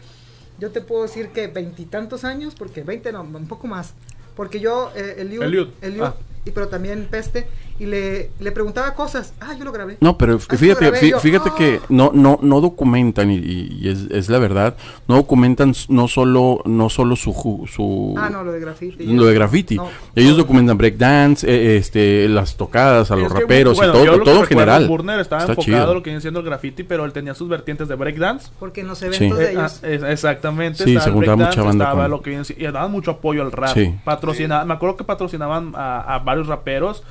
yo 0.59 0.71
te 0.71 0.81
puedo 0.81 1.03
decir 1.03 1.29
que 1.29 1.47
veintitantos 1.49 2.25
años, 2.25 2.55
porque 2.55 2.83
veinte 2.83 3.13
no, 3.13 3.23
un 3.23 3.47
poco 3.49 3.67
más. 3.67 3.95
Porque 4.35 4.61
yo, 4.61 4.91
eh, 4.95 5.17
Eliud, 5.19 5.43
Eliud, 5.45 5.69
Eliud, 5.81 6.05
ah. 6.05 6.17
y, 6.45 6.51
pero 6.51 6.69
también 6.69 7.07
Peste, 7.11 7.47
y 7.79 7.87
le, 7.87 8.31
le 8.41 8.53
preguntaba 8.53 8.95
cosas. 8.95 9.35
Ah, 9.41 9.55
yo 9.59 9.65
lo 9.65 9.73
grabé. 9.73 9.97
No, 10.01 10.17
pero 10.17 10.37
Ah, 10.49 10.57
fíjate, 10.57 10.87
lo 10.87 10.91
grabé 10.93 11.01
fí- 11.07 11.11
yo. 11.11 11.21
fíjate 11.21 11.51
que 11.59 11.81
¡Ah! 11.83 11.87
no, 11.91 12.11
no, 12.15 12.39
no 12.43 12.61
documentan 12.61 13.31
y, 13.31 13.37
y- 13.37 13.89
es, 13.89 14.07
es 14.11 14.29
la 14.29 14.39
verdad, 14.39 14.77
no 15.09 15.17
documentan 15.17 15.75
no 15.89 16.09
solo, 16.09 16.61
no 16.65 16.89
solo 16.89 17.17
su, 17.17 17.33
ju- 17.33 17.67
su 17.69 18.15
Ah, 18.17 18.31
no, 18.31 18.45
lo 18.45 18.53
de 18.53 18.61
graffiti. 18.61 19.05
lo 19.07 19.27
de 19.27 19.35
graffiti. 19.35 19.77
No. 19.77 19.89
Ellos 20.15 20.37
documentan 20.37 20.79
breakdance, 20.79 21.47
eh, 21.49 21.77
este, 21.77 22.29
las 22.29 22.57
tocadas 22.57 23.11
a 23.11 23.17
los 23.17 23.31
raperos 23.31 23.77
bueno, 23.77 23.93
y 23.93 23.97
yo 23.97 24.05
todo, 24.05 24.13
lo 24.19 24.19
que 24.25 24.31
todo 24.31 24.41
en 24.41 24.47
general. 24.47 24.87
Burner 24.89 25.21
estaba 25.21 25.43
Está 25.43 25.53
enfocado 25.53 25.77
chido. 25.79 25.91
a 25.91 25.95
lo 25.95 26.03
que 26.03 26.11
viene 26.11 26.21
siendo 26.21 26.41
el 26.41 26.47
graffiti, 26.47 26.83
pero 26.83 27.05
él 27.05 27.13
tenía 27.13 27.35
sus 27.35 27.49
vertientes 27.49 27.89
de 27.89 27.95
breakdance. 27.95 28.49
Porque 28.59 28.81
en 28.81 28.89
los 28.89 29.03
eventos 29.03 29.37
Sí. 29.39 29.45
de 29.45 29.49
Eh, 29.51 29.53
ellos... 29.53 29.81
es- 29.83 30.03
exactamente. 30.03 30.85
Sí, 30.85 30.99
se 30.99 31.11
juntaba 31.11 31.37
mucha 31.37 31.63
banda 31.63 31.85
estaba 31.85 32.03
con- 32.05 32.11
lo 32.11 32.23
que 32.23 32.31
viene 32.31 32.45
y 32.57 32.65
daban 32.65 32.91
mucho 32.91 33.11
apoyo 33.13 33.43
al 33.43 33.53
rap. 33.53 33.75
Sí. 33.75 33.95
Patrocina- 34.05 34.65
Me 34.65 34.75
acuerdo 34.75 34.97
que 34.97 35.05
patrocinaban 35.05 35.73
a, 35.75 36.15
a 36.15 36.19
varios 36.21 36.47
raperos. 36.47 37.03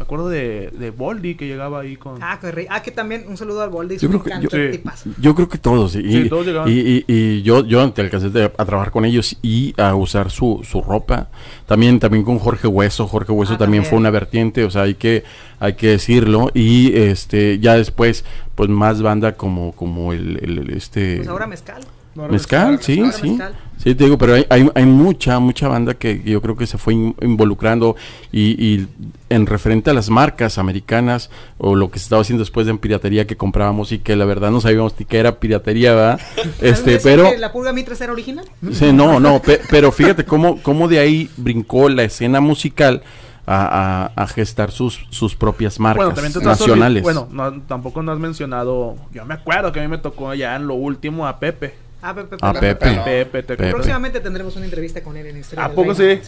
Me 0.00 0.04
acuerdo 0.04 0.30
de, 0.30 0.70
de 0.78 0.90
Boldi 0.90 1.34
que 1.34 1.46
llegaba 1.46 1.80
ahí 1.80 1.96
con. 1.96 2.22
Ah, 2.22 2.38
que, 2.40 2.50
re- 2.50 2.66
ah, 2.70 2.80
que 2.82 2.90
también 2.90 3.26
un 3.28 3.36
saludo 3.36 3.60
al 3.62 3.68
Boldi. 3.68 3.98
Yo 3.98 4.08
creo 4.08 4.22
que- 4.22 4.30
yo- 4.40 4.48
sí. 4.96 5.12
Yo 5.20 5.34
creo 5.34 5.46
que 5.46 5.58
todos. 5.58 5.94
Y, 5.94 6.22
Sí, 6.22 6.28
todos 6.30 6.46
llegaban. 6.46 6.70
y, 6.70 6.72
y- 6.72 7.04
y 7.06 7.42
yo, 7.42 7.66
yo 7.66 7.92
te 7.92 8.00
alcancé 8.00 8.28
a 8.56 8.64
trabajar 8.64 8.92
con 8.92 9.04
ellos 9.04 9.36
y 9.42 9.74
a 9.76 9.94
usar 9.94 10.30
su, 10.30 10.62
su 10.64 10.80
ropa. 10.80 11.28
También, 11.66 12.00
también 12.00 12.24
con 12.24 12.38
Jorge 12.38 12.66
Hueso. 12.66 13.06
Jorge 13.06 13.30
Hueso 13.30 13.52
Ah, 13.52 13.58
también, 13.58 13.82
también. 13.82 13.90
fue 13.90 13.98
una 13.98 14.08
vertiente, 14.10 14.64
o 14.64 14.70
sea, 14.70 14.82
hay 14.84 14.94
que, 14.94 15.22
hay 15.58 15.74
que 15.74 15.88
decirlo. 15.88 16.50
Y 16.54 16.96
este, 16.96 17.58
ya 17.58 17.74
después, 17.74 18.24
pues 18.54 18.70
más 18.70 19.02
banda 19.02 19.36
como, 19.36 19.72
como 19.72 20.14
el, 20.14 20.38
el- 20.42 20.58
el- 20.60 20.70
este. 20.70 21.16
Pues 21.18 21.28
ahora 21.28 21.46
mezcal. 21.46 21.82
Mezcal, 22.14 22.78
sí, 22.82 23.02
sí. 23.12 23.28
mezcal. 23.32 23.54
Sí, 23.82 23.94
te 23.94 24.04
digo, 24.04 24.18
pero 24.18 24.34
hay, 24.34 24.44
hay, 24.50 24.68
hay 24.74 24.84
mucha, 24.84 25.38
mucha 25.38 25.66
banda 25.66 25.94
que 25.94 26.20
yo 26.22 26.42
creo 26.42 26.54
que 26.54 26.66
se 26.66 26.76
fue 26.76 26.92
in- 26.92 27.14
involucrando 27.22 27.96
y, 28.30 28.62
y 28.62 28.86
en 29.30 29.46
referente 29.46 29.88
a 29.88 29.94
las 29.94 30.10
marcas 30.10 30.58
americanas 30.58 31.30
o 31.56 31.74
lo 31.74 31.90
que 31.90 31.98
se 31.98 32.02
estaba 32.04 32.20
haciendo 32.20 32.42
después 32.42 32.66
de 32.66 32.72
en 32.72 32.78
piratería 32.78 33.26
que 33.26 33.38
comprábamos 33.38 33.90
y 33.92 33.98
que 33.98 34.16
la 34.16 34.26
verdad 34.26 34.50
no 34.50 34.60
sabíamos 34.60 34.94
ni 34.98 35.06
qué 35.06 35.18
era 35.18 35.40
piratería, 35.40 35.94
¿verdad? 35.94 36.20
Este, 36.60 36.98
¿Sabes 37.00 37.02
pero... 37.02 37.30
que 37.30 37.38
¿La 37.38 37.52
purga 37.52 37.72
Mitras 37.72 37.98
era 38.02 38.12
original? 38.12 38.44
Sí, 38.70 38.92
no, 38.92 39.18
no, 39.18 39.40
pe- 39.40 39.60
pero 39.70 39.90
fíjate 39.92 40.26
cómo, 40.26 40.60
cómo 40.62 40.86
de 40.86 40.98
ahí 40.98 41.30
brincó 41.38 41.88
la 41.88 42.02
escena 42.02 42.40
musical 42.42 43.02
a, 43.46 44.10
a- 44.14 44.22
a 44.22 44.26
gestar 44.26 44.72
sus, 44.72 45.06
sus 45.08 45.34
propias 45.34 45.80
marcas 45.80 45.96
Bueno, 46.04 46.12
también 46.14 46.34
te 46.34 46.38
estás 46.40 46.60
nacionales. 46.60 47.02
Bueno, 47.02 47.28
no, 47.32 47.62
tampoco 47.62 48.02
no 48.02 48.12
has 48.12 48.18
mencionado. 48.18 48.96
Yo 49.14 49.24
me 49.24 49.32
acuerdo 49.32 49.72
que 49.72 49.80
a 49.80 49.82
mí 49.82 49.88
me 49.88 49.96
tocó 49.96 50.34
ya 50.34 50.54
en 50.56 50.66
lo 50.66 50.74
último 50.74 51.26
a 51.26 51.38
Pepe. 51.40 51.74
Ah, 52.02 52.14
Pepe. 52.14 52.36
A 52.40 52.52
Pepe. 52.52 52.74
Pepe. 52.74 53.00
Pepe, 53.04 53.42
te 53.42 53.56
Pepe. 53.56 53.70
Próximamente 53.70 54.20
tendremos 54.20 54.56
una 54.56 54.64
entrevista 54.64 55.02
con 55.02 55.16
él 55.16 55.26
en 55.26 55.36
Historia 55.38 55.64
¿A 55.64 55.68
del 55.68 55.74
poco 55.76 55.94
sí? 55.94 56.18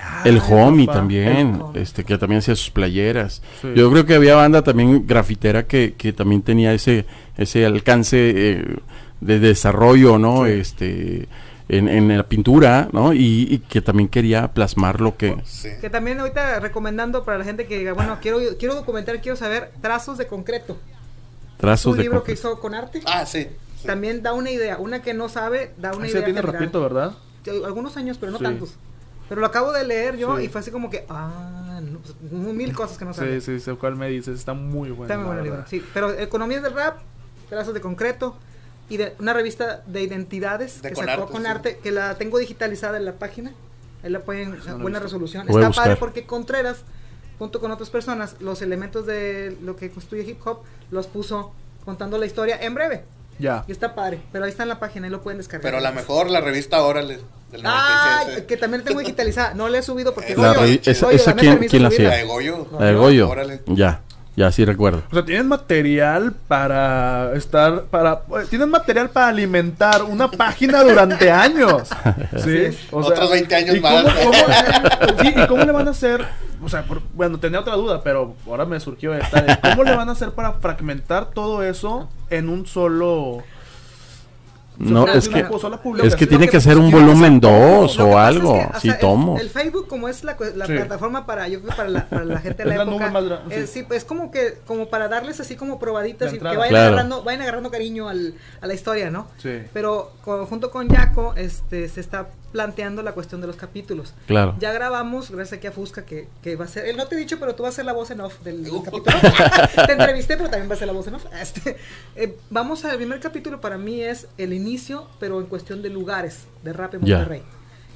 Ah, 0.00 0.22
El 0.24 0.40
homie 0.50 0.86
papá. 0.86 0.98
también, 0.98 1.54
El 1.56 1.60
homie. 1.62 1.82
este 1.82 2.04
que 2.04 2.16
también 2.16 2.38
hacía 2.38 2.54
sus 2.54 2.70
playeras. 2.70 3.42
Sí. 3.60 3.68
Yo 3.74 3.90
creo 3.90 4.06
que 4.06 4.14
había 4.14 4.34
banda 4.36 4.62
también 4.62 5.06
grafitera 5.06 5.66
que, 5.66 5.94
que 5.98 6.12
también 6.12 6.42
tenía 6.42 6.72
ese 6.72 7.04
ese 7.36 7.66
alcance 7.66 8.16
eh, 8.34 8.76
de 9.20 9.38
desarrollo, 9.40 10.18
¿no? 10.18 10.46
Sí. 10.46 10.52
Este 10.52 11.28
en, 11.68 11.88
en 11.88 12.16
la 12.16 12.24
pintura, 12.24 12.88
¿no? 12.92 13.12
Y, 13.12 13.46
y 13.50 13.58
que 13.58 13.80
también 13.80 14.08
quería 14.08 14.48
plasmar 14.48 15.00
lo 15.00 15.16
que 15.16 15.36
Sí. 15.44 15.68
Que 15.80 15.88
también 15.90 16.18
ahorita 16.20 16.58
recomendando 16.60 17.24
para 17.24 17.38
la 17.38 17.44
gente 17.44 17.66
que 17.66 17.78
diga, 17.78 17.92
bueno, 17.92 18.18
quiero, 18.20 18.38
quiero 18.58 18.74
documentar, 18.74 19.20
quiero 19.20 19.36
saber 19.36 19.70
trazos 19.80 20.18
de 20.18 20.26
concreto. 20.26 20.78
trazos 21.58 21.92
un 21.92 21.96
de 21.98 22.02
libro 22.04 22.24
que 22.24 22.32
concreto. 22.32 22.48
hizo 22.52 22.60
con 22.60 22.74
arte. 22.74 23.00
Ah, 23.06 23.24
sí. 23.26 23.46
Sí. 23.80 23.86
También 23.86 24.22
da 24.22 24.32
una 24.32 24.50
idea. 24.50 24.78
Una 24.78 25.02
que 25.02 25.14
no 25.14 25.28
sabe, 25.28 25.72
da 25.78 25.92
una 25.94 26.06
Ese 26.06 26.16
idea. 26.18 26.24
tiene 26.26 26.40
general. 26.40 26.60
ratito, 26.60 26.80
¿verdad? 26.82 27.12
Sí, 27.44 27.50
Algunos 27.64 27.96
años, 27.96 28.18
pero 28.18 28.32
no 28.32 28.38
Sí. 28.38 28.44
tantos. 28.44 28.74
Pero 29.28 29.40
lo 29.40 29.46
acabo 29.46 29.72
de 29.72 29.84
leer 29.84 30.16
yo 30.16 30.36
Sí. 30.38 30.44
y 30.44 30.48
fue 30.48 30.60
así 30.60 30.70
como 30.70 30.90
que, 30.90 31.04
ah, 31.08 31.80
no, 31.82 32.00
pues, 32.00 32.14
mil 32.54 32.72
cosas 32.74 32.98
que 32.98 33.04
no 33.04 33.14
sabía. 33.14 33.40
Sí, 33.40 33.58
sí, 33.58 33.60
sé 33.60 33.74
cuál 33.74 33.96
me 33.96 34.08
dices. 34.08 34.38
Está 34.38 34.54
muy 34.54 34.90
bueno. 34.90 35.04
Está 35.04 35.16
muy 35.16 35.26
bueno 35.26 35.40
el 35.40 35.44
libro. 35.44 35.64
Sí, 35.68 35.84
pero 35.94 36.10
Economías 36.12 36.62
del 36.62 36.74
Rap, 36.74 36.98
Trazos 37.48 37.72
de 37.74 37.80
Concreto 37.80 38.36
y 38.88 38.96
de 38.96 39.14
una 39.20 39.32
revista 39.32 39.82
de 39.86 40.02
identidades 40.02 40.82
De 40.82 40.88
que 40.88 40.94
Con 40.96 41.06
sacó 41.06 41.22
Arte, 41.22 41.32
con 41.32 41.42
sí. 41.42 41.48
arte, 41.48 41.78
que 41.82 41.92
la 41.92 42.16
tengo 42.16 42.38
digitalizada 42.38 42.96
en 42.98 43.04
la 43.04 43.14
página. 43.14 43.52
Ahí 44.02 44.10
la 44.10 44.20
pueden, 44.20 44.50
no 44.50 44.78
buena 44.78 44.98
visto. 44.98 45.00
resolución. 45.04 45.46
Voy 45.46 45.62
Está 45.62 45.74
padre 45.82 45.96
porque 45.96 46.26
Contreras, 46.26 46.82
junto 47.38 47.60
con 47.60 47.70
otras 47.70 47.88
personas, 47.90 48.36
los 48.40 48.62
elementos 48.62 49.06
de 49.06 49.56
lo 49.62 49.76
que 49.76 49.90
construye 49.90 50.22
hip 50.28 50.44
hop, 50.44 50.60
los 50.90 51.06
puso 51.06 51.52
contando 51.84 52.18
la 52.18 52.26
historia 52.26 52.58
en 52.60 52.74
breve. 52.74 53.04
Ya. 53.40 53.64
Y 53.66 53.72
está 53.72 53.94
padre, 53.94 54.20
pero 54.32 54.44
ahí 54.44 54.50
está 54.50 54.62
en 54.64 54.68
la 54.68 54.78
página, 54.78 55.06
ahí 55.06 55.10
lo 55.10 55.22
pueden 55.22 55.38
descargar. 55.38 55.62
Pero 55.62 55.80
la 55.80 55.92
mejor, 55.92 56.30
la 56.30 56.40
revista 56.40 56.82
Órale, 56.82 57.18
del 57.50 57.62
Ah, 57.64 58.18
97. 58.20 58.46
que 58.46 58.56
también 58.56 58.84
tengo 58.84 59.00
digitalizada. 59.00 59.54
No 59.54 59.68
la 59.68 59.78
he 59.78 59.82
subido 59.82 60.14
porque 60.14 60.36
La 60.36 60.54
Goyo- 60.54 60.80
esa- 60.84 61.06
Goyo, 61.06 61.16
esa 61.16 61.34
quién- 61.34 61.58
quién 61.58 61.82
la 61.82 61.88
hacía? 61.88 62.08
La 62.10 62.16
de 62.16 62.24
Goyo. 62.24 62.68
No, 62.70 62.78
La 62.80 62.86
de 62.86 62.94
Goyo. 62.94 63.28
órale. 63.30 63.62
Ya, 63.66 64.02
ya 64.36 64.52
sí 64.52 64.64
recuerdo. 64.64 65.02
O 65.10 65.14
sea, 65.14 65.24
tienen 65.24 65.48
material 65.48 66.34
para 66.48 67.32
estar, 67.34 67.84
para, 67.84 68.22
eh, 68.40 68.46
tienen 68.48 68.68
material 68.68 69.10
para 69.10 69.28
alimentar 69.28 70.02
una 70.04 70.30
página 70.30 70.82
durante 70.82 71.30
años. 71.30 71.88
Sí. 72.44 72.76
O 72.90 73.02
sea, 73.02 73.12
Otros 73.12 73.30
20 73.30 73.54
años 73.54 73.76
¿y 73.76 73.80
más. 73.80 74.02
Cómo, 74.04 74.14
cómo- 74.14 75.22
sí, 75.22 75.34
¿y 75.36 75.46
cómo 75.46 75.64
le 75.64 75.72
van 75.72 75.88
a 75.88 75.90
hacer? 75.92 76.24
O 76.62 76.68
sea, 76.68 76.84
por- 76.84 77.02
bueno, 77.14 77.38
tenía 77.40 77.60
otra 77.60 77.74
duda, 77.76 78.02
pero 78.02 78.34
ahora 78.46 78.64
me 78.66 78.78
surgió 78.80 79.14
esta. 79.14 79.40
de 79.42 79.58
¿Cómo 79.60 79.84
le 79.84 79.96
van 79.96 80.08
a 80.08 80.12
hacer 80.12 80.32
para 80.32 80.52
fragmentar 80.54 81.30
todo 81.30 81.62
eso 81.62 82.08
en 82.30 82.48
un 82.48 82.66
solo... 82.66 83.42
No, 84.78 85.06
es 85.08 85.28
que 85.28 85.44
es 86.04 86.16
que 86.16 86.26
tiene 86.26 86.46
Lo 86.46 86.52
que 86.52 86.58
ser 86.58 86.78
un 86.78 86.88
que 86.88 86.96
volumen 86.96 87.38
pasa- 87.38 87.54
2 87.54 87.96
lo 87.98 88.04
que 88.06 88.10
o 88.12 88.18
algo. 88.18 88.56
es 88.56 88.66
que, 88.70 88.76
o 88.76 88.80
Sí, 88.80 88.88
sea, 88.88 88.98
tomo. 88.98 89.38
El, 89.38 89.50
Facebook, 89.50 89.86
como 89.88 90.08
es 90.08 90.24
la, 90.24 90.36
la 90.56 90.64
Sí. 90.64 90.72
plataforma 90.72 91.26
para, 91.26 91.48
yo 91.48 91.58
creo 91.60 91.70
que 91.72 91.76
para 91.76 91.88
la, 91.90 92.06
para 92.08 92.24
la 92.24 92.38
gente 92.38 92.62
de 92.62 92.68
la 92.70 92.74
Es 92.76 92.78
la 92.78 92.84
época, 92.90 93.10
más 93.10 93.24
grande, 93.26 93.54
eh, 93.60 93.66
sí. 93.66 93.80
sí, 93.80 93.82
pues 93.86 94.06
como 94.06 94.30
que, 94.30 94.54
como 94.66 94.88
para 94.88 95.08
darles 95.08 95.38
así 95.38 95.54
como 95.54 95.78
probaditas 95.78 96.32
y 96.32 96.38
que 96.38 96.44
vayan 96.44 96.68
Claro. 96.70 96.86
agarrando, 96.86 97.22
vayan 97.22 97.42
agarrando 97.42 97.70
cariño 97.70 98.08
al, 98.08 98.32
a 98.62 98.66
la 98.66 98.72
historia, 98.72 99.10
¿no? 99.10 99.26
Sí. 99.36 99.50
Pero 99.74 100.12
con- 100.24 100.46
junto 100.46 100.70
con 100.70 100.88
Jaco, 100.88 101.34
este, 101.36 101.86
se 101.90 102.00
está 102.00 102.28
planteando 102.52 103.02
la 103.02 103.12
cuestión 103.12 103.40
de 103.40 103.46
los 103.46 103.56
capítulos. 103.56 104.14
Claro. 104.26 104.56
Ya 104.58 104.72
grabamos, 104.72 105.30
gracias 105.30 105.58
aquí 105.58 105.66
a 105.66 105.72
Fusca, 105.72 106.04
que, 106.04 106.28
que 106.42 106.56
va 106.56 106.64
a 106.64 106.68
ser, 106.68 106.86
él 106.86 106.96
no 106.96 107.06
te 107.06 107.14
he 107.14 107.18
dicho, 107.18 107.38
pero 107.38 107.54
tú 107.54 107.62
vas 107.62 107.74
a 107.74 107.76
ser 107.76 107.84
la 107.84 107.92
voz 107.92 108.10
en 108.10 108.20
off 108.20 108.40
del, 108.42 108.64
del 108.64 108.82
capítulo. 108.82 109.16
te 109.86 109.92
entrevisté, 109.92 110.36
pero 110.36 110.50
también 110.50 110.68
va 110.68 110.74
a 110.74 110.78
ser 110.78 110.86
la 110.88 110.92
voz 110.92 111.06
en 111.06 111.14
off. 111.14 111.26
Este, 111.40 111.76
eh, 112.16 112.36
vamos 112.50 112.84
al 112.84 112.96
primer 112.96 113.20
capítulo, 113.20 113.60
para 113.60 113.78
mí 113.78 114.00
es 114.02 114.26
el 114.38 114.52
inicio, 114.52 115.06
pero 115.20 115.40
en 115.40 115.46
cuestión 115.46 115.82
de 115.82 115.90
lugares 115.90 116.44
de 116.64 116.72
rap 116.72 116.94
en 116.94 117.02
Ya. 117.02 117.16
Monterrey. 117.18 117.42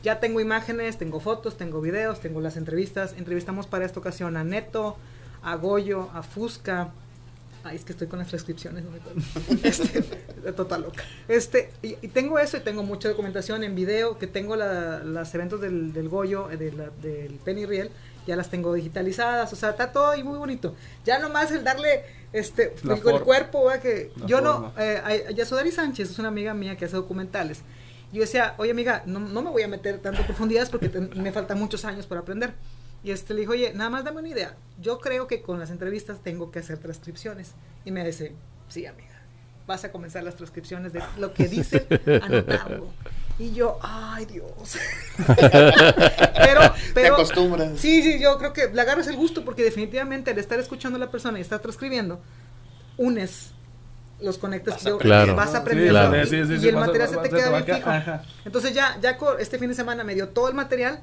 Ya 0.02 0.20
tengo 0.20 0.38
imágenes, 0.40 0.98
tengo 0.98 1.18
fotos, 1.18 1.56
tengo 1.56 1.80
videos, 1.80 2.20
tengo 2.20 2.40
las 2.42 2.58
entrevistas. 2.58 3.14
Entrevistamos 3.16 3.66
para 3.66 3.86
esta 3.86 3.98
ocasión 4.00 4.36
a 4.36 4.44
Neto, 4.44 4.98
a 5.42 5.54
Goyo, 5.56 6.10
a 6.12 6.22
Fusca. 6.22 6.90
Ay, 7.64 7.76
es 7.76 7.84
que 7.84 7.92
estoy 7.92 8.06
con 8.08 8.18
las 8.18 8.28
transcripciones. 8.28 8.84
no 8.84 8.90
me 8.90 8.98
acuerdo. 8.98 9.20
Este, 9.64 10.02
total 10.52 10.82
loca. 10.82 11.02
Este, 11.28 11.70
y, 11.82 11.96
y 12.02 12.08
tengo 12.08 12.38
eso 12.38 12.56
y 12.58 12.60
tengo 12.60 12.82
mucha 12.82 13.08
documentación 13.08 13.64
en 13.64 13.74
video, 13.74 14.18
que 14.18 14.26
tengo 14.26 14.54
la, 14.54 14.98
las 15.02 15.34
eventos 15.34 15.60
del, 15.60 15.92
del 15.94 16.08
Goyo, 16.08 16.50
eh, 16.50 16.56
de 16.58 16.72
la- 16.72 16.90
del 17.02 17.32
Penny 17.44 17.64
Riel, 17.66 17.90
ya 18.26 18.36
las 18.36 18.50
tengo 18.50 18.72
digitalizadas, 18.74 19.52
o 19.52 19.56
sea, 19.56 19.70
está 19.70 19.92
todo 19.92 20.10
ahí 20.10 20.22
muy 20.22 20.38
bonito. 20.38 20.74
Ya 21.04 21.18
nomás 21.18 21.50
el 21.52 21.64
darle 21.64 22.04
este 22.32 22.74
el, 22.84 22.90
el 22.90 23.20
cuerpo, 23.22 23.64
¿verdad? 23.66 23.82
que 23.82 24.12
La 24.16 24.26
yo 24.26 24.38
forma. 24.38 24.72
no, 24.76 24.82
eh, 24.82 25.26
Yasudari 25.34 25.72
Sánchez 25.72 26.10
es 26.10 26.18
una 26.18 26.28
amiga 26.28 26.52
mía 26.54 26.76
que 26.76 26.84
hace 26.84 26.96
documentales. 26.96 27.62
Yo 28.12 28.20
decía, 28.20 28.54
oye 28.58 28.70
amiga, 28.70 29.02
no, 29.06 29.18
no 29.20 29.42
me 29.42 29.50
voy 29.50 29.62
a 29.62 29.68
meter 29.68 29.98
tanto 29.98 30.22
profundidades 30.22 30.70
porque 30.70 30.88
te- 30.88 31.00
me 31.00 31.32
faltan 31.32 31.58
muchos 31.58 31.84
años 31.84 32.06
para 32.06 32.20
aprender. 32.20 32.54
Y 33.04 33.10
este 33.10 33.34
le 33.34 33.40
dijo, 33.40 33.52
oye, 33.52 33.72
nada 33.74 33.90
más 33.90 34.02
dame 34.04 34.20
una 34.20 34.28
idea. 34.30 34.56
Yo 34.80 34.98
creo 34.98 35.26
que 35.28 35.42
con 35.42 35.58
las 35.60 35.70
entrevistas 35.70 36.20
tengo 36.22 36.50
que 36.50 36.58
hacer 36.60 36.78
transcripciones. 36.78 37.52
Y 37.84 37.90
me 37.90 38.02
dice, 38.04 38.32
sí 38.68 38.86
amiga, 38.86 39.20
vas 39.66 39.84
a 39.84 39.92
comenzar 39.92 40.22
las 40.24 40.36
transcripciones 40.36 40.92
de 40.94 41.02
lo 41.18 41.32
que 41.34 41.46
dice 41.48 41.86
anotado. 42.22 42.88
Y 43.38 43.52
yo, 43.52 43.78
ay 43.82 44.24
Dios. 44.26 44.78
pero, 45.26 46.60
Te 46.72 46.94
pero, 46.94 47.14
acostumbras. 47.14 47.78
Sí, 47.78 48.02
sí, 48.02 48.18
yo 48.20 48.38
creo 48.38 48.52
que 48.52 48.68
le 48.72 48.80
agarras 48.80 49.06
el 49.08 49.16
gusto 49.16 49.44
porque 49.44 49.62
definitivamente 49.62 50.30
al 50.30 50.38
estar 50.38 50.58
escuchando 50.58 50.96
a 50.96 51.00
la 51.00 51.10
persona 51.10 51.38
y 51.38 51.42
estar 51.42 51.60
transcribiendo, 51.60 52.20
unes 52.96 53.50
los 54.20 54.38
conectas, 54.38 54.82
Vas 54.82 54.86
a 54.94 54.98
Claro. 54.98 55.34
vas 55.34 55.50
Sí, 55.50 55.56
aprendiendo 55.56 55.92
claro. 56.00 56.22
y, 56.22 56.26
sí, 56.26 56.44
sí, 56.46 56.52
y 56.54 56.58
sí, 56.60 56.68
el 56.68 56.76
material 56.76 57.08
se 57.08 57.16
te 57.18 57.28
queda 57.28 57.58
te 57.58 57.64
bien 57.64 57.76
fijo. 57.78 57.90
ajá. 57.90 58.22
Entonces 58.44 58.72
ya, 58.72 58.96
ya 59.02 59.18
este 59.40 59.58
fin 59.58 59.68
de 59.68 59.74
semana 59.74 60.04
me 60.04 60.14
dio 60.14 60.28
todo 60.28 60.48
el 60.48 60.54
material 60.54 61.00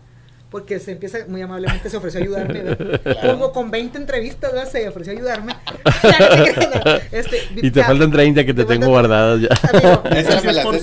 porque 0.51 0.79
se 0.79 0.91
empieza 0.91 1.19
muy 1.27 1.41
amablemente 1.41 1.89
se 1.89 1.95
ofreció 1.97 2.19
a 2.19 2.23
ayudarme 2.23 2.61
¿verdad? 2.63 3.21
como 3.31 3.51
con 3.53 3.71
20 3.71 3.97
entrevistas 3.97 4.51
¿verdad? 4.51 4.69
se 4.69 4.87
ofreció 4.87 5.13
a 5.13 5.15
ayudarme 5.15 5.55
este, 7.11 7.37
Y 7.55 7.71
te 7.71 7.79
ya- 7.79 7.85
faltan 7.87 8.11
30 8.11 8.45
que 8.45 8.53
te 8.53 8.65
tengo 8.65 8.85
faltan- 8.85 8.89
guardadas 8.89 9.41
ya. 9.41 9.47
Amigo, 9.69 10.03
Esa 10.11 10.37
Ese 10.37 10.47
me 10.47 10.53
la- 10.53 10.63
10%. 10.63 10.75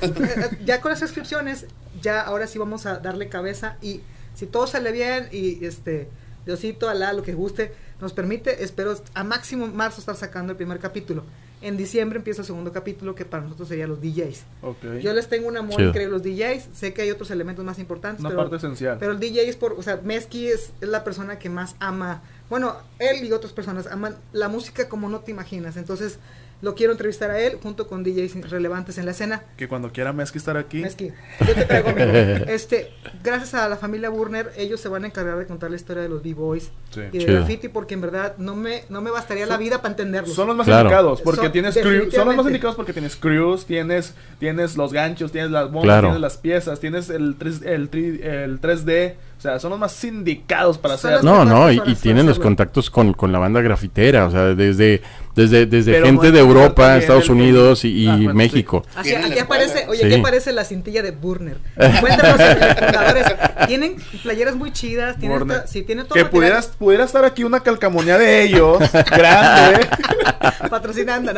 esa 0.00 0.20
me 0.20 0.26
la- 0.36 0.46
eh, 0.46 0.58
ya 0.64 0.80
con 0.80 0.90
las 0.92 1.00
suscripciones, 1.00 1.66
ya 2.00 2.20
ahora 2.20 2.46
sí 2.46 2.58
vamos 2.58 2.86
a 2.86 2.98
darle 2.98 3.28
cabeza 3.28 3.76
y 3.82 4.00
si 4.34 4.46
todo 4.46 4.66
sale 4.66 4.92
bien 4.92 5.28
y 5.32 5.64
este 5.64 6.08
Diosito, 6.46 6.88
Alá, 6.88 7.12
lo 7.12 7.22
que 7.22 7.34
guste, 7.34 7.72
nos 8.00 8.12
permite, 8.14 8.62
espero 8.64 8.94
a 9.12 9.24
máximo 9.24 9.66
marzo 9.66 10.00
estar 10.00 10.16
sacando 10.16 10.52
el 10.52 10.56
primer 10.56 10.78
capítulo. 10.78 11.24
En 11.60 11.76
diciembre 11.76 12.18
empieza 12.18 12.42
el 12.42 12.46
segundo 12.46 12.72
capítulo 12.72 13.14
que 13.14 13.24
para 13.24 13.42
nosotros 13.42 13.68
sería 13.68 13.86
los 13.86 14.00
DJs. 14.00 14.44
Ok. 14.62 14.84
Yo 15.00 15.12
les 15.12 15.28
tengo 15.28 15.48
un 15.48 15.56
amor 15.56 15.80
increíble 15.80 16.12
los 16.12 16.22
DJs, 16.22 16.68
sé 16.72 16.92
que 16.92 17.02
hay 17.02 17.10
otros 17.10 17.30
elementos 17.30 17.64
más 17.64 17.78
importantes, 17.78 18.20
Una 18.20 18.28
pero, 18.30 18.42
parte 18.42 18.56
esencial. 18.56 18.96
pero 18.98 19.12
el 19.12 19.18
DJ 19.18 19.48
es 19.48 19.56
por, 19.56 19.72
o 19.72 19.82
sea, 19.82 20.00
Mesky 20.04 20.48
es, 20.48 20.72
es 20.80 20.88
la 20.88 21.02
persona 21.02 21.38
que 21.38 21.48
más 21.48 21.74
ama, 21.80 22.22
bueno, 22.48 22.76
él 22.98 23.24
y 23.24 23.32
otras 23.32 23.52
personas 23.52 23.86
aman 23.88 24.16
la 24.32 24.48
música 24.48 24.88
como 24.88 25.08
no 25.08 25.20
te 25.20 25.32
imaginas, 25.32 25.76
entonces 25.76 26.18
Lo 26.60 26.74
quiero 26.74 26.92
entrevistar 26.92 27.30
a 27.30 27.38
él 27.38 27.58
junto 27.62 27.86
con 27.86 28.02
DJs 28.02 28.50
relevantes 28.50 28.98
en 28.98 29.04
la 29.04 29.12
escena. 29.12 29.42
Que 29.56 29.68
cuando 29.68 29.92
quiera 29.92 30.12
Mesqui 30.12 30.38
estar 30.38 30.56
aquí. 30.56 30.78
Mesqui, 30.82 31.12
yo 31.46 31.54
te 31.54 31.64
traigo, 31.64 31.90
amigo. 31.90 32.08
Este, 32.48 32.90
gracias 33.22 33.54
a 33.54 33.68
la 33.68 33.76
familia 33.76 34.08
Burner, 34.10 34.50
ellos 34.56 34.80
se 34.80 34.88
van 34.88 35.04
a 35.04 35.06
encargar 35.06 35.38
de 35.38 35.46
contar 35.46 35.70
la 35.70 35.76
historia 35.76 36.02
de 36.02 36.08
los 36.08 36.22
B-Boys 36.22 36.70
Sí. 36.90 37.00
y 37.00 37.18
de 37.18 37.18
Chido. 37.18 37.34
graffiti 37.34 37.68
porque 37.68 37.94
en 37.94 38.00
verdad 38.00 38.34
no 38.38 38.56
me, 38.56 38.82
no 38.88 39.00
me 39.02 39.10
bastaría 39.10 39.46
la 39.46 39.56
vida 39.56 39.76
para 39.82 39.90
entenderlos. 39.90 40.34
Son 40.34 40.48
los 40.48 40.56
más 40.56 40.66
Claro. 40.66 40.84
indicados 40.88 41.20
porque 41.22 41.42
Son- 41.42 41.52
tienes 41.52 41.76
crew- 41.76 42.10
son 42.10 42.26
los 42.26 42.36
más 42.36 42.46
indicados 42.46 42.74
porque 42.76 42.92
tienes 42.92 43.14
crews, 43.14 43.64
tienes 43.66 44.14
tienes 44.40 44.76
los 44.76 44.92
ganchos, 44.92 45.30
tienes 45.30 45.50
las 45.50 45.66
bombas, 45.66 45.84
Claro. 45.84 46.08
tienes 46.08 46.20
las 46.20 46.38
piezas, 46.38 46.80
tienes 46.80 47.10
el 47.10 47.36
3 47.38 47.62
el, 47.62 47.90
tri- 47.90 48.22
el 48.24 48.60
3D, 48.60 49.14
o 49.38 49.40
sea, 49.40 49.60
son 49.60 49.70
los 49.70 49.78
más 49.78 50.02
indicados 50.02 50.78
para 50.78 50.94
hacer. 50.94 51.22
No, 51.22 51.44
no, 51.44 51.70
y, 51.70 51.94
tienen 51.94 52.26
los 52.26 52.40
contactos 52.40 52.90
con, 52.90 53.12
con 53.14 53.30
la 53.30 53.38
banda 53.38 53.60
grafitera, 53.60 54.26
o 54.26 54.30
sea, 54.32 54.46
desde, 54.56 55.00
desde, 55.36 55.64
desde 55.66 55.92
Pero 55.92 56.06
gente 56.06 56.16
bueno, 56.18 56.32
de 56.34 56.40
Europa, 56.40 56.96
Estados 56.96 57.26
el- 57.26 57.30
Unidos 57.30 57.84
y, 57.84 57.88
y 58.02 58.08
Ah, 58.08 58.16
bueno, 58.16 58.30
sí. 58.32 58.36
México. 58.36 58.84
Así, 58.96 59.14
aquí 59.14 59.38
aparece, 59.38 59.86
oye, 59.88 60.00
Sí. 60.00 60.06
aquí 60.06 60.14
aparece 60.16 60.52
la 60.52 60.64
cintilla 60.64 61.02
de 61.02 61.12
Burner. 61.12 61.56
Encuéntranos 61.76 62.36
fundadores. 62.78 63.26
Tienen 63.68 63.96
playeras 64.24 64.56
muy 64.56 64.72
chidas, 64.72 65.16
tienen 65.18 65.38
Burner. 65.38 65.56
esta- 65.58 65.68
sí, 65.68 65.82
tienen 65.82 66.06
todo 66.06 66.14
que 66.14 66.24
pudieras 66.24 66.66
pudiera 66.76 67.04
estar 67.04 67.24
aquí 67.24 67.44
una 67.44 67.60
calcamonía 67.60 68.18
de 68.18 68.42
ellos 68.42 68.78
grande. 69.06 69.86
patrocinando. 70.68 71.32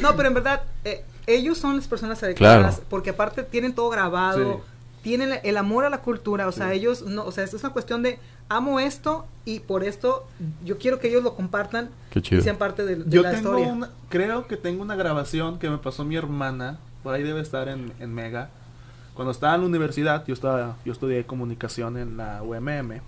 No, 0.00 0.14
pero 0.16 0.28
en 0.28 0.34
verdad, 0.34 0.62
eh, 0.84 1.02
ellos 1.26 1.58
son 1.58 1.74
las 1.76 1.88
personas 1.88 2.22
adecuadas 2.22 2.74
Claro. 2.76 2.84
porque 2.88 3.10
aparte 3.10 3.42
tienen 3.42 3.74
todo 3.74 3.90
grabado. 3.90 4.60
Tienen 5.06 5.38
el 5.44 5.56
amor 5.56 5.84
a 5.84 5.88
la 5.90 5.98
cultura, 5.98 6.48
o 6.48 6.52
sea, 6.52 6.72
ellos 6.72 7.02
no, 7.02 7.24
o 7.24 7.30
sea, 7.30 7.44
esto 7.44 7.56
es 7.56 7.62
una 7.62 7.72
cuestión 7.72 8.02
de 8.02 8.18
amo 8.48 8.80
esto 8.80 9.24
y 9.44 9.60
por 9.60 9.84
esto 9.84 10.26
yo 10.64 10.78
quiero 10.78 10.98
que 10.98 11.06
ellos 11.06 11.22
lo 11.22 11.36
compartan 11.36 11.90
Qué 12.10 12.20
chido. 12.20 12.40
y 12.40 12.42
sean 12.42 12.56
parte 12.56 12.84
de, 12.84 12.96
de 12.96 13.04
Yo 13.08 13.22
la 13.22 13.30
tengo 13.30 13.50
historia. 13.56 13.72
una, 13.72 13.90
creo 14.08 14.48
que 14.48 14.56
tengo 14.56 14.82
una 14.82 14.96
grabación 14.96 15.60
que 15.60 15.70
me 15.70 15.78
pasó 15.78 16.04
mi 16.04 16.16
hermana, 16.16 16.80
por 17.04 17.14
ahí 17.14 17.22
debe 17.22 17.40
estar 17.40 17.68
en, 17.68 17.92
en 18.00 18.12
Mega. 18.14 18.50
Cuando 19.14 19.30
estaba 19.30 19.54
en 19.54 19.60
la 19.60 19.66
universidad, 19.68 20.26
yo 20.26 20.34
estaba, 20.34 20.76
yo 20.84 20.92
estudié 20.92 21.24
comunicación 21.24 21.96
en 21.98 22.16
la 22.16 22.42
UMM. 22.42 23.00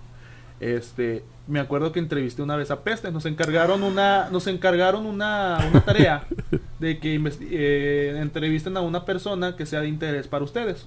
Este, 0.61 1.25
me 1.47 1.61
acuerdo 1.61 1.93
que 1.93 2.01
entrevisté 2.01 2.43
una 2.43 2.57
vez 2.57 2.71
a 2.71 2.81
Peste, 2.81 3.13
nos 3.13 3.27
encargaron 3.27 3.83
una, 3.83 4.29
nos 4.31 4.47
encargaron 4.49 5.07
una, 5.07 5.59
una 5.71 5.81
tarea 5.85 6.27
de 6.81 6.99
que 6.99 7.21
eh, 7.51 8.19
entrevisten 8.21 8.77
a 8.77 8.81
una 8.81 9.05
persona 9.05 9.57
que 9.57 9.65
sea 9.67 9.81
de 9.81 9.89
interés 9.89 10.27
para 10.27 10.45
ustedes. 10.45 10.87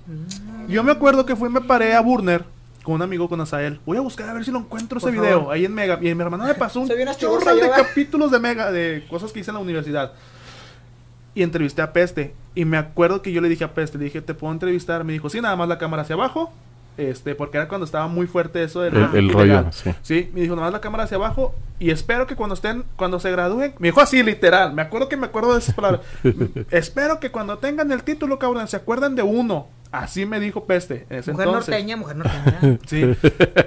Yo 0.67 0.83
me 0.83 0.91
acuerdo 0.91 1.25
que 1.25 1.35
fui 1.35 1.49
me 1.49 1.61
paré 1.61 1.93
a 1.95 2.01
Burner 2.01 2.43
con 2.83 2.95
un 2.95 3.01
amigo 3.01 3.29
con 3.29 3.39
Asael. 3.39 3.79
Voy 3.85 3.97
a 3.97 4.01
buscar 4.01 4.29
a 4.29 4.33
ver 4.33 4.43
si 4.43 4.51
lo 4.51 4.59
encuentro 4.59 4.99
Por 4.99 5.09
ese 5.09 5.17
favor. 5.17 5.39
video 5.39 5.51
ahí 5.51 5.65
en 5.65 5.73
Mega. 5.73 5.97
Y 6.01 6.13
mi 6.15 6.21
hermana 6.21 6.45
me 6.45 6.55
pasó 6.55 6.81
un 6.81 6.89
chorro 7.17 7.55
de 7.55 7.69
capítulos 7.69 8.31
de 8.31 8.39
Mega, 8.39 8.71
de 8.71 9.05
cosas 9.09 9.31
que 9.31 9.39
hice 9.39 9.51
en 9.51 9.55
la 9.55 9.61
universidad. 9.61 10.13
Y 11.33 11.43
entrevisté 11.43 11.81
a 11.81 11.93
Peste. 11.93 12.33
Y 12.55 12.65
me 12.65 12.77
acuerdo 12.77 13.21
que 13.21 13.31
yo 13.31 13.39
le 13.39 13.47
dije 13.49 13.63
a 13.63 13.73
Peste, 13.73 13.97
le 13.97 14.05
dije, 14.05 14.21
¿te 14.21 14.33
puedo 14.33 14.51
entrevistar? 14.51 15.03
Me 15.03 15.13
dijo, 15.13 15.29
sí, 15.29 15.39
nada 15.39 15.55
más 15.55 15.69
la 15.69 15.77
cámara 15.77 16.03
hacia 16.03 16.15
abajo. 16.15 16.51
Este, 16.97 17.35
porque 17.35 17.57
era 17.57 17.67
cuando 17.67 17.85
estaba 17.85 18.07
muy 18.07 18.27
fuerte 18.27 18.63
eso 18.63 18.81
del 18.81 18.95
El- 18.95 19.15
el 19.15 19.29
rollo, 19.31 19.65
sí. 19.71 19.91
Sí, 20.01 20.29
me 20.33 20.41
dijo, 20.41 20.55
nada 20.55 20.67
más 20.67 20.73
la 20.73 20.81
cámara 20.81 21.05
hacia 21.05 21.17
abajo. 21.17 21.55
Y 21.79 21.89
espero 21.89 22.27
que 22.27 22.35
cuando 22.35 22.53
estén, 22.53 22.83
cuando 22.95 23.19
se 23.19 23.31
gradúen, 23.31 23.73
me 23.79 23.87
dijo 23.87 24.01
así, 24.01 24.21
literal. 24.21 24.73
Me 24.73 24.81
acuerdo 24.83 25.09
que 25.09 25.17
me 25.17 25.25
acuerdo 25.25 25.53
de 25.53 25.59
esas 25.59 25.73
palabras. 25.73 26.01
espero 26.69 27.19
que 27.19 27.31
cuando 27.31 27.57
tengan 27.57 27.91
el 27.91 28.03
título, 28.03 28.37
cabrón, 28.39 28.67
se 28.67 28.75
acuerden 28.77 29.15
de 29.15 29.23
uno. 29.23 29.67
Así 29.91 30.25
me 30.25 30.39
dijo 30.39 30.65
Peste. 30.65 31.05
En 31.09 31.19
ese 31.19 31.31
Mujer 31.31 31.47
entonces. 31.47 31.69
norteña, 31.69 31.97
mujer 31.97 32.15
norteña. 32.17 32.79
Sí. 32.87 33.03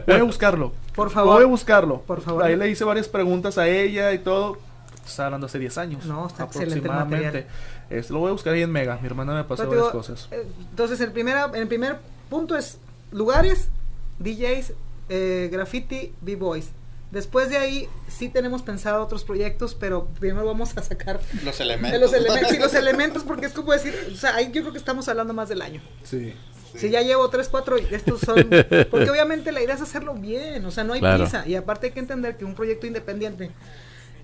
Voy 0.07 0.17
a 0.17 0.23
buscarlo. 0.23 0.73
Por 0.95 1.11
favor. 1.11 1.35
Voy 1.35 1.45
a 1.45 1.47
buscarlo. 1.47 2.01
Por 2.03 2.21
favor. 2.23 2.45
Ahí 2.45 2.57
le 2.57 2.69
hice 2.71 2.85
varias 2.85 3.09
preguntas 3.09 3.59
a 3.59 3.67
ella 3.69 4.13
y 4.13 4.19
todo. 4.19 4.59
Estaba 5.05 5.27
hablando 5.27 5.47
hace 5.47 5.59
10 5.59 5.77
años. 5.79 6.07
No, 6.07 6.27
está 6.27 6.47
material. 6.47 7.47
Este, 7.91 8.13
lo 8.13 8.21
voy 8.21 8.29
a 8.31 8.33
buscar 8.33 8.55
ahí 8.55 8.63
en 8.63 8.71
Mega. 8.73 8.99
Mi 9.03 9.07
hermana 9.07 9.35
me 9.35 9.45
pasó 9.45 9.65
te 9.65 9.69
varias 9.69 9.87
digo, 9.89 9.99
cosas. 9.99 10.29
eh, 10.31 10.47
Entonces, 10.71 10.99
el, 11.03 11.13
primera, 11.13 11.51
el 11.53 11.67
primer 11.69 11.99
punto 12.31 12.57
es 12.57 12.79
lugares, 13.15 13.69
DJs, 14.19 14.73
eh, 15.09 15.49
graffiti, 15.51 16.13
B-Boys. 16.21 16.69
Después 17.11 17.49
de 17.49 17.57
ahí, 17.59 17.89
sí 18.09 18.29
tenemos 18.29 18.63
pensado 18.63 19.03
otros 19.03 19.23
proyectos, 19.25 19.75
pero 19.77 20.07
primero 20.19 20.45
vamos 20.47 20.77
a 20.77 20.83
sacar 20.83 21.21
Los 21.45 21.59
de 21.59 21.65
elementos. 21.65 22.01
los 22.01 22.13
elementos. 22.13 22.51
Sí, 22.51 22.59
los 22.59 22.75
elementos, 22.75 23.23
porque 23.23 23.47
es 23.47 23.53
como 23.53 23.73
decir, 23.73 23.95
o 24.13 24.17
sea, 24.17 24.35
ahí 24.35 24.47
yo 24.53 24.63
creo 24.63 24.73
que 24.73 24.79
estamos 24.79 25.07
hablando 25.09 25.33
más 25.33 25.49
del 25.49 25.63
año. 25.63 25.81
Sí. 26.03 26.35
Si 26.75 26.91
ya 26.91 27.03
llevo 27.03 27.31
tres, 27.31 27.49
cuatro, 27.49 27.77
estos 27.77 28.21
son. 28.21 28.51
Porque 28.91 29.09
obviamente 29.09 29.53
la 29.53 29.63
idea 29.63 29.77
es 29.77 29.81
hacerlo 29.81 30.15
bien, 30.15 30.65
o 30.67 30.73
sea, 30.73 30.83
no 30.83 30.93
hay 30.95 30.99
Claro. 30.99 31.23
prisa. 31.23 31.47
Y 31.47 31.55
aparte 31.55 31.87
hay 31.87 31.93
que 31.93 32.01
entender 32.01 32.37
que 32.37 32.45
un 32.45 32.57
proyecto 32.57 32.89
independiente 32.89 33.53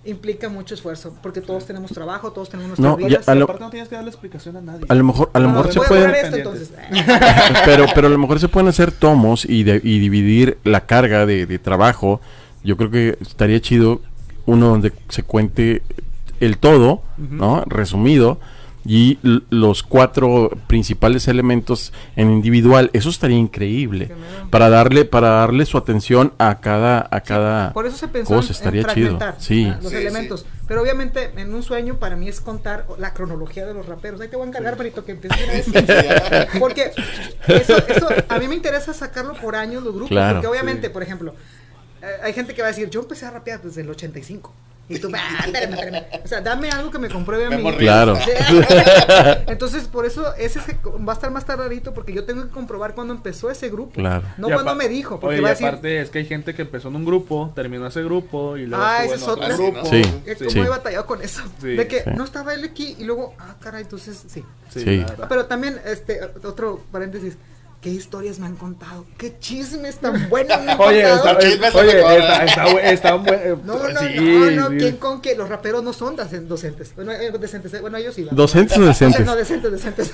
implica 0.05 0.49
mucho 0.49 0.75
esfuerzo, 0.75 1.15
porque 1.23 1.41
todos 1.43 1.67
tenemos 1.67 1.91
trabajo, 1.93 2.33
todos 2.33 2.49
tenemos 2.49 2.79
nuestras 2.79 2.93
No, 2.93 2.99
ya, 3.01 3.07
vidas. 3.19 3.29
a 3.29 3.35
lo- 3.35 3.45
Aparte 3.45 3.65
no 3.65 3.71
tienes 3.71 3.89
que 3.91 3.95
darle 3.97 4.11
explicación 4.11 4.57
a 4.57 4.61
nadie. 4.63 4.87
A 4.89 4.95
lo 4.95 5.05
mejor, 5.05 5.31
a 5.35 5.39
lo 5.39 5.49
No, 5.49 5.53
mejor 5.55 5.67
no, 5.67 5.73
se 5.83 5.89
pueden, 5.89 6.11
esto, 6.15 6.53
pero, 7.67 7.87
pero 7.95 8.07
a 8.07 8.11
lo 8.11 8.19
mejor 8.19 8.41
se 8.41 8.49
pueden 8.49 8.69
hacer 8.69 8.93
tomos 8.93 9.45
y, 9.45 9.63
de- 9.65 9.81
y 9.85 9.99
dividir 9.99 10.59
la 10.65 10.87
carga 10.87 11.27
de, 11.27 11.45
de 11.47 11.59
trabajo. 11.59 12.21
Yo 12.65 12.77
creo 12.77 12.91
que 12.91 13.19
estaría 13.21 13.61
chido 13.61 14.01
uno 14.47 14.69
donde 14.69 14.93
se 15.09 15.23
cuente 15.23 15.83
el 16.41 16.57
todo. 16.59 17.03
¿no? 17.19 17.63
Resumido. 17.67 18.41
Y 18.93 19.21
los 19.51 19.85
cuatro 19.85 20.51
principales 20.67 21.29
elementos 21.29 21.93
en 22.17 22.29
individual. 22.33 22.91
Eso 22.93 23.09
estaría 23.09 23.37
increíble. 23.39 24.11
Para 24.51 24.69
darle, 24.69 25.05
para 25.05 25.29
darle 25.29 25.65
su 25.65 25.79
atención 25.79 26.33
a 26.39 26.59
cada, 26.59 27.07
a 27.09 27.21
cada 27.21 27.73
Por 27.73 27.87
eso 27.87 27.97
se 27.97 28.09
pensó 28.09 28.35
cosa. 28.35 28.49
en, 28.49 28.53
estaría 28.53 28.83
en 28.83 28.89
chido. 28.89 29.19
Sí. 29.39 29.73
los 29.81 29.93
Sí, 29.93 29.97
elementos. 29.97 30.45
Pero 30.67 30.83
obviamente 30.83 31.31
en 31.37 31.55
un 31.55 31.63
sueño 31.63 32.01
para 32.01 32.17
mí 32.17 32.29
es 32.29 32.41
contar 32.41 32.85
la 32.99 33.15
cronología 33.15 33.65
de 33.65 33.75
los 33.75 33.87
raperos. 33.87 34.21
Ahí 34.23 34.27
te 34.27 34.35
voy 34.35 34.47
a 34.47 34.49
encargar, 34.49 34.77
Benito, 34.77 35.05
que 35.05 35.13
empieces. 35.13 35.67
Porque 36.59 36.91
eso, 37.47 37.77
eso, 37.87 38.09
a 38.29 38.39
mí 38.41 38.49
me 38.49 38.57
interesa 38.57 38.93
sacarlo 38.93 39.35
por 39.35 39.55
años 39.55 39.85
los 39.85 39.95
grupos. 39.95 40.09
Claro, 40.11 40.41
porque 40.41 40.49
obviamente, 40.49 40.89
sí. 40.89 40.93
por 40.93 41.05
ejemplo, 41.05 41.37
eh, 42.03 42.07
hay 42.25 42.33
gente 42.33 42.55
que 42.55 42.63
va 42.63 42.67
a 42.67 42.73
decir, 42.73 42.91
yo 42.91 43.03
empecé 43.03 43.25
a 43.25 43.31
rapear 43.31 43.63
desde 43.63 43.83
el 43.83 43.91
85. 43.91 44.53
Y 44.91 44.99
tú, 44.99 45.09
ah, 45.15 45.45
espérame, 45.47 45.73
espérame. 45.75 46.05
O 46.25 46.29
sea, 46.29 46.41
dame 46.41 46.69
algo 46.71 46.91
que 46.91 46.99
me 46.99 47.09
compruebe 47.09 47.47
a 47.47 47.51
mí. 47.57 47.77
Claro. 47.79 48.19
Entonces, 49.47 49.85
por 49.85 50.05
eso 50.05 50.35
ese 50.37 50.61
se- 50.61 50.79
va 51.07 51.13
a 51.13 51.15
estar 51.15 51.31
más 51.31 51.45
tardadito 51.45 51.95
porque 51.95 52.13
yo 52.13 52.25
tengo 52.25 52.43
que 52.45 52.51
comprobar 52.51 52.95
cuándo 52.95 53.15
empezó 53.15 53.51
ese 53.51 53.69
grupo. 53.71 53.93
Claro. 53.95 54.25
No 54.37 54.49
Y 54.49 54.53
cuando 54.53 54.75
me 54.75 54.89
dijo, 54.89 55.21
porque 55.21 55.37
Oye, 55.37 55.43
va 55.43 55.49
a 55.49 55.53
y 55.53 55.55
decir, 55.55 55.67
aparte 55.69 56.01
es 56.01 56.11
que 56.11 56.19
hay 56.19 56.27
gente 56.27 56.55
que 56.55 56.63
empezó 56.63 56.89
en 56.89 56.97
un 56.97 57.05
grupo, 57.05 57.53
terminó 57.55 57.87
ese 57.87 58.03
grupo 58.03 58.57
y 58.57 58.67
luego 58.67 58.85
Ah, 58.85 59.05
ese 59.05 59.15
en 59.15 59.21
es 59.21 59.29
otro 59.29 59.57
grupo. 59.57 59.85
Sí. 59.87 60.03
Eh, 60.27 60.37
Sí. 60.39 60.45
¿Cómo 60.47 60.51
Sí. 60.51 60.59
he 60.61 60.69
batallado 60.69 61.07
con 61.07 61.23
eso? 61.23 61.43
Sí. 61.61 61.69
De 61.77 61.87
que 61.87 62.01
Sí. 62.03 62.11
no 62.17 62.25
estaba 62.25 62.53
él 62.55 62.65
aquí 62.65 62.97
y 62.99 63.05
luego, 63.05 63.35
ah, 63.39 63.55
caray, 63.61 63.83
entonces 63.83 64.23
sí. 64.29 64.45
Sí. 64.71 65.05
Pero 65.29 65.47
también, 65.47 65.81
este, 65.85 66.21
otro 66.45 66.81
paréntesis, 66.93 67.37
¿qué 67.81 67.89
historias 67.91 68.39
me 68.39 68.47
han 68.47 68.57
contado? 68.57 69.07
¿Qué 69.17 69.39
chismes 69.39 69.99
tan 69.99 70.29
buenos 70.29 70.61
me 70.63 70.73
han 70.73 70.81
Oye, 70.81 71.03
contado? 71.03 71.17
está, 71.17 71.39
oye, 71.39 71.51
se 71.51 71.59
me 71.59 71.67
está, 71.69 72.45
está, 72.45 72.67
bu- 72.67 72.81
está 72.83 73.17
bu- 73.17 73.59
No, 73.65 73.75
no, 73.89 74.01
sí, 74.01 74.15
no, 74.19 74.51
no, 74.51 74.69
sí. 74.71 74.77
¿quién 74.79 74.97
con 74.99 75.21
que 75.23 75.35
los 75.35 75.49
raperos 75.49 75.83
no 75.83 75.93
son 75.93 76.17
docen- 76.17 76.47
docentes? 76.47 76.93
Bueno, 76.95 77.13
eh, 77.13 77.33
decentes, 77.41 77.73
eh, 77.75 77.81
bueno, 77.81 77.97
ellos 77.97 78.15
sí. 78.15 78.23
¿verdad? 78.23 78.37
¿Docentes 78.37 78.77
o 78.79 78.85
decentes? 78.85 79.25
No, 79.27 79.35
decentes, 79.35 79.73
decentes. 79.73 80.13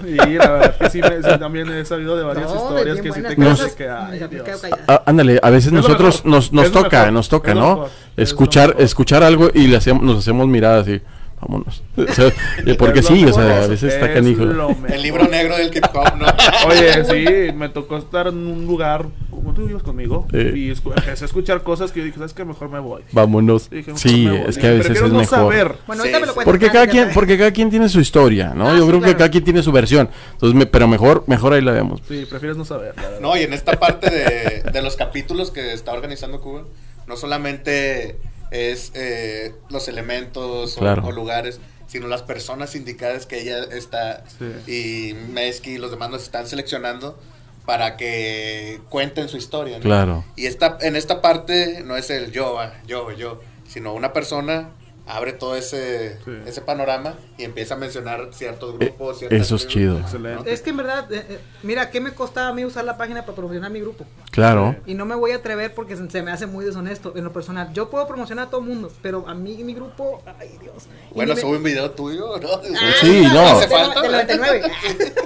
Sí, 0.00 0.14
la 0.14 0.50
verdad 0.52 0.76
que 0.78 0.90
sí, 0.90 1.00
me- 1.02 1.22
sí, 1.22 1.38
también 1.40 1.68
he 1.70 1.84
sabido 1.84 2.16
de 2.16 2.22
varias 2.22 2.46
No, 2.46 2.52
de 2.54 2.58
historias 2.60 3.00
bien 3.02 3.04
que 3.04 3.12
sí 3.20 3.26
te 3.26 3.36
cosas. 3.36 3.72
que, 3.72 3.88
ay, 3.88 4.28
Dios. 4.30 4.46
Ah, 4.86 5.02
ándale, 5.06 5.40
a 5.42 5.50
veces 5.50 5.66
Es 5.66 5.72
nosotros 5.72 6.16
mejor, 6.24 6.30
nos, 6.30 6.52
nos 6.52 6.66
es 6.66 6.72
toca, 6.72 6.98
mejor, 6.98 7.12
nos 7.14 7.28
toca, 7.28 7.50
es 7.50 7.56
¿no? 7.56 7.68
mejor, 7.74 7.90
es 8.16 8.28
escuchar, 8.28 8.68
mejor. 8.68 8.82
escuchar 8.82 9.22
algo 9.24 9.50
y 9.52 9.66
le 9.66 9.76
hacemos, 9.76 10.02
nos 10.04 10.18
hacemos 10.18 10.46
miradas 10.46 10.82
así, 10.86 11.02
vámonos. 11.40 11.82
O 11.96 12.12
sea, 12.12 12.28
eh, 12.66 12.74
porque 12.78 13.02
sí, 13.02 13.24
o 13.24 13.32
sea, 13.32 13.42
a 13.44 13.62
es- 13.62 13.68
veces 13.70 13.92
está 13.94 14.06
es 14.06 14.14
canijo. 14.14 14.42
El 14.88 15.02
libro 15.02 15.26
negro 15.28 15.56
del 15.56 15.68
hop, 15.94 16.16
¿no? 16.16 16.26
Oye, 16.68 17.04
sí, 17.04 17.52
me 17.54 17.68
tocó 17.68 17.96
estar 17.96 18.28
en 18.28 18.36
un 18.46 18.66
lugar, 18.66 19.06
como 19.30 19.52
tú 19.54 19.66
vives 19.66 19.82
conmigo, 19.82 20.26
Eh. 20.32 20.52
y 20.54 20.70
escu- 20.70 20.92
empecé 20.96 21.24
a 21.24 21.26
escuchar 21.26 21.62
cosas 21.62 21.92
que 21.92 22.00
yo 22.00 22.06
dije, 22.06 22.18
¿sabes 22.18 22.32
qué? 22.32 22.44
Mejor 22.44 22.68
me 22.70 22.78
voy. 22.78 23.02
Vámonos. 23.12 23.68
Dije, 23.70 23.92
Sí, 23.96 24.26
me 24.26 24.38
voy. 24.38 24.48
es 24.48 24.58
que 24.58 24.66
a 24.66 24.70
veces 24.70 24.86
prefiero 24.86 25.06
es 25.08 25.12
no 25.12 25.18
mejor. 25.20 25.38
saber. 25.38 25.74
Bueno, 25.86 26.02
Sí, 26.02 26.08
ahorita 26.08 26.20
me 26.20 26.26
lo. 26.26 26.44
Porque 26.44 26.70
cada 26.70 26.86
quien, 26.86 27.10
porque 27.14 27.36
cada 27.38 27.50
quien 27.50 27.70
tiene 27.70 27.88
su 27.88 28.00
historia, 28.00 28.52
¿no? 28.54 28.68
Ah, 28.68 28.74
Yo 28.76 28.82
sí, 28.84 28.88
creo 28.88 29.00
que 29.00 29.16
cada 29.16 29.30
quien 29.30 29.44
tiene 29.44 29.62
su 29.62 29.72
versión. 29.72 30.08
Entonces, 30.32 30.56
me- 30.58 30.66
pero 30.66 30.86
mejor, 30.88 31.24
mejor 31.26 31.52
ahí 31.52 31.60
la 31.62 31.72
vemos. 31.72 32.00
Sí, 32.08 32.26
prefieres 32.28 32.56
no 32.56 32.64
saber. 32.64 32.94
No, 33.20 33.36
y 33.36 33.42
en 33.42 33.52
esta 33.52 33.72
parte 33.78 34.10
de, 34.10 34.62
de 34.70 34.82
los 34.82 34.96
capítulos 34.96 35.50
que 35.50 35.72
está 35.72 35.92
organizando 35.92 36.40
Cuba, 36.40 36.62
no 37.06 37.16
solamente 37.16 38.16
es 38.50 38.92
eh, 38.94 39.54
los 39.68 39.88
elementos 39.88 40.76
o, 40.76 40.80
Claro. 40.80 41.04
o 41.04 41.12
lugares, 41.12 41.60
sino 41.86 42.06
las 42.06 42.22
personas 42.22 42.74
indicadas 42.74 43.26
que 43.26 43.40
ella 43.40 43.64
está 43.72 44.24
y 44.66 45.14
Meski 45.30 45.72
y 45.72 45.78
los 45.78 45.90
demás 45.90 46.10
nos 46.10 46.22
están 46.22 46.46
seleccionando 46.46 47.18
para 47.64 47.96
que 47.96 48.80
cuenten 48.88 49.28
su 49.28 49.36
historia. 49.36 49.76
¿no? 49.78 49.82
Claro. 49.82 50.24
Y 50.36 50.46
esta, 50.46 50.78
en 50.80 50.96
esta 50.96 51.20
parte 51.20 51.82
no 51.84 51.96
es 51.96 52.08
el 52.10 52.32
yo, 52.32 52.58
ah, 52.60 52.72
yo, 52.86 53.12
yo, 53.12 53.40
sino 53.68 53.92
una 53.94 54.12
persona 54.12 54.70
abre 55.08 55.32
todo 55.32 55.56
ese, 55.56 56.18
Sí. 56.24 56.30
ese 56.46 56.60
panorama 56.60 57.14
y 57.38 57.44
empieza 57.44 57.74
a 57.74 57.76
mencionar 57.78 58.28
ciertos 58.32 58.78
grupos. 58.78 59.18
ciertas 59.18 59.38
Eh, 59.38 59.42
Eso 59.42 59.56
es 59.56 59.66
chido. 59.66 59.98
Excelente. 59.98 60.52
Es 60.52 60.60
que 60.60 60.70
en 60.70 60.76
verdad, 60.76 61.10
eh, 61.12 61.24
eh, 61.28 61.38
mira, 61.62 61.90
¿qué 61.90 62.00
me 62.00 62.12
costaba 62.12 62.48
a 62.48 62.52
mí 62.52 62.64
usar 62.64 62.84
la 62.84 62.96
página 62.98 63.22
para 63.22 63.34
promocionar 63.36 63.70
mi 63.70 63.80
grupo? 63.80 64.04
Claro. 64.30 64.76
Y 64.86 64.94
no 64.94 65.06
me 65.06 65.14
voy 65.14 65.30
a 65.32 65.36
atrever 65.36 65.74
porque 65.74 65.96
se, 65.96 66.10
se 66.10 66.22
me 66.22 66.30
hace 66.30 66.46
muy 66.46 66.64
deshonesto 66.64 67.14
en 67.16 67.24
lo 67.24 67.32
personal. 67.32 67.72
Yo 67.72 67.88
puedo 67.88 68.06
promocionar 68.06 68.48
a 68.48 68.50
todo 68.50 68.60
el 68.60 68.66
mundo, 68.68 68.92
pero 69.02 69.26
a 69.26 69.34
mí 69.34 69.56
y 69.58 69.64
mi 69.64 69.72
grupo, 69.74 70.22
ay 70.38 70.50
Dios. 70.60 70.84
Bueno, 71.14 71.34
me- 71.34 71.40
sube 71.40 71.56
un 71.56 71.62
video 71.62 71.90
tuyo, 71.92 72.38
¿no? 72.40 72.48
Ah, 72.52 72.92
Sí, 73.00 73.22
no. 73.32 73.40
¿Hace 73.46 73.60
del- 73.66 73.70
falta? 73.70 74.02
del 74.02 74.12
99. 74.28 74.62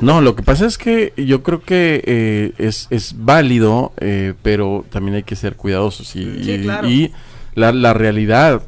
No, 0.00 0.20
lo 0.20 0.36
que 0.36 0.42
pasa 0.42 0.66
es 0.66 0.78
que 0.78 1.12
yo 1.16 1.42
creo 1.42 1.62
que 1.62 2.02
eh, 2.06 2.52
es, 2.58 2.86
es 2.90 3.14
válido, 3.16 3.92
eh, 3.98 4.34
pero 4.42 4.84
también 4.90 5.16
hay 5.16 5.22
que 5.24 5.34
ser 5.36 5.56
cuidadosos. 5.56 6.14
Y, 6.14 6.44
Sí, 6.44 6.50
y- 6.52 6.62
claro. 6.62 6.88
y 6.88 7.12
la, 7.54 7.72
la 7.72 7.92
realidad, 7.94 8.62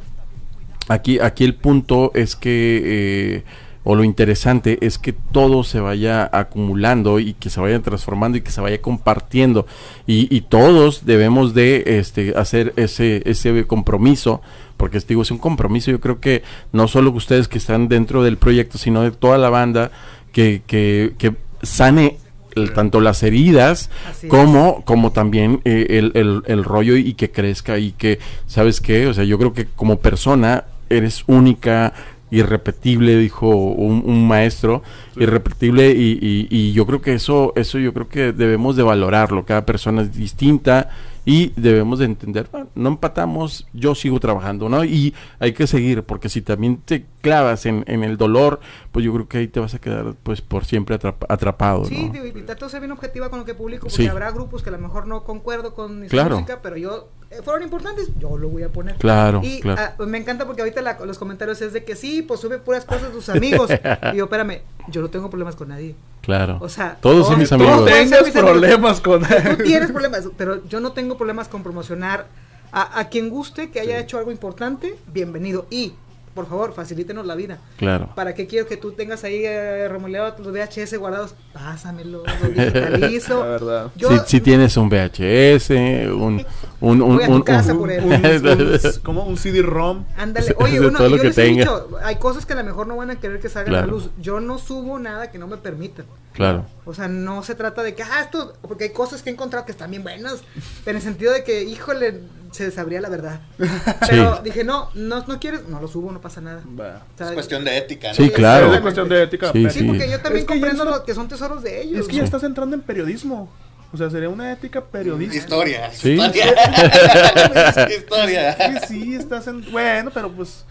aquí, 0.89 1.19
aquí 1.19 1.45
el 1.45 1.55
punto 1.55 2.11
es 2.15 2.37
que, 2.37 2.83
eh, 2.85 3.43
o 3.87 3.95
lo 3.95 4.03
interesante 4.05 4.79
es 4.81 4.99
que 4.99 5.13
todo 5.13 5.63
se 5.63 5.79
vaya 5.79 6.29
acumulando 6.33 7.21
y 7.21 7.35
que 7.35 7.51
se 7.51 7.61
vaya 7.61 7.81
transformando 7.81 8.39
y 8.39 8.41
que 8.41 8.51
se 8.51 8.63
vaya 8.63 8.81
compartiendo. 8.81 9.67
Y, 10.07 10.35
y 10.35 10.41
todos 10.43 11.05
debemos 11.05 11.53
de 11.53 11.99
este, 11.99 12.33
hacer 12.37 12.73
ese, 12.77 13.23
ese 13.27 13.67
compromiso. 13.67 14.41
Porque 14.79 14.99
digo, 15.07 15.23
es 15.23 15.31
un 15.31 15.39
compromiso, 15.39 15.91
yo 15.91 16.01
creo 16.01 16.19
que 16.19 16.43
no 16.73 16.89
solo 16.89 17.11
ustedes 17.13 17.47
que 17.47 17.59
están 17.59 17.89
dentro 17.89 18.23
del 18.25 18.39
proyecto, 18.39 18.79
sino 18.79 19.03
de 19.03 19.11
toda 19.11 19.37
la 19.39 19.51
banda, 19.51 19.91
que, 20.33 20.63
que, 20.67 21.13
que 21.19 21.35
sane 21.63 22.17
el- 22.57 22.73
tanto 22.73 23.01
las 23.01 23.23
heridas 23.23 23.91
Así 24.09 24.29
como, 24.29 24.83
como 24.85 25.13
también 25.13 25.61
eh, 25.65 25.87
el, 25.91 26.13
el- 26.15 26.43
el 26.47 26.65
rollo 26.65 26.97
y 26.97 27.15
que 27.15 27.31
crezca 27.31 27.79
y 27.79 27.93
que, 27.93 28.19
¿sabes 28.47 28.81
qué? 28.81 29.07
O 29.09 29.15
sea, 29.15 29.25
yo 29.25 29.39
creo 29.39 29.53
que 29.53 29.67
como 29.67 29.99
persona 30.01 30.65
eres 30.97 31.25
única, 31.27 31.93
irrepetible, 32.31 33.17
dijo 33.17 33.49
un, 33.49 34.03
un 34.05 34.27
maestro, 34.27 34.83
irrepetible 35.17 35.91
y, 35.93 36.19
y- 36.21 36.49
y 36.51 36.73
yo 36.73 36.87
creo 36.87 37.01
que 37.01 37.15
eso, 37.15 37.53
eso 37.57 37.79
yo 37.79 37.93
creo 37.95 38.09
que 38.09 38.33
debemos 38.33 38.77
de 38.77 38.83
valorarlo, 38.83 39.45
cada 39.45 39.65
persona 39.65 40.03
es 40.03 40.13
distinta 40.15 40.91
y 41.27 41.53
debemos 41.57 42.01
de 42.01 42.05
entender, 42.05 42.49
"Ah, 42.53 42.65
no 42.75 42.89
empatamos, 42.91 43.67
yo 43.73 43.95
sigo 43.95 44.21
trabajando, 44.21 44.69
¿no? 44.69 44.85
Y 44.85 45.15
hay 45.39 45.53
que 45.55 45.67
seguir, 45.67 46.03
porque 46.03 46.29
si 46.29 46.43
también 46.43 46.79
te 46.85 47.07
clavas 47.23 47.65
en, 47.65 47.83
en 47.87 48.05
el 48.05 48.19
dolor, 48.19 48.61
pues 48.93 49.07
yo 49.07 49.13
creo 49.15 49.27
que 49.29 49.39
ahí 49.39 49.49
te 49.49 49.59
vas 49.61 49.73
a 49.75 49.79
quedar 49.79 50.15
pues 50.23 50.43
por 50.43 50.67
siempre 50.67 50.97
atrapa- 50.99 51.25
atrapado, 51.31 51.87
Sí, 51.87 52.11
y 52.35 52.43
trato 52.43 52.67
de 52.67 52.71
ser 52.71 52.81
bien 52.81 52.93
objetiva 52.93 53.31
con 53.31 53.39
lo 53.39 53.45
que 53.47 53.55
publico, 53.55 53.87
porque 53.87 54.03
Sí. 54.03 54.07
habrá 54.09 54.31
grupos 54.33 54.63
que 54.63 54.69
a 54.69 54.73
lo 54.73 54.79
mejor 54.79 55.07
no 55.07 55.25
concuerdo 55.25 55.73
con 55.75 56.01
mi 56.01 56.09
Claro. 56.09 56.35
música, 56.37 56.59
pero 56.63 56.77
yo, 56.77 57.09
fueron 57.43 57.63
importantes, 57.63 58.11
yo 58.19 58.37
lo 58.37 58.49
voy 58.49 58.63
a 58.63 58.69
poner. 58.69 58.97
Claro, 58.97 59.41
Y 59.43 59.61
claro. 59.61 59.81
ah, 59.99 60.05
me 60.05 60.19
encanta 60.19 60.47
porque 60.47 60.63
ahorita 60.63 60.83
la- 60.83 60.99
los 61.05 61.19
comentarios 61.19 61.61
es 61.63 61.73
de 61.73 61.85
que 61.85 61.97
sí, 61.97 62.23
pues 62.23 62.41
sube 62.41 62.59
puras 62.59 62.85
cosas 62.85 63.05
de 63.05 63.09
tus 63.11 63.29
amigos. 63.29 63.71
y 64.13 64.17
yo, 64.17 64.25
espérame, 64.25 64.61
yo 64.89 65.01
no 65.03 65.09
tengo 65.11 65.31
problemas 65.31 65.57
con 65.57 65.69
nadie. 65.69 65.95
Claro. 66.23 66.59
O 66.61 66.69
sea, 66.69 66.97
todos 67.01 67.27
son 67.27 67.39
mis 67.39 67.53
amigos. 67.53 67.77
todos 67.77 67.91
Tengas 67.91 68.31
problemas 68.31 69.01
con 69.01 69.23
Tú 69.23 69.63
tienes 69.65 69.91
problemas, 69.91 70.29
pero 70.37 70.67
yo 70.69 70.81
no 70.81 70.93
tengo 70.93 71.17
problemas 71.17 71.49
con 71.49 71.63
promocionar 71.63 72.27
a, 72.73 72.99
a 72.99 73.09
quien 73.09 73.31
guste 73.31 73.71
que 73.71 73.81
haya 73.81 73.99
hecho 73.99 74.19
algo 74.19 74.31
importante, 74.33 74.97
bienvenido. 75.13 75.67
Y, 75.71 75.95
por 76.35 76.49
favor, 76.49 76.73
facilítenos 76.75 77.25
la 77.27 77.35
vida. 77.35 77.59
Claro. 77.77 78.11
¿Para 78.15 78.35
qué 78.35 78.47
quiero 78.47 78.67
que 78.67 78.77
tú 78.77 78.93
tengas 78.93 79.23
ahí 79.25 79.43
eh, 79.45 79.87
remoleado 79.89 80.35
los 80.43 80.53
VHS 80.53 80.99
guardados? 80.99 81.35
Pásamelo, 81.53 82.23
los 82.27 82.55
digitalizo. 82.55 83.39
La 83.45 83.47
verdad. 83.51 83.91
Yo, 83.97 84.11
si, 84.11 84.19
si 84.27 84.41
tienes 84.41 84.77
un 84.77 84.89
VHS, 84.89 85.71
un... 85.71 86.45
un, 86.81 87.03
un, 87.03 87.15
Voy 87.17 87.23
a 87.25 87.27
tu 87.27 87.33
un- 87.35 87.43
casa 87.43 87.73
un- 87.73 87.79
por 87.79 87.91
él. 87.91 88.05
Un, 88.05 88.13
un- 88.13 88.79
como 89.05 89.25
un 89.25 89.37
CD-ROM. 89.37 90.05
Ándale, 90.17 90.55
oye, 90.59 90.81
uno, 90.81 90.99
todo 90.99 91.09
lo 91.09 91.17
yo 91.17 91.23
que 91.23 91.29
les 91.29 91.39
he 91.39 91.43
dicho, 91.45 91.89
hay 92.03 92.17
cosas 92.17 92.45
que 92.47 92.53
a 92.53 92.57
lo 92.57 92.65
mejor 92.65 92.87
no 92.87 92.97
van 92.97 93.11
a 93.11 93.17
querer 93.21 93.39
que 93.41 93.49
salgan 93.49 93.75
a 93.75 93.81
la 93.83 93.87
luz. 93.87 94.11
Yo 94.21 94.41
no 94.41 94.59
subo 94.59 94.99
nada 94.99 95.31
que 95.31 95.39
no 95.39 95.47
me 95.47 95.57
permitan. 95.57 96.07
Claro. 96.33 96.67
O 96.85 96.93
sea, 96.95 97.07
no 97.09 97.43
se 97.45 97.55
trata 97.55 97.83
de 97.85 97.95
que, 97.95 98.03
ah, 98.03 98.23
esto, 98.23 98.55
porque 98.63 98.85
hay 98.85 98.91
cosas 98.91 99.23
que 99.23 99.31
he 99.31 99.33
encontrado 99.33 99.65
que 99.65 99.73
están 99.73 99.91
bien 99.91 100.03
buenas, 100.03 100.43
pero 100.85 100.91
en 100.91 100.97
el 100.97 101.03
sentido 101.03 101.33
de 101.33 101.45
que, 101.45 101.63
híjole, 101.63 102.21
se 102.55 102.71
sabría 102.71 103.01
la 103.01 103.09
verdad. 103.09 103.41
Pero 104.09 104.41
dije, 104.45 104.65
no, 104.65 104.91
no, 104.95 105.25
no 105.27 105.41
quieres, 105.41 105.69
no 105.69 105.81
lo 105.81 105.89
subo, 105.89 106.13
no 106.13 106.21
pasa 106.21 106.41
nada. 106.41 106.63
Va. 106.79 107.03
O 107.15 107.19
sea, 107.19 107.27
Es 107.29 107.33
cuestión 107.33 107.65
de 107.65 107.77
ética, 107.77 108.09
¿no? 108.09 108.15
Sí, 108.15 108.31
claro. 108.31 108.73
Es 108.75 108.81
cuestión 108.81 109.09
de 109.09 109.23
ética. 109.23 109.51
Sí, 109.53 109.69
Sí, 109.71 109.83
porque 109.85 110.09
yo 110.11 110.21
también 110.21 110.43
Es 110.45 110.49
que 110.49 110.55
ya 110.55 110.61
comprendo 110.61 110.85
lo 110.85 111.05
que 111.05 111.15
son 111.15 111.29
tesoros 111.29 111.63
de 111.63 111.83
ellos. 111.83 112.01
Es 112.01 112.09
que 112.09 112.17
ya 112.17 112.25
estás 112.25 112.43
entrando 112.45 112.75
en 112.77 112.83
periodismo. 112.83 113.51
O 113.93 113.97
sea, 113.97 114.11
sería 114.11 114.29
una 114.29 114.53
ética 114.53 114.81
periodística. 114.85 115.43
Historia. 115.45 115.91
Sí. 115.93 116.13
Historia. 116.13 117.89
Historia. 117.99 118.57
Sí, 118.57 118.87
sí, 119.03 119.15
estás 119.15 119.47
en... 119.47 119.71
Bueno, 119.71 120.11
pero 120.13 120.31
pues... 120.31 120.65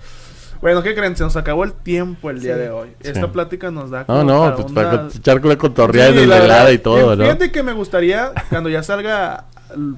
Bueno, 0.62 0.82
¿qué 0.82 0.96
creen? 0.96 1.16
Se 1.18 1.24
nos 1.24 1.36
acabó 1.36 1.66
el 1.66 1.74
tiempo 1.74 2.30
el 2.30 2.40
día 2.42 2.54
Sí. 2.56 2.60
de 2.62 2.70
hoy. 2.70 2.90
Sí. 3.02 3.10
Esta 3.10 3.30
plática 3.32 3.70
nos 3.70 3.90
da 3.92 4.00
No, 4.02 4.06
como 4.08 4.24
no, 4.24 4.40
para 4.44 4.56
pues 4.56 4.72
una- 4.72 4.92
para 4.92 5.08
echar 5.14 5.42
con 5.42 5.50
la 5.50 5.58
cotorreada 5.58 6.14
Sí, 6.14 6.20
y 6.20 6.26
la 6.26 6.72
y 6.72 6.78
todo, 6.78 7.16
¿no? 7.18 7.24
Fíjate 7.26 7.52
que 7.52 7.64
me 7.64 7.74
gustaría, 7.74 8.32
cuando 8.50 8.70
ya 8.70 8.82
salga 8.82 9.46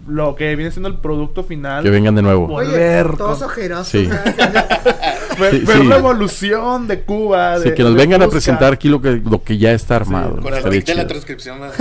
lo 0.07 0.35
que 0.35 0.55
viene 0.55 0.71
siendo 0.71 0.89
el 0.89 0.97
producto 0.97 1.43
final... 1.43 1.83
Que 1.83 1.89
vengan 1.89 2.15
de 2.15 2.21
nuevo. 2.21 2.47
Bueno. 2.47 2.69
Oye, 2.69 2.77
volver 2.77 3.17
todos 3.17 3.39
con- 3.39 3.47
ojerosos. 3.47 3.87
Sí. 3.87 4.07
Ver, 4.07 5.51
Sí, 5.51 5.59
ver 5.65 5.77
sí. 5.79 5.83
la 5.87 5.97
evolución 5.97 6.87
de 6.87 7.01
Cuba. 7.01 7.57
Sí, 7.59 7.69
de- 7.69 7.75
que 7.75 7.83
nos 7.83 7.93
de 7.93 7.97
vengan 7.99 8.21
a 8.21 8.27
presentar 8.29 8.73
aquí 8.73 8.87
lo 8.89 9.01
que, 9.01 9.21
lo 9.23 9.43
que 9.43 9.57
ya 9.57 9.71
está 9.73 9.95
armado. 9.97 10.39
Con 10.41 10.53
el 10.53 10.83
la 10.97 11.07
transcripción. 11.07 11.59
¿no? 11.59 11.67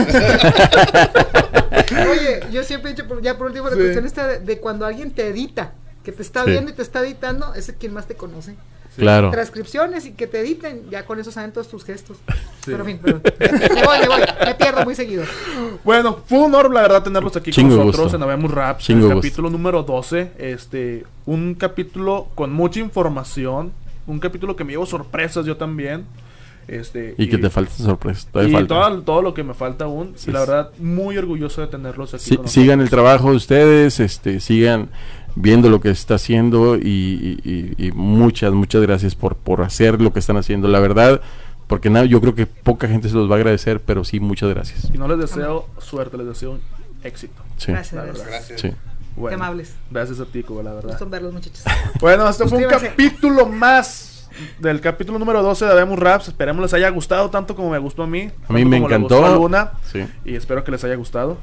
Oye, 2.10 2.40
yo 2.52 2.62
siempre 2.64 2.90
he 2.90 2.94
dicho, 2.94 3.06
por- 3.06 3.20
ya 3.22 3.36
por 3.36 3.46
último, 3.48 3.66
la 3.68 3.74
Sí. 3.76 3.80
cuestión 3.80 4.06
esta 4.06 4.26
de, 4.26 4.38
de 4.40 4.58
cuando 4.58 4.86
alguien 4.86 5.10
te 5.12 5.28
edita, 5.28 5.72
que 6.02 6.12
te 6.12 6.22
está 6.22 6.44
Sí. 6.44 6.50
viendo 6.50 6.70
y 6.70 6.74
te 6.74 6.82
está 6.82 7.00
editando, 7.00 7.54
ese 7.54 7.72
es 7.72 7.76
quien 7.78 7.92
más 7.92 8.06
te 8.06 8.14
conoce. 8.14 8.54
Claro. 8.96 9.30
Transcripciones 9.30 10.06
y 10.06 10.12
que 10.12 10.26
te 10.26 10.40
editen, 10.40 10.82
ya 10.90 11.04
con 11.04 11.18
eso 11.18 11.30
saben 11.32 11.52
todos 11.52 11.68
tus 11.68 11.84
gestos. 11.84 12.16
Pero 12.64 12.78
en 12.80 12.86
fin, 12.86 12.98
perdón. 12.98 13.22
me 13.40 13.82
voy, 13.84 13.98
me 14.00 14.08
voy, 14.08 14.20
me 14.46 14.54
pierdo 14.54 14.84
muy 14.84 14.94
seguido. 14.94 15.24
Bueno, 15.82 16.18
fue 16.26 16.38
un 16.38 16.54
honor, 16.54 16.72
la 16.72 16.82
verdad, 16.82 17.02
tenerlos 17.02 17.36
aquí 17.36 17.50
Chingo 17.50 17.76
con 17.76 17.86
nosotros 17.86 18.04
gusto. 18.04 18.16
en 18.16 18.22
Habemos 18.22 18.50
Rap, 18.50 18.78
Chingo 18.78 19.06
el 19.08 19.14
gusto. 19.14 19.20
capítulo 19.20 19.50
número 19.50 19.82
12. 19.82 20.32
Este, 20.38 21.04
un 21.26 21.54
capítulo 21.54 22.28
con 22.34 22.52
mucha 22.52 22.80
información. 22.80 23.72
Un 24.06 24.20
capítulo 24.20 24.54
que 24.54 24.64
me 24.64 24.72
llevo 24.72 24.86
sorpresas 24.86 25.44
yo 25.46 25.56
también. 25.56 26.04
Este, 26.66 27.14
Y 27.18 27.28
que 27.28 27.36
te 27.36 27.50
falta 27.50 27.72
sorpresa. 27.74 28.26
Todavía 28.32 28.50
y 28.50 28.54
falta. 28.54 28.74
todo, 28.74 29.02
todo 29.02 29.22
lo 29.22 29.34
que 29.34 29.42
me 29.42 29.52
falta 29.54 29.84
aún. 29.84 30.12
Sí, 30.16 30.30
y 30.30 30.32
la 30.32 30.40
verdad, 30.40 30.70
muy 30.78 31.18
orgulloso 31.18 31.60
de 31.60 31.66
tenerlos 31.66 32.14
aquí 32.14 32.24
Sí, 32.24 32.36
con 32.36 32.48
sigan 32.48 32.80
el 32.80 32.88
trabajo 32.88 33.30
de 33.30 33.36
ustedes, 33.36 34.00
este, 34.00 34.40
sigan 34.40 34.88
viendo 35.36 35.68
lo 35.70 35.80
que 35.80 35.90
está 35.90 36.14
haciendo 36.14 36.76
y, 36.76 37.40
y- 37.44 37.74
y- 37.86 37.92
muchas, 37.92 38.52
muchas 38.52 38.82
gracias 38.82 39.14
por, 39.14 39.36
por 39.36 39.62
hacer 39.62 40.00
lo 40.00 40.12
que 40.12 40.18
están 40.20 40.36
haciendo. 40.36 40.68
La 40.68 40.80
verdad, 40.80 41.20
porque 41.66 41.90
nada, 41.90 42.04
yo 42.06 42.20
creo 42.20 42.34
que 42.34 42.46
poca 42.46 42.86
gente 42.88 43.08
se 43.08 43.14
los 43.14 43.28
va 43.30 43.34
a 43.34 43.38
agradecer, 43.38 43.80
pero 43.80 44.04
sí, 44.04 44.20
muchas 44.20 44.48
gracias. 44.50 44.90
Y 44.94 44.98
no 44.98 45.08
les 45.08 45.18
deseo 45.18 45.66
suerte, 45.78 46.16
les 46.16 46.26
deseo 46.26 46.58
éxito. 47.02 47.42
Sí. 47.56 47.72
Gracias, 47.72 48.04
gracias. 48.04 48.26
Gracias. 48.26 48.60
Sí. 48.60 48.70
Bueno, 49.16 49.36
Qué 49.36 49.42
amables. 49.44 49.74
Gracias 49.90 50.18
a 50.20 50.24
ti, 50.26 50.42
Cuba, 50.42 50.62
la 50.62 50.72
verdad. 50.72 50.90
Gusto 50.90 51.08
verlos, 51.08 51.32
muchachos. 51.32 51.62
Bueno, 52.00 52.28
este 52.28 52.46
fue 52.48 52.58
un 52.58 52.70
capítulo 52.70 53.46
más 53.46 54.28
del 54.58 54.80
capítulo 54.80 55.18
número 55.20 55.40
12 55.42 55.64
de 55.66 55.70
Habemos 55.70 55.98
Raps. 55.98 56.28
Esperemos 56.28 56.60
les 56.62 56.74
haya 56.74 56.88
gustado 56.90 57.30
tanto 57.30 57.54
como 57.54 57.70
me 57.70 57.78
gustó 57.78 58.02
a 58.02 58.06
mí. 58.08 58.30
A 58.48 58.52
mí 58.52 58.64
me 58.64 58.78
encantó. 58.78 59.24
a 59.24 59.34
Luna. 59.36 59.72
Sí. 59.92 60.04
Y 60.24 60.34
espero 60.34 60.64
que 60.64 60.72
les 60.72 60.82
haya 60.84 60.96
gustado. 60.96 61.38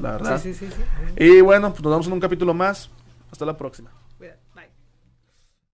La 0.00 0.12
verdad. 0.12 0.40
Sí, 0.42 0.54
sí, 0.54 0.66
sí, 0.66 0.74
sí. 0.74 1.22
Y 1.24 1.40
bueno, 1.42 1.70
pues 1.72 1.82
nos 1.82 1.92
vemos 1.92 2.06
en 2.06 2.12
un 2.14 2.20
capítulo 2.20 2.54
más. 2.54 2.88
Hasta 3.30 3.46
la 3.46 3.56
próxima. 3.56 3.99